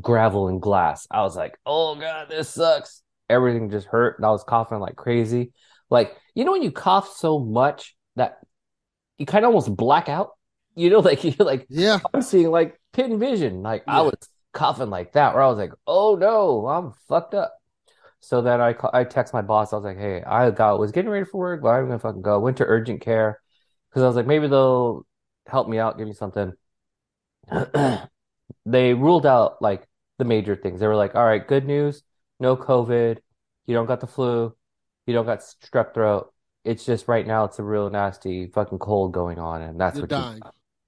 gravel 0.00 0.48
and 0.48 0.60
glass. 0.60 1.06
I 1.10 1.22
was 1.22 1.36
like, 1.36 1.58
oh 1.64 1.96
God, 1.96 2.28
this 2.28 2.50
sucks. 2.50 3.02
Everything 3.28 3.70
just 3.70 3.86
hurt 3.86 4.18
and 4.18 4.26
I 4.26 4.30
was 4.30 4.44
coughing 4.44 4.78
like 4.78 4.96
crazy. 4.96 5.52
Like, 5.88 6.16
you 6.34 6.44
know 6.44 6.52
when 6.52 6.62
you 6.62 6.70
cough 6.70 7.12
so 7.16 7.38
much 7.38 7.96
that 8.16 8.38
you 9.18 9.26
kind 9.26 9.44
of 9.44 9.48
almost 9.48 9.74
black 9.74 10.08
out? 10.08 10.30
You 10.74 10.90
know, 10.90 10.98
like 11.00 11.24
you're 11.24 11.34
like 11.38 11.66
Yeah. 11.70 11.98
I'm 12.12 12.22
seeing 12.22 12.50
like 12.50 12.78
pin 12.92 13.18
vision. 13.18 13.62
Like 13.62 13.84
I 13.86 14.02
was 14.02 14.14
coughing 14.52 14.90
like 14.90 15.12
that, 15.12 15.34
where 15.34 15.42
I 15.42 15.48
was 15.48 15.58
like, 15.58 15.72
"Oh 15.86 16.16
no, 16.16 16.66
I'm 16.68 16.92
fucked 17.08 17.34
up." 17.34 17.54
So 18.20 18.42
then 18.42 18.60
I 18.60 18.74
I 18.92 19.04
text 19.04 19.32
my 19.34 19.42
boss. 19.42 19.72
I 19.72 19.76
was 19.76 19.84
like, 19.84 19.98
"Hey, 19.98 20.22
I 20.22 20.50
got 20.50 20.78
was 20.80 20.92
getting 20.92 21.10
ready 21.10 21.24
for 21.24 21.38
work, 21.38 21.62
but 21.62 21.70
I'm 21.70 21.86
gonna 21.86 21.98
fucking 21.98 22.22
go." 22.22 22.40
Went 22.40 22.58
to 22.58 22.64
urgent 22.66 23.00
care 23.02 23.40
because 23.90 24.02
I 24.02 24.06
was 24.06 24.16
like, 24.16 24.26
maybe 24.26 24.48
they'll 24.48 25.06
help 25.46 25.68
me 25.68 25.78
out, 25.78 25.98
give 25.98 26.06
me 26.08 26.14
something. 26.14 26.52
They 28.66 28.94
ruled 28.94 29.26
out 29.26 29.62
like 29.62 29.86
the 30.18 30.24
major 30.24 30.56
things. 30.56 30.80
They 30.80 30.86
were 30.86 30.96
like, 30.96 31.14
"All 31.14 31.24
right, 31.24 31.46
good 31.46 31.66
news, 31.66 32.02
no 32.38 32.56
COVID. 32.56 33.18
You 33.66 33.74
don't 33.74 33.86
got 33.86 34.00
the 34.00 34.06
flu. 34.06 34.54
You 35.06 35.14
don't 35.14 35.26
got 35.26 35.40
strep 35.40 35.94
throat. 35.94 36.32
It's 36.64 36.84
just 36.84 37.08
right 37.08 37.26
now 37.26 37.44
it's 37.44 37.58
a 37.58 37.62
real 37.62 37.88
nasty 37.90 38.46
fucking 38.48 38.78
cold 38.78 39.12
going 39.12 39.38
on, 39.38 39.62
and 39.62 39.80
that's 39.80 39.96
You're 39.96 40.02
what 40.02 40.10
you 40.10 40.16
dying. 40.16 40.42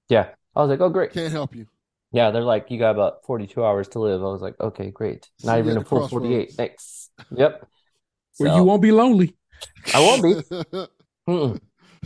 yeah." 0.08 0.30
I 0.54 0.60
was 0.60 0.70
like, 0.70 0.80
"Oh, 0.80 0.90
great." 0.90 1.12
Can't 1.12 1.32
help 1.32 1.54
you. 1.54 1.66
Yeah, 2.12 2.30
they're 2.30 2.42
like, 2.42 2.70
you 2.70 2.78
got 2.78 2.90
about 2.90 3.24
42 3.24 3.64
hours 3.64 3.88
to 3.88 4.00
live. 4.00 4.20
I 4.20 4.26
was 4.26 4.42
like, 4.42 4.58
okay, 4.60 4.90
great. 4.90 5.30
Not 5.44 5.54
you 5.56 5.64
even 5.64 5.76
a 5.76 5.80
the 5.80 5.84
full 5.86 6.06
48. 6.08 6.30
crossroads. 6.36 6.54
Thanks. 6.56 7.10
Yep. 7.34 7.66
Where 8.38 8.50
So, 8.50 8.56
you 8.56 8.64
won't 8.64 8.82
be 8.82 8.92
lonely. 8.92 9.36
I 9.94 10.00
won't 10.00 10.22
be. 10.22 10.88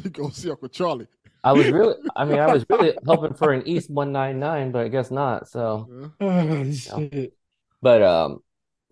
You 0.05 0.11
go 0.11 0.29
see 0.29 0.51
Uncle 0.51 0.69
Charlie. 0.69 1.07
I 1.43 1.53
was 1.53 1.69
really, 1.71 1.95
I 2.15 2.27
mean, 2.27 2.39
I 2.39 2.53
was 2.53 2.67
really 2.69 2.93
hoping 3.07 3.33
for 3.33 3.53
an 3.53 3.67
East 3.67 3.89
199, 3.91 4.71
but 4.73 4.85
I 4.85 4.89
guess 4.89 5.11
not. 5.11 5.49
So, 5.49 5.89
Yeah. 6.21 6.27
Oh, 6.29 6.71
shit. 6.71 7.33
but, 7.81 8.03
um, 8.03 8.41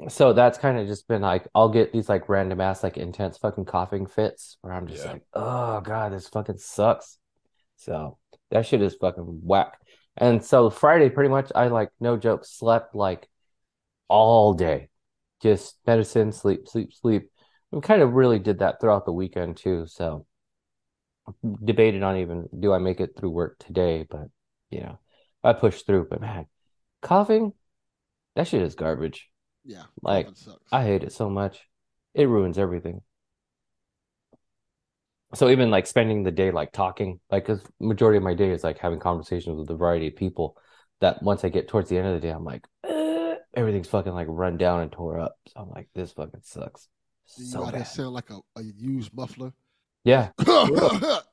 so 0.09 0.33
that's 0.33 0.57
kind 0.57 0.79
of 0.79 0.87
just 0.87 1.07
been 1.07 1.21
like, 1.21 1.47
I'll 1.55 1.69
get 1.69 1.93
these 1.93 2.09
like 2.09 2.29
random 2.31 2.61
ass, 2.63 2.83
like 2.83 2.97
intense 2.97 3.37
fucking 3.37 3.67
coughing 3.67 4.07
fits 4.07 4.57
where 4.63 4.73
I'm 4.73 4.87
just 4.87 5.05
Yeah. 5.05 5.13
like, 5.13 5.23
oh 5.35 5.83
God, 5.83 6.13
this 6.13 6.27
fucking 6.29 6.57
sucks. 6.59 7.19
So 7.77 8.17
that 8.51 8.65
shit 8.65 8.81
is 8.81 8.95
fucking 8.95 9.41
whack. 9.43 9.79
And 10.17 10.45
so 10.45 10.71
Friday, 10.71 11.11
pretty 11.11 11.31
much, 11.31 11.51
I 11.55 11.69
like 11.69 11.91
no 12.01 12.17
joke, 12.17 12.45
slept 12.45 12.95
like 12.95 13.29
all 14.09 14.55
day, 14.55 14.89
just 15.43 15.77
medicine, 15.87 16.33
sleep, 16.33 16.69
sleep, 16.69 16.93
sleep. 16.93 17.31
We 17.71 17.81
kind 17.81 18.03
of 18.03 18.13
really 18.13 18.39
did 18.39 18.61
that 18.61 18.81
throughout 18.81 19.07
the 19.07 19.13
weekend 19.13 19.57
too. 19.57 19.87
So 19.87 20.27
debated 21.65 22.03
on 22.03 22.19
even 22.19 22.49
do 22.59 22.73
I 22.73 22.79
make 22.79 23.01
it 23.01 23.17
through 23.17 23.31
work 23.31 23.59
today, 23.59 24.07
but 24.09 24.29
you 24.71 24.81
know, 24.81 24.99
I 25.43 25.53
pushed 25.53 25.87
through. 25.87 26.09
But 26.11 26.21
man, 26.21 26.47
coughing, 27.03 27.53
that 28.37 28.47
shit 28.47 28.63
is 28.63 28.75
garbage. 28.75 29.31
Yeah, 29.65 29.85
Like. 30.03 30.29
I 30.71 30.85
hate 30.85 31.05
it 31.05 31.13
so 31.13 31.31
much. 31.31 31.69
It 32.15 32.29
ruins 32.29 32.59
everything. 32.59 33.01
So 35.35 35.49
even 35.51 35.71
like 35.71 35.87
spending 35.87 36.23
the 36.23 36.31
day 36.31 36.51
like 36.51 36.73
talking, 36.73 37.21
like 37.31 37.47
because 37.47 37.63
majority 37.81 38.19
of 38.19 38.23
my 38.23 38.35
day 38.35 38.51
is 38.51 38.65
like 38.65 38.79
having 38.79 39.01
conversations 39.01 39.59
with 39.59 39.71
a 39.71 39.77
variety 39.77 40.09
of 40.09 40.17
people. 40.17 40.57
That 41.01 41.23
once 41.23 41.45
I 41.45 41.49
get 41.49 41.69
towards 41.69 41.89
the 41.91 41.99
end 41.99 42.07
of 42.07 42.15
the 42.15 42.21
day, 42.21 42.31
I'm 42.31 42.45
like, 42.45 42.67
"Uh," 42.85 43.35
everything's 43.55 43.89
fucking 43.89 44.13
like 44.15 44.29
run 44.31 44.57
down 44.57 44.81
and 44.81 44.93
tore 44.93 45.19
up. 45.19 45.37
So 45.49 45.61
I'm 45.61 45.71
like, 45.71 45.89
this 45.95 46.13
fucking 46.13 46.41
sucks 46.45 46.89
you 47.37 47.45
so 47.45 47.65
there 47.65 47.73
bad. 47.73 47.87
sound 47.87 48.15
like 48.15 48.31
a, 48.31 48.39
a 48.57 48.63
used 48.63 49.15
muffler. 49.15 49.53
Yeah, 50.05 50.31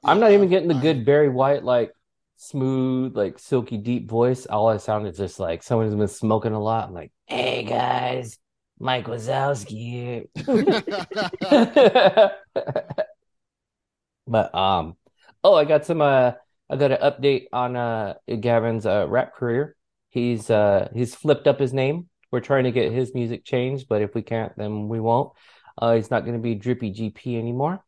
I'm 0.03 0.19
not 0.19 0.31
even 0.31 0.49
getting 0.49 0.69
the 0.69 0.75
good 0.75 1.05
Barry 1.05 1.29
White 1.29 1.63
like 1.63 1.91
smooth, 2.37 3.15
like 3.15 3.37
silky 3.37 3.77
deep 3.77 4.09
voice. 4.09 4.45
All 4.45 4.69
I 4.69 4.77
sound 4.77 5.07
is 5.07 5.17
just 5.17 5.39
like 5.39 5.61
someone 5.61 5.87
who's 5.87 5.95
been 5.95 6.07
smoking 6.07 6.53
a 6.53 6.61
lot. 6.61 6.87
I'm 6.87 6.93
like, 6.93 7.11
hey 7.27 7.63
guys, 7.63 8.37
Mike 8.79 9.05
Wazowski 9.07 10.25
here. 10.35 12.31
But 14.31 14.55
um, 14.55 14.97
oh, 15.43 15.55
I 15.55 15.65
got 15.65 15.85
some 15.85 16.01
uh, 16.01 16.33
I 16.69 16.77
got 16.77 16.91
an 16.93 16.99
update 17.01 17.47
on 17.53 17.75
uh 17.75 18.15
Gavin's 18.39 18.85
uh 18.85 19.07
rap 19.09 19.35
career. 19.35 19.75
He's 20.09 20.49
uh 20.49 20.89
he's 20.93 21.15
flipped 21.15 21.47
up 21.47 21.59
his 21.59 21.73
name. 21.73 22.09
We're 22.31 22.41
trying 22.41 22.65
to 22.65 22.71
get 22.71 22.93
his 22.93 23.13
music 23.13 23.45
changed, 23.45 23.87
but 23.89 24.01
if 24.01 24.15
we 24.15 24.23
can't, 24.23 24.53
then 24.57 24.87
we 24.89 24.99
won't. 25.01 25.33
Uh, 25.77 25.95
he's 25.95 26.11
not 26.11 26.21
going 26.25 26.35
to 26.35 26.41
be 26.41 26.55
Drippy 26.55 26.91
GP 26.91 27.37
anymore. 27.37 27.83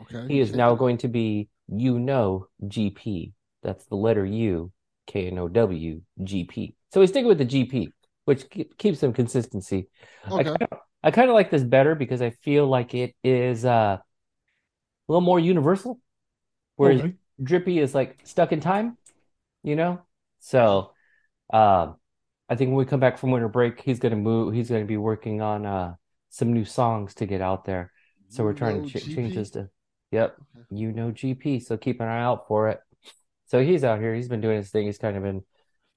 okay. 0.00 0.28
He 0.28 0.40
is 0.40 0.54
now 0.54 0.74
going 0.74 0.98
to 0.98 1.08
be 1.08 1.48
You 1.68 1.98
Know 1.98 2.48
GP. 2.66 3.32
That's 3.62 3.86
the 3.86 3.96
letter 3.96 4.24
U, 4.24 4.72
K 5.06 5.26
N 5.28 5.38
O 5.38 5.48
W 5.48 6.02
GP. 6.22 6.74
So 6.92 7.00
he's 7.00 7.10
sticking 7.10 7.28
with 7.28 7.38
the 7.38 7.44
GP, 7.44 7.92
which 8.24 8.44
keeps 8.78 9.00
some 9.00 9.12
consistency. 9.12 9.88
I 10.36 10.44
Okay. 10.44 10.44
kind 10.44 10.68
of 10.72 10.78
I 11.02 11.10
kind 11.10 11.28
of 11.28 11.34
like 11.34 11.50
this 11.50 11.62
better 11.62 11.94
because 11.94 12.22
I 12.22 12.30
feel 12.30 12.66
like 12.66 12.94
it 12.94 13.14
is 13.24 13.64
uh, 13.64 13.98
a 15.08 15.12
little 15.12 15.20
more 15.22 15.40
universal. 15.40 16.00
Whereas 16.76 17.02
Okay. 17.02 17.16
Drippy 17.42 17.78
is 17.78 17.94
like 17.94 18.20
stuck 18.24 18.52
in 18.52 18.60
time, 18.60 18.98
you 19.62 19.76
know? 19.76 20.02
So 20.40 20.92
um 21.52 21.96
I 22.48 22.56
think 22.56 22.68
when 22.70 22.78
we 22.78 22.84
come 22.86 23.00
back 23.00 23.18
from 23.18 23.30
winter 23.30 23.48
break, 23.48 23.80
he's 23.80 23.98
gonna 24.00 24.16
move 24.16 24.54
he's 24.54 24.70
gonna 24.70 24.84
be 24.84 24.96
working 24.96 25.42
on 25.42 25.66
uh 25.66 25.94
some 26.30 26.52
new 26.52 26.64
songs 26.64 27.14
to 27.16 27.26
get 27.26 27.40
out 27.40 27.64
there. 27.64 27.92
So 28.28 28.44
we're 28.44 28.54
trying 28.54 28.82
to 28.82 28.88
ch 29.00 29.08
change 29.08 29.34
this 29.34 29.50
to 29.52 29.70
yep, 30.10 30.36
Okay. 30.56 30.64
you 30.70 30.92
know 30.92 31.10
GP, 31.12 31.60
so 31.60 31.76
keep 31.76 32.00
an 32.00 32.08
eye 32.08 32.22
out 32.22 32.48
for 32.48 32.68
it. 32.70 32.80
So 33.46 33.62
he's 33.62 33.84
out 33.84 34.00
here, 34.00 34.14
he's 34.14 34.28
been 34.28 34.40
doing 34.40 34.56
his 34.58 34.70
thing, 34.70 34.86
he's 34.86 34.98
kind 34.98 35.16
of 35.16 35.22
been 35.22 35.44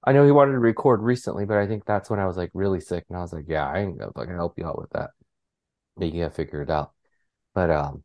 I 0.03 0.13
know 0.13 0.25
he 0.25 0.31
wanted 0.31 0.53
to 0.53 0.59
record 0.59 1.01
recently, 1.01 1.45
but 1.45 1.57
I 1.57 1.67
think 1.67 1.85
that's 1.85 2.09
when 2.09 2.19
I 2.19 2.27
was 2.27 2.37
like 2.37 2.51
really 2.53 2.81
sick 2.81 3.05
and 3.09 3.17
I 3.17 3.21
was 3.21 3.33
like, 3.33 3.45
yeah, 3.47 3.67
I 3.67 3.79
ain't 3.79 3.97
gonna 3.99 4.11
fucking 4.13 4.35
help 4.35 4.57
you 4.57 4.65
out 4.67 4.79
with 4.79 4.89
that. 4.91 5.11
You 5.99 6.11
gotta 6.23 6.29
figure 6.33 6.61
it 6.61 6.69
out. 6.69 6.93
But 7.55 7.69
um 7.71 8.03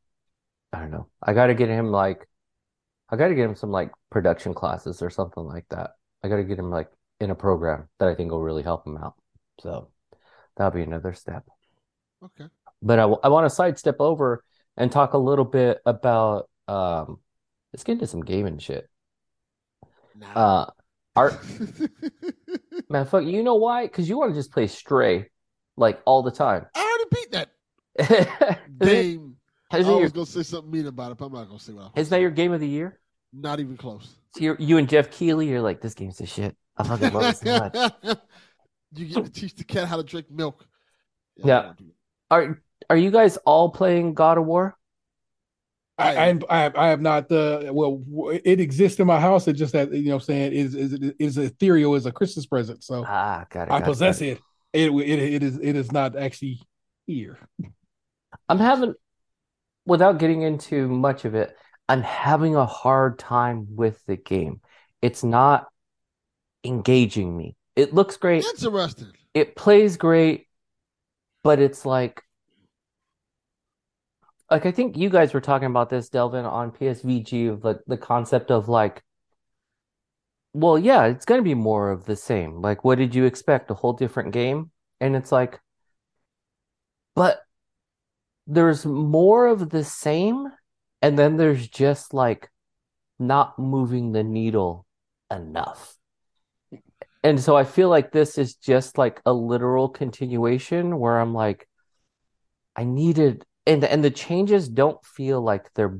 I 0.73 0.81
don't 0.81 0.91
know. 0.91 1.09
I 1.23 1.33
gotta 1.35 1.55
get 1.55 1.69
him 1.69 1.91
like 1.91 2.27
I 3.11 3.17
gotta 3.17 3.35
get 3.35 3.45
him 3.45 3.57
some 3.57 3.71
like 3.71 3.93
production 4.11 4.55
classes 4.55 5.03
or 5.03 5.11
something 5.11 5.45
like 5.45 5.67
that. 5.71 5.91
I 6.25 6.29
gotta 6.29 6.45
get 6.45 6.59
him 6.59 6.71
like 6.71 6.89
in 7.21 7.31
a 7.31 7.35
program 7.35 7.89
that 7.99 8.09
I 8.09 8.15
think 8.15 8.31
will 8.31 8.41
really 8.41 8.63
help 8.63 8.87
him 8.87 8.97
out. 8.97 9.15
So 9.61 9.91
that'll 10.57 10.73
be 10.73 10.83
another 10.83 11.13
step. 11.13 11.45
Okay. 12.25 12.49
But 12.81 12.99
I, 12.99 13.03
I 13.03 13.29
want 13.29 13.45
to 13.45 13.51
sidestep 13.51 13.97
over 14.01 14.45
and 14.77 14.91
talk 14.91 15.13
a 15.13 15.19
little 15.19 15.45
bit 15.45 15.79
about 15.85 16.49
um 16.69 17.19
let's 17.73 17.85
get 17.85 17.93
into 17.93 18.07
some 18.07 18.23
gaming 18.23 18.59
shit. 18.59 18.89
Nah. 20.19 20.33
Uh 20.35 20.71
art 21.15 21.39
man 22.89 23.05
fuck 23.05 23.25
you 23.25 23.43
know 23.43 23.57
why? 23.57 23.85
Because 23.85 24.09
you 24.09 24.17
want 24.17 24.33
to 24.33 24.39
just 24.39 24.53
play 24.53 24.67
Stray 24.67 25.29
like 25.77 26.01
all 26.07 26.23
the 26.23 26.31
time. 26.31 26.67
I 26.75 26.81
already 26.81 27.05
beat 27.11 27.33
that 27.33 28.59
Isn't 28.81 29.32
it- 29.81 29.83
game. 29.85 29.87
I 29.87 29.89
isn't 29.89 29.93
your, 29.95 30.03
was 30.03 30.13
gonna 30.13 30.27
say 30.27 30.43
something 30.43 30.71
mean 30.71 30.87
about 30.87 31.13
it, 31.13 31.19
but 31.19 31.27
I'm 31.27 31.33
not 31.33 31.47
gonna 31.47 31.59
say 31.61 31.73
what 31.73 31.93
I 31.97 32.01
isn't 32.01 32.11
that 32.11 32.21
your 32.21 32.31
game 32.31 32.53
of 32.53 32.61
the 32.61 32.69
year? 32.69 32.99
Not 33.33 33.61
even 33.61 33.77
close. 33.77 34.17
So 34.37 34.45
you're, 34.45 34.57
you 34.59 34.79
and 34.79 34.89
Geoff 34.89 35.11
Keighley, 35.11 35.49
you're 35.49 35.61
like, 35.63 35.81
this 35.81 35.95
game's 35.95 36.19
the 36.19 36.27
shit. 36.27 36.57
I 36.77 36.85
fucking 36.85 37.13
love 37.13 37.25
it 37.25 37.37
so 37.39 37.59
much. 38.03 38.17
you 38.95 39.07
get 39.07 39.25
to 39.25 39.31
teach 39.31 39.55
the 39.55 39.65
cat 39.65 39.89
how 39.89 39.97
to 39.97 40.03
drink 40.03 40.31
milk. 40.31 40.65
I 41.43 41.47
Yeah. 41.49 41.55
don't 41.55 41.65
wanna 41.65 41.77
do 41.79 41.85
that. 41.87 41.95
Are 42.35 42.63
are 42.91 42.97
you 42.97 43.11
guys 43.11 43.37
all 43.39 43.71
playing 43.71 44.15
God 44.15 44.39
of 44.39 44.45
War? 44.47 44.77
I, 45.99 46.17
I 46.31 46.39
I 46.49 46.59
have, 46.63 46.77
I 46.77 46.89
have 46.89 47.01
not 47.01 47.31
uh 47.31 47.71
well 47.73 48.03
it 48.45 48.59
exists 48.61 48.99
in 48.99 49.07
my 49.07 49.21
house 49.21 49.47
it 49.47 49.53
just 49.53 49.75
that 49.75 49.93
you 49.93 50.05
know 50.07 50.15
what 50.17 50.23
I'm 50.23 50.27
saying 50.27 50.53
is 50.53 50.75
is 50.75 50.95
it 50.95 51.15
is 51.19 51.37
ethereal 51.39 51.95
as 51.95 52.07
a 52.07 52.13
Christmas 52.13 52.47
present 52.47 52.83
so 52.83 53.05
Ah, 53.07 53.45
got 53.51 53.69
it. 53.69 53.73
I 53.73 53.79
got 53.79 53.85
possess 53.89 54.19
got 54.19 54.27
it. 54.29 54.41
It 54.73 54.91
it 54.91 55.19
it 55.19 55.43
is 55.43 55.59
it 55.63 55.77
is 55.77 55.93
not 55.93 56.17
actually 56.17 56.61
here. 57.07 57.39
I'm 58.49 58.59
having, 58.59 58.95
without 59.85 60.19
getting 60.19 60.43
into 60.43 60.89
much 60.89 61.25
of 61.25 61.35
it, 61.35 61.57
I'm 61.89 62.03
having 62.03 62.57
a 62.57 62.67
hard 62.67 63.19
time 63.19 63.67
with 63.75 64.05
the 64.07 64.17
game. 64.17 64.61
It's 65.01 65.25
not 65.25 65.67
engaging 66.65 67.37
me. 67.37 67.57
It 67.75 67.93
looks 67.93 68.17
great, 68.17 68.45
Interesting. 68.45 69.13
it 69.35 69.57
plays 69.57 69.97
great, 69.97 70.47
but 71.43 71.59
it's 71.59 71.85
like, 71.85 72.23
like 74.51 74.67
I 74.67 74.71
think 74.73 74.97
you 74.97 75.09
guys 75.09 75.33
were 75.33 75.41
talking 75.41 75.67
about 75.67 75.89
this, 75.89 76.09
Delvin, 76.11 76.45
on 76.45 76.71
PSVG 76.73 77.51
of 77.51 77.65
like 77.65 77.79
the 77.87 77.97
concept 77.97 78.51
of 78.51 78.69
like, 78.69 79.03
well, 80.53 80.79
yeah, 80.79 81.07
it's 81.07 81.25
going 81.25 81.39
to 81.41 81.45
be 81.45 81.55
more 81.55 81.91
of 81.91 82.05
the 82.05 82.17
same. 82.17 82.61
Like, 82.61 82.85
what 82.85 82.99
did 82.99 83.15
you 83.15 83.25
expect? 83.25 83.71
A 83.71 83.75
whole 83.75 83.95
different 83.95 84.33
game? 84.33 84.71
And 85.01 85.17
it's 85.17 85.33
like, 85.33 85.59
but 87.17 87.41
there's 88.47 88.85
more 88.87 89.47
of 89.47 89.71
the 89.71 89.85
same, 89.85 90.49
and 91.01 91.19
then 91.19 91.37
there's 91.37 91.69
just 91.69 92.15
like 92.15 92.51
not 93.19 93.59
moving 93.59 94.13
the 94.13 94.25
needle 94.25 94.87
enough. 95.31 95.97
And 97.25 97.41
so 97.41 97.57
I 97.57 97.65
feel 97.65 97.89
like 97.89 98.11
this 98.11 98.37
is 98.37 98.55
just 98.55 98.99
like 98.99 99.21
a 99.25 99.33
literal 99.33 99.89
continuation 99.89 100.99
where 100.99 101.21
I'm 101.21 101.35
like, 101.35 101.69
I 102.75 102.85
needed, 102.85 103.45
and 103.67 103.85
and 103.85 104.03
the 104.03 104.11
changes 104.11 104.69
don't 104.69 105.05
feel 105.05 105.41
like 105.41 105.73
they're 105.75 105.99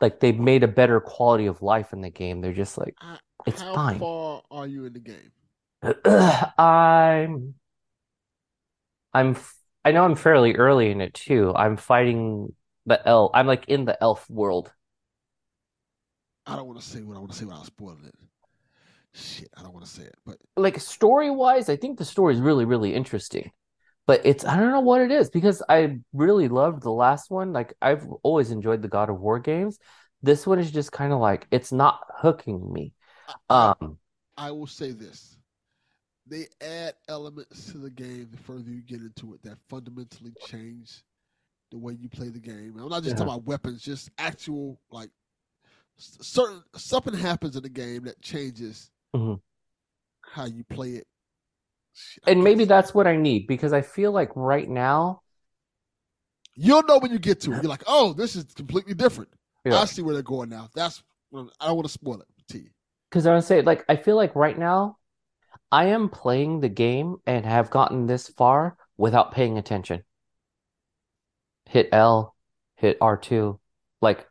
like 0.00 0.20
they've 0.20 0.38
made 0.38 0.62
a 0.62 0.68
better 0.68 1.00
quality 1.00 1.46
of 1.46 1.62
life 1.62 1.92
in 1.92 2.00
the 2.00 2.10
game. 2.10 2.40
They're 2.40 2.52
just 2.52 2.78
like, 2.78 2.94
Uh, 3.00 3.16
It's 3.46 3.62
how 3.62 3.74
fine. 3.74 3.98
far 3.98 4.42
are 4.50 4.66
you 4.66 4.84
in 4.86 4.92
the 4.92 5.00
game? 5.00 5.30
I'm, 6.58 7.54
I'm, 9.14 9.36
I 9.86 9.92
know 9.92 10.04
I'm 10.04 10.16
fairly 10.16 10.56
early 10.56 10.90
in 10.90 11.00
it 11.00 11.14
too. 11.14 11.54
I'm 11.54 11.76
fighting 11.76 12.52
the 12.86 13.00
elf. 13.06 13.30
I'm 13.34 13.46
like 13.46 13.68
in 13.68 13.84
the 13.84 13.96
elf 14.02 14.28
world. 14.28 14.72
I 16.44 16.56
don't 16.56 16.66
want 16.66 16.80
to 16.80 16.84
say 16.84 17.02
what 17.02 17.16
I 17.16 17.20
want 17.20 17.30
to 17.30 17.38
say 17.38 17.44
without 17.44 17.66
spoiling 17.66 18.04
it. 18.04 18.14
Shit, 19.14 19.48
I 19.56 19.62
don't 19.62 19.72
want 19.72 19.84
to 19.86 19.90
say 19.90 20.02
it, 20.02 20.16
but 20.26 20.38
Like 20.56 20.80
story 20.80 21.30
wise, 21.30 21.68
I 21.68 21.76
think 21.76 21.98
the 21.98 22.04
story 22.04 22.34
is 22.34 22.40
really, 22.40 22.64
really 22.64 22.96
interesting. 22.96 23.52
But 24.08 24.22
it's, 24.24 24.44
I 24.44 24.56
don't 24.56 24.72
know 24.72 24.80
what 24.80 25.02
it 25.02 25.12
is 25.12 25.30
because 25.30 25.62
I 25.68 26.00
really 26.12 26.48
loved 26.48 26.82
the 26.82 26.90
last 26.90 27.30
one. 27.30 27.52
Like 27.52 27.74
I've 27.80 28.08
always 28.24 28.50
enjoyed 28.50 28.82
the 28.82 28.88
God 28.88 29.08
of 29.08 29.20
War 29.20 29.38
games. 29.38 29.78
This 30.20 30.48
one 30.48 30.58
is 30.58 30.72
just 30.72 30.90
kind 30.90 31.12
of 31.12 31.20
like 31.20 31.46
it's 31.52 31.70
not 31.70 32.00
hooking 32.12 32.72
me. 32.72 32.92
Um, 33.48 33.98
I 34.36 34.50
will 34.50 34.66
say 34.66 34.90
this: 34.90 35.35
they 36.26 36.46
add 36.60 36.94
elements 37.08 37.70
to 37.72 37.78
the 37.78 37.90
game 37.90 38.28
the 38.30 38.38
further 38.38 38.70
you 38.70 38.82
get 38.82 39.00
into 39.00 39.34
it 39.34 39.42
that 39.42 39.58
fundamentally 39.68 40.32
change 40.46 41.02
the 41.70 41.78
way 41.78 41.92
you 41.94 42.08
play 42.08 42.28
the 42.28 42.40
game. 42.40 42.74
I'm 42.78 42.88
not 42.88 43.02
just 43.02 43.14
Yeah. 43.14 43.24
talking 43.24 43.34
about 43.34 43.44
weapons, 43.44 43.82
just 43.82 44.10
actual 44.18 44.80
like 44.90 45.10
certain 45.98 46.62
something 46.76 47.14
happens 47.14 47.56
in 47.56 47.62
the 47.62 47.68
game 47.68 48.04
that 48.04 48.20
changes 48.20 48.90
Mhm. 49.14 49.40
how 50.22 50.44
you 50.44 50.64
play 50.64 50.92
it. 50.92 51.06
I 52.26 52.32
and 52.32 52.44
maybe 52.44 52.64
that's 52.66 52.92
what 52.92 53.06
I 53.06 53.16
need 53.16 53.46
because 53.46 53.72
I 53.72 53.80
feel 53.82 54.12
like 54.12 54.34
right 54.36 54.68
now, 54.68 55.22
you'll 56.54 56.82
know 56.82 56.98
when 56.98 57.10
you 57.12 57.18
get 57.18 57.40
to 57.42 57.52
it. 57.52 57.62
You're 57.62 57.70
like, 57.70 57.84
oh, 57.86 58.12
this 58.12 58.36
is 58.36 58.44
completely 58.54 58.94
different. 58.94 59.30
Yeah. 59.64 59.78
I 59.80 59.84
see 59.86 60.02
where 60.02 60.14
they're 60.14 60.22
going 60.22 60.48
now. 60.48 60.68
That's 60.74 61.02
I 61.32 61.66
don't 61.66 61.76
want 61.76 61.86
to 61.86 61.92
spoil 61.92 62.20
it 62.20 62.28
to 62.48 62.58
you. 62.58 62.70
Because 63.10 63.26
I 63.26 63.30
want 63.32 63.42
to 63.42 63.46
say, 63.46 63.62
like, 63.62 63.84
I 63.88 63.96
feel 63.96 64.16
like 64.16 64.34
right 64.34 64.58
now, 64.58 64.98
I 65.70 65.86
am 65.86 66.08
playing 66.08 66.60
the 66.60 66.68
game 66.68 67.16
and 67.26 67.44
have 67.44 67.70
gotten 67.70 68.06
this 68.06 68.28
far 68.28 68.76
without 68.96 69.32
paying 69.32 69.58
attention. 69.58 70.04
Hit 71.66 71.88
L, 71.92 72.36
hit 72.76 72.98
R2. 73.00 73.58
Like, 74.00 74.26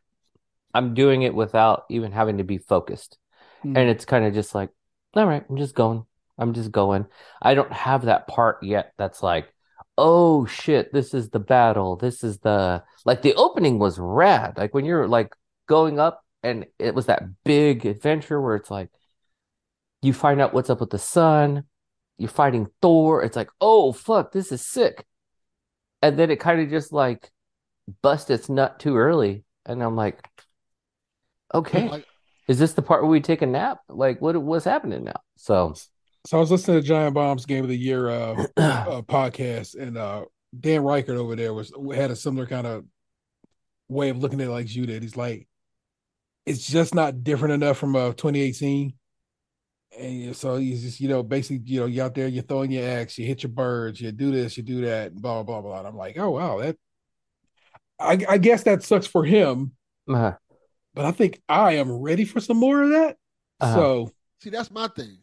I'm 0.73 0.93
doing 0.93 1.23
it 1.23 1.35
without 1.35 1.85
even 1.89 2.11
having 2.11 2.37
to 2.37 2.43
be 2.43 2.57
focused. 2.57 3.17
Hmm. 3.61 3.77
And 3.77 3.89
it's 3.89 4.05
kind 4.05 4.25
of 4.25 4.33
just 4.33 4.55
like, 4.55 4.69
all 5.13 5.25
right, 5.25 5.43
I'm 5.49 5.57
just 5.57 5.75
going. 5.75 6.05
I'm 6.37 6.53
just 6.53 6.71
going. 6.71 7.05
I 7.41 7.53
don't 7.53 7.71
have 7.71 8.03
that 8.05 8.27
part 8.27 8.61
yet 8.63 8.93
that's 8.97 9.23
like, 9.23 9.47
oh 9.97 10.45
shit, 10.45 10.91
this 10.91 11.13
is 11.13 11.29
the 11.29 11.39
battle. 11.39 11.95
This 11.95 12.23
is 12.23 12.39
the 12.39 12.83
like 13.05 13.21
the 13.21 13.35
opening 13.35 13.79
was 13.79 13.97
rad. 13.99 14.57
Like 14.57 14.73
when 14.73 14.85
you're 14.85 15.07
like 15.07 15.33
going 15.67 15.99
up 15.99 16.23
and 16.43 16.65
it 16.79 16.93
was 16.93 17.05
that 17.07 17.23
big 17.43 17.85
adventure 17.85 18.41
where 18.41 18.55
it's 18.55 18.71
like 18.71 18.89
you 20.05 20.13
find 20.13 20.41
out 20.41 20.53
what's 20.53 20.69
up 20.69 20.79
with 20.79 20.89
the 20.89 20.99
sun, 20.99 21.63
you're 22.17 22.29
fighting 22.29 22.67
Thor. 22.81 23.23
It's 23.23 23.35
like, 23.35 23.49
oh 23.59 23.91
fuck, 23.91 24.31
this 24.31 24.51
is 24.51 24.65
sick. 24.65 25.05
And 26.01 26.17
then 26.17 26.31
it 26.31 26.39
kind 26.39 26.61
of 26.61 26.69
just 26.69 26.93
like 26.93 27.31
bust 28.01 28.29
its 28.29 28.49
nut 28.49 28.79
too 28.79 28.95
early. 28.97 29.43
And 29.65 29.81
I'm 29.81 29.95
like, 29.95 30.23
okay, 31.53 31.89
Like, 31.89 32.05
is 32.47 32.59
this 32.59 32.73
the 32.73 32.81
part 32.81 33.01
where 33.01 33.11
we 33.11 33.21
take 33.21 33.41
a 33.41 33.47
nap? 33.47 33.79
Like 33.89 34.21
what 34.21 34.41
what's 34.41 34.65
happening 34.65 35.03
now? 35.05 35.19
So 35.35 35.73
So 36.25 36.37
I 36.37 36.39
was 36.39 36.51
listening 36.51 36.81
to 36.81 36.87
Giant 36.87 37.15
Bomb's 37.15 37.45
Game 37.45 37.63
of 37.63 37.69
the 37.69 37.77
Year 37.77 38.09
uh, 38.09 38.45
uh, 38.57 39.01
podcast, 39.01 39.75
and 39.79 39.97
uh, 39.97 40.25
Dan 40.57 40.81
Ryckert 40.81 41.17
over 41.17 41.35
there 41.35 41.53
was 41.53 41.71
had 41.93 42.11
a 42.11 42.15
similar 42.15 42.45
kind 42.45 42.67
of 42.67 42.85
way 43.87 44.09
of 44.09 44.17
looking 44.17 44.41
at 44.41 44.47
it 44.47 44.51
like 44.51 44.73
you 44.75 44.85
did. 44.85 45.03
He's 45.03 45.17
like, 45.17 45.47
it's 46.45 46.65
just 46.65 46.93
not 46.93 47.23
different 47.23 47.55
enough 47.55 47.77
from 47.77 47.95
uh, 47.95 48.09
2018. 48.09 48.93
And 49.99 50.35
so 50.35 50.57
he's 50.57 50.81
just, 50.81 50.99
you 50.99 51.07
know, 51.07 51.23
basically, 51.23 51.61
you 51.65 51.79
know, 51.81 51.85
you 51.85 52.01
out 52.03 52.15
there, 52.15 52.27
you're 52.27 52.43
throwing 52.43 52.71
your 52.71 52.87
axe, 52.87 53.17
you 53.17 53.25
hit 53.25 53.43
your 53.43 53.51
birds, 53.51 54.01
you 54.01 54.11
do 54.11 54.31
this, 54.31 54.57
you 54.57 54.63
do 54.63 54.81
that, 54.85 55.15
blah 55.15 55.43
blah 55.43 55.61
blah. 55.61 55.79
And 55.79 55.87
I'm 55.87 55.97
like, 55.97 56.17
oh 56.17 56.31
wow, 56.31 56.59
that. 56.59 56.77
I, 57.97 58.19
I 58.27 58.37
guess 58.37 58.63
that 58.63 58.83
sucks 58.83 59.07
for 59.07 59.23
him, 59.23 59.71
uh, 60.09 60.33
but 60.93 61.05
I 61.05 61.11
think 61.11 61.41
I 61.47 61.73
am 61.73 61.89
ready 61.89 62.25
for 62.25 62.41
some 62.41 62.57
more 62.57 62.83
of 62.83 62.89
that. 62.89 63.15
Uh-huh. 63.61 63.75
So 63.75 64.11
see, 64.39 64.49
that's 64.49 64.69
my 64.69 64.89
thing. 64.89 65.17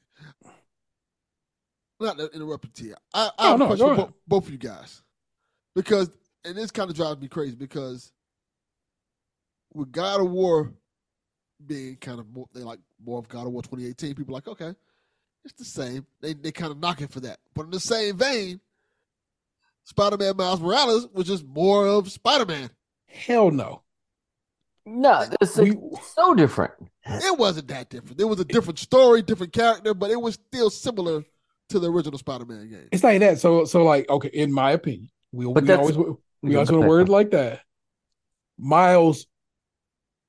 Not 2.01 2.19
to 2.19 2.31
interrupt 2.31 2.81
you, 2.81 2.95
i 3.15 3.31
Oh, 3.39 3.51
have 3.51 3.59
no, 3.59 3.65
a 3.67 3.69
question 3.69 3.87
go 3.87 3.95
for 3.95 4.07
bo- 4.07 4.15
both 4.27 4.47
of 4.47 4.53
you 4.53 4.59
guys 4.59 5.03
because, 5.75 6.11
and 6.45 6.57
this 6.57 6.71
kind 6.71 6.91
of 6.91 6.97
drives 6.97 7.21
me 7.21 7.29
crazy 7.29 7.55
because 7.55 8.11
with 9.73 9.93
God 9.93 10.21
of 10.21 10.31
War 10.31 10.73
being 11.67 11.97
kind 11.97 12.19
of 12.21 12.29
more, 12.33 12.47
they 12.55 12.61
like 12.63 12.79
more 13.05 13.19
of 13.19 13.29
God 13.29 13.47
of 13.47 13.53
War 13.53 13.63
2018. 13.63 14.15
People 14.15 14.35
are 14.35 14.37
like, 14.37 14.49
okay, 14.49 14.75
it's 15.45 15.55
the 15.55 15.65
same. 15.65 16.07
They 16.21 16.35
they 16.35 16.53
kind 16.53 16.71
of 16.73 16.79
knock 16.79 17.01
it 17.01 17.11
for 17.11 17.21
that. 17.21 17.39
But 17.55 17.65
in 17.65 17.71
the 17.71 17.81
same 17.81 18.17
vein, 18.17 18.61
Spider-Man 19.85 20.37
Miles 20.37 20.61
Morales 20.61 21.09
was 21.13 21.27
just 21.27 21.45
more 21.45 21.87
of 21.87 22.11
Spider-Man. 22.11 22.71
hell 23.07 23.51
no. 23.51 23.83
no, 24.87 25.25
this 25.41 25.59
is 25.59 25.71
We- 25.75 25.99
so 26.15 26.35
different. 26.35 26.73
It 27.05 27.37
wasn't 27.37 27.69
that 27.69 27.91
different. 27.91 28.21
It 28.21 28.25
was 28.25 28.39
a 28.39 28.45
different 28.45 28.79
story, 28.79 29.23
different 29.23 29.53
character, 29.53 29.93
but 29.93 30.11
it 30.11 30.21
was 30.21 30.35
still 30.35 30.71
similar 30.71 31.25
to 31.71 31.79
the 31.81 31.91
original 31.91 32.19
Spider-Man 32.19 32.71
game. 32.71 32.89
It's 32.93 33.03
like 33.03 33.21
that. 33.21 33.41
So 33.41 33.65
so 33.65 33.83
like 33.85 34.09
okay, 34.09 34.29
in 34.29 34.53
my 34.53 34.73
opinion, 34.73 35.11
we, 35.33 35.47
But 35.53 35.65
we 35.65 35.73
always 35.73 35.97
we 36.43 36.55
always 36.55 36.71
want 36.71 36.83
to 36.83 36.89
word 36.89 37.09
like 37.09 37.31
that. 37.33 37.61
Miles, 38.59 39.27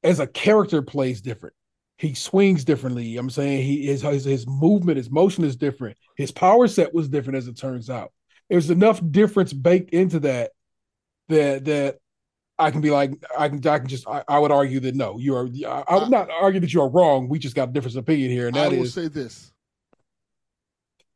as 0.03 0.19
a 0.19 0.27
character, 0.27 0.81
plays 0.81 1.21
different. 1.21 1.55
He 1.97 2.13
swings 2.13 2.65
differently. 2.65 3.17
I'm 3.17 3.29
saying 3.29 3.63
he 3.63 3.85
his 3.85 4.01
his, 4.01 4.25
his 4.25 4.47
movement, 4.47 4.97
his 4.97 5.09
motion 5.09 5.43
is 5.43 5.55
different. 5.55 5.97
His 6.17 6.31
power 6.31 6.67
set 6.67 6.93
was 6.93 7.07
different, 7.07 7.37
as 7.37 7.47
it 7.47 7.57
turns 7.57 7.89
out. 7.89 8.11
There's 8.49 8.69
enough 8.69 9.01
difference 9.11 9.53
baked 9.53 9.91
into 9.91 10.19
that 10.21 10.51
that 11.29 11.65
that 11.65 11.97
I 12.59 12.71
can 12.71 12.81
be 12.81 12.91
like 12.91 13.11
I 13.37 13.49
can 13.49 13.65
I 13.67 13.79
can 13.79 13.87
just 13.87 14.07
I, 14.07 14.23
I 14.27 14.39
would 14.39 14.51
argue 14.51 14.79
that 14.81 14.95
no, 14.95 15.17
you 15.17 15.35
are 15.35 15.47
I, 15.67 15.83
I 15.87 15.95
would 15.97 16.09
not 16.09 16.29
argue 16.29 16.59
that 16.59 16.73
you 16.73 16.81
are 16.81 16.89
wrong. 16.89 17.29
We 17.29 17.39
just 17.39 17.55
got 17.55 17.69
a 17.69 17.71
different 17.71 17.97
opinion 17.97 18.31
here, 18.31 18.47
and 18.47 18.57
I 18.57 18.67
will 18.67 18.83
is 18.83 18.93
say 18.93 19.07
this. 19.07 19.51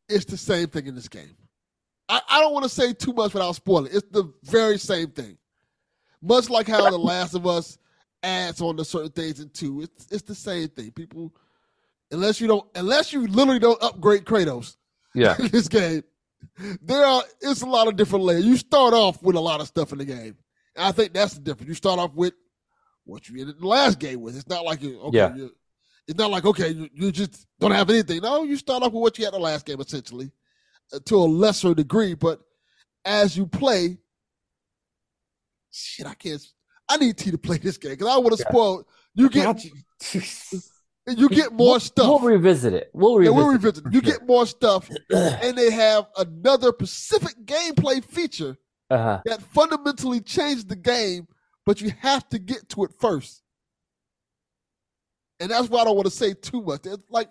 It's 0.10 0.26
the 0.26 0.38
same 0.38 0.68
thing 0.68 0.88
in 0.88 0.96
this 0.96 1.10
game. 1.10 1.36
I, 2.08 2.22
I 2.30 2.40
don't 2.40 2.54
want 2.54 2.64
to 2.64 2.70
say 2.70 2.94
too 2.94 3.14
much 3.14 3.34
without 3.34 3.54
spoiling. 3.56 3.92
It's 3.92 4.08
the 4.10 4.32
very 4.44 4.78
same 4.78 5.12
thing. 5.12 5.38
Much 6.22 6.50
like 6.50 6.68
how 6.68 6.90
The 6.90 6.98
Last 6.98 7.36
of 7.36 7.46
Us 7.46 7.78
adds 8.24 8.62
on 8.62 8.78
to 8.78 8.86
certain 8.86 9.12
things 9.12 9.40
in 9.40 9.50
two. 9.50 9.82
It's 9.82 10.08
it's 10.12 10.24
the 10.24 10.36
same 10.36 10.70
thing. 10.70 10.92
People 10.92 11.34
unless 12.12 12.40
you 12.42 12.48
don't 12.48 12.66
unless 12.76 13.12
you 13.14 13.28
literally 13.28 13.60
don't 13.60 13.82
upgrade 13.84 14.26
Kratos 14.26 14.76
Yeah. 15.14 15.36
in 15.40 15.48
this 15.50 15.68
game, 15.68 16.04
there 16.82 17.06
are 17.06 17.24
it's 17.42 17.62
a 17.62 17.66
lot 17.68 17.88
of 17.88 17.96
different 17.96 18.26
layers. 18.26 18.46
You 18.46 18.58
start 18.58 18.94
off 18.94 19.22
with 19.22 19.36
a 19.36 19.40
lot 19.40 19.62
of 19.62 19.68
stuff 19.68 19.92
in 19.92 19.98
the 20.00 20.06
game. 20.06 20.36
And 20.76 20.86
I 20.86 20.92
think 20.92 21.14
that's 21.14 21.34
the 21.36 21.42
difference. 21.42 21.68
You 21.70 21.76
start 21.76 22.00
off 22.00 22.14
with 22.14 22.34
what 23.06 23.28
you 23.30 23.40
ended 23.40 23.60
the 23.60 23.68
last 23.68 24.00
game 24.00 24.22
with. 24.22 24.36
It's 24.36 24.48
not 24.48 24.64
like 24.66 24.82
you 24.82 25.00
okay, 25.02 25.18
Yeah. 25.18 25.36
you 25.36 25.52
it's 26.08 26.18
not 26.18 26.32
like 26.32 26.46
okay, 26.46 26.70
you, 26.70 26.90
you 26.94 27.12
just 27.12 27.46
don't 27.60 27.72
have 27.72 27.90
anything. 27.90 28.22
No, 28.22 28.44
you 28.44 28.56
start 28.58 28.82
off 28.84 28.94
with 28.94 29.02
what 29.02 29.18
you 29.20 29.26
had 29.26 29.34
the 29.34 29.40
last 29.40 29.66
game 29.66 29.80
essentially, 29.82 30.32
uh, 30.94 31.00
to 31.06 31.16
a 31.16 31.26
lesser 31.26 31.74
degree. 31.74 32.14
But 32.14 32.40
as 33.04 33.36
you 33.38 33.46
play, 33.46 33.98
shit, 35.72 36.06
I 36.08 36.14
can't. 36.14 36.42
I 36.90 36.98
need 36.98 37.18
T 37.18 37.32
to 37.32 37.38
play 37.38 37.58
this 37.58 37.78
game 37.78 37.92
because 37.92 38.08
I 38.08 38.18
want 38.18 38.38
to 38.38 38.44
Yeah. 38.44 38.50
spoil. 38.50 38.88
You 39.14 39.30
get 39.30 39.64
you. 41.08 41.30
get 41.30 41.52
more 41.54 41.72
We'll- 41.72 41.80
stuff. 41.80 42.08
We'll 42.08 42.20
revisit 42.20 42.74
it. 42.74 42.90
We'll 42.94 43.22
yeah, 43.24 43.30
revisit. 43.30 43.36
we'll 43.36 43.52
revisit. 43.54 43.84
for 43.84 43.90
You 43.92 44.02
get 44.02 44.28
more 44.28 44.46
stuff, 44.46 44.90
and 45.10 45.58
they 45.58 45.72
have 45.72 46.08
another 46.18 46.72
specific 46.80 47.36
gameplay 47.46 48.04
feature 48.04 48.58
uh-huh. 48.90 49.22
that 49.26 49.42
fundamentally 49.42 50.22
changed 50.22 50.70
the 50.70 50.76
game, 50.76 51.28
but 51.66 51.82
you 51.82 51.92
have 52.00 52.28
to 52.30 52.40
get 52.40 52.70
to 52.70 52.84
it 52.84 52.92
first. 53.00 53.42
And 55.40 55.52
that's 55.52 55.70
why 55.70 55.82
I 55.82 55.84
don't 55.86 55.96
want 55.96 56.08
to 56.08 56.12
say 56.12 56.34
too 56.34 56.62
much. 56.62 56.82
There's 56.84 56.98
like 57.10 57.30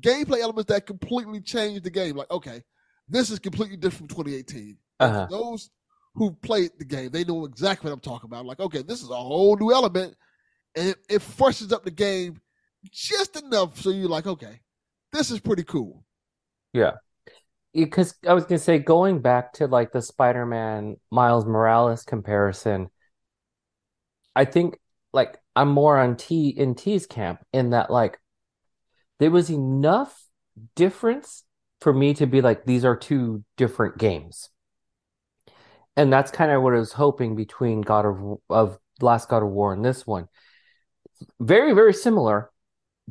gameplay 0.00 0.40
elements 0.40 0.68
that 0.72 0.86
completely 0.86 1.40
change 1.40 1.82
the 1.82 1.90
game. 1.90 2.16
Like, 2.16 2.30
okay, 2.30 2.62
this 3.08 3.30
is 3.30 3.38
completely 3.38 3.76
different 3.76 4.10
from 4.10 4.24
2018. 4.24 4.76
Uh-huh. 5.00 5.26
those 5.30 5.70
who 6.14 6.32
played 6.32 6.70
the 6.78 6.84
game, 6.84 7.10
they 7.10 7.24
know 7.24 7.44
exactly 7.44 7.88
what 7.88 7.94
I'm 7.94 8.00
talking 8.00 8.28
about. 8.28 8.46
Like, 8.46 8.60
okay, 8.60 8.82
this 8.82 9.02
is 9.02 9.10
a 9.10 9.14
whole 9.14 9.56
new 9.56 9.72
element, 9.72 10.14
and 10.74 10.88
it, 10.88 10.98
it 11.08 11.22
freshens 11.22 11.72
up 11.72 11.84
the 11.84 11.90
game 11.90 12.40
just 12.90 13.36
enough 13.36 13.78
so 13.80 13.90
you're 13.90 14.08
like, 14.08 14.26
okay, 14.26 14.60
this 15.12 15.30
is 15.30 15.40
pretty 15.40 15.64
cool. 15.64 16.04
Yeah, 16.72 16.92
because 17.74 18.14
I 18.26 18.34
was 18.34 18.44
gonna 18.44 18.58
say 18.58 18.78
going 18.78 19.20
back 19.20 19.54
to 19.54 19.66
like 19.66 19.92
the 19.92 20.02
Spider-Man 20.02 20.96
Miles 21.10 21.46
Morales 21.46 22.02
comparison, 22.02 22.90
I 24.34 24.44
think 24.44 24.78
like 25.12 25.38
I'm 25.56 25.68
more 25.68 25.98
on 25.98 26.16
T 26.16 26.48
in 26.48 26.74
T's 26.74 27.06
camp 27.06 27.44
in 27.52 27.70
that 27.70 27.90
like 27.90 28.18
there 29.18 29.30
was 29.30 29.50
enough 29.50 30.24
difference 30.76 31.44
for 31.80 31.92
me 31.92 32.14
to 32.14 32.26
be 32.26 32.40
like 32.40 32.64
these 32.64 32.84
are 32.84 32.96
two 32.96 33.44
different 33.56 33.98
games. 33.98 34.48
And 35.96 36.12
that's 36.12 36.30
kind 36.30 36.50
of 36.50 36.62
what 36.62 36.74
I 36.74 36.78
was 36.78 36.92
hoping 36.92 37.36
between 37.36 37.80
God 37.80 38.06
of 38.06 38.38
of 38.48 38.78
Last 39.00 39.28
God 39.28 39.42
of 39.42 39.50
War 39.50 39.72
and 39.72 39.84
this 39.84 40.06
one. 40.06 40.28
Very, 41.38 41.72
very 41.72 41.92
similar, 41.92 42.50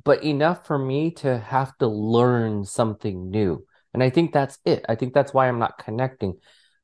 but 0.04 0.24
enough 0.24 0.66
for 0.66 0.78
me 0.78 1.12
to 1.12 1.38
have 1.38 1.78
to 1.78 1.88
learn 1.88 2.66
something 2.66 3.30
new. 3.30 3.66
And 3.94 4.04
I 4.04 4.10
think 4.10 4.34
that's 4.34 4.58
it. 4.66 4.86
I 4.88 4.96
think 4.96 5.14
that's 5.14 5.34
why 5.34 5.48
I'm 5.48 5.60
not 5.60 5.78
connecting 5.78 6.36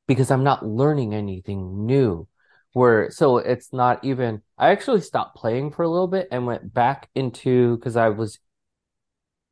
because 0.08 0.32
I'm 0.32 0.44
not 0.44 0.66
learning 0.66 1.14
anything 1.14 1.86
new. 1.86 2.28
Where 2.74 3.10
so 3.10 3.38
it's 3.38 3.72
not 3.72 4.04
even 4.04 4.42
I 4.58 4.72
actually 4.72 5.00
stopped 5.02 5.38
playing 5.38 5.72
for 5.72 5.84
a 5.84 5.90
little 5.90 6.08
bit 6.10 6.28
and 6.30 6.46
went 6.46 6.74
back 6.74 7.10
into 7.16 7.78
because 7.78 7.96
I 7.96 8.10
was 8.10 8.38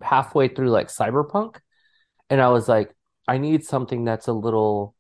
halfway 0.02 0.49
through 0.49 0.70
like 0.72 0.90
Cyberpunk 0.90 1.56
and 2.30 2.41
I 2.41 2.49
was 2.49 2.68
like, 2.68 2.94
I 3.28 3.38
need 3.38 3.64
something 3.64 4.03
that's 4.03 4.28
a 4.28 4.34
little 4.34 4.93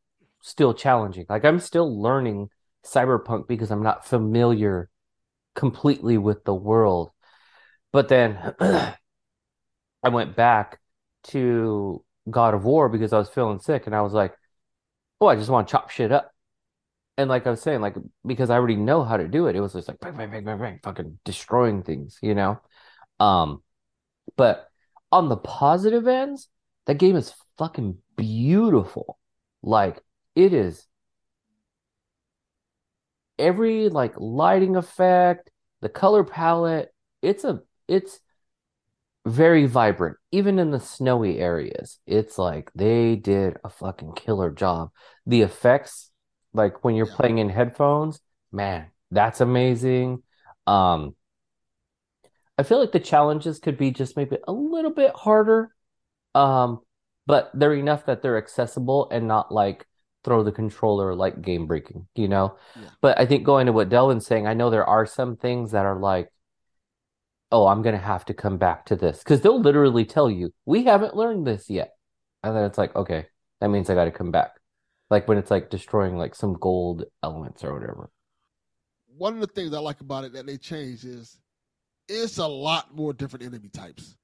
still 0.43 0.73
challenging. 0.73 1.25
Like 1.29 1.45
I'm 1.45 1.59
still 1.59 2.01
learning 2.01 2.49
Cyberpunk 2.85 3.47
because 3.47 3.71
I'm 3.71 3.81
not 3.81 4.05
familiar 4.05 4.89
completely 5.55 6.17
with 6.17 6.43
the 6.43 6.53
world. 6.53 7.11
But 7.91 8.09
then 8.09 8.37
I 8.59 10.09
went 10.09 10.35
back 10.35 10.79
to 11.29 12.03
God 12.29 12.53
of 12.53 12.65
War 12.65 12.89
because 12.89 13.13
I 13.13 13.17
was 13.17 13.29
feeling 13.29 13.59
sick 13.59 13.85
and 13.85 13.95
I 13.95 14.01
was 14.01 14.13
like, 14.13 14.33
oh, 15.21 15.27
I 15.27 15.35
just 15.35 15.49
want 15.49 15.67
to 15.67 15.71
chop 15.71 15.89
shit 15.89 16.11
up. 16.11 16.31
And 17.17 17.29
like 17.29 17.47
I 17.47 17.51
was 17.51 17.61
saying, 17.61 17.79
like 17.79 17.95
because 18.25 18.49
I 18.49 18.55
already 18.55 18.75
know 18.75 19.03
how 19.03 19.17
to 19.17 19.27
do 19.27 19.47
it, 19.47 19.55
it 19.55 19.61
was 19.61 19.73
just 19.73 19.87
like 19.87 19.99
bang, 20.01 20.17
bang, 20.17 20.29
bang, 20.29 20.43
bang, 20.43 20.59
bang, 20.59 20.79
fucking 20.83 21.19
destroying 21.23 21.83
things, 21.83 22.19
you 22.21 22.35
know? 22.35 22.59
Um, 23.19 23.61
but 24.35 24.67
on 25.11 25.29
the 25.29 25.37
positive 25.37 26.07
ends, 26.07 26.49
that 26.85 26.95
game 26.95 27.15
is 27.15 27.33
fucking 27.57 27.99
beautiful. 28.17 29.19
Like 29.61 30.01
it 30.35 30.53
is 30.53 30.87
every 33.39 33.89
like 33.89 34.13
lighting 34.17 34.75
effect, 34.75 35.51
the 35.81 35.89
color 35.89 36.23
palette, 36.23 36.93
it's 37.21 37.43
a 37.43 37.61
it's 37.87 38.19
very 39.25 39.65
vibrant. 39.65 40.17
Even 40.31 40.59
in 40.59 40.71
the 40.71 40.79
snowy 40.79 41.39
areas, 41.39 41.99
it's 42.05 42.37
like 42.37 42.71
they 42.75 43.15
did 43.15 43.57
a 43.63 43.69
fucking 43.69 44.13
killer 44.15 44.51
job. 44.51 44.91
The 45.25 45.41
effects, 45.41 46.11
like 46.53 46.83
when 46.83 46.95
you're 46.95 47.05
Yeah. 47.07 47.15
playing 47.15 47.37
in 47.37 47.49
headphones, 47.49 48.19
man, 48.51 48.91
that's 49.11 49.41
amazing. 49.41 50.23
Um, 50.67 51.15
I 52.57 52.63
feel 52.63 52.79
like 52.79 52.91
the 52.91 52.99
challenges 52.99 53.59
could 53.59 53.77
be 53.77 53.91
just 53.91 54.15
maybe 54.15 54.37
a 54.47 54.51
little 54.51 54.91
bit 54.91 55.13
harder. 55.15 55.73
Um, 56.35 56.81
but 57.27 57.51
they're 57.53 57.73
enough 57.73 58.05
that 58.07 58.21
they're 58.21 58.37
accessible 58.37 59.09
and 59.11 59.27
not 59.27 59.51
like 59.51 59.87
throw 60.23 60.43
the 60.43 60.51
controller 60.51 61.13
like 61.15 61.41
game 61.41 61.67
breaking, 61.67 62.07
you 62.15 62.27
know? 62.27 62.57
Yeah. 62.75 62.89
But 63.01 63.19
I 63.19 63.25
think 63.25 63.43
going 63.43 63.65
to 63.67 63.73
what 63.73 63.89
Delvin's 63.89 64.25
saying, 64.25 64.47
I 64.47 64.53
know 64.53 64.69
there 64.69 64.85
are 64.87 65.05
some 65.05 65.35
things 65.35 65.71
that 65.71 65.85
are 65.85 65.99
like, 65.99 66.29
oh, 67.53 67.67
I'm 67.67 67.83
gonna 67.83 67.99
have 67.99 68.25
to 68.25 68.33
come 68.33 68.57
back 68.57 68.87
to 68.87 68.95
this. 68.95 69.19
Because 69.19 69.41
they'll 69.41 69.61
literally 69.61 70.05
tell 70.05 70.29
you, 70.29 70.51
we 70.65 70.85
haven't 70.85 71.15
learned 71.15 71.45
this 71.45 71.69
yet. 71.69 71.93
And 72.43 72.55
then 72.55 72.63
it's 72.65 72.79
like, 72.79 72.95
okay, 72.95 73.27
that 73.61 73.69
means 73.69 73.89
I 73.89 73.93
gotta 73.93 74.11
come 74.11 74.31
back. 74.31 74.59
Like 75.11 75.27
when 75.27 75.37
it's 75.37 75.51
like 75.51 75.69
destroying 75.69 76.17
like 76.17 76.33
some 76.33 76.53
gold 76.53 77.03
elements 77.21 77.63
or 77.63 77.73
whatever. 77.73 78.09
One 79.15 79.35
of 79.35 79.41
the 79.41 79.47
things 79.47 79.71
I 79.71 79.79
like 79.79 80.01
about 80.01 80.23
it 80.23 80.33
that 80.33 80.47
they 80.47 80.57
changed 80.57 81.05
is 81.05 81.37
it's 82.09 82.39
a 82.39 82.47
lot 82.47 82.95
more 82.95 83.13
different 83.13 83.45
enemy 83.45 83.69
types. 83.69 84.17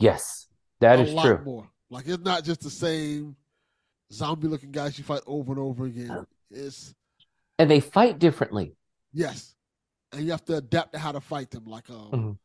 Yes, 0.00 0.48
that 0.80 0.98
a 0.98 1.02
is 1.02 1.14
lot 1.14 1.22
true. 1.22 1.40
more. 1.44 1.70
Like 1.88 2.08
it's 2.08 2.24
not 2.24 2.42
just 2.42 2.62
the 2.62 2.70
same 2.70 3.36
zombie 4.12 4.48
looking 4.48 4.70
guys 4.70 4.98
you 4.98 5.04
fight 5.04 5.22
over 5.26 5.52
and 5.52 5.60
over 5.60 5.86
again. 5.86 6.26
It's 6.50 6.94
And 7.58 7.70
they 7.70 7.80
fight 7.80 8.18
differently. 8.18 8.76
yes. 9.12 9.54
And 10.12 10.24
you 10.24 10.30
have 10.32 10.44
to 10.44 10.56
adapt 10.56 10.92
to 10.92 10.98
how 10.98 11.12
to 11.12 11.20
fight 11.20 11.50
them. 11.50 11.64
Like 11.64 11.88
um 11.90 12.10
Mhm. 12.10 12.38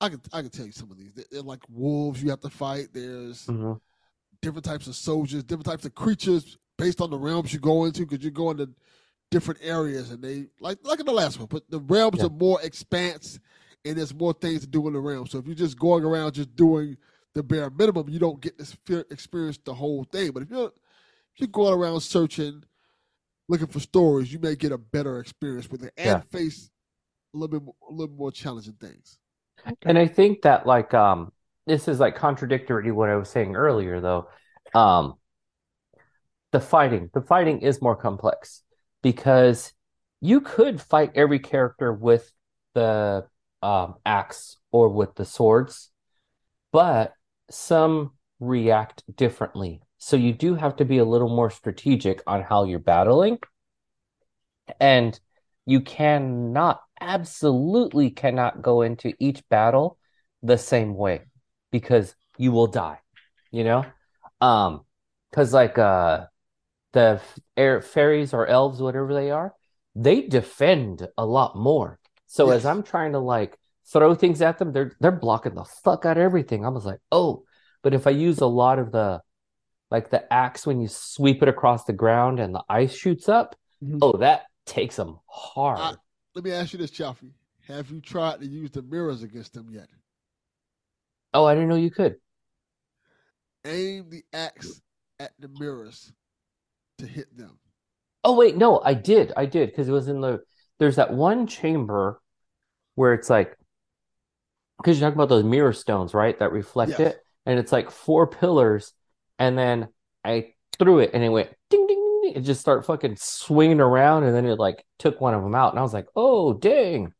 I 0.00 0.08
can 0.10 0.20
I 0.32 0.42
can 0.42 0.50
tell 0.50 0.66
you 0.66 0.72
some 0.72 0.90
of 0.90 0.98
these. 0.98 1.12
They're, 1.14 1.24
they're 1.30 1.42
like 1.42 1.62
wolves 1.70 2.22
you 2.22 2.30
have 2.30 2.40
to 2.40 2.50
fight. 2.50 2.88
There's 2.92 3.46
Mhm. 3.46 3.80
different 4.42 4.64
types 4.64 4.86
of 4.86 4.94
soldiers, 4.94 5.42
different 5.42 5.66
types 5.66 5.84
of 5.84 5.94
creatures 5.94 6.58
based 6.76 7.00
on 7.00 7.10
the 7.10 7.18
realms 7.18 7.52
you 7.52 7.58
go 7.58 7.84
into 7.86 8.06
because 8.06 8.24
you 8.24 8.30
go 8.30 8.50
into 8.50 8.68
different 9.30 9.60
areas 9.62 10.10
and 10.10 10.22
they 10.22 10.46
like 10.60 10.78
like 10.84 11.00
in 11.00 11.06
the 11.06 11.12
last 11.12 11.38
one, 11.38 11.48
but 11.50 11.68
the 11.70 11.80
realms 11.80 12.18
Yeah. 12.18 12.26
are 12.26 12.30
more 12.30 12.60
expanse 12.62 13.40
and 13.84 13.96
there's 13.96 14.14
more 14.14 14.32
things 14.34 14.60
to 14.60 14.66
do 14.66 14.86
in 14.86 14.92
the 14.92 15.00
realm. 15.00 15.26
So 15.26 15.38
if 15.38 15.46
you're 15.46 15.54
just 15.54 15.78
going 15.78 16.04
around 16.04 16.32
just 16.34 16.54
doing 16.54 16.96
the 17.34 17.42
bare 17.42 17.70
minimum, 17.70 18.08
you 18.08 18.18
don't 18.18 18.40
get 18.40 18.58
this 18.58 18.72
fear, 18.84 19.04
experience 19.10 19.58
the 19.64 19.74
whole 19.74 20.04
thing. 20.04 20.32
But 20.32 20.42
if 20.44 20.50
you're 20.50 20.72
if 21.38 21.42
you're 21.42 21.48
going 21.52 21.72
around 21.72 22.00
searching, 22.00 22.64
looking 23.48 23.68
for 23.68 23.78
stories, 23.78 24.32
you 24.32 24.40
may 24.40 24.56
get 24.56 24.72
a 24.72 24.78
better 24.78 25.20
experience 25.20 25.70
with 25.70 25.84
it 25.84 25.92
and 25.96 26.06
Yeah. 26.08 26.20
face 26.32 26.68
a 27.32 27.38
little 27.38 27.60
bit 27.60 27.64
more, 27.64 27.74
a 27.88 27.92
little 27.92 28.16
more 28.16 28.32
challenging 28.32 28.72
things. 28.72 29.18
And 29.82 29.96
I 29.96 30.08
think 30.08 30.42
that 30.42 30.66
like 30.66 30.94
um 30.94 31.32
this 31.64 31.86
is 31.86 32.00
like 32.00 32.16
contradictory 32.16 32.84
to 32.84 32.90
what 32.90 33.08
I 33.08 33.14
was 33.14 33.28
saying 33.28 33.54
earlier 33.54 34.00
though. 34.00 34.28
Um 34.74 35.14
the 36.50 36.60
fighting, 36.60 37.08
the 37.14 37.20
fighting 37.20 37.60
is 37.60 37.80
more 37.80 37.94
complex 37.94 38.62
because 39.02 39.72
you 40.20 40.40
could 40.40 40.80
fight 40.80 41.12
every 41.14 41.38
character 41.38 41.92
with 41.92 42.32
the 42.74 43.28
um 43.62 43.94
axe 44.04 44.56
or 44.72 44.88
with 44.88 45.14
the 45.14 45.24
swords, 45.24 45.90
but 46.72 47.12
some 47.48 48.12
react 48.40 49.04
differently. 49.14 49.82
So 49.98 50.16
you 50.16 50.32
do 50.32 50.54
have 50.54 50.76
to 50.76 50.84
be 50.84 50.98
a 50.98 51.04
little 51.04 51.28
more 51.28 51.50
strategic 51.50 52.22
on 52.26 52.42
how 52.42 52.64
you're 52.64 52.78
battling. 52.78 53.38
And 54.80 55.18
you 55.66 55.80
cannot, 55.80 56.80
absolutely 57.00 58.10
cannot 58.10 58.62
go 58.62 58.82
into 58.82 59.12
each 59.18 59.46
battle 59.48 59.98
the 60.42 60.58
same 60.58 60.94
way 60.94 61.22
because 61.70 62.14
you 62.36 62.52
will 62.52 62.68
die, 62.68 62.98
you 63.50 63.64
know? 63.64 63.84
Um, 64.40 64.84
because 65.30 65.52
like 65.52 65.78
uh 65.78 66.26
the 66.92 67.20
air 67.56 67.82
fairies 67.82 68.32
or 68.32 68.46
elves, 68.46 68.80
whatever 68.80 69.12
they 69.12 69.30
are, 69.30 69.54
they 69.94 70.22
defend 70.22 71.06
a 71.18 71.26
lot 71.26 71.56
more. 71.56 71.98
So 72.26 72.50
as 72.50 72.64
I'm 72.64 72.82
trying 72.82 73.12
to 73.12 73.18
like 73.18 73.58
throw 73.86 74.14
things 74.14 74.42
at 74.42 74.58
them, 74.58 74.72
they're 74.72 74.92
they're 75.00 75.12
blocking 75.12 75.54
the 75.54 75.64
fuck 75.64 76.06
out 76.06 76.16
of 76.16 76.22
everything. 76.22 76.64
I 76.64 76.68
was 76.68 76.86
like, 76.86 77.00
oh, 77.12 77.44
but 77.82 77.94
if 77.94 78.06
I 78.06 78.10
use 78.10 78.40
a 78.40 78.46
lot 78.46 78.78
of 78.78 78.92
the 78.92 79.20
like 79.90 80.10
the 80.10 80.30
axe 80.32 80.66
when 80.66 80.80
you 80.80 80.88
sweep 80.88 81.42
it 81.42 81.48
across 81.48 81.84
the 81.84 81.92
ground 81.92 82.40
and 82.40 82.54
the 82.54 82.64
ice 82.68 82.94
shoots 82.94 83.28
up, 83.28 83.56
Mhm. 83.82 83.98
oh, 84.02 84.16
that 84.18 84.46
takes 84.66 84.96
them 84.96 85.18
hard. 85.26 85.78
I- 85.80 85.96
Let 86.34 86.44
me 86.44 86.52
ask 86.52 86.72
you 86.72 86.78
this, 86.78 86.90
Chaufie. 86.90 87.32
Have 87.66 87.90
you 87.90 88.00
tried 88.00 88.40
to 88.40 88.46
use 88.46 88.70
the 88.70 88.82
mirrors 88.82 89.22
against 89.22 89.54
them 89.54 89.68
yet? 89.70 89.88
Oh, 91.34 91.44
I 91.44 91.54
didn't 91.54 91.68
know 91.68 91.76
you 91.76 91.90
could. 91.90 92.20
Aim 93.64 94.08
the 94.08 94.24
axe 94.32 94.80
at 95.18 95.32
the 95.38 95.48
mirrors 95.48 96.12
to 96.98 97.06
hit 97.06 97.36
them. 97.36 97.58
Oh 98.24 98.36
wait, 98.36 98.56
no, 98.56 98.80
I 98.80 98.94
did. 98.94 99.32
I 99.36 99.46
did 99.46 99.70
because 99.70 99.88
it 99.88 99.92
was 99.92 100.08
in 100.08 100.20
the 100.20 100.42
there's 100.78 100.96
that 100.96 101.12
one 101.12 101.46
chamber 101.46 102.20
where 102.94 103.14
it's 103.14 103.28
like 103.30 103.56
because 104.78 104.98
you're 104.98 105.08
talking 105.08 105.18
about 105.18 105.28
those 105.28 105.44
mirror 105.44 105.72
stones, 105.72 106.14
right? 106.14 106.38
That 106.38 106.52
reflect 106.52 106.90
Yes. 106.92 107.00
it. 107.00 107.20
And 107.46 107.58
it's 107.58 107.72
like 107.72 107.90
four 107.90 108.26
pillars, 108.26 108.92
and 109.38 109.56
then 109.56 109.88
I 110.24 110.54
threw 110.78 110.98
it 111.00 111.10
and 111.14 111.22
it 111.22 111.28
went 111.28 111.50
ding 111.70 111.86
ding 111.86 112.20
ding. 112.22 112.32
It 112.36 112.40
just 112.40 112.60
started 112.60 112.82
fucking 112.82 113.16
swinging 113.16 113.80
around, 113.80 114.24
and 114.24 114.34
then 114.34 114.46
it 114.46 114.58
like 114.58 114.84
took 114.98 115.20
one 115.20 115.34
of 115.34 115.42
them 115.42 115.54
out, 115.54 115.72
and 115.72 115.78
I 115.78 115.82
was 115.82 115.94
like, 115.94 116.06
oh 116.16 116.52
dang, 116.52 117.12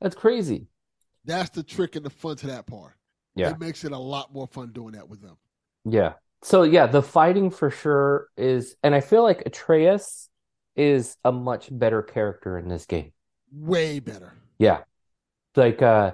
that's 0.00 0.16
crazy. 0.16 0.66
That's 1.24 1.50
the 1.50 1.62
trick 1.62 1.96
and 1.96 2.04
the 2.04 2.10
fun 2.10 2.36
to 2.36 2.48
that 2.48 2.66
part. 2.66 2.94
Yeah. 3.34 3.50
It 3.50 3.60
makes 3.60 3.84
it 3.84 3.92
a 3.92 3.98
lot 3.98 4.32
more 4.32 4.46
fun 4.46 4.72
doing 4.72 4.92
that 4.92 5.08
with 5.08 5.22
them. 5.22 5.36
Yeah. 5.84 6.14
So 6.42 6.64
yeah, 6.64 6.86
the 6.86 7.02
fighting 7.02 7.50
for 7.50 7.70
sure 7.70 8.28
is, 8.36 8.76
and 8.82 8.94
I 8.94 9.00
feel 9.00 9.22
like 9.22 9.44
Atreus 9.46 10.28
is 10.74 11.16
a 11.24 11.30
much 11.30 11.68
better 11.70 12.02
character 12.02 12.58
in 12.58 12.68
this 12.68 12.86
game. 12.86 13.12
Way 13.52 14.00
better. 14.00 14.34
Yeah. 14.58 14.80
Like 15.54 15.82
uh 15.82 16.12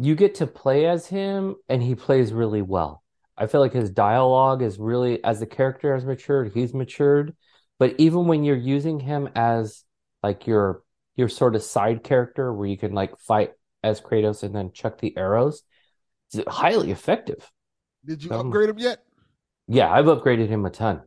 you 0.00 0.14
get 0.14 0.36
to 0.36 0.46
play 0.46 0.86
as 0.86 1.06
him 1.06 1.56
and 1.68 1.82
he 1.82 1.94
plays 1.94 2.32
really 2.32 2.62
well. 2.62 3.02
I 3.38 3.46
feel 3.46 3.60
like 3.60 3.72
his 3.72 3.90
dialogue 3.90 4.62
is 4.62 4.78
really 4.78 5.22
as 5.22 5.38
the 5.40 5.46
character 5.46 5.94
has 5.94 6.04
matured, 6.04 6.52
he's 6.52 6.74
matured. 6.74 7.36
But 7.78 7.94
even 7.98 8.26
when 8.26 8.42
you're 8.44 8.56
using 8.56 8.98
him 9.00 9.28
as 9.36 9.84
like 10.22 10.46
your 10.46 10.82
your 11.16 11.28
sort 11.28 11.54
of 11.54 11.62
side 11.62 12.02
character 12.02 12.52
where 12.52 12.66
you 12.66 12.76
can 12.76 12.92
like 12.92 13.18
fight 13.20 13.52
as 13.84 14.00
Kratos 14.00 14.42
and 14.42 14.54
then 14.54 14.72
chuck 14.72 14.98
the 14.98 15.16
arrows, 15.16 15.62
it's 16.32 16.42
highly 16.52 16.90
effective. 16.90 17.50
Did 18.04 18.22
you 18.24 18.32
Um, 18.32 18.46
upgrade 18.48 18.70
him 18.70 18.78
yet? 18.78 19.04
Yeah, 19.68 19.90
I've 19.92 20.06
upgraded 20.06 20.48
him 20.48 20.64
a 20.64 20.70
ton. 20.70 21.02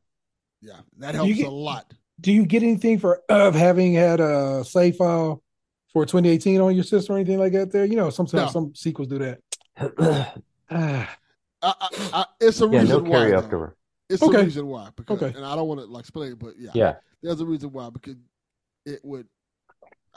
Yeah, 0.62 0.80
that 0.99 1.16
helps 1.16 1.34
get- 1.34 1.48
a 1.48 1.52
lot. 1.52 1.94
Do 2.20 2.32
you 2.32 2.45
get 2.45 2.62
anything 2.64 2.99
for 2.99 3.22
of 3.30 3.56
having 3.56 3.94
had 3.94 4.20
a 4.20 4.64
save 4.64 4.95
file 4.98 5.41
for 5.91 6.06
2018 6.06 6.62
on 6.62 6.76
your 6.76 6.84
system 6.84 7.16
or 7.16 7.18
anything 7.18 7.40
like 7.40 7.52
that? 7.53 7.72
There, 7.72 7.84
you 7.84 7.95
know, 7.95 8.10
sometimes 8.12 8.45
No. 8.48 8.52
some 8.52 8.76
sequels 8.76 9.08
do 9.08 9.18
that. 9.20 10.38
yeah, 11.63 11.73
I, 11.79 11.89
I, 12.13 12.19
I, 12.21 12.25
it's 12.39 12.61
a 12.61 12.67
reason 12.67 12.88
no 12.88 13.01
why. 13.05 13.09
carry 13.11 13.31
though. 13.31 13.38
afterward. 13.38 13.75
It's 14.09 14.21
Okay. 14.21 14.41
a 14.41 14.43
reason 14.43 14.67
why. 14.67 14.89
Because, 14.95 15.21
Okay. 15.21 15.38
and 15.38 15.45
I 15.45 15.55
don't 15.55 15.67
want 15.67 15.79
to 15.79 15.85
like 15.85 16.01
explain, 16.01 16.33
it, 16.33 16.39
but 16.39 16.53
yeah, 16.59 16.71
Yeah. 16.73 16.95
there's 17.21 17.39
a 17.41 17.45
reason 17.45 17.71
why. 17.71 17.89
Because 17.89 18.15
it 18.85 18.99
would, 19.03 19.27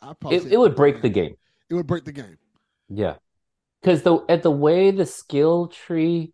I 0.03 0.13
probably 0.15 0.39
It 0.39 0.53
it 0.53 0.57
would 0.59 0.75
break 0.75 1.03
the 1.03 1.09
game. 1.09 1.37
It 1.71 1.75
would 1.75 1.87
break 1.87 2.05
the 2.05 2.13
game. 2.13 2.39
Yeah. 2.89 3.17
Because 3.81 4.03
the 4.03 4.25
at 4.29 4.43
the 4.43 4.51
way 4.51 4.91
the 4.91 5.07
skill 5.07 5.69
tree 5.69 6.33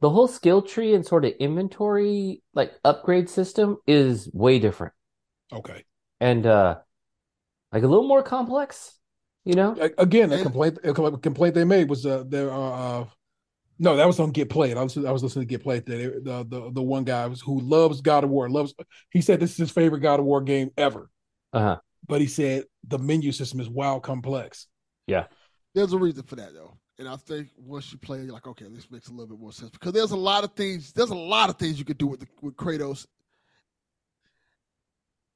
the 0.00 0.10
whole 0.10 0.28
skill 0.28 0.62
tree 0.62 0.94
and 0.94 1.04
sort 1.06 1.24
of 1.24 1.32
inventory 1.40 2.42
like 2.54 2.72
upgrade 2.84 3.28
system 3.28 3.78
is 3.86 4.28
way 4.32 4.58
different. 4.58 4.92
okay. 5.52 5.84
And 6.20 6.46
uh 6.46 6.76
like 7.72 7.82
a 7.82 7.86
little 7.88 8.06
more 8.06 8.22
complex, 8.22 8.98
you 9.44 9.54
know? 9.54 9.76
Again, 9.98 10.32
a 10.32 10.42
complaint 10.42 10.78
a 10.84 10.92
complaint 10.92 11.54
they 11.54 11.64
made 11.64 11.88
was 11.90 12.06
uh, 12.06 12.24
there 12.26 12.50
are 12.52 13.02
uh, 13.02 13.06
no, 13.84 13.96
that 13.96 14.06
was 14.06 14.18
on 14.18 14.30
Get 14.30 14.48
Played. 14.48 14.76
I 14.76 14.82
was 14.82 14.96
I 14.96 15.10
was 15.12 15.22
listening 15.22 15.46
to 15.46 15.50
Get 15.50 15.62
Played. 15.62 15.86
Today. 15.86 16.06
The 16.06 16.44
the 16.48 16.70
the 16.72 16.82
one 16.82 17.04
guy 17.04 17.26
was, 17.26 17.40
who 17.40 17.60
loves 17.60 18.00
God 18.00 18.24
of 18.24 18.30
War 18.30 18.48
loves. 18.48 18.74
He 19.10 19.20
said 19.20 19.38
this 19.38 19.52
is 19.52 19.56
his 19.58 19.70
favorite 19.70 20.00
God 20.00 20.20
of 20.20 20.26
War 20.26 20.40
game 20.40 20.70
ever. 20.76 21.10
Uh-huh. 21.52 21.78
But 22.08 22.20
he 22.20 22.26
said 22.26 22.64
the 22.88 22.98
menu 22.98 23.30
system 23.30 23.60
is 23.60 23.68
wild 23.68 24.02
complex. 24.02 24.66
Yeah, 25.06 25.26
there's 25.74 25.92
a 25.92 25.98
reason 25.98 26.24
for 26.24 26.36
that 26.36 26.54
though. 26.54 26.78
And 26.98 27.08
I 27.08 27.16
think 27.16 27.48
once 27.56 27.92
you 27.92 27.98
play, 27.98 28.22
you're 28.22 28.32
like, 28.32 28.46
okay, 28.46 28.66
this 28.70 28.90
makes 28.90 29.08
a 29.08 29.10
little 29.10 29.26
bit 29.26 29.40
more 29.40 29.52
sense 29.52 29.70
because 29.70 29.92
there's 29.92 30.12
a 30.12 30.16
lot 30.16 30.44
of 30.44 30.54
things. 30.54 30.92
There's 30.92 31.10
a 31.10 31.14
lot 31.14 31.50
of 31.50 31.56
things 31.56 31.78
you 31.78 31.84
could 31.84 31.98
do 31.98 32.06
with 32.06 32.20
the, 32.20 32.26
with 32.40 32.56
Kratos, 32.56 33.06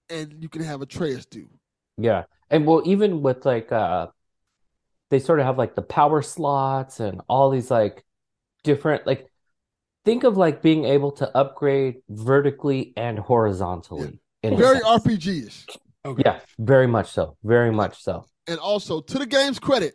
and 0.08 0.34
you 0.40 0.48
can 0.48 0.62
have 0.62 0.80
Atreus 0.80 1.26
do. 1.26 1.48
Yeah. 1.98 2.24
And 2.50 2.66
well 2.66 2.82
even 2.86 3.20
with 3.20 3.44
like 3.44 3.72
uh 3.72 4.06
they 5.10 5.18
sort 5.18 5.40
of 5.40 5.46
have 5.46 5.58
like 5.58 5.74
the 5.74 5.82
power 5.82 6.22
slots 6.22 7.00
and 7.00 7.20
all 7.28 7.50
these 7.50 7.70
like 7.70 8.04
different 8.68 9.06
like 9.06 9.26
think 10.04 10.24
of 10.24 10.36
like 10.36 10.62
being 10.62 10.84
able 10.84 11.10
to 11.12 11.26
upgrade 11.36 11.96
vertically 12.08 12.92
and 12.96 13.18
horizontally 13.18 14.20
in 14.42 14.56
Very 14.56 14.78
sense. 14.80 15.02
RPG-ish. 15.04 15.66
Okay. 16.04 16.22
Yeah, 16.24 16.40
very 16.58 16.86
much 16.86 17.10
so. 17.10 17.36
Very 17.42 17.72
much 17.72 18.02
so. 18.02 18.24
And 18.46 18.58
also, 18.58 19.00
to 19.00 19.18
the 19.18 19.26
game's 19.26 19.58
credit, 19.58 19.94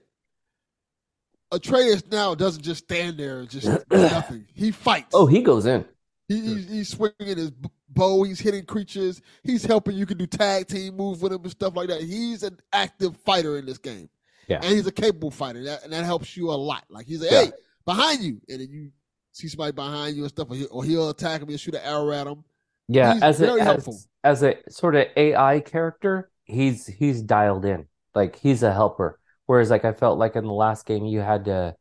Atreus 1.52 2.04
now 2.12 2.36
doesn't 2.36 2.64
just 2.64 2.84
stand 2.84 3.18
there 3.18 3.40
and 3.40 3.50
just 3.50 3.68
nothing. 3.91 4.45
He 4.54 4.72
fights. 4.72 5.12
Oh, 5.14 5.26
he 5.26 5.41
goes 5.41 5.66
in. 5.66 5.86
He, 6.28 6.40
he's, 6.41 6.70
he's 6.70 6.90
swinging 6.90 7.38
his 7.38 7.52
bow. 7.90 8.24
He's 8.24 8.40
hitting 8.40 8.66
creatures. 8.66 9.22
He's 9.44 9.64
helping. 9.64 9.95
You 9.95 10.06
can 10.06 10.18
do 10.18 10.26
tag 10.28 10.68
team 10.68 10.98
moves 10.98 11.22
with 11.22 11.32
him 11.34 11.41
and 11.41 11.52
stuff 11.52 11.76
like 11.76 11.90
that. 11.90 12.02
He's 12.02 12.44
an 12.44 12.58
active 12.72 13.16
fighter 13.18 13.58
in 13.58 13.66
this 13.66 13.78
game, 13.78 14.10
Yeah. 14.48 14.58
and 14.64 14.66
he's 14.74 14.88
a 14.88 14.91
capable 14.91 15.32
fighter, 15.32 15.64
that, 15.66 15.84
and 15.84 15.94
that 15.94 16.06
helps 16.06 16.36
you 16.36 16.50
a 16.50 16.54
lot. 16.56 16.86
Like 16.90 17.06
he's 17.08 17.22
like, 17.22 17.32
Yeah. 17.32 17.44
hey, 17.45 17.52
behind 17.85 18.22
you, 18.23 18.41
and 18.49 18.61
then 18.61 18.69
you 18.72 18.91
see 19.31 19.47
somebody 19.47 19.72
behind 19.73 20.15
you 20.15 20.23
and 20.23 20.30
stuff, 20.31 20.49
or, 20.49 20.55
he, 20.55 20.65
or 20.65 20.84
he'll 20.84 21.10
attack 21.10 21.41
him 21.41 21.49
and 21.49 21.60
shoot 21.60 21.76
an 21.76 21.81
arrow 21.84 22.11
at 22.11 22.27
him. 22.27 22.43
Yeah, 22.88 23.14
He's 23.14 23.22
as 23.22 23.41
a 23.41 23.51
helpful. 23.64 24.03
as, 24.23 24.41
as 24.41 24.43
a 24.43 24.55
sort 24.69 24.95
of 24.95 25.07
AI 25.15 25.60
character, 25.61 26.31
he's 26.43 26.85
he's 26.88 27.22
dialed 27.22 27.65
in. 27.65 27.88
Like 28.15 28.35
he's 28.38 28.64
a 28.64 28.73
helper. 28.73 29.19
Whereas 29.45 29.69
like 29.69 29.85
I 29.85 29.93
felt 29.93 30.19
like 30.19 30.35
in 30.35 30.45
the 30.45 30.53
last 30.53 30.85
game 30.85 31.05
you 31.05 31.19
had 31.22 31.45
to 31.45 31.76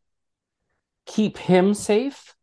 keep 1.06 1.38
him 1.38 1.74
safe 1.74 2.34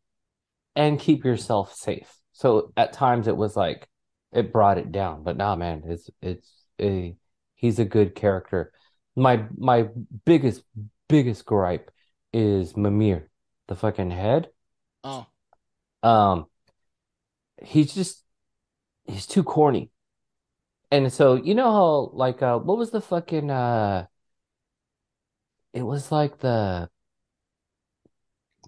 and 0.76 0.99
keep 0.99 1.23
yourself 1.26 1.73
safe. 1.73 2.10
So 2.34 2.72
at 2.77 2.94
times 2.94 3.27
it 3.27 3.38
was 3.38 3.56
like 3.56 3.88
it 4.31 4.53
brought 4.53 4.77
it 4.77 4.91
down. 4.91 5.23
But 5.23 5.38
nah 5.38 5.56
man, 5.56 5.84
it's 5.86 6.10
it's 6.22 6.49
a 6.81 7.15
he's 7.56 7.80
a 7.80 7.86
good 7.86 8.15
character. 8.15 8.72
My 9.15 9.45
my 9.57 9.90
biggest 10.26 10.64
biggest 11.07 11.45
gripe 11.45 11.91
is 12.34 12.77
Mimir, 12.77 13.28
the 13.70 13.78
fucking 13.78 14.12
head. 14.12 14.52
Oh, 15.04 15.28
Um, 16.04 16.48
he's 17.64 17.94
just 17.94 18.24
he's 19.06 19.26
too 19.28 19.44
corny. 19.44 19.91
And 20.91 21.12
so 21.14 21.36
you 21.36 21.56
know 21.56 21.72
how 21.72 22.10
like 22.14 22.41
uh 22.41 22.58
what 22.60 22.78
was 22.78 22.91
the 22.91 23.02
fucking 23.02 23.50
uh 23.52 24.08
it 25.74 25.84
was 25.84 26.12
like 26.12 26.40
the 26.40 26.90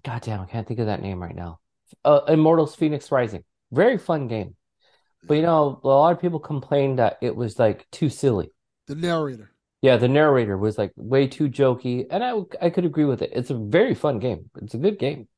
goddamn 0.04 0.40
I 0.40 0.46
can't 0.46 0.66
think 0.66 0.80
of 0.80 0.86
that 0.86 1.02
name 1.02 1.20
right 1.22 1.34
now. 1.34 1.60
Uh 2.04 2.20
Immortals 2.28 2.76
Fenyx 2.76 3.10
Rising. 3.10 3.44
Very 3.70 3.98
fun 3.98 4.28
game. 4.28 4.56
But 5.28 5.34
you 5.36 5.42
know, 5.42 5.80
a 5.84 5.88
lot 5.88 6.12
of 6.14 6.20
people 6.20 6.40
complained 6.40 6.98
that 7.00 7.18
it 7.22 7.36
was 7.36 7.58
like 7.58 7.90
too 7.90 8.10
silly. 8.10 8.52
the 8.86 8.94
narrator. 8.94 9.51
Yeah, 9.82 9.96
the 9.96 10.08
narrator 10.08 10.56
was 10.56 10.78
like 10.78 10.92
way 10.96 11.26
too 11.26 11.48
jokey, 11.48 12.06
and 12.10 12.22
I 12.24 12.34
I 12.64 12.70
could 12.70 12.84
agree 12.84 13.04
with 13.04 13.20
it. 13.20 13.30
It's 13.34 13.50
a 13.50 13.58
very 13.58 13.94
fun 13.94 14.18
game. 14.20 14.48
It's 14.62 14.74
a 14.74 14.78
good 14.78 14.98
game. 14.98 15.28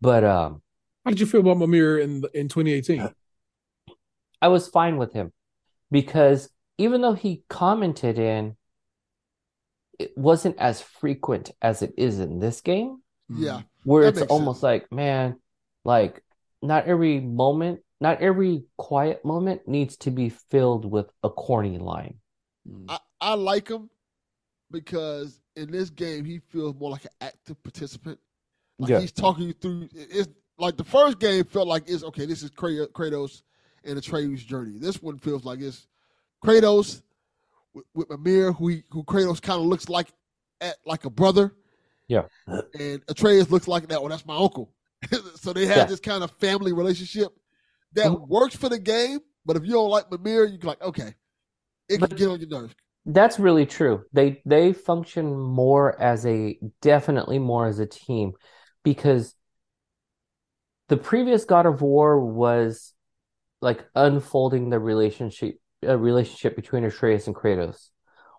But 0.00 0.24
um 0.24 0.62
How 1.04 1.10
did 1.10 1.20
you 1.20 1.26
feel 1.26 1.40
about 1.40 1.58
Mimir 1.58 1.98
in 1.98 2.22
in 2.34 2.48
2018? 2.48 3.10
I 4.42 4.48
was 4.48 4.68
fine 4.68 4.96
with 4.98 5.12
him 5.12 5.32
because 5.90 6.50
even 6.78 7.00
though 7.00 7.14
he 7.14 7.42
commented 7.48 8.18
in, 8.18 8.56
it 9.98 10.16
wasn't 10.16 10.56
as 10.58 10.80
frequent 10.80 11.50
as 11.60 11.82
it 11.82 11.92
is 11.96 12.20
in 12.20 12.38
this 12.38 12.60
game, 12.60 13.02
Yeah, 13.28 13.62
where 13.84 14.08
it's 14.08 14.22
almost 14.22 14.62
sense. 14.62 14.62
like, 14.62 14.90
man, 14.92 15.36
like 15.84 16.22
not 16.62 16.86
every 16.86 17.20
moment, 17.20 17.80
not 18.00 18.20
every 18.22 18.64
quiet 18.76 19.24
moment 19.24 19.68
needs 19.68 19.96
to 19.98 20.10
be 20.10 20.28
filled 20.28 20.84
with 20.90 21.10
a 21.22 21.30
corny 21.30 21.78
line. 21.78 22.16
I, 22.88 22.98
I 23.20 23.34
like 23.34 23.68
him 23.68 23.90
because 24.70 25.40
in 25.56 25.70
this 25.70 25.90
game 25.90 26.24
he 26.24 26.38
feels 26.38 26.74
more 26.76 26.90
like 26.90 27.04
an 27.04 27.10
active 27.20 27.62
participant. 27.62 28.18
Like 28.78 28.90
Yeah. 28.90 29.00
he's 29.00 29.12
talking 29.12 29.46
you 29.48 29.52
through. 29.52 29.88
It's 29.94 30.28
like 30.58 30.76
the 30.76 30.84
first 30.84 31.18
game 31.18 31.44
felt 31.44 31.68
like 31.68 31.84
it's 31.86 32.04
okay. 32.04 32.26
This 32.26 32.42
is 32.42 32.50
Kra- 32.50 32.88
Kratos 32.88 33.42
and 33.84 33.98
Atreus' 33.98 34.42
journey. 34.42 34.78
This 34.78 35.02
one 35.02 35.18
feels 35.18 35.44
like 35.44 35.60
it's 35.60 35.86
Kratos 36.44 37.02
with, 37.74 37.84
with 37.94 38.10
Mimir, 38.10 38.52
who 38.52 38.68
he, 38.68 38.82
who 38.90 39.02
Kratos 39.04 39.40
kind 39.42 39.60
of 39.60 39.66
looks 39.66 39.88
like 39.88 40.08
at 40.60 40.76
like 40.86 41.04
a 41.04 41.10
brother. 41.10 41.54
Yeah. 42.08 42.24
and 42.46 43.02
Atreus 43.08 43.50
looks 43.50 43.68
like 43.68 43.86
that. 43.88 44.00
Well, 44.00 44.10
that's 44.10 44.26
my 44.26 44.36
uncle. 44.36 44.72
so 45.36 45.52
they 45.52 45.66
have 45.66 45.76
Yeah. 45.76 45.84
this 45.84 46.00
kind 46.00 46.24
of 46.24 46.30
family 46.32 46.72
relationship 46.72 47.32
that 47.92 48.06
Mhm. 48.08 48.28
works 48.28 48.56
for 48.56 48.68
the 48.68 48.78
game. 48.78 49.20
But 49.46 49.56
if 49.56 49.64
you 49.64 49.72
don't 49.72 49.88
like 49.90 50.10
Mimir, 50.10 50.44
you're 50.46 50.58
like, 50.62 50.82
okay, 50.82 51.14
it 51.88 51.98
can 51.98 52.08
get 52.16 52.28
on 52.28 52.40
your 52.40 52.48
nerves. 52.48 52.74
That's 53.12 53.38
really 53.38 53.66
true. 53.66 54.04
They 54.12 54.40
they 54.44 54.72
function 54.72 55.36
more 55.36 56.00
as 56.00 56.26
a 56.26 56.58
definitely 56.80 57.38
more 57.38 57.66
as 57.66 57.78
a 57.78 57.86
team 57.86 58.32
because 58.84 59.34
the 60.88 60.96
previous 60.96 61.44
God 61.44 61.66
of 61.66 61.82
War 61.82 62.20
was 62.20 62.92
like 63.60 63.84
unfolding 63.94 64.70
the 64.70 64.78
relationship 64.78 65.56
uh, 65.86 65.96
relationship 65.96 66.56
between 66.56 66.84
Atreus 66.84 67.26
and 67.26 67.34
Kratos, 67.34 67.90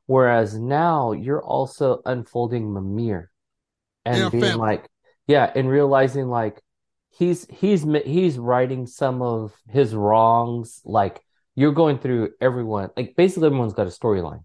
whereas 0.06 0.58
now 0.58 1.12
you're 1.12 1.44
also 1.44 2.02
unfolding 2.06 2.74
Mimir 2.74 3.32
and 4.06 4.16
They're 4.16 4.30
being 4.30 4.44
family. 4.44 4.60
like, 4.60 4.90
yeah, 5.28 5.52
and 5.56 5.70
realizing 5.70 6.28
like 6.28 6.62
he's 7.10 7.46
he's 7.50 7.86
he's 8.06 8.38
righting 8.38 8.88
some 8.88 9.22
of 9.22 9.54
his 9.70 9.94
wrongs. 9.96 10.82
Like 10.86 11.22
you're 11.56 11.74
going 11.74 12.00
through 12.00 12.32
everyone, 12.42 12.90
like 12.98 13.16
basically 13.16 13.48
everyone's 13.48 13.74
got 13.74 13.88
a 13.88 13.92
storyline, 13.92 14.44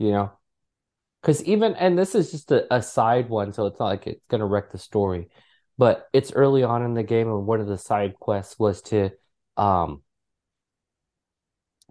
you 0.00 0.10
know? 0.10 0.32
Because 1.20 1.44
even, 1.44 1.74
and 1.74 1.98
this 1.98 2.14
is 2.14 2.30
just 2.30 2.50
a, 2.50 2.74
a 2.74 2.82
side 2.82 3.28
one, 3.28 3.52
so 3.52 3.66
it's 3.66 3.78
not 3.78 3.86
like 3.86 4.06
it's 4.06 4.24
gonna 4.28 4.46
wreck 4.46 4.72
the 4.72 4.78
story, 4.78 5.28
but 5.76 6.08
it's 6.12 6.32
early 6.32 6.62
on 6.62 6.82
in 6.82 6.94
the 6.94 7.02
game, 7.02 7.28
and 7.28 7.46
one 7.46 7.60
of 7.60 7.66
the 7.66 7.78
side 7.78 8.14
quests 8.18 8.58
was 8.58 8.82
to 8.82 9.10
um 9.56 10.02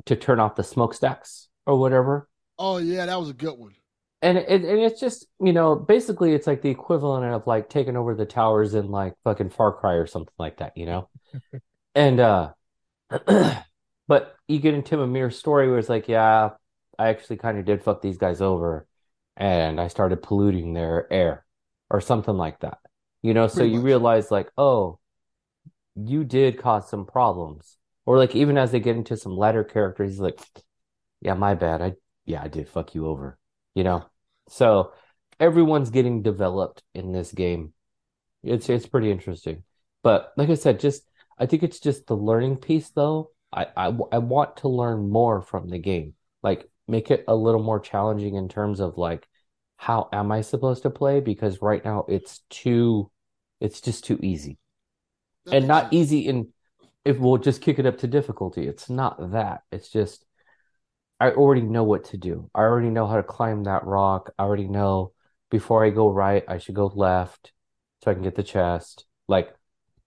to 0.06 0.16
turn 0.16 0.40
off 0.40 0.56
the 0.56 0.64
smokestacks 0.64 1.48
or 1.66 1.80
whatever. 1.80 2.28
Oh 2.58 2.78
yeah, 2.78 3.06
that 3.06 3.20
was 3.20 3.30
a 3.30 3.34
good 3.34 3.58
one. 3.58 3.76
And 4.22 4.38
it, 4.38 4.50
and 4.50 4.66
it's 4.66 5.00
just, 5.00 5.28
you 5.40 5.54
know, 5.54 5.76
basically 5.76 6.34
it's 6.34 6.48
like 6.48 6.62
the 6.62 6.70
equivalent 6.70 7.26
of 7.34 7.48
like 7.48 7.70
taking 7.70 7.96
over 7.96 8.16
the 8.16 8.26
towers 8.26 8.74
in 8.74 8.92
like 8.92 9.14
fucking 9.24 9.50
Far 9.50 9.72
Cry 9.74 9.94
or 9.94 10.08
something 10.08 10.34
like 10.38 10.58
that, 10.58 10.76
you 10.76 10.86
know? 10.86 11.10
And 11.96 12.20
uh 12.20 12.54
but 14.08 14.36
you 14.48 14.60
get 14.60 14.76
into 14.76 14.96
Mimir's 14.96 15.38
story 15.38 15.68
where 15.70 15.80
it's 15.80 15.90
like, 15.90 16.08
yeah, 16.08 16.52
I 17.00 17.10
actually 17.10 17.38
kind 17.38 17.58
of 17.58 17.66
did 17.66 17.84
fuck 17.84 18.02
these 18.02 18.18
guys 18.18 18.42
over 18.42 18.88
and 19.38 19.80
I 19.82 19.88
started 19.88 20.22
polluting 20.22 20.74
their 20.74 21.12
air 21.12 21.46
or 21.90 22.02
something 22.02 22.36
like 22.36 22.60
that. 22.60 22.80
You 23.24 23.34
know, 23.34 23.48
so 23.48 23.62
Pretty 23.62 23.72
you 23.74 23.78
much. 23.78 23.86
realize 23.86 24.32
like, 24.32 24.52
oh, 24.58 25.00
you 25.96 26.24
did 26.24 26.60
cause 26.60 26.90
some 26.90 27.06
problems. 27.06 27.78
Or 28.06 28.18
like 28.18 28.36
even 28.36 28.58
as 28.58 28.72
they 28.72 28.80
get 28.80 28.96
into 28.98 29.18
some 29.18 29.38
latter 29.38 29.64
characters, 29.64 30.12
he's 30.12 30.20
like, 30.20 30.40
yeah, 31.22 31.34
my 31.34 31.56
bad. 31.56 31.82
I 31.82 31.94
yeah, 32.26 32.42
I 32.44 32.48
did 32.48 32.70
fuck 32.70 32.96
you 32.96 33.08
over. 33.08 33.38
You 33.76 33.84
know? 33.84 34.06
So 34.50 34.94
everyone's 35.40 35.90
getting 35.90 36.22
developed 36.22 36.84
in 36.94 37.12
this 37.12 37.32
game. 37.32 37.74
It's 38.44 38.70
it's 38.70 38.88
pretty 38.88 39.12
interesting. 39.12 39.64
But 40.04 40.34
like 40.38 40.50
I 40.50 40.56
said, 40.56 40.80
just 40.80 41.04
I 41.38 41.46
think 41.46 41.64
it's 41.64 41.80
just 41.80 42.08
the 42.08 42.16
learning 42.16 42.58
piece 42.58 42.90
though. 42.90 43.32
I, 43.52 43.68
I 43.76 43.86
I 44.12 44.18
want 44.20 44.58
to 44.58 44.70
learn 44.70 45.10
more 45.10 45.42
from 45.42 45.70
the 45.70 45.80
game. 45.80 46.14
Like 46.44 46.70
make 46.90 47.12
it 47.12 47.24
a 47.28 47.36
little 47.36 47.64
more 47.64 47.80
challenging 47.80 48.36
in 48.36 48.50
terms 48.50 48.80
of 48.80 48.98
like 48.98 49.28
how 49.78 50.10
am 50.14 50.32
I 50.32 50.42
supposed 50.42 50.84
to 50.84 50.90
play? 50.90 51.22
Because 51.22 51.62
right 51.62 51.84
now 51.84 52.06
it's 52.10 52.42
too 52.50 53.12
it's 53.62 53.82
just 53.82 54.04
too 54.06 54.20
easy. 54.22 54.58
That 55.44 55.52
And 55.52 55.68
not 55.68 55.92
sense. 55.92 55.94
easy 55.94 56.28
in 56.28 56.50
if 57.06 57.20
we'll 57.20 57.38
just 57.38 57.62
kick 57.62 57.80
it 57.80 57.86
up 57.86 58.00
to 58.00 58.08
difficulty. 58.08 58.68
It's 58.68 58.90
not 58.90 59.32
that. 59.32 59.62
It's 59.72 59.90
just 59.90 60.26
I 61.20 61.32
already 61.32 61.62
know 61.62 61.84
what 61.84 62.06
to 62.06 62.18
do. 62.18 62.50
I 62.56 62.62
already 62.62 62.90
know 62.90 63.08
how 63.08 63.18
to 63.18 63.24
climb 63.24 63.64
that 63.64 63.86
rock. 63.86 64.32
I 64.38 64.44
already 64.44 64.68
know 64.68 65.14
before 65.50 65.86
I 65.86 65.90
go 65.90 66.12
right, 66.12 66.44
I 66.48 66.58
should 66.60 66.76
go 66.76 66.88
left 66.88 67.52
so 68.04 68.12
I 68.12 68.14
can 68.14 68.24
get 68.24 68.36
the 68.36 68.44
chest. 68.44 69.06
Like 69.28 69.54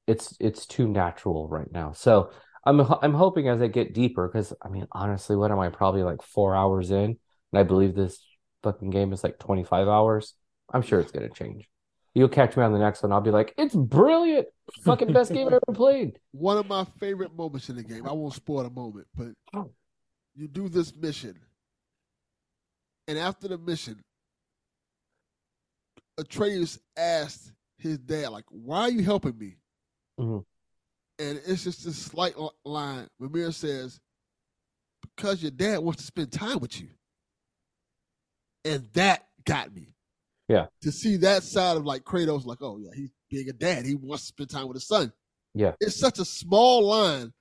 it's 0.07 0.37
it's 0.41 0.67
too 0.67 0.89
natural 0.89 1.49
right 1.49 1.71
now. 1.73 1.93
So 1.93 2.33
I'm 2.65 2.81
I'm 2.81 3.15
hoping 3.15 3.49
as 3.49 3.61
I 3.61 3.67
get 3.69 3.95
deeper, 3.95 4.29
because 4.29 4.53
I 4.63 4.69
mean 4.69 4.87
honestly, 4.93 5.37
what 5.37 5.51
am 5.51 5.59
I 5.59 5.69
probably 5.71 6.03
like 6.03 6.23
four 6.23 6.55
hours 6.55 6.91
in? 6.91 7.19
And 7.53 7.59
I 7.59 7.63
believe 7.65 7.95
this 7.95 8.25
fucking 8.63 8.91
game 8.91 9.13
is 9.13 9.25
like 9.25 9.39
25 9.39 9.89
hours. 9.89 10.35
I'm 10.73 10.83
sure 10.83 11.01
it's 11.01 11.13
gonna 11.13 11.29
change. 11.31 11.69
You'll 12.15 12.29
catch 12.29 12.57
me 12.57 12.63
on 12.63 12.73
the 12.73 12.79
next 12.79 13.03
one. 13.03 13.11
I'll 13.11 13.21
be 13.23 13.31
like, 13.31 13.55
it's 13.57 13.75
brilliant. 13.75 14.47
Fucking 14.85 15.13
best 15.13 15.33
game 15.33 15.49
I've 15.49 15.55
ever 15.55 15.75
played. 15.75 16.19
One 16.33 16.59
of 16.59 16.67
my 16.69 16.85
favorite 17.01 17.35
moments 17.35 17.69
in 17.71 17.77
the 17.77 17.83
game. 17.83 18.07
I 18.07 18.13
won't 18.13 18.35
spoil 18.35 18.63
the 18.63 18.71
moment, 18.71 19.07
but 19.15 19.29
Oh. 19.55 19.71
you 20.35 20.47
do 20.47 20.69
this 20.69 20.95
mission, 20.95 21.39
and 23.09 23.19
after 23.19 23.49
the 23.49 23.59
mission, 23.59 24.03
Atreus 26.19 26.79
asked 26.97 27.53
his 27.79 27.99
dad, 27.99 28.29
"Like, 28.29 28.45
why 28.51 28.83
are 28.83 28.91
you 28.91 29.03
helping 29.03 29.37
me?" 29.37 29.57
Mhm. 30.19 30.45
And 31.23 31.41
it's 31.47 31.63
just 31.65 31.85
this 31.85 31.97
slight 31.97 32.37
li- 32.39 32.49
line. 32.65 33.07
Mimir 33.21 33.53
says, 33.53 34.01
"Because 35.03 35.41
your 35.41 35.53
dad 35.53 35.79
wants 35.79 36.01
to 36.01 36.07
spend 36.07 36.33
time 36.33 36.59
with 36.59 36.81
you," 36.81 36.89
and 38.65 38.85
that 38.95 39.29
got 39.45 39.73
me. 39.73 39.95
Yeah. 40.49 40.67
To 40.83 40.91
see 40.91 41.17
that 41.19 41.45
side 41.45 41.77
of 41.77 41.85
like 41.85 42.03
Kratos, 42.05 42.45
like, 42.45 42.59
oh 42.61 42.79
yeah, 42.79 42.91
he's 42.95 43.13
being 43.31 43.49
a 43.49 43.53
dad. 43.53 43.87
He 43.87 43.95
wants 43.95 44.25
to 44.25 44.29
spend 44.29 44.51
time 44.51 44.67
with 44.69 44.77
his 44.77 44.87
son. 44.87 45.13
Yeah. 45.55 45.73
It's 45.81 45.99
such 45.99 46.19
a 46.19 46.25
small 46.25 46.87
line 46.87 47.33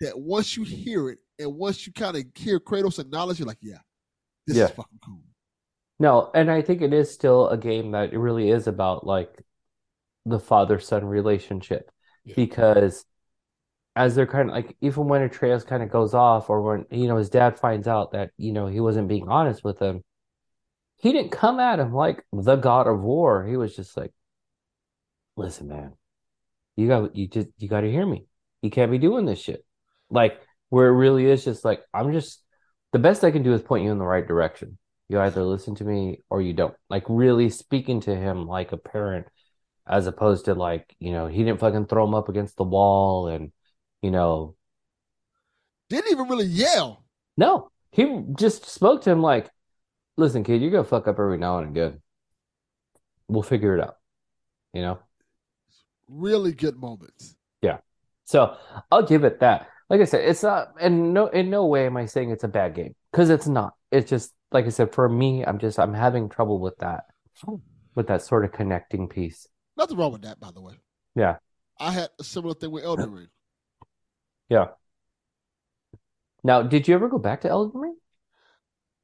that 0.00 0.18
once 0.18 0.56
you 0.56 0.64
hear 0.64 1.10
it 1.10 1.18
and 1.38 1.54
once 1.56 1.86
you 1.86 1.92
kind 1.92 2.16
of 2.16 2.24
hear 2.34 2.58
Kratos 2.58 2.98
acknowledge, 2.98 3.38
you're 3.38 3.48
like, 3.48 3.58
yeah, 3.60 3.78
this 4.46 4.56
Yeah. 4.56 4.64
is 4.64 4.70
fucking 4.70 4.98
cool. 5.04 5.22
No, 5.98 6.30
and 6.34 6.50
I 6.50 6.62
think 6.62 6.80
it 6.80 6.94
is 6.94 7.12
still 7.12 7.48
a 7.50 7.58
game 7.58 7.90
that 7.90 8.14
it 8.14 8.18
really 8.18 8.48
is 8.50 8.66
about 8.66 9.06
like 9.06 9.42
the 10.24 10.40
father-son 10.40 11.04
relationship 11.04 11.90
Because 12.36 13.04
as 13.96 14.14
they're 14.14 14.26
kind 14.26 14.48
of 14.48 14.54
like 14.54 14.76
even 14.80 15.08
when 15.08 15.22
Atreus 15.22 15.64
kind 15.64 15.82
of 15.82 15.90
goes 15.90 16.14
off 16.14 16.48
or 16.48 16.62
when 16.62 16.86
you 16.90 17.08
know 17.08 17.16
his 17.16 17.28
dad 17.28 17.58
finds 17.58 17.88
out 17.88 18.12
that 18.12 18.30
you 18.36 18.52
know 18.52 18.66
he 18.66 18.80
wasn't 18.80 19.08
being 19.08 19.28
honest 19.28 19.64
with 19.64 19.80
him 19.80 20.02
he 21.00 21.12
didn't 21.12 21.32
come 21.32 21.58
at 21.60 21.80
him 21.80 21.94
like 21.94 22.24
the 22.32 22.56
God 22.56 22.86
of 22.86 23.00
War. 23.00 23.44
He 23.46 23.56
was 23.56 23.74
just 23.74 23.96
like, 23.96 24.12
"Listen, 25.36 25.68
man, 25.68 25.94
you 26.76 26.88
got 26.88 27.16
you 27.16 27.26
just 27.26 27.48
you 27.58 27.68
got 27.68 27.80
to 27.80 27.90
hear 27.90 28.06
me. 28.06 28.26
You 28.62 28.70
can't 28.70 28.90
be 28.90 28.98
doing 28.98 29.24
this 29.24 29.40
shit." 29.40 29.64
Like 30.10 30.40
where 30.68 30.88
it 30.88 30.96
really 30.96 31.24
is 31.26 31.44
just 31.44 31.64
like 31.64 31.82
I'm 31.94 32.12
just 32.12 32.42
the 32.92 32.98
best 32.98 33.24
I 33.24 33.30
can 33.30 33.42
do 33.42 33.54
is 33.54 33.62
point 33.62 33.84
you 33.84 33.92
in 33.92 33.98
the 33.98 34.04
right 34.04 34.26
direction. 34.26 34.78
You 35.08 35.20
either 35.20 35.42
listen 35.42 35.74
to 35.76 35.84
me 35.84 36.20
or 36.28 36.42
you 36.42 36.52
don't. 36.52 36.74
Like 36.90 37.04
really 37.08 37.48
speaking 37.48 38.00
to 38.02 38.14
him 38.14 38.46
like 38.46 38.72
a 38.72 38.76
parent, 38.76 39.26
as 39.90 40.06
opposed 40.06 40.46
to 40.46 40.54
like 40.54 40.94
you 41.00 41.12
know 41.12 41.26
he 41.26 41.44
didn't 41.44 41.60
fucking 41.60 41.86
throw 41.86 42.06
him 42.06 42.14
up 42.14 42.28
against 42.28 42.56
the 42.56 42.64
wall 42.64 43.28
and 43.28 43.52
you 44.02 44.10
know 44.10 44.54
Didn't 45.88 46.12
even 46.12 46.28
really 46.28 46.46
yell. 46.46 47.04
no 47.36 47.70
he 47.92 48.22
just 48.36 48.66
spoke 48.66 49.02
to 49.02 49.10
him 49.10 49.20
like, 49.20 49.50
"Listen, 50.16 50.44
kid, 50.44 50.62
you're 50.62 50.70
gonna 50.70 50.84
fuck 50.84 51.08
up 51.08 51.18
every 51.18 51.38
now 51.38 51.58
and 51.58 51.70
again. 51.70 52.00
We'll 53.28 53.42
figure 53.42 53.76
it 53.76 53.82
out." 53.82 53.96
You 54.72 54.82
know. 54.82 54.98
Really 56.08 56.52
good 56.52 56.76
moments. 56.76 57.36
Yeah, 57.62 57.78
so 58.24 58.56
I'll 58.90 59.06
give 59.06 59.24
it 59.24 59.40
that. 59.40 59.68
Like 59.88 60.00
I 60.00 60.04
said, 60.04 60.28
it's 60.28 60.42
not, 60.42 60.74
and 60.80 61.12
no, 61.12 61.26
in 61.26 61.50
no 61.50 61.66
way 61.66 61.86
am 61.86 61.96
I 61.96 62.06
saying 62.06 62.30
it's 62.30 62.44
a 62.44 62.48
bad 62.48 62.74
game 62.74 62.94
because 63.10 63.30
it's 63.30 63.46
not. 63.46 63.74
It's 63.90 64.08
just 64.08 64.32
like 64.52 64.66
I 64.66 64.70
said, 64.70 64.92
for 64.92 65.08
me, 65.08 65.44
I'm 65.44 65.58
just 65.58 65.78
I'm 65.78 65.94
having 65.94 66.28
trouble 66.28 66.60
with 66.60 66.78
that, 66.78 67.04
oh. 67.46 67.60
with 67.94 68.06
that 68.08 68.22
sort 68.22 68.44
of 68.44 68.52
connecting 68.52 69.08
piece. 69.08 69.48
Nothing 69.80 69.96
wrong 69.96 70.12
with 70.12 70.22
that, 70.22 70.38
by 70.38 70.50
the 70.50 70.60
way. 70.60 70.74
Yeah. 71.16 71.36
I 71.78 71.90
had 71.90 72.10
a 72.18 72.24
similar 72.24 72.52
thing 72.52 72.70
with 72.70 72.84
Elden 72.84 73.10
Ring. 73.10 73.28
Yeah. 74.50 74.66
Now, 76.44 76.60
did 76.62 76.86
you 76.86 76.94
ever 76.94 77.08
go 77.08 77.18
back 77.18 77.40
to 77.40 77.48
Elden 77.48 77.80
Ring? 77.80 77.96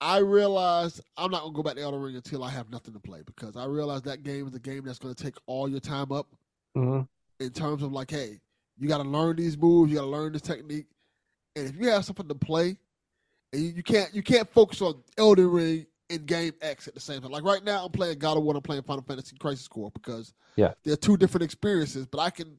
I 0.03 0.19
realized 0.19 1.01
I'm 1.17 1.31
not 1.31 1.41
gonna 1.41 1.55
go 1.55 1.63
back 1.63 1.77
to 1.77 1.81
Elden 1.81 2.03
Ring 2.03 2.15
until 2.17 2.45
I 2.45 2.51
have 2.51 2.69
nothing 2.71 2.93
to 2.93 3.01
play 3.01 3.23
because 3.25 3.57
I 3.57 3.65
realized 3.65 4.05
that 4.05 4.23
game 4.23 4.47
is 4.47 4.55
a 4.55 4.59
game 4.59 4.85
that's 4.85 4.99
gonna 4.99 5.15
take 5.15 5.37
all 5.47 5.67
your 5.69 5.81
time 5.81 6.13
up 6.13 6.27
Mm-hmm. 6.77 7.05
in 7.43 7.51
terms 7.53 7.83
of 7.83 7.91
like, 7.93 8.11
hey, 8.11 8.39
you 8.77 8.87
got 8.87 8.99
to 8.99 9.09
learn 9.09 9.37
these 9.37 9.57
moves, 9.57 9.91
you 9.91 9.97
got 9.97 10.03
to 10.03 10.09
learn 10.11 10.35
this 10.35 10.43
technique, 10.43 10.85
and 11.57 11.67
if 11.67 11.75
you 11.81 11.89
have 11.89 12.05
something 12.05 12.29
to 12.29 12.35
play, 12.35 12.77
and 13.55 13.63
you, 13.63 13.69
you 13.71 13.83
can't 13.83 14.15
you 14.15 14.23
can't 14.23 14.47
focus 14.53 14.83
on 14.83 15.03
Elden 15.17 15.51
Ring 15.51 15.87
and 16.11 16.27
Game 16.27 16.53
X 16.61 16.87
at 16.89 16.95
the 16.95 17.01
same 17.01 17.21
time. 17.21 17.31
Like 17.31 17.45
right 17.45 17.63
now, 17.65 17.85
I'm 17.85 17.91
playing 17.91 18.19
God 18.19 18.37
of 18.37 18.45
War, 18.45 18.55
I'm 18.55 18.63
playing 18.63 18.83
Final 18.83 19.03
Fantasy 19.03 19.37
Crisis 19.37 19.67
Core 19.69 19.91
because 19.93 20.33
Yeah. 20.57 20.75
they're 20.85 20.97
two 20.97 21.17
different 21.17 21.45
experiences, 21.45 22.07
but 22.07 22.21
I 22.21 22.31
can 22.31 22.59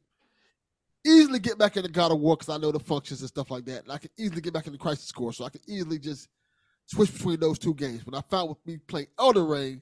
easily 1.06 1.40
get 1.40 1.58
back 1.58 1.78
into 1.78 1.90
God 1.90 2.12
of 2.12 2.20
War 2.20 2.36
because 2.36 2.54
I 2.54 2.58
know 2.58 2.72
the 2.72 2.80
functions 2.80 3.22
and 3.22 3.30
stuff 3.30 3.50
like 3.52 3.66
that, 3.66 3.84
and 3.84 3.92
I 3.92 3.98
can 3.98 4.10
easily 4.18 4.42
get 4.42 4.54
back 4.54 4.68
into 4.68 4.78
Crisis 4.80 5.12
Core, 5.12 5.32
so 5.34 5.46
I 5.46 5.50
can 5.50 5.62
easily 5.68 6.00
just 6.00 6.28
switch 6.86 7.14
between 7.14 7.40
those 7.40 7.58
two 7.60 7.74
games. 7.74 8.04
But 8.04 8.16
I 8.16 8.22
found 8.30 8.50
with 8.50 8.66
me 8.66 8.78
playing 8.78 9.08
Elden 9.18 9.48
Ring. 9.48 9.82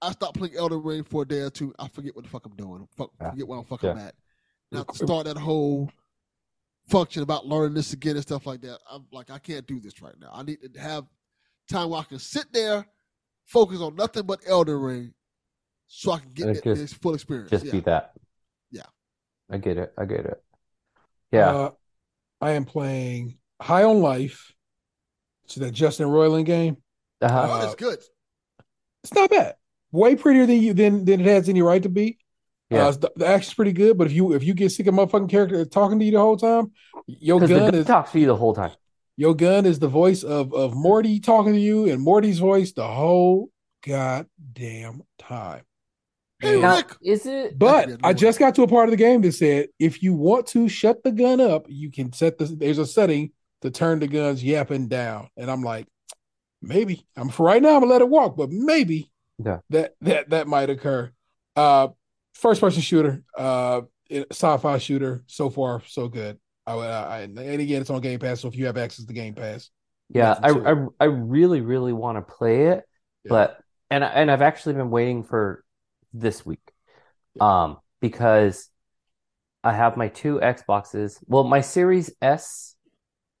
I 0.00 0.12
stopped 0.12 0.36
playing 0.38 0.56
Elden 0.56 0.82
Ring 0.82 1.02
for 1.04 1.22
a 1.22 1.26
day 1.26 1.40
or 1.40 1.50
two. 1.50 1.74
I 1.78 1.88
forget 1.88 2.14
what 2.14 2.24
the 2.24 2.30
fuck 2.30 2.44
I'm 2.46 2.56
doing. 2.56 2.86
Fuck, 2.96 3.10
Yeah. 3.20 3.30
forget 3.30 3.48
where 3.48 3.58
I'm 3.58 3.64
fucking 3.64 3.96
Yeah. 3.96 4.06
at. 4.06 4.14
Now 4.70 4.82
to 4.84 4.94
start 4.96 5.26
that 5.26 5.36
whole 5.38 5.90
function 6.88 7.22
about 7.22 7.46
learning 7.46 7.74
this 7.74 7.92
again 7.92 8.16
and 8.16 8.22
stuff 8.22 8.46
like 8.46 8.60
that. 8.62 8.80
I'm 8.90 9.06
like, 9.12 9.30
I 9.30 9.38
can't 9.38 9.66
do 9.66 9.80
this 9.80 10.02
right 10.02 10.18
now. 10.18 10.30
I 10.32 10.42
need 10.42 10.58
to 10.74 10.80
have 10.80 11.06
time 11.68 11.90
where 11.90 12.00
I 12.00 12.04
can 12.04 12.18
sit 12.18 12.46
there, 12.52 12.86
focus 13.46 13.80
on 13.80 13.96
nothing 13.96 14.24
but 14.24 14.40
Elden 14.46 14.78
Ring, 14.78 15.14
so 15.86 16.12
I 16.12 16.20
can 16.20 16.30
get 16.30 16.46
And 16.48 16.62
just- 16.62 16.80
this 16.80 16.92
full 16.92 17.14
experience. 17.14 17.50
Just 17.50 17.66
yeah. 17.66 17.72
be 17.72 17.80
that. 17.80 18.12
Yeah. 18.70 18.86
I 19.50 19.58
get 19.58 19.78
it. 19.78 19.92
I 19.98 20.04
get 20.04 20.26
it. 20.26 20.42
Yeah. 21.30 21.50
Uh, 21.50 21.70
I 22.40 22.52
am 22.52 22.64
playing 22.64 23.38
High 23.60 23.84
on 23.84 24.00
Life. 24.00 24.52
It's 25.44 25.56
that 25.56 25.72
Justin 25.72 26.08
Roiland 26.08 26.46
game. 26.46 26.76
Uh-huh. 27.20 27.46
Oh, 27.48 27.52
uh, 27.52 27.60
that's 27.60 27.74
good. 27.74 27.98
It's 29.02 29.14
not 29.14 29.30
bad. 29.30 29.54
Way 29.92 30.16
prettier 30.16 30.46
than 30.46 30.60
you 30.60 30.74
than 30.74 31.04
than 31.04 31.20
it 31.20 31.26
has 31.26 31.48
any 31.48 31.62
right 31.62 31.82
to 31.82 31.88
be. 31.88 32.18
Yeah. 32.70 32.86
Uh, 32.88 32.90
the, 32.92 33.12
the 33.16 33.26
action's 33.26 33.54
pretty 33.54 33.72
good, 33.72 33.96
but 33.98 34.06
if 34.06 34.12
you 34.12 34.32
if 34.32 34.42
you 34.42 34.54
get 34.54 34.72
sick 34.72 34.86
of 34.86 34.94
motherfucking 34.94 35.30
character 35.30 35.64
talking 35.64 35.98
to 35.98 36.04
you 36.04 36.12
the 36.12 36.18
whole 36.18 36.36
time, 36.36 36.72
your 37.06 37.38
Because 37.38 37.50
the 37.50 37.56
gun 37.56 37.70
gun 37.70 37.80
is 37.80 37.86
talks 37.86 38.12
to 38.12 38.20
you 38.20 38.26
the 38.26 38.36
whole 38.36 38.54
time. 38.54 38.72
Your 39.16 39.34
gun 39.34 39.66
is 39.66 39.78
the 39.78 39.88
voice 39.88 40.22
of 40.22 40.52
of 40.54 40.74
Morty 40.74 41.20
talking 41.20 41.52
to 41.54 41.60
you, 41.60 41.88
and 41.90 42.00
Morty's 42.02 42.38
voice 42.38 42.72
the 42.72 42.86
whole 42.86 43.50
goddamn 43.86 45.02
time. 45.18 45.62
Hey, 46.40 46.54
And- 46.54 46.62
Now, 46.62 46.76
Rick. 46.76 46.96
is 47.02 47.26
it? 47.26 47.58
But 47.58 48.00
I 48.02 48.12
just 48.12 48.38
got 48.38 48.54
to 48.56 48.62
a 48.62 48.68
part 48.68 48.88
of 48.88 48.90
the 48.90 48.96
game 48.96 49.20
that 49.22 49.32
said 49.32 49.68
if 49.78 50.02
you 50.02 50.14
want 50.14 50.46
to 50.48 50.68
shut 50.68 51.02
the 51.02 51.12
gun 51.12 51.40
up, 51.40 51.66
you 51.68 51.90
can 51.90 52.12
set 52.12 52.38
the 52.38 52.46
there's 52.46 52.78
a 52.78 52.86
setting 52.86 53.32
to 53.62 53.70
turn 53.70 54.00
the 54.00 54.08
guns 54.08 54.42
yapping 54.44 54.88
down. 54.88 55.28
And 55.36 55.50
I'm 55.50 55.62
like, 55.62 55.86
maybe. 56.60 57.06
I'm 57.16 57.28
for 57.28 57.46
right 57.46 57.62
now, 57.62 57.74
I'm 57.74 57.80
gonna 57.80 57.92
let 57.92 58.02
it 58.02 58.08
walk, 58.08 58.36
but 58.36 58.50
maybe 58.50 59.10
Yeah. 59.44 59.60
that 59.70 59.94
that 60.02 60.30
that 60.30 60.48
might 60.48 60.70
occur. 60.70 61.10
Uh 61.56 61.88
first 62.34 62.60
person 62.60 62.82
shooter, 62.82 63.22
uh 63.38 63.82
sci-fi 64.30 64.78
shooter, 64.78 65.22
so 65.26 65.48
far, 65.50 65.82
so 65.86 66.08
good. 66.08 66.38
I, 66.66 66.72
I 66.72 67.18
and 67.20 67.38
again 67.38 67.80
it's 67.80 67.90
on 67.90 68.00
Game 68.00 68.18
Pass, 68.18 68.40
so 68.40 68.48
if 68.48 68.56
you 68.56 68.66
have 68.66 68.76
access 68.76 69.04
to 69.04 69.12
Game 69.12 69.34
Pass. 69.34 69.70
Yeah, 70.10 70.38
I, 70.42 70.48
listen 70.48 70.64
to 70.64 70.66
it. 70.66 70.74
I 71.00 71.04
I 71.04 71.04
really 71.06 71.60
really 71.60 71.92
want 71.92 72.18
to 72.18 72.22
play 72.22 72.68
it, 72.68 72.84
Yeah. 73.24 73.30
but 73.30 73.58
and 73.90 74.04
and 74.04 74.30
I've 74.30 74.42
actually 74.42 74.74
been 74.74 74.90
waiting 74.90 75.22
for 75.24 75.64
this 76.12 76.44
week, 76.46 76.60
um, 77.40 77.78
because 78.00 78.68
I 79.62 79.72
have 79.72 79.96
my 79.96 80.08
two 80.08 80.38
Xboxes. 80.40 81.18
Well, 81.26 81.44
my 81.44 81.60
Series 81.60 82.10
S, 82.22 82.76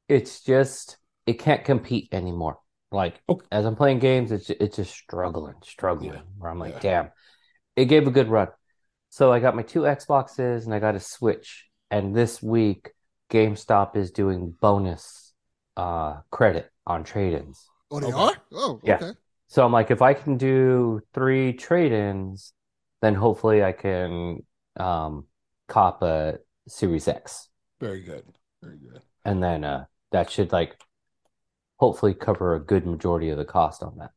it's 0.08 0.42
just 0.42 0.98
it 1.26 1.34
can't 1.34 1.64
compete 1.64 2.08
anymore. 2.12 2.58
Like 2.90 3.20
Okay. 3.28 3.46
as 3.50 3.64
I'm 3.64 3.76
playing 3.76 3.98
games, 4.00 4.32
it's 4.32 4.50
it's 4.50 4.76
just 4.76 4.94
struggling, 4.94 5.54
struggling. 5.62 6.14
Yeah. 6.14 6.20
Where 6.38 6.50
I'm 6.50 6.58
like, 6.58 6.74
Yeah. 6.74 6.80
damn, 6.80 7.10
it 7.76 7.86
gave 7.86 8.06
a 8.06 8.10
good 8.10 8.28
run. 8.28 8.48
So 9.10 9.32
I 9.32 9.40
got 9.40 9.56
my 9.56 9.62
two 9.62 9.80
Xboxes 9.82 10.64
and 10.64 10.74
I 10.74 10.80
got 10.80 10.94
a 10.96 11.00
Switch. 11.00 11.66
And 11.90 12.14
this 12.16 12.42
week, 12.42 12.90
GameStop 13.34 13.96
is 13.96 14.10
doing 14.12 14.54
bonus 14.60 15.32
uh 15.76 16.20
credit 16.30 16.70
on 16.86 17.02
trade-ins. 17.02 17.68
Oh, 17.90 18.00
they 18.00 18.06
Okay. 18.06 18.16
are? 18.16 18.36
Oh, 18.52 18.80
Yeah. 18.84 18.96
okay. 19.02 19.12
So 19.48 19.64
I'm 19.64 19.72
like, 19.72 19.90
if 19.90 20.02
I 20.02 20.14
can 20.14 20.36
do 20.36 21.00
three 21.12 21.52
trade-ins, 21.52 22.52
then 23.02 23.14
hopefully 23.14 23.62
I 23.64 23.72
can 23.72 24.44
um 24.76 25.26
cop 25.68 26.02
a 26.02 26.38
Series 26.68 27.08
X. 27.08 27.48
very 27.80 28.02
good. 28.02 28.24
Very 28.62 28.78
good. 28.78 29.02
And 29.24 29.42
then 29.42 29.64
uh 29.64 29.84
that 30.12 30.30
should 30.30 30.52
like 30.52 30.76
hopefully 31.78 32.14
cover 32.14 32.54
a 32.54 32.60
good 32.60 32.86
majority 32.86 33.30
of 33.30 33.38
the 33.38 33.44
cost 33.44 33.82
on 33.82 33.98
that. 33.98 34.12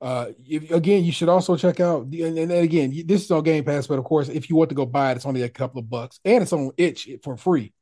Uh, 0.00 0.32
if, 0.46 0.70
again, 0.70 1.02
you 1.04 1.12
should 1.12 1.28
also 1.30 1.56
check 1.56 1.80
out, 1.80 2.10
the- 2.10 2.22
and, 2.22 2.38
and 2.38 2.52
again, 2.52 2.92
this 3.06 3.24
is 3.24 3.30
on 3.30 3.42
Game 3.42 3.64
Pass, 3.64 3.86
but 3.86 3.98
of 3.98 4.04
course, 4.04 4.28
if 4.28 4.50
you 4.50 4.56
want 4.56 4.68
to 4.68 4.74
go 4.74 4.84
buy 4.84 5.12
it, 5.12 5.16
it's 5.16 5.24
only 5.26 5.42
a 5.42 5.48
couple 5.48 5.78
of 5.80 5.88
bucks, 5.88 6.20
and 6.24 6.42
it's 6.42 6.52
on 6.52 6.70
itch 6.76 7.08
for 7.22 7.36
free. 7.36 7.72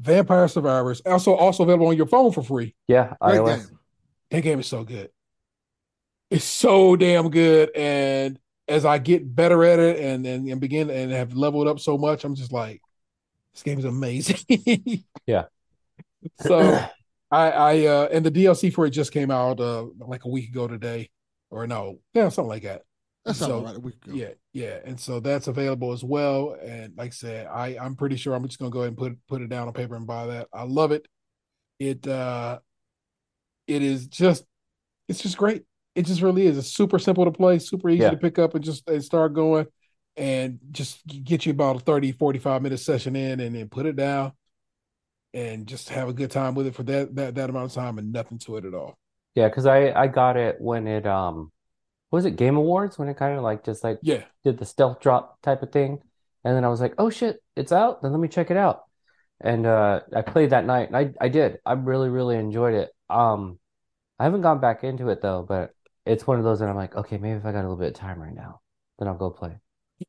Vampire 0.00 0.48
Survivors, 0.48 1.02
also 1.04 1.34
also 1.34 1.62
available 1.62 1.88
on 1.88 1.96
your 1.96 2.06
phone 2.06 2.32
for 2.32 2.42
free. 2.42 2.74
Yeah, 2.88 3.14
Great 3.20 3.40
iOS. 3.40 3.56
game. 3.68 3.78
That 4.30 4.40
game 4.42 4.60
is 4.60 4.66
so 4.66 4.84
good. 4.84 5.10
It's 6.30 6.44
so 6.44 6.96
damn 6.96 7.30
good, 7.30 7.70
and 7.76 8.38
as 8.68 8.84
I 8.84 8.98
get 8.98 9.34
better 9.34 9.64
at 9.64 9.78
it 9.78 9.98
and 9.98 10.24
and, 10.26 10.48
and 10.48 10.60
begin 10.60 10.90
and 10.90 11.10
have 11.12 11.34
leveled 11.34 11.66
up 11.68 11.80
so 11.80 11.98
much, 11.98 12.24
I'm 12.24 12.34
just 12.36 12.52
like, 12.52 12.80
this 13.52 13.62
game 13.62 13.78
is 13.78 13.84
amazing. 13.84 15.04
Yeah. 15.26 15.44
So 16.40 16.60
I 17.30 17.50
I 17.50 17.86
uh 17.86 18.08
and 18.10 18.24
the 18.24 18.30
DLC 18.30 18.72
for 18.72 18.86
it 18.86 18.90
just 18.90 19.12
came 19.12 19.30
out 19.30 19.60
uh 19.60 19.86
like 19.98 20.24
a 20.24 20.28
week 20.28 20.48
ago 20.48 20.66
today, 20.66 21.10
or 21.50 21.66
no, 21.66 21.98
yeah, 22.14 22.28
something 22.30 22.48
like 22.48 22.62
that. 22.62 22.82
That 23.24 23.34
sounds 23.34 23.48
So, 23.50 23.58
all 23.58 23.64
right. 23.64 23.76
A 23.76 23.80
week 23.80 23.96
ago. 24.04 24.14
Yeah, 24.14 24.30
yeah, 24.52 24.78
and 24.84 24.98
so 24.98 25.20
that's 25.20 25.46
available 25.46 25.92
as 25.92 26.02
well. 26.02 26.56
And 26.62 26.96
like 26.96 27.08
I 27.08 27.10
said, 27.10 27.46
I 27.46 27.76
I'm 27.80 27.94
pretty 27.96 28.16
sure 28.16 28.34
I'm 28.34 28.46
just 28.46 28.58
gonna 28.58 28.70
go 28.70 28.80
ahead 28.80 28.88
and 28.88 28.96
put 28.98 29.18
put 29.28 29.42
it 29.42 29.48
down 29.48 29.68
on 29.68 29.74
paper 29.74 29.94
and 29.96 30.06
buy 30.06 30.26
that. 30.26 30.48
I 30.52 30.62
love 30.64 30.92
it. 30.92 31.06
It 31.78 32.06
uh, 32.06 32.60
it 33.66 33.82
is 33.82 34.06
just, 34.06 34.44
it's 35.08 35.22
just 35.22 35.36
great. 35.36 35.64
It 35.94 36.06
just 36.06 36.22
really 36.22 36.46
is. 36.46 36.58
It's 36.58 36.72
super 36.72 36.98
simple 36.98 37.24
to 37.24 37.30
play, 37.32 37.58
super 37.58 37.90
easy 37.90 38.02
Yeah. 38.02 38.10
to 38.10 38.16
pick 38.16 38.38
up 38.38 38.54
and 38.54 38.64
just 38.64 38.88
and 38.88 39.02
start 39.04 39.34
going, 39.34 39.66
and 40.16 40.58
just 40.70 41.06
get 41.06 41.46
you 41.46 41.52
about 41.52 41.76
a 41.76 41.80
30, 41.80 42.12
45 42.12 42.62
minute 42.62 42.78
session 42.80 43.16
in, 43.16 43.40
and 43.40 43.54
then 43.54 43.68
put 43.68 43.86
it 43.86 43.96
down, 43.96 44.32
and 45.34 45.66
just 45.66 45.88
have 45.90 46.08
a 46.08 46.12
good 46.12 46.30
time 46.30 46.54
with 46.54 46.66
it 46.66 46.74
for 46.74 46.82
that 46.84 47.14
that 47.16 47.34
that 47.34 47.50
amount 47.50 47.66
of 47.66 47.72
time 47.72 47.98
and 47.98 48.12
nothing 48.12 48.38
to 48.38 48.56
it 48.56 48.64
at 48.64 48.74
all. 48.74 48.98
Yeah, 49.34 49.48
because 49.48 49.66
I 49.66 49.90
I 49.92 50.06
got 50.06 50.36
it 50.36 50.56
when 50.60 50.86
it 50.86 51.06
um 51.06 51.52
was 52.10 52.24
it 52.24 52.36
Game 52.36 52.56
Awards 52.56 52.98
when 52.98 53.08
it 53.08 53.16
kind 53.16 53.36
of 53.36 53.42
like 53.42 53.64
just 53.64 53.84
like 53.84 53.98
Yeah, 54.02 54.24
did 54.44 54.58
the 54.58 54.66
stealth 54.66 55.00
drop 55.00 55.40
type 55.42 55.62
of 55.62 55.72
thing. 55.72 56.00
And 56.44 56.56
then 56.56 56.64
I 56.64 56.68
was 56.68 56.80
like, 56.80 56.94
oh 56.98 57.10
shit, 57.10 57.42
it's 57.56 57.72
out. 57.72 58.02
Then 58.02 58.12
let 58.12 58.20
me 58.20 58.28
check 58.28 58.50
it 58.50 58.56
out. 58.56 58.84
And 59.40 59.66
uh, 59.66 60.00
I 60.14 60.22
played 60.22 60.50
that 60.50 60.64
night 60.66 60.88
and 60.88 60.96
I, 60.96 61.12
I 61.20 61.28
did. 61.28 61.58
I 61.64 61.72
really, 61.74 62.08
really 62.08 62.36
enjoyed 62.36 62.74
it. 62.74 62.90
Um, 63.08 63.58
I 64.18 64.24
haven't 64.24 64.42
gone 64.42 64.60
back 64.60 64.84
into 64.84 65.08
it 65.08 65.22
though, 65.22 65.44
but 65.46 65.70
it's 66.06 66.26
one 66.26 66.38
of 66.38 66.44
those 66.44 66.60
that 66.60 66.68
I'm 66.68 66.76
like, 66.76 66.94
okay, 66.96 67.18
maybe 67.18 67.38
if 67.38 67.44
I 67.44 67.52
got 67.52 67.60
a 67.60 67.68
little 67.68 67.76
bit 67.76 67.88
of 67.88 67.94
time 67.94 68.20
right 68.20 68.34
now, 68.34 68.60
then 68.98 69.08
I'll 69.08 69.16
go 69.16 69.30
play. 69.30 69.56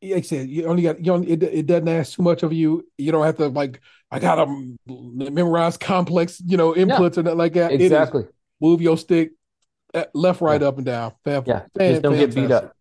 like 0.02 0.14
I 0.14 0.22
said, 0.22 0.50
you 0.50 0.68
only 0.68 0.84
got 0.84 1.00
you 1.00 1.06
don't 1.06 1.28
it, 1.28 1.44
it 1.44 1.66
doesn't 1.66 1.88
ask 1.88 2.16
too 2.16 2.24
much 2.24 2.44
of 2.44 2.54
you. 2.54 2.86
You 2.98 3.12
don't 3.12 3.26
have 3.26 3.38
to 3.38 3.48
like 3.48 3.82
I 4.10 4.20
gotta 4.20 4.46
memorize 4.86 5.78
complex, 5.78 6.42
you 6.46 6.58
know, 6.58 6.74
inputs 6.74 7.18
or 7.18 7.24
nothing 7.24 7.38
like 7.38 7.54
that. 7.54 7.72
Exactly. 7.72 8.26
move 8.60 8.82
your 8.82 8.98
stick, 8.98 9.32
Left, 10.14 10.42
right, 10.42 10.62
up, 10.62 10.78
and 10.78 10.86
down. 10.86 11.14
Fan, 11.24 11.44
Yeah, 11.46 11.64
fan- 11.78 11.92
just 11.92 12.02
don't 12.02 12.18
get 12.18 12.36
beat 12.36 12.52
up. 12.52 12.76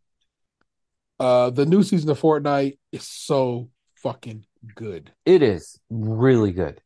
Uh, 1.18 1.50
the 1.50 1.66
new 1.66 1.82
season 1.82 2.08
of 2.10 2.20
Fortnite 2.20 2.78
is 2.92 3.06
so 3.06 3.68
fucking 3.96 4.46
good. 4.74 5.12
It 5.26 5.42
is 5.42 5.78
really 5.90 6.52
good. 6.52 6.80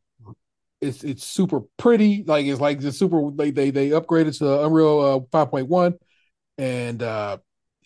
It's 0.80 1.04
it's 1.04 1.24
super 1.24 1.60
pretty. 1.76 2.24
Like 2.26 2.46
it's 2.46 2.60
like 2.60 2.82
it's 2.82 2.98
super. 2.98 3.30
They 3.30 3.50
they 3.50 3.70
they 3.70 3.90
upgraded 3.90 4.36
to 4.38 4.64
Unreal 4.64 5.00
uh, 5.00 5.20
five 5.30 5.50
point 5.50 5.68
one, 5.68 5.94
and 6.58 7.02
uh, 7.02 7.38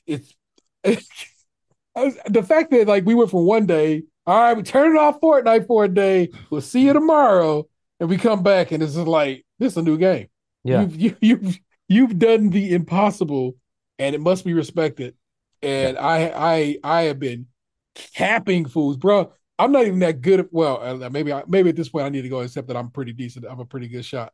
it's 0.06 0.34
the 0.84 2.42
fact 2.42 2.70
that 2.70 2.88
like 2.88 3.04
we 3.04 3.14
went 3.14 3.30
from 3.30 3.44
one 3.44 3.66
day. 3.66 4.04
All 4.26 4.38
right, 4.38 4.56
we 4.56 4.62
turn 4.62 4.94
it 4.94 4.98
off 4.98 5.20
Fortnite 5.20 5.66
for 5.66 5.84
a 5.84 5.88
day. 5.88 6.30
We'll 6.50 6.60
see 6.60 6.84
you 6.84 6.92
tomorrow, 6.92 7.66
and 8.00 8.08
we 8.08 8.16
come 8.16 8.42
back, 8.42 8.72
and 8.72 8.82
it's 8.82 8.94
just 8.94 9.06
like 9.06 9.44
this 9.58 9.72
is 9.72 9.78
a 9.78 9.82
new 9.82 9.96
game. 9.98 10.28
Yeah. 10.64 10.82
You've 10.82 11.16
you, 11.22 11.52
you've 11.88 12.18
done 12.18 12.50
the 12.50 12.74
impossible, 12.74 13.56
and 13.98 14.14
it 14.14 14.20
must 14.20 14.44
be 14.44 14.54
respected. 14.54 15.14
And 15.62 15.98
I 15.98 16.32
I 16.34 16.78
I 16.84 17.02
have 17.02 17.18
been 17.18 17.46
capping 18.14 18.66
fools, 18.66 18.96
bro. 18.96 19.32
I'm 19.58 19.72
not 19.72 19.86
even 19.86 19.98
that 20.00 20.20
good. 20.20 20.40
At, 20.40 20.52
well, 20.52 21.02
uh, 21.02 21.10
maybe 21.10 21.32
I, 21.32 21.42
maybe 21.48 21.70
at 21.70 21.76
this 21.76 21.88
point 21.88 22.06
I 22.06 22.10
need 22.10 22.22
to 22.22 22.28
go 22.28 22.40
accept 22.40 22.68
that 22.68 22.76
I'm 22.76 22.90
pretty 22.90 23.12
decent. 23.12 23.44
I'm 23.48 23.58
a 23.60 23.64
pretty 23.64 23.88
good 23.88 24.04
shot. 24.04 24.32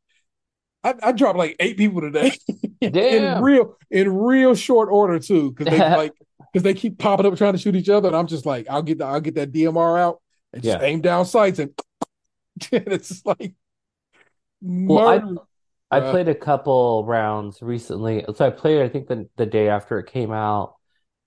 I, 0.82 0.94
I 1.02 1.12
dropped 1.12 1.38
like 1.38 1.56
eight 1.60 1.78
people 1.78 2.02
today 2.02 2.32
in 2.82 3.42
real 3.42 3.76
in 3.90 4.14
real 4.14 4.54
short 4.54 4.90
order 4.90 5.18
too, 5.18 5.52
because 5.52 5.70
they 5.72 5.78
like 5.96 6.12
because 6.52 6.62
they 6.62 6.74
keep 6.74 6.98
popping 6.98 7.24
up 7.26 7.36
trying 7.36 7.54
to 7.54 7.58
shoot 7.58 7.74
each 7.74 7.88
other, 7.88 8.08
and 8.08 8.16
I'm 8.16 8.26
just 8.26 8.44
like, 8.44 8.66
I'll 8.68 8.82
get 8.82 8.98
the, 8.98 9.06
I'll 9.06 9.20
get 9.20 9.36
that 9.36 9.50
DMR 9.52 9.98
out 9.98 10.20
and 10.52 10.62
just 10.62 10.78
Yeah. 10.78 10.86
aim 10.86 11.00
down 11.00 11.24
sights, 11.24 11.58
and, 11.58 11.70
and 12.70 12.84
it's 12.92 13.24
like 13.24 13.54
Well, 14.86 15.08
I- 15.08 15.18
murder. 15.20 15.40
I 15.96 16.10
played 16.10 16.28
a 16.28 16.34
couple 16.34 17.04
rounds 17.06 17.62
recently. 17.62 18.24
So 18.34 18.46
I 18.46 18.50
played, 18.50 18.82
I 18.82 18.88
think 18.88 19.08
the 19.08 19.28
the 19.36 19.46
day 19.46 19.68
after 19.68 19.98
it 19.98 20.06
came 20.06 20.32
out, 20.32 20.74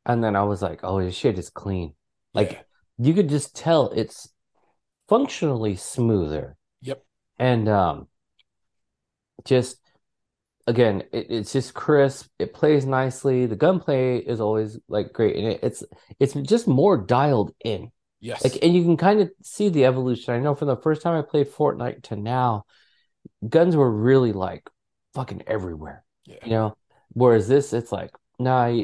and 0.05 0.23
then 0.23 0.35
I 0.35 0.43
was 0.43 0.61
like, 0.61 0.81
"Oh, 0.83 1.01
this 1.01 1.15
shit 1.15 1.37
is 1.39 1.49
clean." 1.49 1.93
Like 2.33 2.51
Yeah. 2.53 2.61
you 2.97 3.13
could 3.13 3.29
just 3.29 3.55
tell 3.55 3.89
it's 3.91 4.29
functionally 5.09 5.75
smoother. 5.75 6.57
Yep. 6.81 7.03
And 7.39 7.69
um, 7.69 8.07
just 9.45 9.77
again, 10.67 11.03
it, 11.11 11.27
it's 11.29 11.53
just 11.53 11.73
crisp. 11.73 12.27
It 12.39 12.53
plays 12.53 12.85
nicely. 12.85 13.45
The 13.45 13.55
gunplay 13.55 14.17
is 14.19 14.39
always 14.41 14.79
like 14.87 15.13
great, 15.13 15.35
and 15.35 15.47
it, 15.47 15.59
it's 15.63 15.83
it's 16.19 16.33
just 16.33 16.67
more 16.67 16.97
dialed 16.97 17.53
in. 17.63 17.91
yes, 18.19 18.43
Like, 18.43 18.59
and 18.63 18.75
you 18.75 18.83
can 18.83 18.97
kind 18.97 19.21
of 19.21 19.31
see 19.43 19.69
the 19.69 19.85
evolution. 19.85 20.33
I 20.33 20.39
know 20.39 20.55
from 20.55 20.67
the 20.67 20.77
first 20.77 21.01
time 21.01 21.15
I 21.17 21.21
played 21.21 21.47
Fortnite 21.51 22.03
to 22.03 22.15
now, 22.15 22.65
guns 23.47 23.75
were 23.75 23.91
really 23.91 24.33
like 24.33 24.69
fucking 25.13 25.43
everywhere, 25.47 26.03
yeah, 26.25 26.35
you 26.43 26.51
know? 26.51 26.77
Whereas 27.09 27.47
this, 27.47 27.73
it's 27.73 27.91
like, 27.91 28.11
nah, 28.39 28.83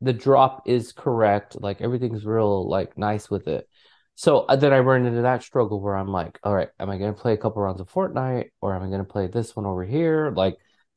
the 0.00 0.12
drop 0.12 0.62
is 0.66 0.92
correct. 0.92 1.60
Like, 1.60 1.80
everything's 1.80 2.24
real, 2.24 2.68
like, 2.68 2.96
nice 2.98 3.30
with 3.30 3.48
it. 3.48 3.68
So 4.14 4.40
uh, 4.40 4.56
then 4.56 4.72
I 4.72 4.80
run 4.80 5.06
into 5.06 5.22
that 5.22 5.42
struggle 5.42 5.80
where 5.80 5.96
I'm 5.96 6.08
like, 6.08 6.40
all 6.42 6.54
right, 6.54 6.68
am 6.80 6.90
I 6.90 6.98
going 6.98 7.14
to 7.14 7.20
play 7.20 7.34
a 7.34 7.36
couple 7.36 7.62
rounds 7.62 7.80
of 7.80 7.90
Fortnite 7.90 8.50
or 8.60 8.74
am 8.74 8.82
I 8.82 8.86
going 8.86 8.98
to 8.98 9.04
play 9.04 9.28
this 9.28 9.54
one 9.54 9.66
over 9.66 9.84
here? 9.84 10.32
Like, 10.34 10.56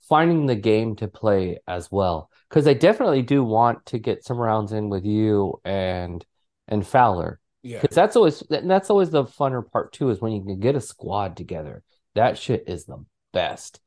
finding 0.10 0.46
the 0.46 0.56
game 0.56 0.96
to 0.98 1.08
play 1.08 1.60
as 1.68 1.92
well. 1.92 2.30
Because 2.50 2.68
I 2.68 2.74
definitely 2.74 3.22
do 3.22 3.44
want 3.44 3.86
to 3.88 4.00
get 4.00 4.26
some 4.26 4.38
rounds 4.38 4.72
in 4.72 4.90
with 4.90 5.06
you 5.06 5.62
and 5.64 6.26
and 6.68 6.86
Fowler. 6.86 7.40
yeah. 7.64 7.82
Because 7.82 7.96
that's 7.96 8.16
always 8.16 8.42
and 8.50 8.70
that's 8.70 8.90
always 8.90 9.12
the 9.12 9.24
funner 9.24 9.70
part 9.70 9.94
too, 9.94 10.10
is 10.10 10.20
when 10.20 10.34
you 10.34 10.44
can 10.44 10.60
get 10.60 10.76
a 10.76 10.82
squad 10.82 11.38
together. 11.38 11.84
That 12.16 12.38
shit 12.38 12.66
is 12.68 12.86
the 12.86 13.04
best. 13.34 13.80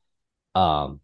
Um, 0.53 1.01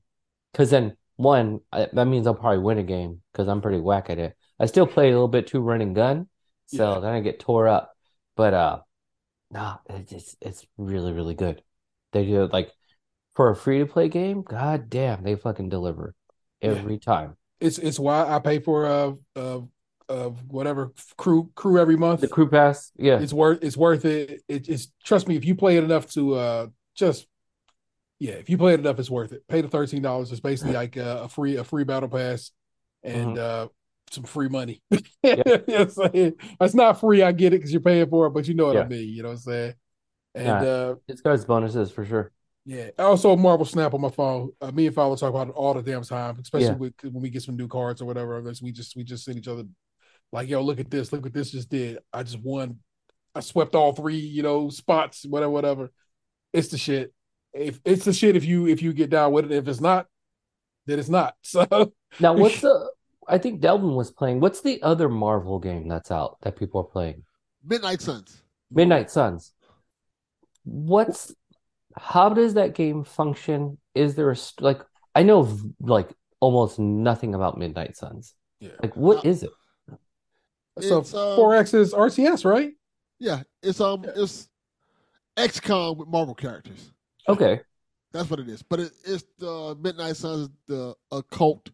because 0.52 0.69
then 0.69 0.98
one, 1.15 1.60
I, 1.72 1.88
that 1.93 2.06
means 2.06 2.27
I'll 2.27 2.35
probably 2.35 2.60
win 2.60 2.77
a 2.77 2.84
game 2.84 3.22
because 3.31 3.48
I'm 3.48 3.61
pretty 3.61 3.80
whack 3.80 4.10
at 4.10 4.19
it. 4.19 4.35
I 4.60 4.65
still 4.65 4.88
play 4.88 5.07
a 5.10 5.11
little 5.11 5.27
bit 5.27 5.48
too 5.48 5.61
run 5.61 5.81
and 5.81 5.95
gun, 5.95 6.27
so 6.68 6.93
Yeah. 6.95 6.99
then 6.99 7.14
I 7.14 7.19
get 7.22 7.39
tore 7.39 7.68
up. 7.68 7.91
But 8.35 8.53
uh, 8.53 8.80
nah, 9.49 9.77
it's 9.89 10.35
it's, 10.41 10.65
really 10.77 11.14
really 11.14 11.35
good. 11.35 11.61
They 12.11 12.26
do 12.26 12.43
it 12.43 12.53
like 12.53 12.72
for 13.35 13.49
a 13.49 13.56
free 13.56 13.80
to 13.80 13.85
play 13.85 14.10
game. 14.10 14.41
God 14.41 14.89
damn, 14.89 15.23
they 15.23 15.35
fucking 15.35 15.69
deliver 15.69 16.15
Yeah. 16.61 16.72
every 16.72 16.98
time. 16.99 17.38
It's 17.60 17.77
it's 17.77 17.99
why 17.99 18.27
I 18.27 18.39
pay 18.39 18.60
for 18.60 18.85
uh 18.85 19.14
uh 19.35 19.60
uh 20.10 20.30
whatever 20.48 20.91
crew 21.18 21.52
crew 21.56 21.80
every 21.80 21.95
month. 21.98 22.22
The 22.22 22.27
crew 22.27 22.49
pass, 22.49 22.91
yeah, 22.98 23.19
It's 23.19 23.34
worth 23.34 23.64
it's 23.64 23.77
worth 23.77 24.06
it. 24.06 24.41
It 24.48 24.68
it's 24.68 24.91
trust 25.03 25.27
me 25.27 25.35
if 25.35 25.45
you 25.45 25.56
play 25.56 25.77
it 25.77 25.84
enough 25.84 26.11
to 26.14 26.34
uh 26.35 26.68
just 26.95 27.26
yeah 28.19 28.34
if 28.34 28.49
you 28.49 28.57
play 28.57 28.73
it 28.73 28.80
enough 28.80 28.99
it's 28.99 29.09
worth 29.09 29.31
it. 29.31 29.47
Pay 29.47 29.61
the 29.61 29.68
thirteen 29.68 30.01
dollars. 30.01 30.31
It's 30.31 30.41
basically 30.41 30.73
like 30.73 30.97
uh, 30.97 31.22
a 31.23 31.30
free 31.30 31.57
a 31.57 31.63
free 31.63 31.84
battle 31.84 32.09
pass 32.09 32.51
and 33.03 33.38
uh 33.38 33.68
some 34.11 34.23
free 34.26 34.49
money. 34.49 34.81
you 34.91 34.99
know 35.23 35.43
what 35.45 35.69
I'm 35.69 35.89
saying? 35.89 36.34
It's 36.59 36.73
not 36.76 36.99
free. 36.99 37.23
I 37.23 37.31
get 37.31 37.53
it 37.53 37.57
because 37.57 37.72
you're 37.72 37.81
paying 37.81 38.09
for 38.09 38.27
it, 38.27 38.31
but 38.31 38.47
you 38.47 38.53
know 38.53 38.68
what 38.68 38.77
I 38.77 38.88
mean. 38.88 39.09
You 39.09 39.23
know 39.23 39.30
what 39.30 39.34
I'm 39.35 39.39
saying? 39.39 39.73
And 40.35 40.45
Yeah. 40.47 40.61
uh 40.61 40.95
it's 41.07 41.22
got 41.22 41.34
its 41.34 41.45
bonuses 41.45 41.91
for 41.91 42.05
sure. 42.05 42.31
Yeah. 42.65 42.89
Also 42.99 43.35
Marvel 43.35 43.65
Snap 43.65 43.93
on 43.93 44.01
my 44.01 44.09
phone. 44.09 44.51
Uh, 44.61 44.72
me 44.72 44.85
and 44.85 44.95
Fowler 44.95 45.15
talk 45.18 45.30
about 45.30 45.47
it 45.47 45.55
all 45.55 45.73
the 45.73 45.81
damn 45.81 46.03
time, 46.03 46.38
especially 46.39 46.68
Yeah. 46.68 46.73
with, 46.73 46.93
when 47.03 47.22
we 47.23 47.30
get 47.30 47.41
some 47.41 47.57
new 47.57 47.68
cards 47.68 48.01
or 48.01 48.05
whatever. 48.05 48.41
We 48.61 48.72
just 48.72 48.95
we 48.95 49.03
just 49.03 49.23
send 49.26 49.38
each 49.38 49.47
other 49.47 49.63
like, 50.31 50.47
yo, 50.47 50.61
look 50.61 50.80
at 50.80 50.89
this, 50.91 51.11
look 51.11 51.23
what 51.23 51.34
this 51.34 51.51
just 51.51 51.69
did. 51.69 51.99
I 52.13 52.23
just 52.23 52.39
won. 52.39 52.80
I 53.34 53.39
swept 53.39 53.76
all 53.76 53.93
three, 53.93 54.18
you 54.18 54.43
know, 54.43 54.69
spots, 54.69 55.26
whatever, 55.26 55.49
whatever. 55.51 55.91
It's 56.53 56.69
the 56.69 56.78
shit. 56.78 57.14
If 57.53 57.80
it's 57.84 58.06
the 58.06 58.14
shit 58.14 58.36
if 58.36 58.45
you 58.45 58.68
if 58.68 58.82
you 58.82 58.94
get 58.94 59.10
down 59.10 59.32
with 59.34 59.45
it. 59.45 59.56
If 59.56 59.68
it's 59.68 59.82
not, 59.82 60.07
then 60.86 60.99
it's 60.99 61.10
not. 61.10 61.36
So 61.44 61.94
Now, 62.19 62.34
what's 62.34 62.61
the? 62.61 62.91
I 63.28 63.38
think 63.38 63.61
Delvin 63.61 63.95
was 63.95 64.11
playing. 64.11 64.40
What's 64.40 64.61
the 64.61 64.82
other 64.82 65.07
Marvel 65.07 65.60
game 65.60 65.88
that's 65.88 66.11
out 66.11 66.38
that 66.41 66.57
people 66.57 66.82
are 66.82 66.86
playing? 66.91 67.23
Midnight 67.65 68.02
Suns. 68.02 68.41
Midnight 68.72 69.10
Suns. 69.11 69.53
What's? 70.64 71.34
How 71.98 72.30
does 72.30 72.53
that 72.56 72.73
game 72.73 73.03
function? 73.03 73.78
Is 73.95 74.15
there 74.15 74.32
a 74.32 74.36
like? 74.60 74.82
I 75.14 75.23
know 75.23 75.57
like 75.80 76.10
almost 76.40 76.80
nothing 76.80 77.36
about 77.36 77.57
Midnight 77.57 77.95
Suns. 77.95 78.34
yeah. 78.60 78.72
Like, 78.82 78.95
what 78.95 79.26
is 79.26 79.44
it? 79.44 79.52
So 80.80 80.99
It's, 80.99 81.14
um, 81.14 81.36
four 81.36 81.56
X 81.56 81.73
is 81.73 81.94
RCS, 81.94 82.45
right? 82.45 82.72
Yeah, 83.19 83.44
it's 83.61 83.80
um, 83.82 84.06
it's 84.15 84.49
XCOM 85.38 85.98
with 85.98 86.08
Marvel 86.08 86.36
characters. 86.36 86.91
Okay, 87.30 87.62
That's 88.12 88.30
what 88.30 88.40
it 88.40 88.49
is. 88.49 88.62
But 88.64 88.80
it, 88.82 88.91
it's 89.06 89.24
the 89.38 89.78
Midnight 89.82 90.18
Suns, 90.18 90.49
the 90.68 90.95
occult, 91.12 91.70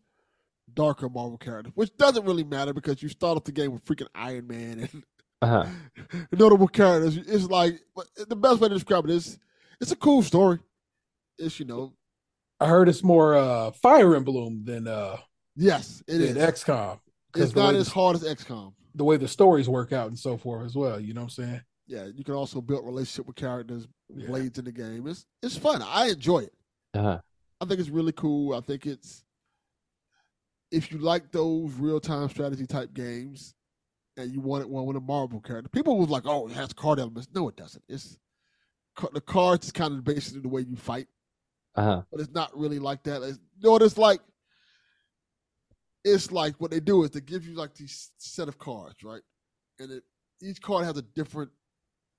darker 0.73 1.09
Marvel 1.09 1.37
character, 1.37 1.71
which 1.75 1.95
doesn't 1.97 2.25
really 2.25 2.43
matter 2.43 2.73
because 2.73 3.01
you 3.01 3.09
start 3.09 3.37
off 3.37 3.43
the 3.45 3.51
game 3.51 3.71
with 3.71 3.83
freaking 3.85 4.07
Iron 4.13 4.47
Man 4.47 4.79
and 4.91 5.03
uh-huh. 5.41 5.65
notable 6.31 6.67
characters. 6.67 7.17
It's 7.17 7.45
like 7.45 7.79
the 8.27 8.35
best 8.35 8.59
way 8.59 8.67
to 8.69 8.73
describe 8.75 9.05
it 9.05 9.11
is 9.11 9.39
it's 9.81 9.91
a 9.91 9.95
cool 9.95 10.21
story. 10.21 10.59
It's 11.39 11.59
you 11.59 11.65
know, 11.65 11.93
I 12.59 12.67
heard 12.67 12.89
it's 12.89 13.03
more 13.03 13.35
uh 13.35 13.71
Fire 13.71 14.15
Emblem 14.15 14.63
than 14.65 14.87
uh 14.87 15.17
yes, 15.55 16.03
it 16.07 16.21
is. 16.21 16.33
than 16.35 16.43
XCOM. 16.51 16.99
'Cause 17.31 17.43
It's 17.43 17.55
not 17.55 17.75
as 17.75 17.85
the- 17.85 17.91
hard 17.93 18.15
as 18.15 18.23
XCOM. 18.23 18.73
the 18.95 19.03
way 19.03 19.17
the 19.17 19.27
stories 19.27 19.69
work 19.69 19.91
out 19.93 20.07
and 20.07 20.17
so 20.19 20.37
forth 20.37 20.65
as 20.65 20.75
well. 20.75 20.99
You 20.99 21.13
know 21.13 21.21
what 21.21 21.37
I'm 21.39 21.45
saying? 21.45 21.61
Yeah, 21.87 22.05
you 22.13 22.23
can 22.23 22.33
also 22.33 22.59
build 22.61 22.85
relationship 22.85 23.27
with 23.27 23.35
characters, 23.37 23.87
Yeah. 24.13 24.27
blades 24.27 24.59
in 24.59 24.65
the 24.65 24.71
game. 24.71 25.07
It's 25.07 25.25
it's 25.41 25.57
fun. 25.57 25.81
I 25.81 26.07
enjoy 26.09 26.39
it. 26.39 26.53
Uh-huh. 26.93 27.19
I 27.61 27.65
think 27.65 27.79
it's 27.79 27.89
really 27.89 28.11
cool. 28.11 28.53
I 28.53 28.61
think 28.61 28.85
it's 28.85 29.23
if 30.71 30.91
you 30.91 30.97
like 30.97 31.31
those 31.31 31.71
real 31.75 31.99
time 32.01 32.27
strategy 32.29 32.67
type 32.67 32.93
games 32.93 33.55
and 34.17 34.31
you 34.33 34.41
wanted 34.41 34.67
one 34.67 34.85
with 34.85 34.97
a 34.97 35.01
Marvel 35.01 35.39
character, 35.39 35.69
people 35.69 35.97
was 35.97 36.09
like, 36.09 36.23
"Oh, 36.25 36.47
it 36.47 36.53
has 36.53 36.73
card 36.73 36.99
elements." 36.99 37.29
No, 37.33 37.47
it 37.47 37.55
doesn't. 37.55 37.83
It's 37.87 38.17
the 39.13 39.21
cards 39.21 39.67
is 39.67 39.71
kind 39.71 39.93
of 39.93 40.03
basically 40.03 40.41
the 40.41 40.49
way 40.49 40.61
you 40.61 40.75
fight, 40.75 41.07
Uh-huh. 41.75 42.01
but 42.11 42.19
it's 42.19 42.33
not 42.33 42.55
really 42.57 42.79
like 42.79 43.03
that. 43.03 43.21
It's, 43.21 43.37
you 43.57 43.63
know 43.63 43.71
what 43.71 43.81
it's 43.83 43.97
like? 43.97 44.19
It's 46.03 46.31
like 46.31 46.55
what 46.59 46.71
they 46.71 46.79
do 46.79 47.03
is 47.03 47.11
they 47.11 47.21
give 47.21 47.45
you 47.45 47.53
like 47.55 47.75
these 47.75 48.11
set 48.17 48.47
of 48.47 48.57
cards, 48.57 49.03
right? 49.03 49.21
And 49.79 49.91
it, 49.91 50.03
each 50.41 50.61
card 50.61 50.85
has 50.85 50.97
a 50.97 51.01
different 51.01 51.51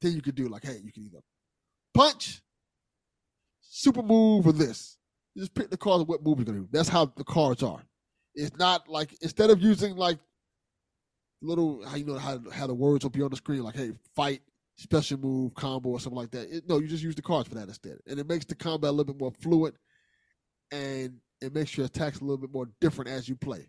thing 0.01 0.15
you 0.15 0.23
can 0.23 0.35
do. 0.35 0.49
Like, 0.49 0.65
hey, 0.65 0.79
you 0.83 0.93
can 0.93 1.05
either 1.05 1.21
punch, 1.95 2.43
super 3.61 4.03
move, 4.03 4.47
or 4.47 4.53
this. 4.53 4.97
You 5.35 5.43
just 5.43 5.55
pick 5.55 5.71
the 5.71 5.77
cards 5.77 6.03
of 6.03 6.09
what 6.09 6.23
move 6.23 6.39
you're 6.39 6.47
gonna 6.47 6.61
do. 6.61 6.69
That's 6.71 6.89
how 6.89 7.07
the 7.17 7.25
cards 7.25 7.63
are. 7.63 7.83
It's 8.35 8.57
not 8.57 8.89
like 8.89 9.17
instead 9.21 9.51
of 9.51 9.61
using 9.61 9.97
like 9.97 10.19
little 11.43 11.87
how 11.87 11.97
you 11.97 12.05
know 12.05 12.19
how 12.19 12.41
how 12.51 12.67
the 12.67 12.75
words 12.75 13.05
will 13.05 13.11
be 13.11 13.23
on 13.23 13.31
the 13.31 13.37
screen, 13.37 13.63
like 13.63 13.77
hey, 13.77 13.93
fight, 14.17 14.41
special 14.77 15.19
move, 15.19 15.55
combo, 15.55 15.91
or 15.91 16.01
something 16.01 16.17
like 16.17 16.31
that. 16.33 16.49
It, 16.55 16.69
no, 16.69 16.79
you 16.79 16.89
just 16.89 17.03
use 17.03 17.15
the 17.15 17.23
cards 17.23 17.49
for 17.49 17.55
that 17.57 17.69
instead, 17.69 17.99
and 18.07 18.19
it 18.19 18.29
makes 18.29 18.45
the 18.45 18.55
combat 18.55 18.91
a 18.91 18.93
little 18.93 19.13
bit 19.13 19.21
more 19.21 19.33
fluid, 19.41 19.75
and 20.73 21.15
it 21.41 21.55
makes 21.55 21.77
your 21.77 21.87
attacks 21.87 22.21
a 22.21 22.25
little 22.25 22.39
bit 22.39 22.53
more 22.53 22.69
different 22.81 23.11
as 23.11 23.29
you 23.29 23.37
play. 23.37 23.69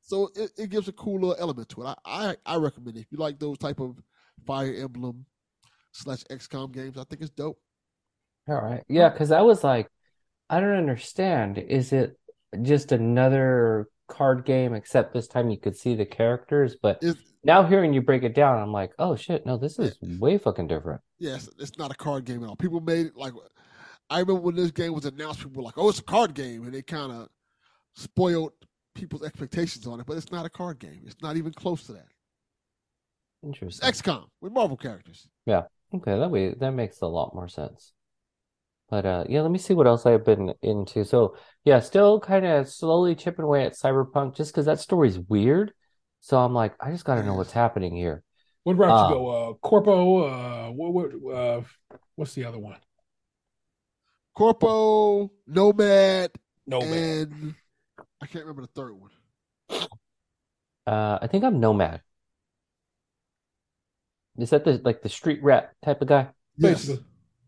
So 0.00 0.30
it, 0.34 0.52
it 0.56 0.70
gives 0.70 0.88
a 0.88 0.92
cool 0.92 1.20
little 1.20 1.36
element 1.38 1.68
to 1.70 1.82
it. 1.82 1.86
I, 1.86 1.96
I 2.06 2.36
I 2.46 2.56
recommend 2.56 2.96
it 2.96 3.00
if 3.00 3.06
you 3.10 3.18
like 3.18 3.38
those 3.38 3.58
type 3.58 3.80
of 3.80 3.96
Fire 4.46 4.72
Emblem 4.74 5.26
slash 5.92 6.22
XCOM 6.30 6.72
games. 6.72 6.96
I 6.98 7.04
think 7.04 7.22
it's 7.22 7.30
dope. 7.30 7.58
All 8.48 8.60
right. 8.60 8.82
Yeah, 8.88 9.08
because 9.08 9.30
I 9.32 9.42
was 9.42 9.62
like, 9.62 9.88
I 10.48 10.60
don't 10.60 10.76
understand. 10.76 11.58
Is 11.58 11.92
it 11.92 12.18
just 12.62 12.92
another 12.92 13.88
card 14.08 14.44
game, 14.44 14.74
except 14.74 15.12
this 15.12 15.28
time 15.28 15.50
you 15.50 15.58
could 15.58 15.76
see 15.76 15.94
the 15.94 16.06
characters. 16.06 16.76
But 16.80 16.98
It's, 17.02 17.20
now 17.44 17.62
hearing 17.62 17.92
you 17.92 18.02
break 18.02 18.24
it 18.24 18.34
down, 18.34 18.60
I'm 18.60 18.72
like, 18.72 18.92
oh 18.98 19.14
shit, 19.14 19.46
no, 19.46 19.56
this 19.56 19.78
is 19.78 19.96
way 20.02 20.38
fucking 20.38 20.66
different. 20.66 21.00
yes, 21.18 21.48
it's 21.58 21.78
not 21.78 21.92
a 21.92 21.94
card 21.94 22.24
game 22.24 22.42
at 22.42 22.48
all. 22.48 22.56
People 22.56 22.80
made 22.80 23.06
it 23.06 23.16
like 23.16 23.32
I 24.10 24.20
remember 24.20 24.40
when 24.40 24.56
this 24.56 24.70
game 24.70 24.94
was 24.94 25.04
announced, 25.04 25.40
people 25.40 25.52
were 25.52 25.62
like, 25.62 25.76
"Oh, 25.76 25.90
it's 25.90 25.98
a 25.98 26.02
card 26.04 26.32
game," 26.32 26.64
and 26.64 26.72
they 26.72 26.80
kind 26.80 27.12
of 27.12 27.28
spoiled 27.94 28.52
people's 28.94 29.22
expectations 29.22 29.86
on 29.86 30.00
it. 30.00 30.06
But 30.06 30.16
it's 30.16 30.32
not 30.32 30.46
a 30.46 30.50
card 30.50 30.78
game. 30.78 31.02
It's 31.04 31.20
not 31.20 31.36
even 31.36 31.52
close 31.52 31.84
to 31.84 31.92
that. 31.92 32.06
It's 33.42 33.44
Interesting. 33.44 33.86
XCOM 33.90 34.24
with 34.40 34.52
Marvel 34.52 34.78
characters. 34.78 35.28
Okay, 35.94 36.18
that 36.18 36.30
way 36.30 36.54
that 36.54 36.70
makes 36.72 37.00
a 37.00 37.06
lot 37.06 37.34
more 37.34 37.48
sense. 37.48 37.92
But 38.90 39.04
uh 39.06 39.24
yeah, 39.28 39.42
let 39.42 39.50
me 39.50 39.58
see 39.58 39.74
what 39.74 39.86
else 39.86 40.06
I've 40.06 40.24
been 40.24 40.54
into. 40.62 41.04
So 41.04 41.36
yeah, 41.64 41.80
still 41.80 42.20
kind 42.20 42.46
of 42.46 42.68
slowly 42.68 43.14
chipping 43.14 43.44
away 43.44 43.64
at 43.64 43.72
Cyberpunk 43.74 44.36
just 44.36 44.52
because 44.52 44.66
that 44.66 44.80
story's 44.80 45.18
weird. 45.18 45.72
So 46.20 46.38
I'm 46.38 46.54
like, 46.54 46.74
I 46.80 46.90
just 46.90 47.04
gotta 47.04 47.22
know 47.22 47.34
what's 47.34 47.52
happening 47.52 47.94
here. 47.96 48.22
What 48.64 48.76
route 48.76 48.90
Uh, 48.90 49.08
you 49.08 49.14
go? 49.14 49.28
Uh, 49.28 49.52
Corpo. 49.54 50.24
Uh, 50.28 50.70
what? 50.72 50.92
What? 51.20 51.34
Uh, 51.36 51.60
what's 52.16 52.34
the 52.34 52.44
other 52.44 52.58
one? 52.58 52.76
Corpo, 54.34 55.30
Nomad, 55.46 56.30
No 56.66 56.80
man. 56.80 56.90
and 56.92 57.54
I 58.20 58.26
can't 58.26 58.44
remember 58.44 58.62
the 58.62 58.68
third 58.68 58.92
one. 58.92 59.10
Uh 60.86 61.18
I 61.20 61.26
think 61.26 61.44
I'm 61.44 61.60
Nomad. 61.60 62.02
Is 64.38 64.50
that 64.50 64.64
the 64.64 64.80
like 64.84 65.02
the 65.02 65.08
street 65.08 65.42
rat 65.42 65.72
type 65.84 66.00
of 66.00 66.08
guy? 66.08 66.28
Yes. 66.56 66.90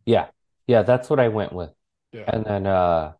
Yeah. 0.04 0.28
Yeah, 0.66 0.82
that's 0.82 1.08
what 1.10 1.20
I 1.20 1.28
went 1.28 1.52
with. 1.52 1.70
Yeah. 2.12 2.24
And 2.26 2.44
then 2.44 2.66
uh 2.66 3.12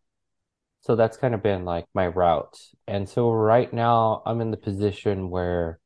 so 0.81 0.95
that's 0.95 1.17
kind 1.17 1.33
of 1.35 1.43
been 1.43 1.63
like 1.63 1.85
my 1.93 2.07
route. 2.07 2.57
And 2.87 3.07
so 3.07 3.31
right 3.31 3.71
now 3.71 4.23
I'm 4.25 4.41
in 4.41 4.51
the 4.51 4.57
position 4.57 5.29
where 5.29 5.79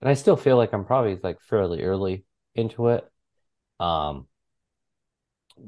and 0.00 0.08
I 0.10 0.14
still 0.14 0.36
feel 0.36 0.56
like 0.56 0.72
I'm 0.72 0.84
probably 0.84 1.18
like 1.22 1.40
fairly 1.40 1.82
early 1.82 2.24
into 2.54 2.88
it. 2.88 3.08
Um 3.78 4.26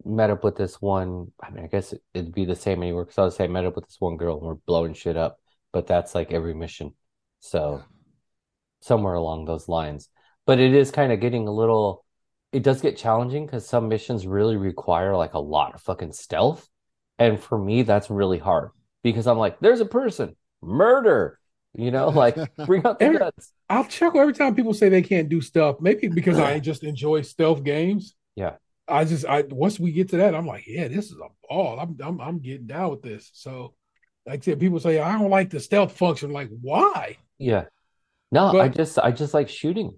met 0.05 0.31
up 0.31 0.43
with 0.45 0.57
this 0.57 0.81
one, 0.81 1.33
I 1.43 1.51
mean 1.51 1.65
I 1.65 1.69
guess 1.69 1.93
it- 1.93 2.03
it'd 2.15 2.35
be 2.35 2.45
the 2.45 2.57
same 2.57 2.83
anywhere 2.83 3.05
because 3.05 3.19
I 3.19 3.23
would 3.25 3.33
say 3.35 3.45
I 3.45 3.49
met 3.49 3.65
up 3.67 3.77
with 3.77 3.87
this 3.87 4.01
one 4.01 4.17
girl 4.17 4.37
and 4.39 4.47
we're 4.47 4.55
blowing 4.55 4.95
shit 4.95 5.17
up, 5.17 5.39
but 5.73 5.87
that's 5.87 6.15
like 6.15 6.33
every 6.33 6.55
mission. 6.55 6.95
So 7.41 7.77
Yeah. 7.79 7.83
somewhere 8.81 9.15
along 9.15 9.45
those 9.45 9.69
lines. 9.69 10.09
But 10.47 10.59
it 10.59 10.75
is 10.75 10.91
kind 10.91 11.13
of 11.13 11.21
getting 11.21 11.47
a 11.47 11.53
little, 11.53 12.05
it 12.53 12.63
does 12.63 12.81
get 12.81 12.97
challenging 12.97 13.47
because 13.47 13.67
some 13.67 13.89
missions 13.89 14.27
really 14.27 14.57
require 14.57 15.17
like 15.17 15.35
a 15.35 15.39
lot 15.39 15.75
of 15.75 15.81
fucking 15.83 16.13
stealth. 16.13 16.69
And 17.19 17.41
for 17.41 17.57
me, 17.59 17.83
that's 17.83 18.11
really 18.11 18.39
hard 18.39 18.71
because 19.03 19.27
I'm 19.27 19.39
like, 19.39 19.61
there's 19.61 19.81
a 19.81 19.87
person, 19.87 20.37
murder, 20.61 21.39
you 21.75 21.91
know, 21.91 22.09
like 22.25 22.37
bring 22.67 22.85
out 22.85 22.99
the 22.99 23.05
Every- 23.05 23.19
guns. 23.19 23.53
I'll 23.71 23.85
chuckle 23.85 24.21
every 24.21 24.35
time 24.35 24.55
people 24.55 24.75
say 24.75 24.89
they 24.89 25.03
can't 25.03 25.29
do 25.29 25.41
stuff. 25.41 25.77
Maybe 25.81 26.09
because 26.09 26.39
I 26.39 26.59
just 26.61 26.83
enjoy 26.83 27.23
stealth 27.23 27.63
games. 27.65 28.15
Yeah. 28.35 28.55
I 28.89 29.05
just 29.05 29.25
I 29.25 29.43
once 29.43 29.79
we 29.79 29.93
get 29.93 30.11
to 30.11 30.17
that, 30.19 30.35
I'm 30.35 30.47
like, 30.47 30.65
yeah, 30.67 30.89
this 30.89 31.07
is 31.07 31.13
a 31.13 31.29
ball. 31.49 31.79
I'm 31.79 31.97
I'm 32.03 32.21
I'm 32.21 32.39
getting 32.41 32.67
down 32.67 32.91
with 32.91 33.03
this. 33.03 33.31
So, 33.33 33.75
like 34.27 34.41
I 34.41 34.43
said, 34.43 34.61
people 34.61 34.81
say 34.81 34.99
I 34.99 35.17
don't 35.17 35.31
like 35.31 35.51
the 35.51 35.61
stealth 35.61 35.97
function. 35.97 36.33
Like, 36.33 36.49
why? 36.61 37.17
Yeah. 37.39 37.67
No, 38.33 38.59
I 38.59 38.69
just, 38.69 38.99
I 38.99 39.13
just 39.13 39.35
like 39.35 39.49
shooting. 39.49 39.95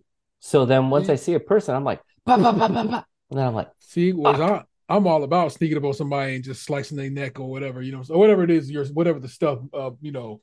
So 0.46 0.66
then 0.66 0.90
once 0.90 1.08
I 1.08 1.14
see 1.14 1.32
a 1.32 1.40
person, 1.40 1.74
I'm 1.74 1.84
like, 1.84 2.02
bah, 2.26 2.36
bah, 2.36 2.52
bah, 2.52 2.68
bah, 2.68 2.84
bah. 2.84 3.02
And 3.30 3.38
then 3.38 3.46
I'm 3.46 3.54
like, 3.54 3.70
See, 3.78 4.12
was 4.12 4.38
I 4.38 4.62
I'm 4.90 5.06
all 5.06 5.24
about 5.24 5.52
sneaking 5.52 5.78
up 5.78 5.84
on 5.84 5.94
somebody 5.94 6.34
and 6.34 6.44
just 6.44 6.64
slicing 6.64 6.98
their 6.98 7.08
neck 7.08 7.40
or 7.40 7.50
whatever, 7.50 7.80
you 7.80 7.92
know, 7.92 8.02
so 8.02 8.18
whatever 8.18 8.44
it 8.44 8.50
is, 8.50 8.70
your 8.70 8.84
whatever 8.88 9.18
the 9.18 9.28
stuff 9.28 9.60
uh, 9.72 9.92
you 10.02 10.12
know, 10.12 10.42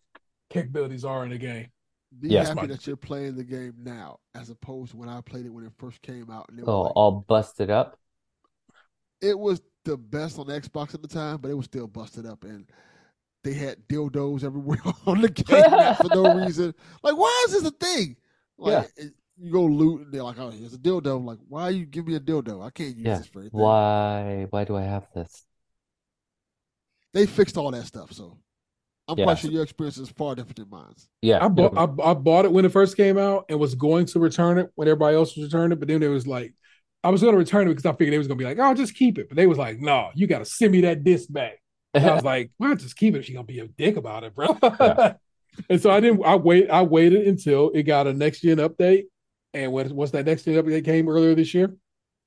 capabilities 0.49 1.06
are 1.06 1.23
in 1.23 1.30
the 1.30 1.38
game. 1.38 1.68
Be 2.19 2.30
Yes. 2.30 2.48
happy 2.48 2.65
that 2.65 2.88
you're 2.88 2.95
playing 2.95 3.36
the 3.36 3.44
game 3.44 3.76
now, 3.78 4.18
as 4.34 4.49
opposed 4.49 4.91
to 4.91 4.98
when 4.98 5.07
I 5.07 5.22
played 5.22 5.45
it 5.45 5.49
when 5.49 5.65
it 5.65 5.72
first 5.78 6.02
came 6.02 6.32
out. 6.32 6.48
And 6.49 6.57
it 6.57 6.65
oh, 6.68 6.82
like- 6.82 6.94
all 6.95 7.11
busted 7.28 7.69
up. 7.69 7.99
it 9.22 9.38
was 9.38 9.61
the 9.86 9.98
best 9.98 10.40
on 10.40 10.48
Xbox 10.48 10.95
at 10.95 11.03
the 11.03 11.07
time, 11.07 11.38
but 11.38 11.52
it 11.52 11.56
was 11.56 11.65
still 11.65 11.86
busted 11.86 12.26
up, 12.26 12.44
and 12.44 12.65
they 13.44 13.53
had 13.53 13.78
dildos 13.88 14.44
everywhere 14.44 14.82
on 15.06 15.22
the 15.22 15.30
game 15.30 15.95
for 15.95 16.15
no 16.15 16.36
reason. 16.44 16.73
Like, 17.03 17.15
why 17.15 17.45
is 17.48 17.53
this 17.53 17.65
a 17.65 17.72
thing? 17.72 18.15
Like, 18.57 18.90
it- 18.98 19.14
you 19.41 19.51
go 19.51 19.65
loot, 19.65 20.01
and 20.01 20.13
they're 20.13 20.23
like, 20.23 20.39
"Oh, 20.39 20.49
here's 20.49 20.73
a 20.73 20.77
dildo." 20.77 21.18
I'm 21.18 21.26
like, 21.26 21.39
why 21.47 21.69
you 21.69 21.85
give 21.85 22.07
me 22.07 22.15
a 22.15 22.19
dildo? 22.19 22.65
I 22.65 22.69
can't 22.69 22.95
use 22.95 23.05
Yeah. 23.05 23.18
this 23.18 23.27
for 23.27 23.39
anything. 23.41 23.59
Why, 23.59 24.47
why 24.49 24.63
do 24.65 24.76
I 24.76 24.84
have 24.84 25.07
this? 25.15 25.45
They 27.13 27.26
fixed 27.26 27.57
all 27.57 27.72
that 27.72 27.85
stuff, 27.85 28.11
so 28.13 28.38
I'm 29.07 29.18
Yeah. 29.18 29.26
quite 29.26 29.39
sure 29.39 29.51
your 29.51 29.63
experience 29.63 29.97
is 29.97 30.09
far 30.09 30.35
different 30.35 30.57
than 30.57 30.69
mine. 30.69 30.93
Yeah. 31.22 31.43
I 31.43 31.47
bought 31.49 31.77
I, 31.77 32.11
I 32.11 32.13
bought 32.13 32.45
it 32.45 32.51
when 32.51 32.65
it 32.65 32.72
first 32.72 32.95
came 32.95 33.18
out 33.18 33.45
and 33.49 33.59
was 33.59 33.76
going 33.76 34.05
to 34.07 34.19
return 34.19 34.57
it 34.57 34.69
when 34.76 34.88
everybody 34.88 35.15
else 35.15 35.35
was 35.35 35.45
returning 35.45 35.73
it, 35.73 35.80
but 35.80 35.88
then 35.88 36.01
it 36.03 36.07
was 36.07 36.27
like 36.27 36.53
I 37.03 37.09
was 37.09 37.22
going 37.22 37.34
to 37.34 37.38
return 37.39 37.68
it 37.68 37.72
because 37.72 37.85
I 37.85 37.91
figured 37.93 38.13
they 38.13 38.18
was 38.19 38.27
going 38.27 38.38
to 38.38 38.43
be 38.43 38.47
like, 38.47 38.59
"Oh, 38.59 38.73
just 38.76 38.95
keep 38.95 39.18
it," 39.18 39.27
but 39.27 39.35
they 39.35 39.47
was 39.47 39.57
like, 39.57 39.80
"No, 39.80 40.11
you 40.15 40.27
got 40.27 40.39
to 40.39 40.45
send 40.45 40.72
me 40.72 40.81
that 40.81 41.03
disc 41.03 41.31
back." 41.31 41.59
And 41.93 42.05
I 42.05 42.13
was 42.13 42.23
like, 42.34 42.51
"Well, 42.59 42.76
just 42.76 42.95
keep 42.95 43.15
it. 43.15 43.26
She 43.26 43.34
gonna 43.34 43.43
be 43.45 43.59
a 43.59 43.68
dick 43.68 43.97
about 43.97 44.23
it, 44.23 44.34
bro." 44.35 44.57
Yeah. 44.80 45.13
and 45.69 45.81
so 45.81 45.89
I 45.91 45.99
didn't. 45.99 46.23
I 46.23 46.35
wait. 46.35 46.69
I 46.69 46.84
waited 46.84 47.27
until 47.27 47.72
it 47.72 47.84
got 47.84 48.07
a 48.07 48.13
next 48.13 48.41
gen 48.41 48.57
update, 48.57 49.05
and 49.53 49.72
when 49.72 49.94
once 49.95 50.11
that 50.11 50.26
next 50.26 50.44
gen 50.44 50.56
update 50.56 50.86
came 50.86 51.10
earlier 51.10 51.36
this 51.36 51.53
year, 51.53 51.76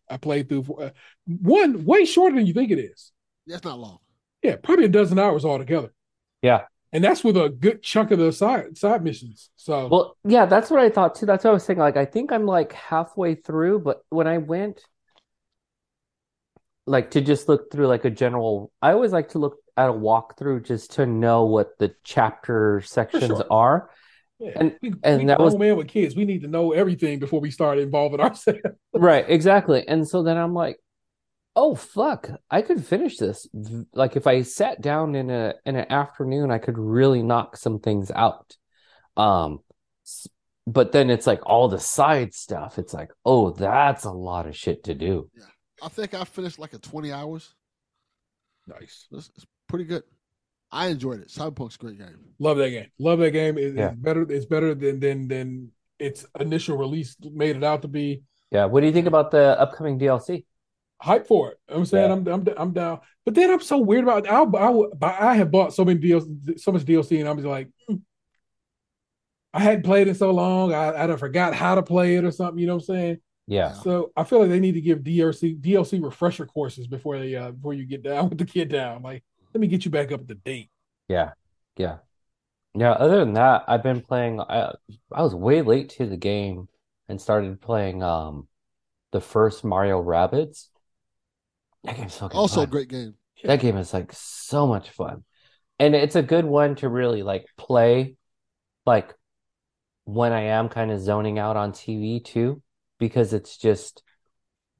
I 0.08 0.16
played 0.16 0.48
through 0.48 0.64
uh, 0.74 0.90
one 1.26 1.84
way 1.84 2.04
shorter 2.04 2.36
than 2.36 2.46
you 2.46 2.52
think 2.52 2.70
it 2.70 2.78
is. 2.78 3.12
That's 3.46 3.64
not 3.64 3.78
long. 3.78 3.98
Yeah, 4.42 4.56
probably 4.56 4.84
a 4.84 4.88
dozen 4.88 5.18
hours 5.18 5.44
altogether. 5.44 5.92
Yeah. 6.42 6.62
and 6.92 7.02
that's 7.02 7.24
with 7.24 7.36
a 7.36 7.48
good 7.48 7.82
chunk 7.82 8.10
of 8.10 8.18
the 8.18 8.30
side 8.30 8.76
side 8.76 9.02
missions. 9.02 9.50
So 9.56 9.88
Well, 9.88 10.16
yeah, 10.24 10.46
that's 10.46 10.70
what 10.70 10.80
I 10.80 10.90
thought 10.90 11.14
too. 11.14 11.26
That's 11.26 11.42
what 11.44 11.50
I 11.50 11.54
was 11.54 11.64
saying. 11.64 11.78
Like, 11.78 11.96
I 11.96 12.04
think 12.04 12.30
I'm 12.32 12.46
like 12.46 12.72
halfway 12.72 13.34
through, 13.34 13.80
but 13.80 14.04
when 14.10 14.26
I 14.26 14.38
went, 14.38 14.80
like, 16.86 17.12
to 17.12 17.20
just 17.20 17.48
look 17.48 17.72
through 17.72 17.88
like 17.88 18.04
a 18.04 18.10
general, 18.10 18.70
I 18.82 18.92
always 18.92 19.12
like 19.12 19.30
to 19.30 19.38
look 19.38 19.56
at 19.76 19.88
a 19.88 19.92
walkthrough 19.92 20.64
just 20.64 20.92
to 20.92 21.06
know 21.06 21.46
what 21.46 21.78
the 21.78 21.94
chapter 22.04 22.82
sections 22.82 23.26
sure. 23.26 23.46
are. 23.50 23.90
Yeah, 24.40 24.50
And- 24.56 24.76
we, 24.82 24.92
and 25.02 25.20
we 25.20 25.26
that 25.26 25.38
was- 25.40 25.56
man 25.56 25.76
with 25.76 25.88
kids. 25.88 26.16
We 26.16 26.24
need 26.24 26.42
to 26.42 26.48
know 26.48 26.72
everything 26.72 27.18
before 27.18 27.40
we 27.40 27.50
start 27.50 27.78
involving 27.78 28.20
ourselves. 28.26 28.60
Right, 28.92 29.24
exactly. 29.28 29.86
And 29.86 30.06
so 30.08 30.22
then 30.22 30.36
I'm 30.36 30.54
like, 30.54 30.78
oh 31.56 31.74
fuck, 31.76 32.28
I 32.50 32.62
could 32.62 32.84
finish 32.84 33.16
this. 33.16 33.46
Like 33.92 34.16
if 34.16 34.26
I 34.26 34.42
sat 34.42 34.80
down 34.80 35.14
in 35.14 35.30
a 35.30 35.54
in 35.64 35.76
an 35.76 35.86
afternoon, 35.90 36.50
I 36.50 36.58
could 36.58 36.78
really 36.78 37.22
knock 37.22 37.56
some 37.56 37.78
things 37.78 38.10
out. 38.10 38.56
Um, 39.16 39.60
but 40.66 40.90
then 40.92 41.10
it's 41.10 41.26
like 41.28 41.46
all 41.46 41.68
the 41.68 41.78
side 41.78 42.34
stuff. 42.34 42.78
It's 42.78 42.92
like, 42.94 43.10
oh, 43.24 43.50
that's 43.52 44.04
a 44.04 44.10
lot 44.10 44.46
of 44.48 44.56
shit 44.56 44.84
to 44.84 44.94
do. 44.94 45.30
Yeah. 45.36 45.44
I 45.82 45.88
think 45.88 46.14
I 46.14 46.24
finished 46.24 46.58
like 46.58 46.72
a 46.72 46.78
20 46.78 47.12
hours. 47.12 47.54
Nice. 48.66 49.06
It's, 49.12 49.30
it's 49.36 49.46
pretty 49.68 49.84
good. 49.84 50.02
I 50.74 50.88
enjoyed 50.88 51.20
it. 51.20 51.28
Cyberpunk's 51.28 51.76
a 51.76 51.78
great 51.78 51.98
game. 51.98 52.18
Love 52.38 52.56
that 52.58 52.70
game. 52.70 52.88
Love 52.98 53.18
that 53.20 53.30
game. 53.30 53.56
It- 53.58 53.74
Yeah. 53.74 53.90
It's 53.92 53.96
better. 54.00 54.22
It's 54.30 54.46
better 54.46 54.74
than 54.74 55.00
than 55.00 55.28
than 55.28 55.70
its 55.98 56.26
initial 56.38 56.76
release 56.76 57.16
made 57.22 57.56
it 57.56 57.64
out 57.64 57.82
to 57.82 57.88
be. 57.88 58.22
Yeah, 58.50 58.66
what 58.66 58.80
do 58.80 58.86
you 58.86 58.92
think 58.92 59.06
about 59.06 59.30
the 59.30 59.58
upcoming 59.58 59.98
DLC? 59.98 60.44
Hype 61.00 61.26
for 61.26 61.52
it. 61.52 61.58
I'm 61.68 61.84
saying 61.84 62.08
Yeah. 62.08 62.14
I'm 62.14 62.26
I'm 62.28 62.54
I'm 62.58 62.72
down. 62.72 63.00
But 63.24 63.34
then 63.34 63.50
I'm 63.50 63.60
so 63.60 63.78
weird 63.78 64.04
about 64.04 64.26
I'll, 64.28 64.90
I 65.02 65.30
I 65.30 65.34
have 65.36 65.50
bought 65.50 65.72
so 65.74 65.84
many 65.84 65.98
DLC, 66.00 66.58
so 66.60 66.72
much 66.72 66.84
DLC, 66.84 67.20
and 67.20 67.28
I'm 67.28 67.36
just 67.36 67.48
like, 67.48 67.68
hmm. 67.88 67.96
I 69.52 69.60
hadn't 69.60 69.84
played 69.84 70.08
it 70.08 70.16
so 70.16 70.30
long. 70.32 70.72
I 70.74 71.04
I 71.04 71.06
done 71.06 71.16
forgot 71.18 71.54
how 71.54 71.74
to 71.76 71.82
play 71.82 72.16
it 72.16 72.24
or 72.24 72.30
something. 72.32 72.58
You 72.58 72.66
know 72.66 72.74
what 72.76 72.88
I'm 72.88 72.94
saying? 72.96 73.18
Yeah, 73.46 73.72
So 73.72 74.10
I 74.16 74.24
feel 74.24 74.40
like 74.40 74.48
they 74.48 74.58
need 74.58 74.72
to 74.72 74.80
give 74.80 75.00
DLC 75.00 75.60
DLC 75.60 76.02
refresher 76.02 76.46
courses 76.46 76.86
before 76.86 77.18
they 77.18 77.36
uh 77.36 77.50
before 77.50 77.74
you 77.74 77.84
get 77.86 78.02
down 78.02 78.28
with 78.30 78.38
the 78.38 78.46
kid 78.46 78.68
down. 78.70 79.02
Like, 79.02 79.22
let 79.54 79.60
me 79.60 79.66
get 79.68 79.84
you 79.84 79.90
back 79.90 80.12
up 80.12 80.26
to 80.28 80.34
date. 80.34 80.70
yeah, 81.08 81.32
yeah. 81.76 81.98
Yeah, 82.74 82.92
other 82.92 83.20
than 83.20 83.34
that, 83.34 83.64
I've 83.68 83.82
been 83.82 84.00
playing 84.00 84.40
I 84.40 84.72
I 85.12 85.22
was 85.22 85.34
way 85.34 85.62
late 85.62 85.90
to 85.90 86.06
the 86.06 86.16
game 86.16 86.68
and 87.08 87.20
started 87.20 87.60
playing 87.60 88.02
um 88.02 88.48
the 89.12 89.20
first 89.20 89.64
Mario 89.64 90.02
Rabbids. 90.02 90.68
That 91.84 91.96
game's 91.96 92.16
fucking 92.16 92.36
Also, 92.36 92.62
a 92.62 92.66
great 92.66 92.88
game. 92.88 93.14
That 93.44 93.60
game 93.60 93.76
is 93.76 93.92
like 93.94 94.12
so 94.12 94.66
much 94.66 94.90
fun. 94.90 95.24
And 95.78 95.94
it's 95.94 96.16
a 96.16 96.22
good 96.22 96.44
one 96.44 96.74
to 96.76 96.88
really 96.88 97.22
like 97.22 97.46
play 97.56 98.16
like 98.86 99.14
when 100.04 100.32
I 100.32 100.42
am 100.42 100.68
kind 100.68 100.90
of 100.90 101.00
zoning 101.00 101.38
out 101.38 101.56
on 101.56 101.72
TV 101.72 102.20
too, 102.20 102.62
because 102.98 103.32
it's 103.32 103.56
just 103.56 104.02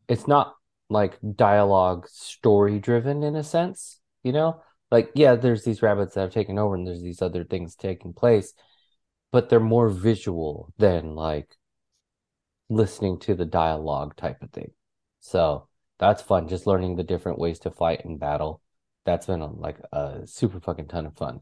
it's 0.09 0.27
not 0.27 0.55
like 0.91 1.19
dialogue 1.37 2.09
story 2.09 2.79
driven 2.79 3.23
in 3.23 3.37
a 3.37 3.45
sense, 3.45 4.01
you 4.25 4.33
know? 4.33 4.63
Like, 4.91 5.11
yeah, 5.15 5.37
there's 5.37 5.65
these 5.65 5.83
rabbits 5.83 6.15
that 6.15 6.23
have 6.23 6.33
taken 6.33 6.59
over 6.59 6.75
and 6.75 6.87
there's 6.87 7.03
these 7.03 7.23
other 7.23 7.45
things 7.45 7.77
taking 7.77 8.13
place, 8.13 8.53
but 9.33 9.49
they're 9.49 9.61
more 9.61 9.89
visual 9.91 10.73
than 10.79 11.15
like 11.15 11.57
listening 12.69 13.19
to 13.21 13.35
the 13.35 13.45
dialogue 13.45 14.17
type 14.17 14.43
of 14.43 14.51
thing. 14.51 14.73
So 15.21 15.69
that's 15.99 16.23
fun, 16.23 16.49
just 16.49 16.67
learning 16.67 16.97
the 16.97 17.03
different 17.03 17.39
ways 17.39 17.59
to 17.61 17.71
fight 17.71 18.05
and 18.05 18.19
battle. 18.19 18.63
That's 19.05 19.27
been 19.27 19.41
like 19.59 19.79
a 19.93 20.23
super 20.27 20.61
fucking 20.61 20.89
ton 20.89 21.07
of 21.07 21.17
fun. 21.17 21.41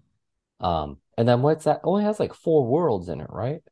Um, 0.60 0.98
and 1.16 1.28
then 1.28 1.42
what's 1.42 1.64
that? 1.64 1.80
Only 1.84 2.04
has 2.04 2.20
like 2.20 2.34
four 2.34 2.66
worlds 2.66 3.08
in 3.08 3.20
it, 3.20 3.30
right? 3.30 3.62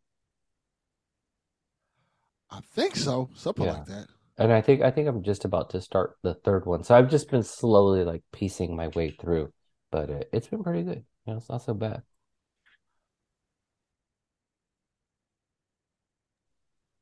I 2.51 2.61
think 2.61 2.97
so, 2.97 3.31
something 3.35 3.65
Yeah. 3.65 3.73
like 3.73 3.87
that. 3.87 4.09
And 4.41 4.53
I 4.53 4.61
think 4.61 4.83
I 4.83 4.91
think 4.91 5.07
I'm 5.07 5.23
just 5.23 5.45
about 5.45 5.71
to 5.71 5.81
start 5.81 6.19
the 6.23 6.35
third 6.35 6.67
one. 6.67 6.83
So 6.83 6.95
I've 6.97 7.11
just 7.11 7.31
been 7.31 7.43
slowly 7.45 8.03
like 8.05 8.25
piecing 8.33 8.75
my 8.75 8.89
way 8.89 9.11
through, 9.11 9.53
but 9.93 10.11
it, 10.11 10.29
it's 10.33 10.49
been 10.49 10.65
pretty 10.65 10.83
good. 10.83 11.05
You 11.27 11.33
know, 11.33 11.37
it's 11.39 11.49
not 11.49 11.63
so 11.63 11.75
bad. 11.75 12.03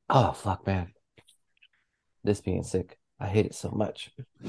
Oh 0.07 0.33
fuck, 0.33 0.67
man. 0.67 0.93
This 2.23 2.39
being 2.41 2.63
sick, 2.63 2.97
I 3.19 3.27
hate 3.27 3.45
it 3.45 3.55
so 3.55 3.71
much. 3.71 4.11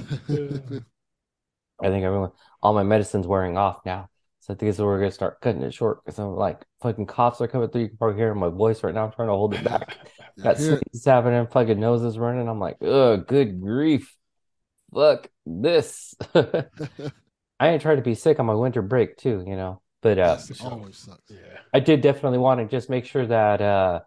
I 1.83 1.89
think 1.89 2.05
everyone, 2.05 2.33
all 2.63 2.75
my 2.75 2.83
medicine's 2.83 3.27
wearing 3.27 3.57
off 3.57 3.81
now. 3.87 4.09
So 4.41 4.55
I 4.55 4.57
think 4.57 4.71
it's 4.71 4.79
we're 4.79 4.99
gonna 4.99 5.11
start 5.11 5.41
cutting 5.41 5.63
it 5.63 5.75
short 5.75 6.05
because 6.05 6.19
I'm 6.19 6.35
like 6.37 6.65
fucking 6.83 7.07
coughs 7.07 7.41
are 7.41 7.49
coming 7.49 7.69
through. 7.69 7.83
You 7.83 7.89
can 7.89 7.97
probably 7.99 8.17
hear 8.19 8.35
my 8.35 8.49
voice 8.49 8.83
right 8.83 8.95
now. 8.95 9.05
I'm 9.07 9.13
trying 9.13 9.29
to 9.29 9.35
hold 9.35 9.55
it 9.55 9.65
back. 9.65 9.97
Got 10.43 10.59
Here- 10.59 10.79
sneezes 10.79 11.05
happening, 11.05 11.47
fucking 11.47 11.79
noses 11.81 12.19
running. 12.19 12.49
I'm 12.49 12.61
like, 12.61 12.77
ugh, 12.83 13.27
good 13.27 13.61
grief. 13.61 14.15
Fuck 14.93 15.29
this. 15.47 16.15
I 16.35 17.69
ain't 17.69 17.83
trying 17.83 17.97
to 17.97 18.03
be 18.03 18.15
sick 18.15 18.41
on 18.41 18.47
my 18.47 18.55
winter 18.55 18.83
break 18.83 19.17
too, 19.17 19.45
you 19.47 19.57
know. 19.57 19.83
But 20.03 20.19
uh 20.19 20.39
always 20.65 20.97
sucks. 20.97 21.31
Yeah. 21.31 21.37
I 21.75 21.81
did 21.81 22.01
definitely 22.01 22.39
want 22.39 22.61
to 22.61 22.67
just 22.67 22.89
make 22.89 23.05
sure 23.05 23.27
that 23.27 23.61
uh 23.61 24.01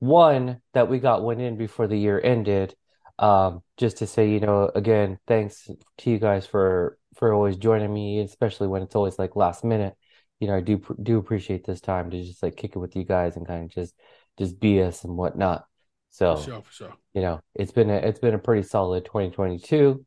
one 0.00 0.60
that 0.74 0.88
we 0.88 0.98
got 0.98 1.22
one 1.22 1.40
in 1.40 1.56
before 1.56 1.86
the 1.86 1.96
year 1.96 2.20
ended. 2.22 2.74
Um, 3.18 3.62
just 3.76 3.98
to 3.98 4.06
say, 4.06 4.30
you 4.30 4.40
know, 4.40 4.70
again, 4.74 5.18
thanks 5.26 5.68
to 5.98 6.10
you 6.10 6.18
guys 6.18 6.46
for 6.46 6.98
for 7.16 7.32
always 7.32 7.56
joining 7.56 7.92
me, 7.92 8.20
especially 8.20 8.66
when 8.66 8.82
it's 8.82 8.96
always 8.96 9.18
like 9.18 9.36
last 9.36 9.62
minute. 9.62 9.94
You 10.40 10.48
know, 10.48 10.56
I 10.56 10.60
do 10.60 10.82
do 11.02 11.18
appreciate 11.18 11.64
this 11.64 11.80
time 11.80 12.10
to 12.10 12.22
just 12.24 12.42
like 12.42 12.56
kick 12.56 12.74
it 12.74 12.78
with 12.78 12.96
you 12.96 13.04
guys 13.04 13.36
and 13.36 13.46
kind 13.46 13.64
of 13.64 13.70
just 13.70 13.94
just 14.40 14.58
BS 14.58 15.04
and 15.04 15.16
whatnot. 15.16 15.66
So 16.10 16.36
For 16.36 16.42
sure, 16.42 16.62
for 16.62 16.72
sure. 16.72 16.94
you 17.14 17.20
know, 17.20 17.40
it's 17.54 17.72
been 17.72 17.90
a 17.90 17.96
it's 17.96 18.18
been 18.18 18.34
a 18.34 18.38
pretty 18.40 18.64
solid 18.66 19.04
2022. 19.04 20.04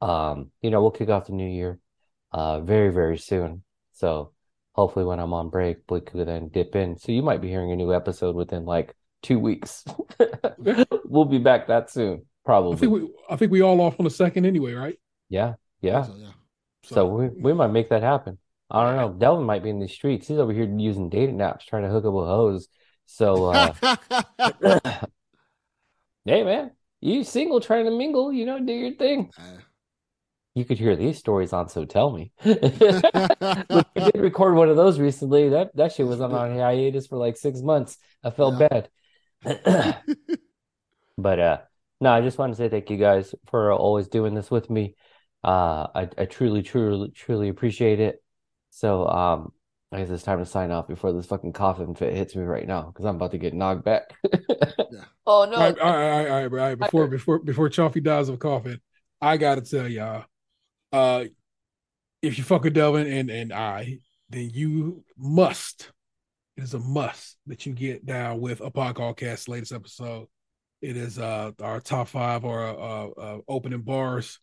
Um, 0.00 0.52
you 0.62 0.70
know, 0.70 0.80
we'll 0.82 0.92
kick 0.92 1.08
off 1.08 1.26
the 1.26 1.32
new 1.32 1.48
year 1.48 1.80
uh 2.32 2.60
very, 2.60 2.90
very 2.92 3.18
soon. 3.18 3.64
So 3.92 4.32
hopefully 4.72 5.04
when 5.04 5.18
I'm 5.18 5.32
on 5.34 5.50
break, 5.50 5.78
we 5.90 6.00
could 6.02 6.28
then 6.28 6.48
dip 6.48 6.76
in. 6.76 6.96
So 6.98 7.12
you 7.12 7.22
might 7.22 7.40
be 7.40 7.48
hearing 7.48 7.72
a 7.72 7.76
new 7.76 7.92
episode 7.92 8.36
within 8.36 8.64
like 8.64 8.94
two 9.22 9.38
weeks. 9.40 9.84
We'll 11.04 11.24
be 11.24 11.38
back 11.38 11.66
that 11.68 11.90
soon, 11.90 12.26
I 12.70 12.76
think 12.76 12.80
probably. 12.84 12.88
we 12.92 13.10
I 13.28 13.36
think 13.36 13.50
we 13.52 13.62
all 13.62 13.80
off 13.80 13.98
on 13.98 14.04
the 14.04 14.10
second 14.10 14.46
anyway, 14.46 14.72
right? 14.74 14.98
Yeah, 15.28 15.54
yeah. 15.80 16.02
So, 16.04 16.14
yeah. 16.16 16.32
So 16.84 17.06
we 17.06 17.28
we 17.28 17.52
might 17.52 17.68
make 17.72 17.90
that 17.90 18.02
happen. 18.02 18.38
I 18.70 18.84
don't 18.84 18.96
know. 18.96 19.18
Delvin 19.18 19.44
might 19.46 19.62
be 19.64 19.70
in 19.70 19.80
the 19.80 19.88
streets. 19.88 20.28
He's 20.28 20.38
over 20.38 20.52
here 20.52 20.64
using 20.64 21.08
dating 21.08 21.38
apps, 21.38 21.66
trying 21.66 21.82
to 21.82 21.88
hook 21.88 22.04
up 22.04 22.12
with 22.14 22.26
hoes. 22.26 22.68
So 23.12 23.44
uh 23.46 23.74
hey 26.24 26.44
man, 26.44 26.70
you 27.00 27.24
single 27.24 27.60
trying 27.60 27.86
to 27.86 27.90
mingle, 27.90 28.32
you 28.32 28.46
know, 28.46 28.60
do 28.60 28.72
your 28.72 28.94
thing. 28.94 29.30
You 30.54 30.64
could 30.64 30.78
hear 30.78 30.96
these 30.96 31.18
stories 31.18 31.52
on 31.52 31.68
So 31.68 31.84
Tell 31.84 32.12
Me. 32.12 32.32
We 32.44 34.02
did 34.04 34.14
record 34.20 34.54
one 34.54 34.68
of 34.68 34.76
those 34.76 34.98
recently. 35.00 35.48
That 35.48 35.74
that 35.76 35.92
shit 35.92 36.06
was 36.06 36.20
on 36.20 36.32
a 36.32 36.54
hiatus 36.54 37.06
for 37.08 37.16
like 37.18 37.36
six 37.36 37.60
months. 37.62 37.98
I 38.22 38.30
felt 38.30 38.60
Yeah. 38.60 38.68
bad. 39.44 39.96
But 41.18 41.38
uh 41.40 41.58
no, 42.00 42.10
I 42.10 42.20
just 42.22 42.38
want 42.38 42.52
to 42.52 42.56
say 42.56 42.68
thank 42.68 42.90
you 42.90 42.96
guys 42.96 43.34
for 43.46 43.72
always 43.72 44.08
doing 44.08 44.34
this 44.34 44.50
with 44.50 44.70
me. 44.70 44.94
Uh 45.44 45.86
I, 45.94 46.08
I 46.16 46.24
truly, 46.26 46.62
truly, 46.62 47.10
truly 47.10 47.48
appreciate 47.48 48.00
it. 48.00 48.22
So 48.70 49.06
um 49.06 49.52
I 49.92 49.98
guess 49.98 50.10
it's 50.10 50.22
time 50.22 50.38
to 50.38 50.46
sign 50.46 50.70
off 50.70 50.86
before 50.86 51.12
this 51.12 51.26
fucking 51.26 51.52
coffin 51.52 51.94
fit 51.94 52.14
hits 52.14 52.36
me 52.36 52.44
right 52.44 52.66
now 52.66 52.82
because 52.82 53.04
I'm 53.04 53.16
about 53.16 53.32
to 53.32 53.38
get 53.38 53.54
knocked 53.54 53.84
back. 53.84 54.14
Oh 55.26 55.44
no. 55.44 55.56
All 55.56 55.62
right, 55.62 55.78
all 55.78 55.92
right, 55.92 56.10
all 56.10 56.10
right, 56.10 56.28
all 56.28 56.40
right, 56.40 56.52
all 56.52 56.58
right. 56.58 56.78
Before 56.78 57.06
before 57.06 57.38
before 57.38 57.68
Chaufie 57.68 58.02
dies 58.02 58.28
of 58.28 58.40
coughing, 58.40 58.80
I 59.20 59.36
gotta 59.36 59.60
tell 59.60 59.86
y'all, 59.86 60.24
uh, 60.92 61.26
if 62.20 62.36
you 62.36 62.42
fuck 62.42 62.64
with 62.64 62.74
Delvin 62.74 63.06
and 63.06 63.30
and 63.30 63.52
I, 63.52 63.98
then 64.28 64.50
you 64.52 65.04
must. 65.16 65.92
It 66.56 66.64
is 66.64 66.74
a 66.74 66.80
must 66.80 67.36
that 67.46 67.64
you 67.64 67.72
get 67.74 68.04
down 68.04 68.40
with 68.40 68.60
a 68.60 68.72
podcast 68.72 69.48
latest 69.48 69.72
episode. 69.72 70.26
It 70.82 70.96
is 70.96 71.16
uh 71.16 71.52
our 71.62 71.80
top 71.80 72.08
five 72.08 72.44
or 72.44 72.64
uh, 72.64 73.08
uh 73.08 73.38
opening 73.46 73.82
bars, 73.82 74.40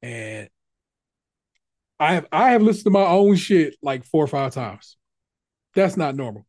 and 0.00 0.48
I 2.02 2.14
have 2.14 2.26
I 2.32 2.50
have 2.50 2.62
listened 2.62 2.86
to 2.86 2.90
my 2.90 3.06
own 3.06 3.36
shit 3.36 3.76
like 3.80 4.04
four 4.04 4.24
or 4.24 4.26
five 4.26 4.52
times. 4.52 4.96
That's 5.76 5.96
not 5.96 6.16
normal. 6.16 6.44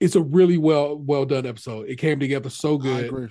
It's 0.00 0.16
a 0.16 0.20
really 0.20 0.58
well 0.58 0.98
well 0.98 1.24
done 1.24 1.46
episode. 1.46 1.88
It 1.88 1.96
came 1.96 2.18
together 2.18 2.50
so 2.50 2.74
I 2.74 2.82
good 2.82 3.04
agree. 3.04 3.28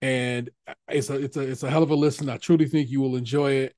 and 0.00 0.48
it's 0.88 1.10
a 1.10 1.22
it's 1.22 1.36
a 1.36 1.40
it's 1.42 1.62
a 1.62 1.68
hell 1.68 1.82
of 1.82 1.90
a 1.90 1.94
listen. 1.94 2.30
I 2.30 2.38
truly 2.38 2.64
think 2.66 2.88
you 2.88 3.02
will 3.02 3.16
enjoy 3.16 3.52
it. 3.52 3.74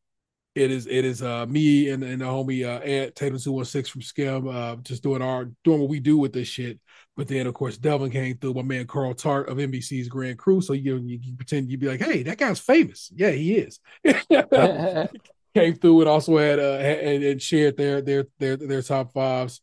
It 0.55 0.71
is 0.71 0.87
it 0.87 1.05
is 1.05 1.21
uh 1.21 1.47
me 1.47 1.91
and, 1.91 2.05
and 2.05 2.21
the 2.21 2.27
homie 2.27 2.65
uh 2.65 2.81
Ed 2.85 3.17
Tatum 3.17 3.41
two 3.41 3.51
one 3.51 3.65
six 3.65 3.89
from 3.89 4.03
Skim 4.03 4.47
uh 4.47 4.77
just 4.77 5.03
doing 5.03 5.21
our 5.21 5.51
doing 5.65 5.81
what 5.81 5.91
we 5.91 5.99
do 5.99 6.17
with 6.17 6.33
this 6.33 6.47
shit. 6.47 6.79
But 7.17 7.27
then 7.27 7.49
of 7.49 7.55
course 7.55 7.77
Delvin 7.77 8.13
came 8.13 8.39
through, 8.39 8.55
my 8.55 8.63
man 8.63 8.87
Carl 8.87 9.15
Tart 9.15 9.49
of 9.49 9.57
NBC's 9.57 10.09
Grand 10.09 10.39
Crew. 10.39 10.61
So 10.61 10.75
you 10.75 10.99
you, 10.99 11.19
you 11.21 11.35
pretend 11.35 11.73
you'd 11.73 11.81
be 11.81 11.89
like, 11.89 12.01
hey, 12.01 12.23
that 12.23 12.39
guy's 12.39 12.61
famous. 12.61 13.11
Yeah, 13.17 13.31
he 13.31 13.57
is. 13.57 13.81
came 15.59 15.75
through 15.75 16.01
and 16.01 16.09
also 16.09 16.37
had 16.39 16.59
uh 16.59 16.79
and, 16.79 17.25
and 17.25 17.43
shared 17.43 17.77
their 17.77 18.01
their 18.01 18.27
their 18.39 18.57
their 18.57 18.83
top 18.83 19.13
fives. 19.13 19.61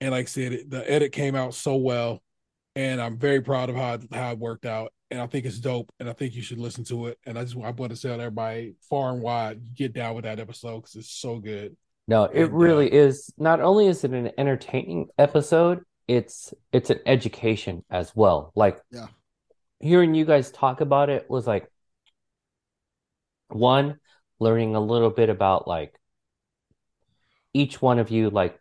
And 0.00 0.12
like 0.12 0.26
I 0.26 0.28
said, 0.28 0.60
the 0.68 0.88
edit 0.90 1.12
came 1.12 1.34
out 1.34 1.54
so 1.54 1.76
well, 1.76 2.22
and 2.76 3.00
I'm 3.00 3.18
very 3.18 3.40
proud 3.40 3.68
of 3.68 3.76
how 3.76 3.94
it, 3.94 4.02
how 4.12 4.32
it 4.32 4.38
worked 4.38 4.64
out. 4.66 4.92
And 5.10 5.20
I 5.20 5.26
think 5.26 5.46
it's 5.46 5.58
dope, 5.58 5.90
and 5.98 6.08
I 6.08 6.12
think 6.12 6.34
you 6.34 6.42
should 6.42 6.58
listen 6.58 6.84
to 6.84 7.06
it. 7.06 7.18
And 7.26 7.38
I 7.38 7.44
just 7.44 7.56
I 7.56 7.70
want 7.70 7.94
to 7.94 8.00
tell 8.00 8.20
everybody 8.20 8.74
far 8.88 9.12
and 9.12 9.22
wide, 9.22 9.74
get 9.74 9.92
down 9.94 10.14
with 10.14 10.24
that 10.24 10.38
episode 10.38 10.76
because 10.82 10.96
it's 10.96 11.10
so 11.10 11.38
good. 11.38 11.76
No, 12.06 12.24
it 12.24 12.42
And, 12.44 12.52
uh, 12.52 12.56
really 12.56 12.92
is. 12.92 13.32
Not 13.38 13.60
only 13.60 13.86
is 13.88 14.04
it 14.04 14.12
an 14.12 14.30
entertaining 14.38 15.08
episode, 15.18 15.80
it's 16.06 16.54
it's 16.72 16.90
an 16.90 17.00
education 17.06 17.84
as 17.90 18.14
well. 18.14 18.52
Like 18.54 18.78
Yeah. 18.92 19.08
hearing 19.80 20.14
you 20.14 20.24
guys 20.24 20.50
talk 20.50 20.80
about 20.80 21.10
it 21.10 21.28
was 21.28 21.46
like 21.46 21.70
one, 23.48 23.98
learning 24.38 24.74
a 24.74 24.80
little 24.80 25.10
bit 25.10 25.28
about 25.30 25.66
like 25.68 25.98
each 27.54 27.80
one 27.80 27.98
of 27.98 28.10
you 28.10 28.30
like 28.30 28.58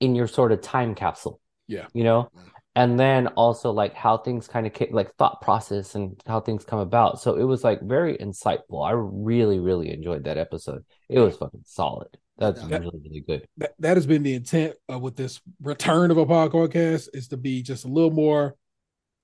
in 0.00 0.14
your 0.14 0.28
sort 0.28 0.52
of 0.52 0.60
time 0.60 0.94
capsule. 0.94 1.40
Yeah. 1.66 1.86
You 1.92 2.04
know? 2.04 2.30
And 2.74 2.98
then 2.98 3.26
also 3.28 3.72
like 3.72 3.94
how 3.94 4.18
things 4.18 4.46
kind 4.46 4.66
of 4.66 4.72
like 4.92 5.12
thought 5.16 5.40
process 5.40 5.96
and 5.96 6.20
how 6.26 6.40
things 6.40 6.64
come 6.64 6.78
about. 6.78 7.20
So 7.20 7.34
it 7.36 7.42
was 7.42 7.64
like 7.64 7.82
very 7.82 8.16
insightful. 8.16 8.86
I 8.86 8.92
really, 8.92 9.58
really 9.58 9.92
enjoyed 9.92 10.24
that 10.24 10.38
episode. 10.38 10.84
It 11.08 11.18
was 11.18 11.36
fucking 11.36 11.64
solid. 11.64 12.08
That's 12.38 12.62
Yeah. 12.62 12.78
really, 12.78 13.00
really 13.02 13.24
good. 13.26 13.48
That 13.56 13.74
that 13.80 13.96
has 13.96 14.06
been 14.06 14.22
the 14.22 14.34
intent 14.34 14.76
uh, 14.90 14.98
with 14.98 15.16
this 15.16 15.40
return 15.60 16.12
of 16.12 16.18
a 16.18 16.26
podcast 16.26 17.08
is 17.12 17.26
to 17.28 17.36
be 17.36 17.62
just 17.62 17.84
a 17.84 17.88
little 17.88 18.12
more, 18.12 18.54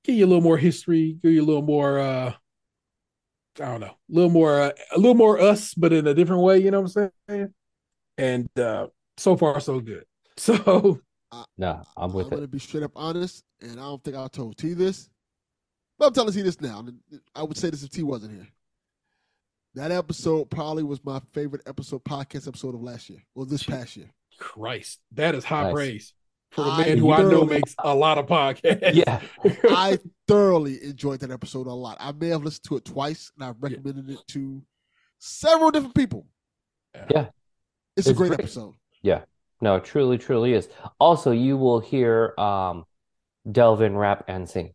give 0.03 0.17
you 0.17 0.27
a 0.27 0.27
little 0.27 0.43
more 0.43 0.59
history, 0.59 1.17
give 1.23 1.31
you 1.31 1.43
a 1.43 1.47
little 1.47 1.63
more. 1.63 2.01
uh 2.01 2.33
I 3.61 3.67
don't 3.67 3.81
know, 3.81 3.87
a 3.87 3.97
little 4.09 4.31
more, 4.31 4.61
uh, 4.61 4.71
a 4.93 4.99
little 4.99 5.15
more 5.15 5.39
us, 5.41 5.75
but 5.75 5.93
in 5.93 6.07
a 6.07 6.15
different 6.15 6.43
way. 6.43 6.59
You 6.59 6.71
know 6.71 6.81
what 6.81 6.97
I'm 6.97 7.11
saying? 7.29 7.55
And 8.19 8.49
uh 8.59 8.89
so 9.17 9.37
far, 9.37 9.61
so 9.61 9.81
good. 9.81 10.05
So 10.37 11.01
No, 11.59 11.83
I'm 11.97 12.13
with 12.13 12.27
I'm 12.27 12.33
it. 12.33 12.37
gonna 12.37 12.47
be 12.49 12.59
straight 12.59 12.83
up 12.83 12.93
honest, 12.97 13.45
and 13.61 13.73
I 13.73 13.85
don't 13.85 14.03
think 14.03 14.17
I 14.17 14.27
told 14.29 14.57
T 14.57 14.73
this, 14.75 15.09
but 15.99 16.07
I'm 16.07 16.13
telling 16.13 16.33
T 16.33 16.43
this 16.43 16.61
now. 16.61 16.81
and 16.81 16.99
I 17.35 17.43
would 17.45 17.57
say 17.57 17.71
this 17.71 17.83
if 17.85 17.91
T 17.91 18.03
wasn't 18.03 18.33
here. 18.35 18.49
That 19.75 19.91
episode 19.93 20.51
probably 20.51 20.83
was 20.85 21.05
my 21.05 21.21
favorite 21.33 21.63
episode, 21.67 22.05
podcast 22.05 22.47
episode 22.49 22.75
of 22.77 22.83
last 22.83 23.11
year, 23.11 23.23
or 23.35 23.45
this 23.47 23.63
past 23.65 23.97
year. 23.97 24.11
Christ, 24.39 25.01
that 25.13 25.35
is 25.35 25.45
high 25.45 25.65
Nice. 25.65 25.73
praise 25.73 26.13
for 26.55 26.63
a 26.63 26.79
man 26.79 26.99
who 26.99 27.11
I 27.11 27.23
know 27.23 27.45
makes 27.45 27.75
a 27.79 27.95
lot 27.95 28.19
of 28.19 28.27
podcasts. 28.27 28.95
Yeah. 28.95 29.21
I 29.71 29.99
thoroughly 30.29 30.83
enjoyed 30.85 31.21
that 31.21 31.31
episode 31.31 31.67
a 31.67 31.73
lot. 31.73 31.97
I 32.01 32.13
may 32.13 32.29
have 32.29 32.45
listened 32.45 32.65
to 32.65 32.77
it 32.77 32.85
twice, 32.85 33.33
and 33.37 33.45
I've 33.45 33.61
recommended 33.61 34.11
it 34.11 34.21
to 34.29 34.63
several 35.19 35.71
different 35.71 35.95
people. 35.95 36.27
Yeah. 37.11 37.29
It's, 37.97 38.07
a 38.07 38.15
great, 38.15 38.29
great. 38.29 38.41
episode. 38.41 38.75
Yeah. 39.03 39.23
No, 39.61 39.77
it 39.77 39.85
truly, 39.85 40.19
truly 40.19 40.53
is. 40.53 40.69
Also, 41.01 41.31
you 41.31 41.57
will 41.57 41.81
hear 41.81 42.35
um 42.39 42.85
Delvin 43.51 43.97
rap 43.97 44.25
and 44.29 44.49
sing. 44.49 44.73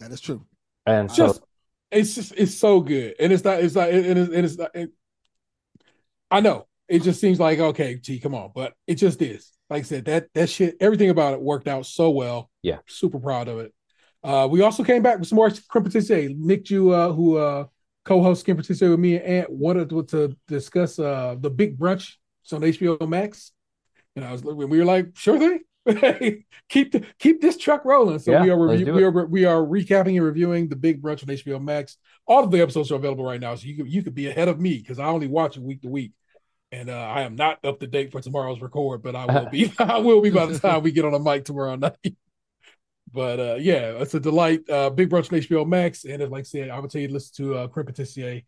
That 0.00 0.10
is 0.10 0.20
true. 0.20 0.44
And 0.86 1.10
so 1.10 1.28
just 1.28 1.42
it's 1.90 2.14
just 2.14 2.32
it's 2.36 2.54
so 2.54 2.80
good, 2.80 3.14
and 3.18 3.32
it's 3.32 3.44
not 3.44 3.60
it's 3.60 3.74
not 3.74 3.90
and 3.90 4.18
it's, 4.18 4.32
and 4.32 4.44
it's 4.44 4.58
not. 4.58 4.74
It, 4.74 4.90
I 6.30 6.40
know 6.40 6.66
it 6.88 7.02
just 7.02 7.20
seems 7.20 7.40
like 7.40 7.58
okay, 7.58 7.96
T, 7.96 8.20
come 8.20 8.34
on, 8.34 8.50
but 8.54 8.74
it 8.86 8.96
just 8.96 9.22
is. 9.22 9.50
Like 9.70 9.80
I 9.80 9.82
said, 9.84 10.04
that 10.06 10.28
that 10.34 10.48
shit, 10.50 10.76
everything 10.80 11.10
about 11.10 11.34
it 11.34 11.40
worked 11.40 11.68
out 11.68 11.86
so 11.86 12.10
well. 12.10 12.50
Yeah. 12.62 12.78
super 12.86 13.18
proud 13.18 13.48
of 13.48 13.58
it. 13.58 13.74
Uh, 14.22 14.48
we 14.50 14.62
also 14.62 14.84
came 14.84 15.02
back 15.02 15.18
with 15.18 15.28
some 15.28 15.36
more 15.36 15.50
Creme 15.68 15.84
Patissier. 15.84 16.34
Nick 16.36 16.64
Jew, 16.64 16.90
uh, 16.90 17.12
who 17.12 17.36
uh 17.36 17.66
co-hosts 18.04 18.44
Creme 18.44 18.56
Patissier 18.56 18.90
with 18.90 19.00
me 19.00 19.16
and 19.16 19.24
Ant, 19.24 19.50
wanted 19.50 19.90
to, 19.90 20.02
to 20.04 20.36
discuss 20.48 20.98
uh 20.98 21.36
the 21.38 21.50
big 21.50 21.78
brunch. 21.78 22.14
It's 22.42 22.52
on 22.52 22.60
HBO 22.60 23.08
Max. 23.08 23.52
And 24.16 24.24
I 24.24 24.32
was 24.32 24.44
we 24.44 24.66
were 24.66 24.84
like, 24.84 25.16
sure 25.16 25.38
thing. 25.38 25.60
keep 26.68 26.92
the, 26.92 27.04
keep 27.18 27.42
this 27.42 27.58
truck 27.58 27.84
rolling. 27.84 28.18
So 28.18 28.32
Yeah, 28.32 28.42
we 28.42 28.50
are 28.50 28.68
review, 28.68 28.92
we 28.94 29.04
are 29.04 29.26
we 29.26 29.44
are 29.44 29.60
recapping 29.60 30.16
and 30.16 30.24
reviewing 30.24 30.68
the 30.68 30.76
Big 30.76 31.02
Brunch 31.02 31.22
on 31.22 31.28
HBO 31.28 31.62
Max. 31.62 31.98
All 32.26 32.42
of 32.42 32.50
the 32.50 32.60
episodes 32.60 32.90
are 32.90 32.94
available 32.94 33.24
right 33.24 33.40
now, 33.40 33.54
so 33.54 33.66
you 33.66 33.76
could 33.76 33.92
you 33.92 34.02
could 34.02 34.14
be 34.14 34.28
ahead 34.28 34.48
of 34.48 34.58
me 34.58 34.78
because 34.78 34.98
I 34.98 35.06
only 35.06 35.26
watch 35.26 35.56
it 35.58 35.62
week 35.62 35.82
to 35.82 35.88
week, 35.88 36.12
and 36.74 36.90
uh, 36.90 36.94
I 36.94 37.22
am 37.22 37.36
not 37.36 37.64
up 37.64 37.80
to 37.80 37.86
date 37.86 38.10
for 38.12 38.20
tomorrow's 38.20 38.60
record, 38.60 39.02
but 39.02 39.14
I 39.14 39.26
will 39.26 39.46
be. 39.50 39.72
I 39.78 39.98
will 39.98 40.20
be 40.20 40.30
by 40.30 40.46
the 40.46 40.58
time 40.58 40.82
we 40.82 40.92
get 40.92 41.04
on 41.04 41.12
the 41.12 41.18
mic 41.18 41.44
tomorrow 41.44 41.76
night. 41.76 41.96
But 43.12 43.38
uh, 43.38 43.54
yeah, 43.60 43.92
it's 44.00 44.14
a 44.14 44.18
delight. 44.18 44.68
Uh, 44.68 44.90
Big 44.90 45.08
Brunch 45.08 45.32
on 45.32 45.38
HBO 45.38 45.64
Max, 45.68 46.04
and 46.04 46.20
as 46.20 46.30
like 46.30 46.40
I 46.40 46.42
said, 46.42 46.70
I 46.70 46.80
would 46.80 46.90
tell 46.90 47.00
you 47.00 47.06
to 47.06 47.14
listen 47.14 47.44
to 47.44 47.54
uh, 47.58 47.68
Creme 47.68 47.86
Patissier, 47.86 48.44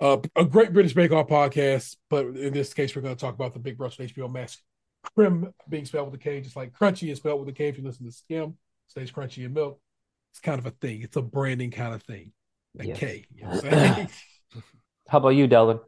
uh, 0.00 0.16
a 0.34 0.44
great 0.44 0.72
British 0.72 0.94
Bake 0.94 1.12
Off 1.12 1.28
podcast. 1.28 1.94
But 2.10 2.26
in 2.26 2.52
this 2.52 2.74
case, 2.74 2.96
we're 2.96 3.02
going 3.02 3.14
to 3.14 3.20
talk 3.20 3.34
about 3.36 3.52
the 3.54 3.60
Big 3.60 3.78
Brunch 3.78 4.00
on 4.00 4.08
HBO 4.08 4.32
Max. 4.32 4.60
Creme 5.14 5.54
being 5.68 5.84
spelled 5.84 6.10
with 6.10 6.20
a 6.20 6.24
K, 6.24 6.40
just 6.40 6.56
like 6.56 6.72
crunchy 6.72 7.12
is 7.12 7.18
spelled 7.18 7.38
with 7.38 7.48
a 7.50 7.52
K. 7.52 7.68
If 7.68 7.78
you 7.78 7.84
listen 7.84 8.04
to 8.06 8.10
Skim, 8.10 8.56
stays 8.88 9.12
crunchy 9.12 9.44
in 9.44 9.52
milk. 9.52 9.80
It's 10.32 10.40
kind 10.40 10.58
of 10.58 10.66
a 10.66 10.72
thing. 10.72 11.02
It's 11.02 11.16
a 11.16 11.22
branding 11.22 11.70
kind 11.70 11.94
of 11.94 12.02
thing. 12.02 12.32
A 12.80 12.86
Yes. 12.86 12.98
K. 12.98 13.26
You 13.32 13.44
know? 13.44 14.06
How 15.08 15.18
about 15.18 15.28
you, 15.28 15.46
Delvin? 15.46 15.78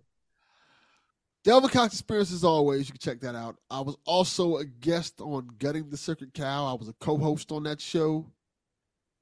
Delvin 1.47 1.71
Cox 1.71 1.95
Experience, 1.95 2.33
as 2.33 2.43
always, 2.43 2.89
you 2.89 2.93
can 2.93 2.99
check 2.99 3.21
that 3.21 3.37
out. 3.37 3.57
I 3.71 3.81
was 3.81 3.97
also 4.05 4.57
a 4.57 4.65
guest 4.65 5.21
on 5.21 5.49
Gutting 5.61 5.89
the 5.91 5.97
Sacred 5.97 6.35
Cow. 6.35 6.67
I 6.67 6.73
was 6.75 6.89
a 6.89 6.93
co-host 6.95 7.53
on 7.53 7.63
that 7.63 7.81
show, 7.81 8.27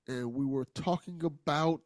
and 0.08 0.32
we 0.32 0.46
were 0.46 0.64
talking 0.74 1.22
about 1.22 1.82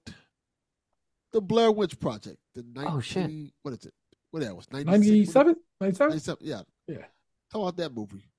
the 1.32 1.40
Blair 1.40 1.72
Witch 1.72 1.98
Project. 1.98 2.36
The 2.54 2.62
19, 2.72 2.86
Oh, 2.96 3.00
shit. 3.00 3.30
What 3.62 3.74
is 3.74 3.84
it? 3.86 3.92
What 4.30 4.44
that 4.44 4.54
was? 4.54 4.70
96? 4.70 5.34
97? 5.34 5.56
97? 5.80 6.08
97? 6.10 6.46
Yeah. 6.46 6.60
Yeah. 6.86 7.04
Talk 7.50 7.62
about 7.62 7.76
that 7.78 7.92
movie. 7.92 8.30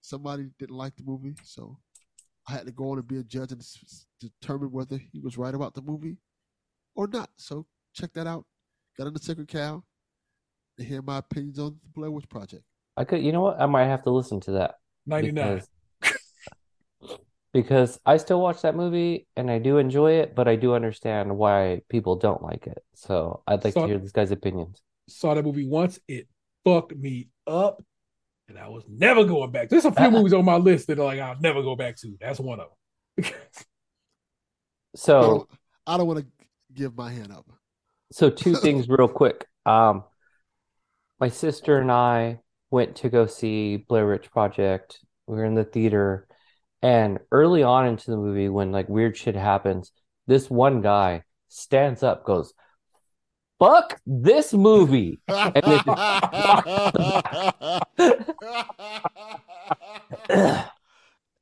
Somebody 0.00 0.48
didn't 0.58 0.76
like 0.76 0.96
the 0.96 1.02
movie, 1.04 1.34
so 1.44 1.76
I 2.48 2.52
had 2.52 2.64
to 2.64 2.72
go 2.72 2.90
on 2.90 2.98
and 2.98 3.06
be 3.06 3.18
a 3.18 3.22
judge 3.22 3.52
and 3.52 3.60
s- 3.60 3.78
s- 3.84 4.06
determine 4.18 4.70
whether 4.72 4.96
he 4.96 5.20
was 5.20 5.36
right 5.36 5.54
about 5.54 5.74
the 5.74 5.82
movie 5.82 6.16
or 6.94 7.06
not. 7.06 7.28
So 7.36 7.66
check 7.92 8.14
that 8.14 8.26
out. 8.26 8.46
Gutting 8.96 9.12
the 9.12 9.18
Sacred 9.20 9.48
Cow 9.48 9.76
to 9.78 9.84
hear 10.78 11.02
my 11.02 11.18
opinions 11.18 11.58
on 11.58 11.76
the 11.82 11.88
Blair 11.94 12.10
Witch 12.10 12.28
Project. 12.28 12.62
I 12.96 13.04
could, 13.04 13.22
you 13.22 13.32
know 13.32 13.40
what? 13.42 13.60
I 13.60 13.66
might 13.66 13.86
have 13.86 14.02
to 14.04 14.10
listen 14.10 14.40
to 14.40 14.52
that 14.52 14.76
99. 15.06 15.34
because 15.54 15.68
because 17.52 18.00
I 18.04 18.16
still 18.16 18.40
watch 18.40 18.62
that 18.62 18.74
movie 18.74 19.26
and 19.36 19.50
I 19.50 19.58
do 19.58 19.78
enjoy 19.78 20.12
it, 20.14 20.34
but 20.34 20.48
I 20.48 20.56
do 20.56 20.74
understand 20.74 21.36
why 21.36 21.82
people 21.88 22.16
don't 22.16 22.42
like 22.42 22.66
it. 22.66 22.82
So 22.94 23.42
I'd 23.46 23.62
like 23.64 23.74
So- 23.74 23.82
to 23.82 23.86
hear 23.86 23.98
this 23.98 24.12
guy's 24.12 24.30
opinions. 24.32 24.82
Saw 25.08 25.34
that 25.34 25.44
movie 25.44 25.68
once. 25.68 25.98
It 26.08 26.28
fucked 26.64 26.96
me 26.96 27.28
up. 27.46 27.82
And 28.48 28.58
I 28.58 28.68
was 28.68 28.84
never 28.88 29.24
going 29.24 29.50
back. 29.52 29.68
There's 29.68 29.84
a 29.84 29.92
few 29.92 30.10
movies 30.10 30.32
on 30.32 30.44
my 30.44 30.56
list 30.56 30.86
that 30.88 30.98
are 30.98 31.04
like 31.04 31.20
I'll 31.20 31.38
never 31.40 31.62
go 31.62 31.76
back 31.76 31.96
to. 31.98 32.16
That's 32.20 32.40
one 32.40 32.60
of 32.60 32.68
them. 33.18 33.32
I 33.32 34.96
So 34.96 35.20
don't, 35.20 35.50
I 35.86 35.96
don't 35.96 36.06
want 36.06 36.20
to 36.20 36.26
give 36.72 36.96
my 36.96 37.10
hand 37.12 37.32
up. 37.32 37.46
So 38.12 38.30
two 38.30 38.54
things 38.56 38.88
real 38.88 39.08
quick. 39.08 39.46
Um, 39.66 40.04
my 41.20 41.28
sister 41.28 41.78
and 41.78 41.90
I 41.90 42.40
went 42.70 42.96
to 42.96 43.08
go 43.08 43.26
see 43.26 43.76
Blair 43.76 44.06
Witch 44.06 44.30
Project. 44.30 45.00
We 45.26 45.36
were 45.36 45.44
in 45.44 45.54
the 45.54 45.64
theater, 45.64 46.26
and 46.82 47.18
early 47.30 47.62
on 47.62 47.86
into 47.86 48.10
the 48.10 48.16
movie, 48.16 48.48
when 48.48 48.72
like 48.72 48.88
weird 48.88 49.16
shit 49.16 49.36
happens, 49.36 49.92
this 50.26 50.50
one 50.50 50.82
guy 50.82 51.22
stands 51.48 52.02
up, 52.02 52.24
goes, 52.24 52.52
"Fuck 53.58 54.00
this 54.06 54.52
movie," 54.52 55.20
and 55.28 55.54
then 55.54 55.80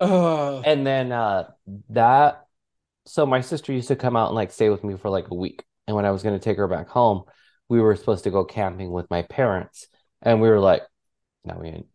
uh, 0.01 0.61
and 0.65 0.87
then 0.87 1.13
uh 1.13 1.49
that. 1.91 2.47
So 3.05 3.27
my 3.27 3.41
sister 3.41 3.73
used 3.73 3.89
to 3.89 3.97
come 3.97 4.17
out 4.17 4.29
and 4.29 4.37
like 4.37 4.53
stay 4.53 4.71
with 4.71 4.85
me 4.85 4.97
for 4.97 5.11
like 5.11 5.29
a 5.31 5.35
week, 5.35 5.65
and 5.89 5.97
when 5.97 6.05
I 6.05 6.13
was 6.13 6.23
going 6.23 6.39
to 6.39 6.45
take 6.45 6.59
her 6.59 6.69
back 6.69 6.89
home, 6.89 7.25
we 7.69 7.81
were 7.81 7.97
supposed 7.97 8.25
to 8.25 8.31
go 8.31 8.45
camping 8.45 8.91
with 8.91 9.09
my 9.11 9.23
parents, 9.23 9.87
and 10.21 10.41
we 10.41 10.49
were 10.49 10.61
like, 10.61 10.83
"No, 11.45 11.59
we 11.59 11.69
ain't, 11.69 11.87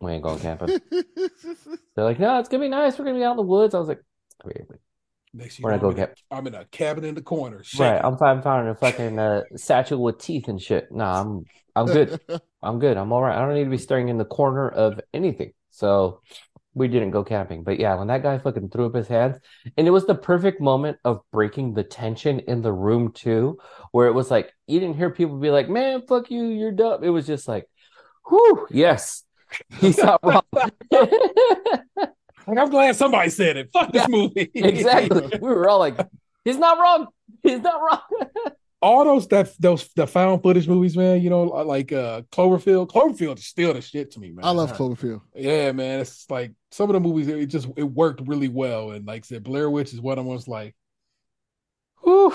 we 0.00 0.12
ain't 0.12 0.22
going 0.22 0.40
camping." 0.40 0.80
They're 0.90 2.04
like, 2.04 2.18
"No, 2.18 2.38
it's 2.38 2.48
gonna 2.48 2.64
be 2.64 2.68
nice. 2.68 2.98
We're 2.98 3.04
gonna 3.04 3.18
be 3.18 3.24
out 3.24 3.32
in 3.32 3.36
the 3.38 3.42
woods." 3.42 3.74
I 3.74 3.78
was 3.78 3.88
like, 3.88 4.02
"Wait, 4.44 4.62
wait." 4.68 4.80
next 5.32 5.58
year 5.58 5.64
We're 5.64 5.72
I'm, 5.74 5.80
gonna 5.80 5.94
go 5.94 5.96
in 5.96 6.02
a- 6.02 6.06
get- 6.06 6.18
I'm 6.30 6.46
in 6.46 6.54
a 6.54 6.64
cabin 6.66 7.04
in 7.04 7.14
the 7.14 7.22
corner. 7.22 7.62
Right. 7.78 8.00
I'm 8.02 8.16
fine 8.18 8.42
finding 8.42 8.70
a 8.72 8.74
fucking 8.74 9.18
uh, 9.18 9.42
satchel 9.56 10.02
with 10.02 10.18
teeth 10.18 10.48
and 10.48 10.60
shit. 10.60 10.90
Nah, 10.90 11.20
I'm 11.20 11.44
I'm 11.76 11.86
good. 11.86 12.20
I'm 12.62 12.78
good. 12.78 12.96
I'm 12.96 13.12
all 13.12 13.22
right. 13.22 13.36
I 13.36 13.40
don't 13.40 13.54
need 13.54 13.64
to 13.64 13.70
be 13.70 13.78
staring 13.78 14.08
in 14.08 14.18
the 14.18 14.24
corner 14.24 14.68
of 14.68 15.00
anything. 15.14 15.52
So 15.70 16.20
we 16.74 16.88
didn't 16.88 17.10
go 17.10 17.24
camping. 17.24 17.64
But 17.64 17.78
yeah, 17.80 17.94
when 17.96 18.08
that 18.08 18.22
guy 18.22 18.38
fucking 18.38 18.68
threw 18.70 18.86
up 18.86 18.94
his 18.94 19.08
hands, 19.08 19.38
and 19.76 19.86
it 19.86 19.90
was 19.90 20.06
the 20.06 20.14
perfect 20.14 20.60
moment 20.60 20.98
of 21.04 21.20
breaking 21.32 21.74
the 21.74 21.82
tension 21.84 22.40
in 22.40 22.62
the 22.62 22.72
room 22.72 23.12
too, 23.12 23.58
where 23.92 24.06
it 24.06 24.12
was 24.14 24.30
like 24.30 24.52
you 24.66 24.80
didn't 24.80 24.96
hear 24.96 25.10
people 25.10 25.36
be 25.38 25.50
like, 25.50 25.68
"Man, 25.68 26.02
fuck 26.06 26.30
you, 26.30 26.44
you're 26.44 26.72
dumb." 26.72 27.02
It 27.04 27.10
was 27.10 27.26
just 27.26 27.48
like, 27.48 27.66
"Whew, 28.28 28.66
yes, 28.70 29.24
he's 29.80 29.98
not 29.98 30.20
wrong." 30.24 30.42
Like, 32.46 32.58
I'm 32.58 32.70
glad 32.70 32.96
somebody 32.96 33.30
said 33.30 33.56
it. 33.56 33.70
Fuck 33.72 33.92
this 33.92 34.02
Yeah, 34.02 34.06
movie. 34.08 34.50
exactly. 34.54 35.26
We 35.40 35.48
were 35.48 35.68
all 35.68 35.78
like, 35.78 35.98
"He's 36.44 36.56
not 36.58 36.78
wrong. 36.78 37.06
He's 37.42 37.60
not 37.60 37.80
wrong." 37.80 38.00
All 38.82 39.04
those 39.04 39.28
that 39.28 39.52
those 39.58 39.88
the 39.94 40.06
found 40.06 40.42
footage 40.42 40.66
movies, 40.66 40.96
man. 40.96 41.20
You 41.20 41.28
know, 41.28 41.42
like 41.44 41.92
uh 41.92 42.22
Cloverfield. 42.32 42.88
Cloverfield 42.88 43.38
is 43.38 43.46
still 43.46 43.74
the 43.74 43.82
shit 43.82 44.12
to 44.12 44.20
me, 44.20 44.32
man. 44.32 44.44
I 44.44 44.50
love 44.50 44.72
Cloverfield. 44.72 45.20
Yeah, 45.34 45.72
man. 45.72 46.00
It's 46.00 46.30
like 46.30 46.52
some 46.70 46.88
of 46.88 46.94
the 46.94 47.00
movies. 47.00 47.28
It 47.28 47.46
just 47.46 47.68
it 47.76 47.84
worked 47.84 48.26
really 48.26 48.48
well, 48.48 48.92
and 48.92 49.06
like 49.06 49.24
I 49.24 49.26
said, 49.26 49.44
Blair 49.44 49.68
Witch 49.68 49.92
is 49.92 50.00
one 50.00 50.18
of 50.18 50.24
them. 50.24 50.32
Was 50.32 50.48
like, 50.48 50.74
whew, 52.02 52.32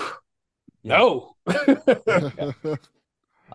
no. 0.84 1.34
I 1.48 2.76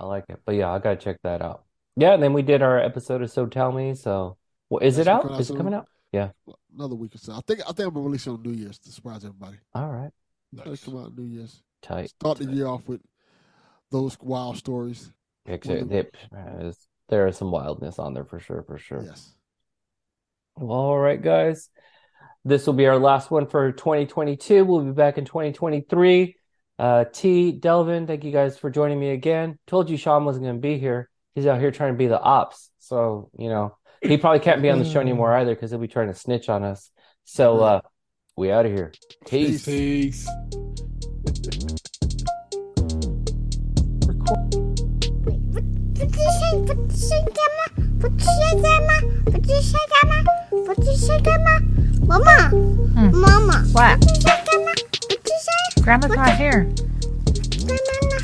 like 0.01 0.25
it. 0.27 0.41
But 0.45 0.55
yeah, 0.55 0.71
I 0.71 0.79
gotta 0.79 0.97
check 0.97 1.17
that 1.23 1.41
out. 1.41 1.63
Yeah, 1.95 2.13
and 2.13 2.21
then 2.21 2.33
we 2.33 2.41
did 2.41 2.61
our 2.61 2.77
episode 2.77 3.21
of 3.21 3.31
So 3.31 3.45
Tell 3.45 3.71
Me. 3.71 3.95
So, 3.95 4.35
well, 4.69 4.79
is 4.79 4.97
it 4.97 5.05
That's 5.05 5.25
out? 5.25 5.31
out 5.31 5.39
Is 5.39 5.49
it 5.49 5.55
coming 5.55 5.73
out? 5.73 5.87
Yeah, 6.11 6.31
another 6.75 6.95
week 6.95 7.15
or 7.15 7.19
so. 7.19 7.33
I 7.33 7.41
think 7.47 7.61
I 7.61 7.71
think 7.71 7.87
I'm 7.87 7.93
gonna 7.93 8.05
release 8.05 8.27
it 8.27 8.31
on 8.31 8.41
New 8.41 8.51
Year's 8.51 8.79
to 8.79 8.91
surprise 8.91 9.23
everybody. 9.23 9.59
All 9.73 9.89
right, 9.89 10.11
It'll 10.57 10.75
come 10.75 10.97
out 10.97 11.17
New 11.17 11.23
Year's. 11.23 11.63
Tight. 11.81 12.09
Start 12.09 12.39
the 12.39 12.45
year 12.45 12.67
off 12.67 12.87
with 12.87 13.01
those 13.91 14.17
wild 14.21 14.57
stories. 14.57 15.11
Actually, 15.47 15.83
they- 15.83 16.09
man, 16.31 16.73
there 17.09 17.27
is 17.27 17.37
some 17.37 17.51
wildness 17.51 17.99
on 17.99 18.13
there 18.13 18.25
for 18.25 18.39
sure, 18.39 18.63
for 18.63 18.77
sure. 18.77 19.03
Yes. 19.03 19.35
Well, 20.57 20.77
all 20.77 20.99
right, 20.99 21.21
guys. 21.21 21.69
This 22.43 22.65
will 22.65 22.73
be 22.73 22.87
our 22.87 22.97
last 22.97 23.29
one 23.29 23.47
for 23.47 23.71
2022. 23.71 24.65
We'll 24.65 24.83
be 24.85 24.91
back 24.91 25.17
in 25.17 25.25
2023. 25.25 26.35
Uh, 26.79 27.05
T, 27.11 27.51
Delvin, 27.51 28.07
thank 28.07 28.23
you 28.23 28.31
guys 28.31 28.57
for 28.57 28.71
joining 28.71 28.99
me 28.99 29.11
again. 29.11 29.59
Told 29.67 29.89
you 29.89 29.97
Shaun 29.97 30.25
wasn't 30.25 30.45
going 30.45 30.55
to 30.55 30.61
be 30.61 30.79
here. 30.79 31.09
He's 31.35 31.45
out 31.45 31.59
here 31.59 31.71
trying 31.71 31.93
to 31.93 31.97
be 31.97 32.07
the 32.07 32.19
ops. 32.19 32.71
So, 32.79 33.29
you 33.37 33.49
know, 33.49 33.77
he 34.01 34.17
probably 34.17 34.39
can't 34.39 34.61
be 34.61 34.69
on 34.71 34.79
the 34.79 34.85
show 34.85 34.99
anymore 34.99 35.31
either 35.33 35.53
because 35.53 35.69
he'll 35.69 35.79
be 35.79 35.87
trying 35.87 36.07
to 36.07 36.15
snitch 36.15 36.49
on 36.49 36.63
us. 36.63 36.89
So, 37.25 37.59
uh, 37.59 37.81
we 38.35 38.51
out 38.51 38.65
of 38.65 38.71
here. 38.71 38.91
Peace. 39.27 39.63
Peace. 39.65 40.27
Grandma? 48.01 48.09
What 48.09 48.17
did 48.17 48.25
you 48.25 48.31
say, 48.41 48.57
Grandma? 48.61 49.01
What 49.25 49.37
did 49.43 49.47
you 49.47 49.61
say, 49.61 49.77
Grandma? 49.91 50.17
What 50.49 50.77
did 50.77 50.87
you 50.87 50.95
say, 50.95 51.21
Grandma? 51.21 51.59
Mama. 52.07 52.49
Mama. 53.13 53.57
What? 53.73 53.99
What 53.99 54.01
did 54.01 54.15
you 54.15 54.21
say, 54.21 54.37
Grandma? 54.45 54.71
What 54.71 55.07
did 55.07 55.19
you 55.27 55.39
say? 55.39 55.81
Grandma's 55.83 56.15
not 56.15 56.35
here. 56.35 56.63
Grandma 57.61 57.93
not 58.09 58.21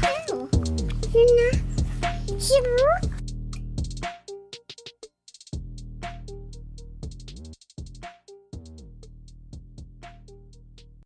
here. 1.13 1.51
She's 2.41 2.61
not. 2.65 3.03
She's 3.03 3.06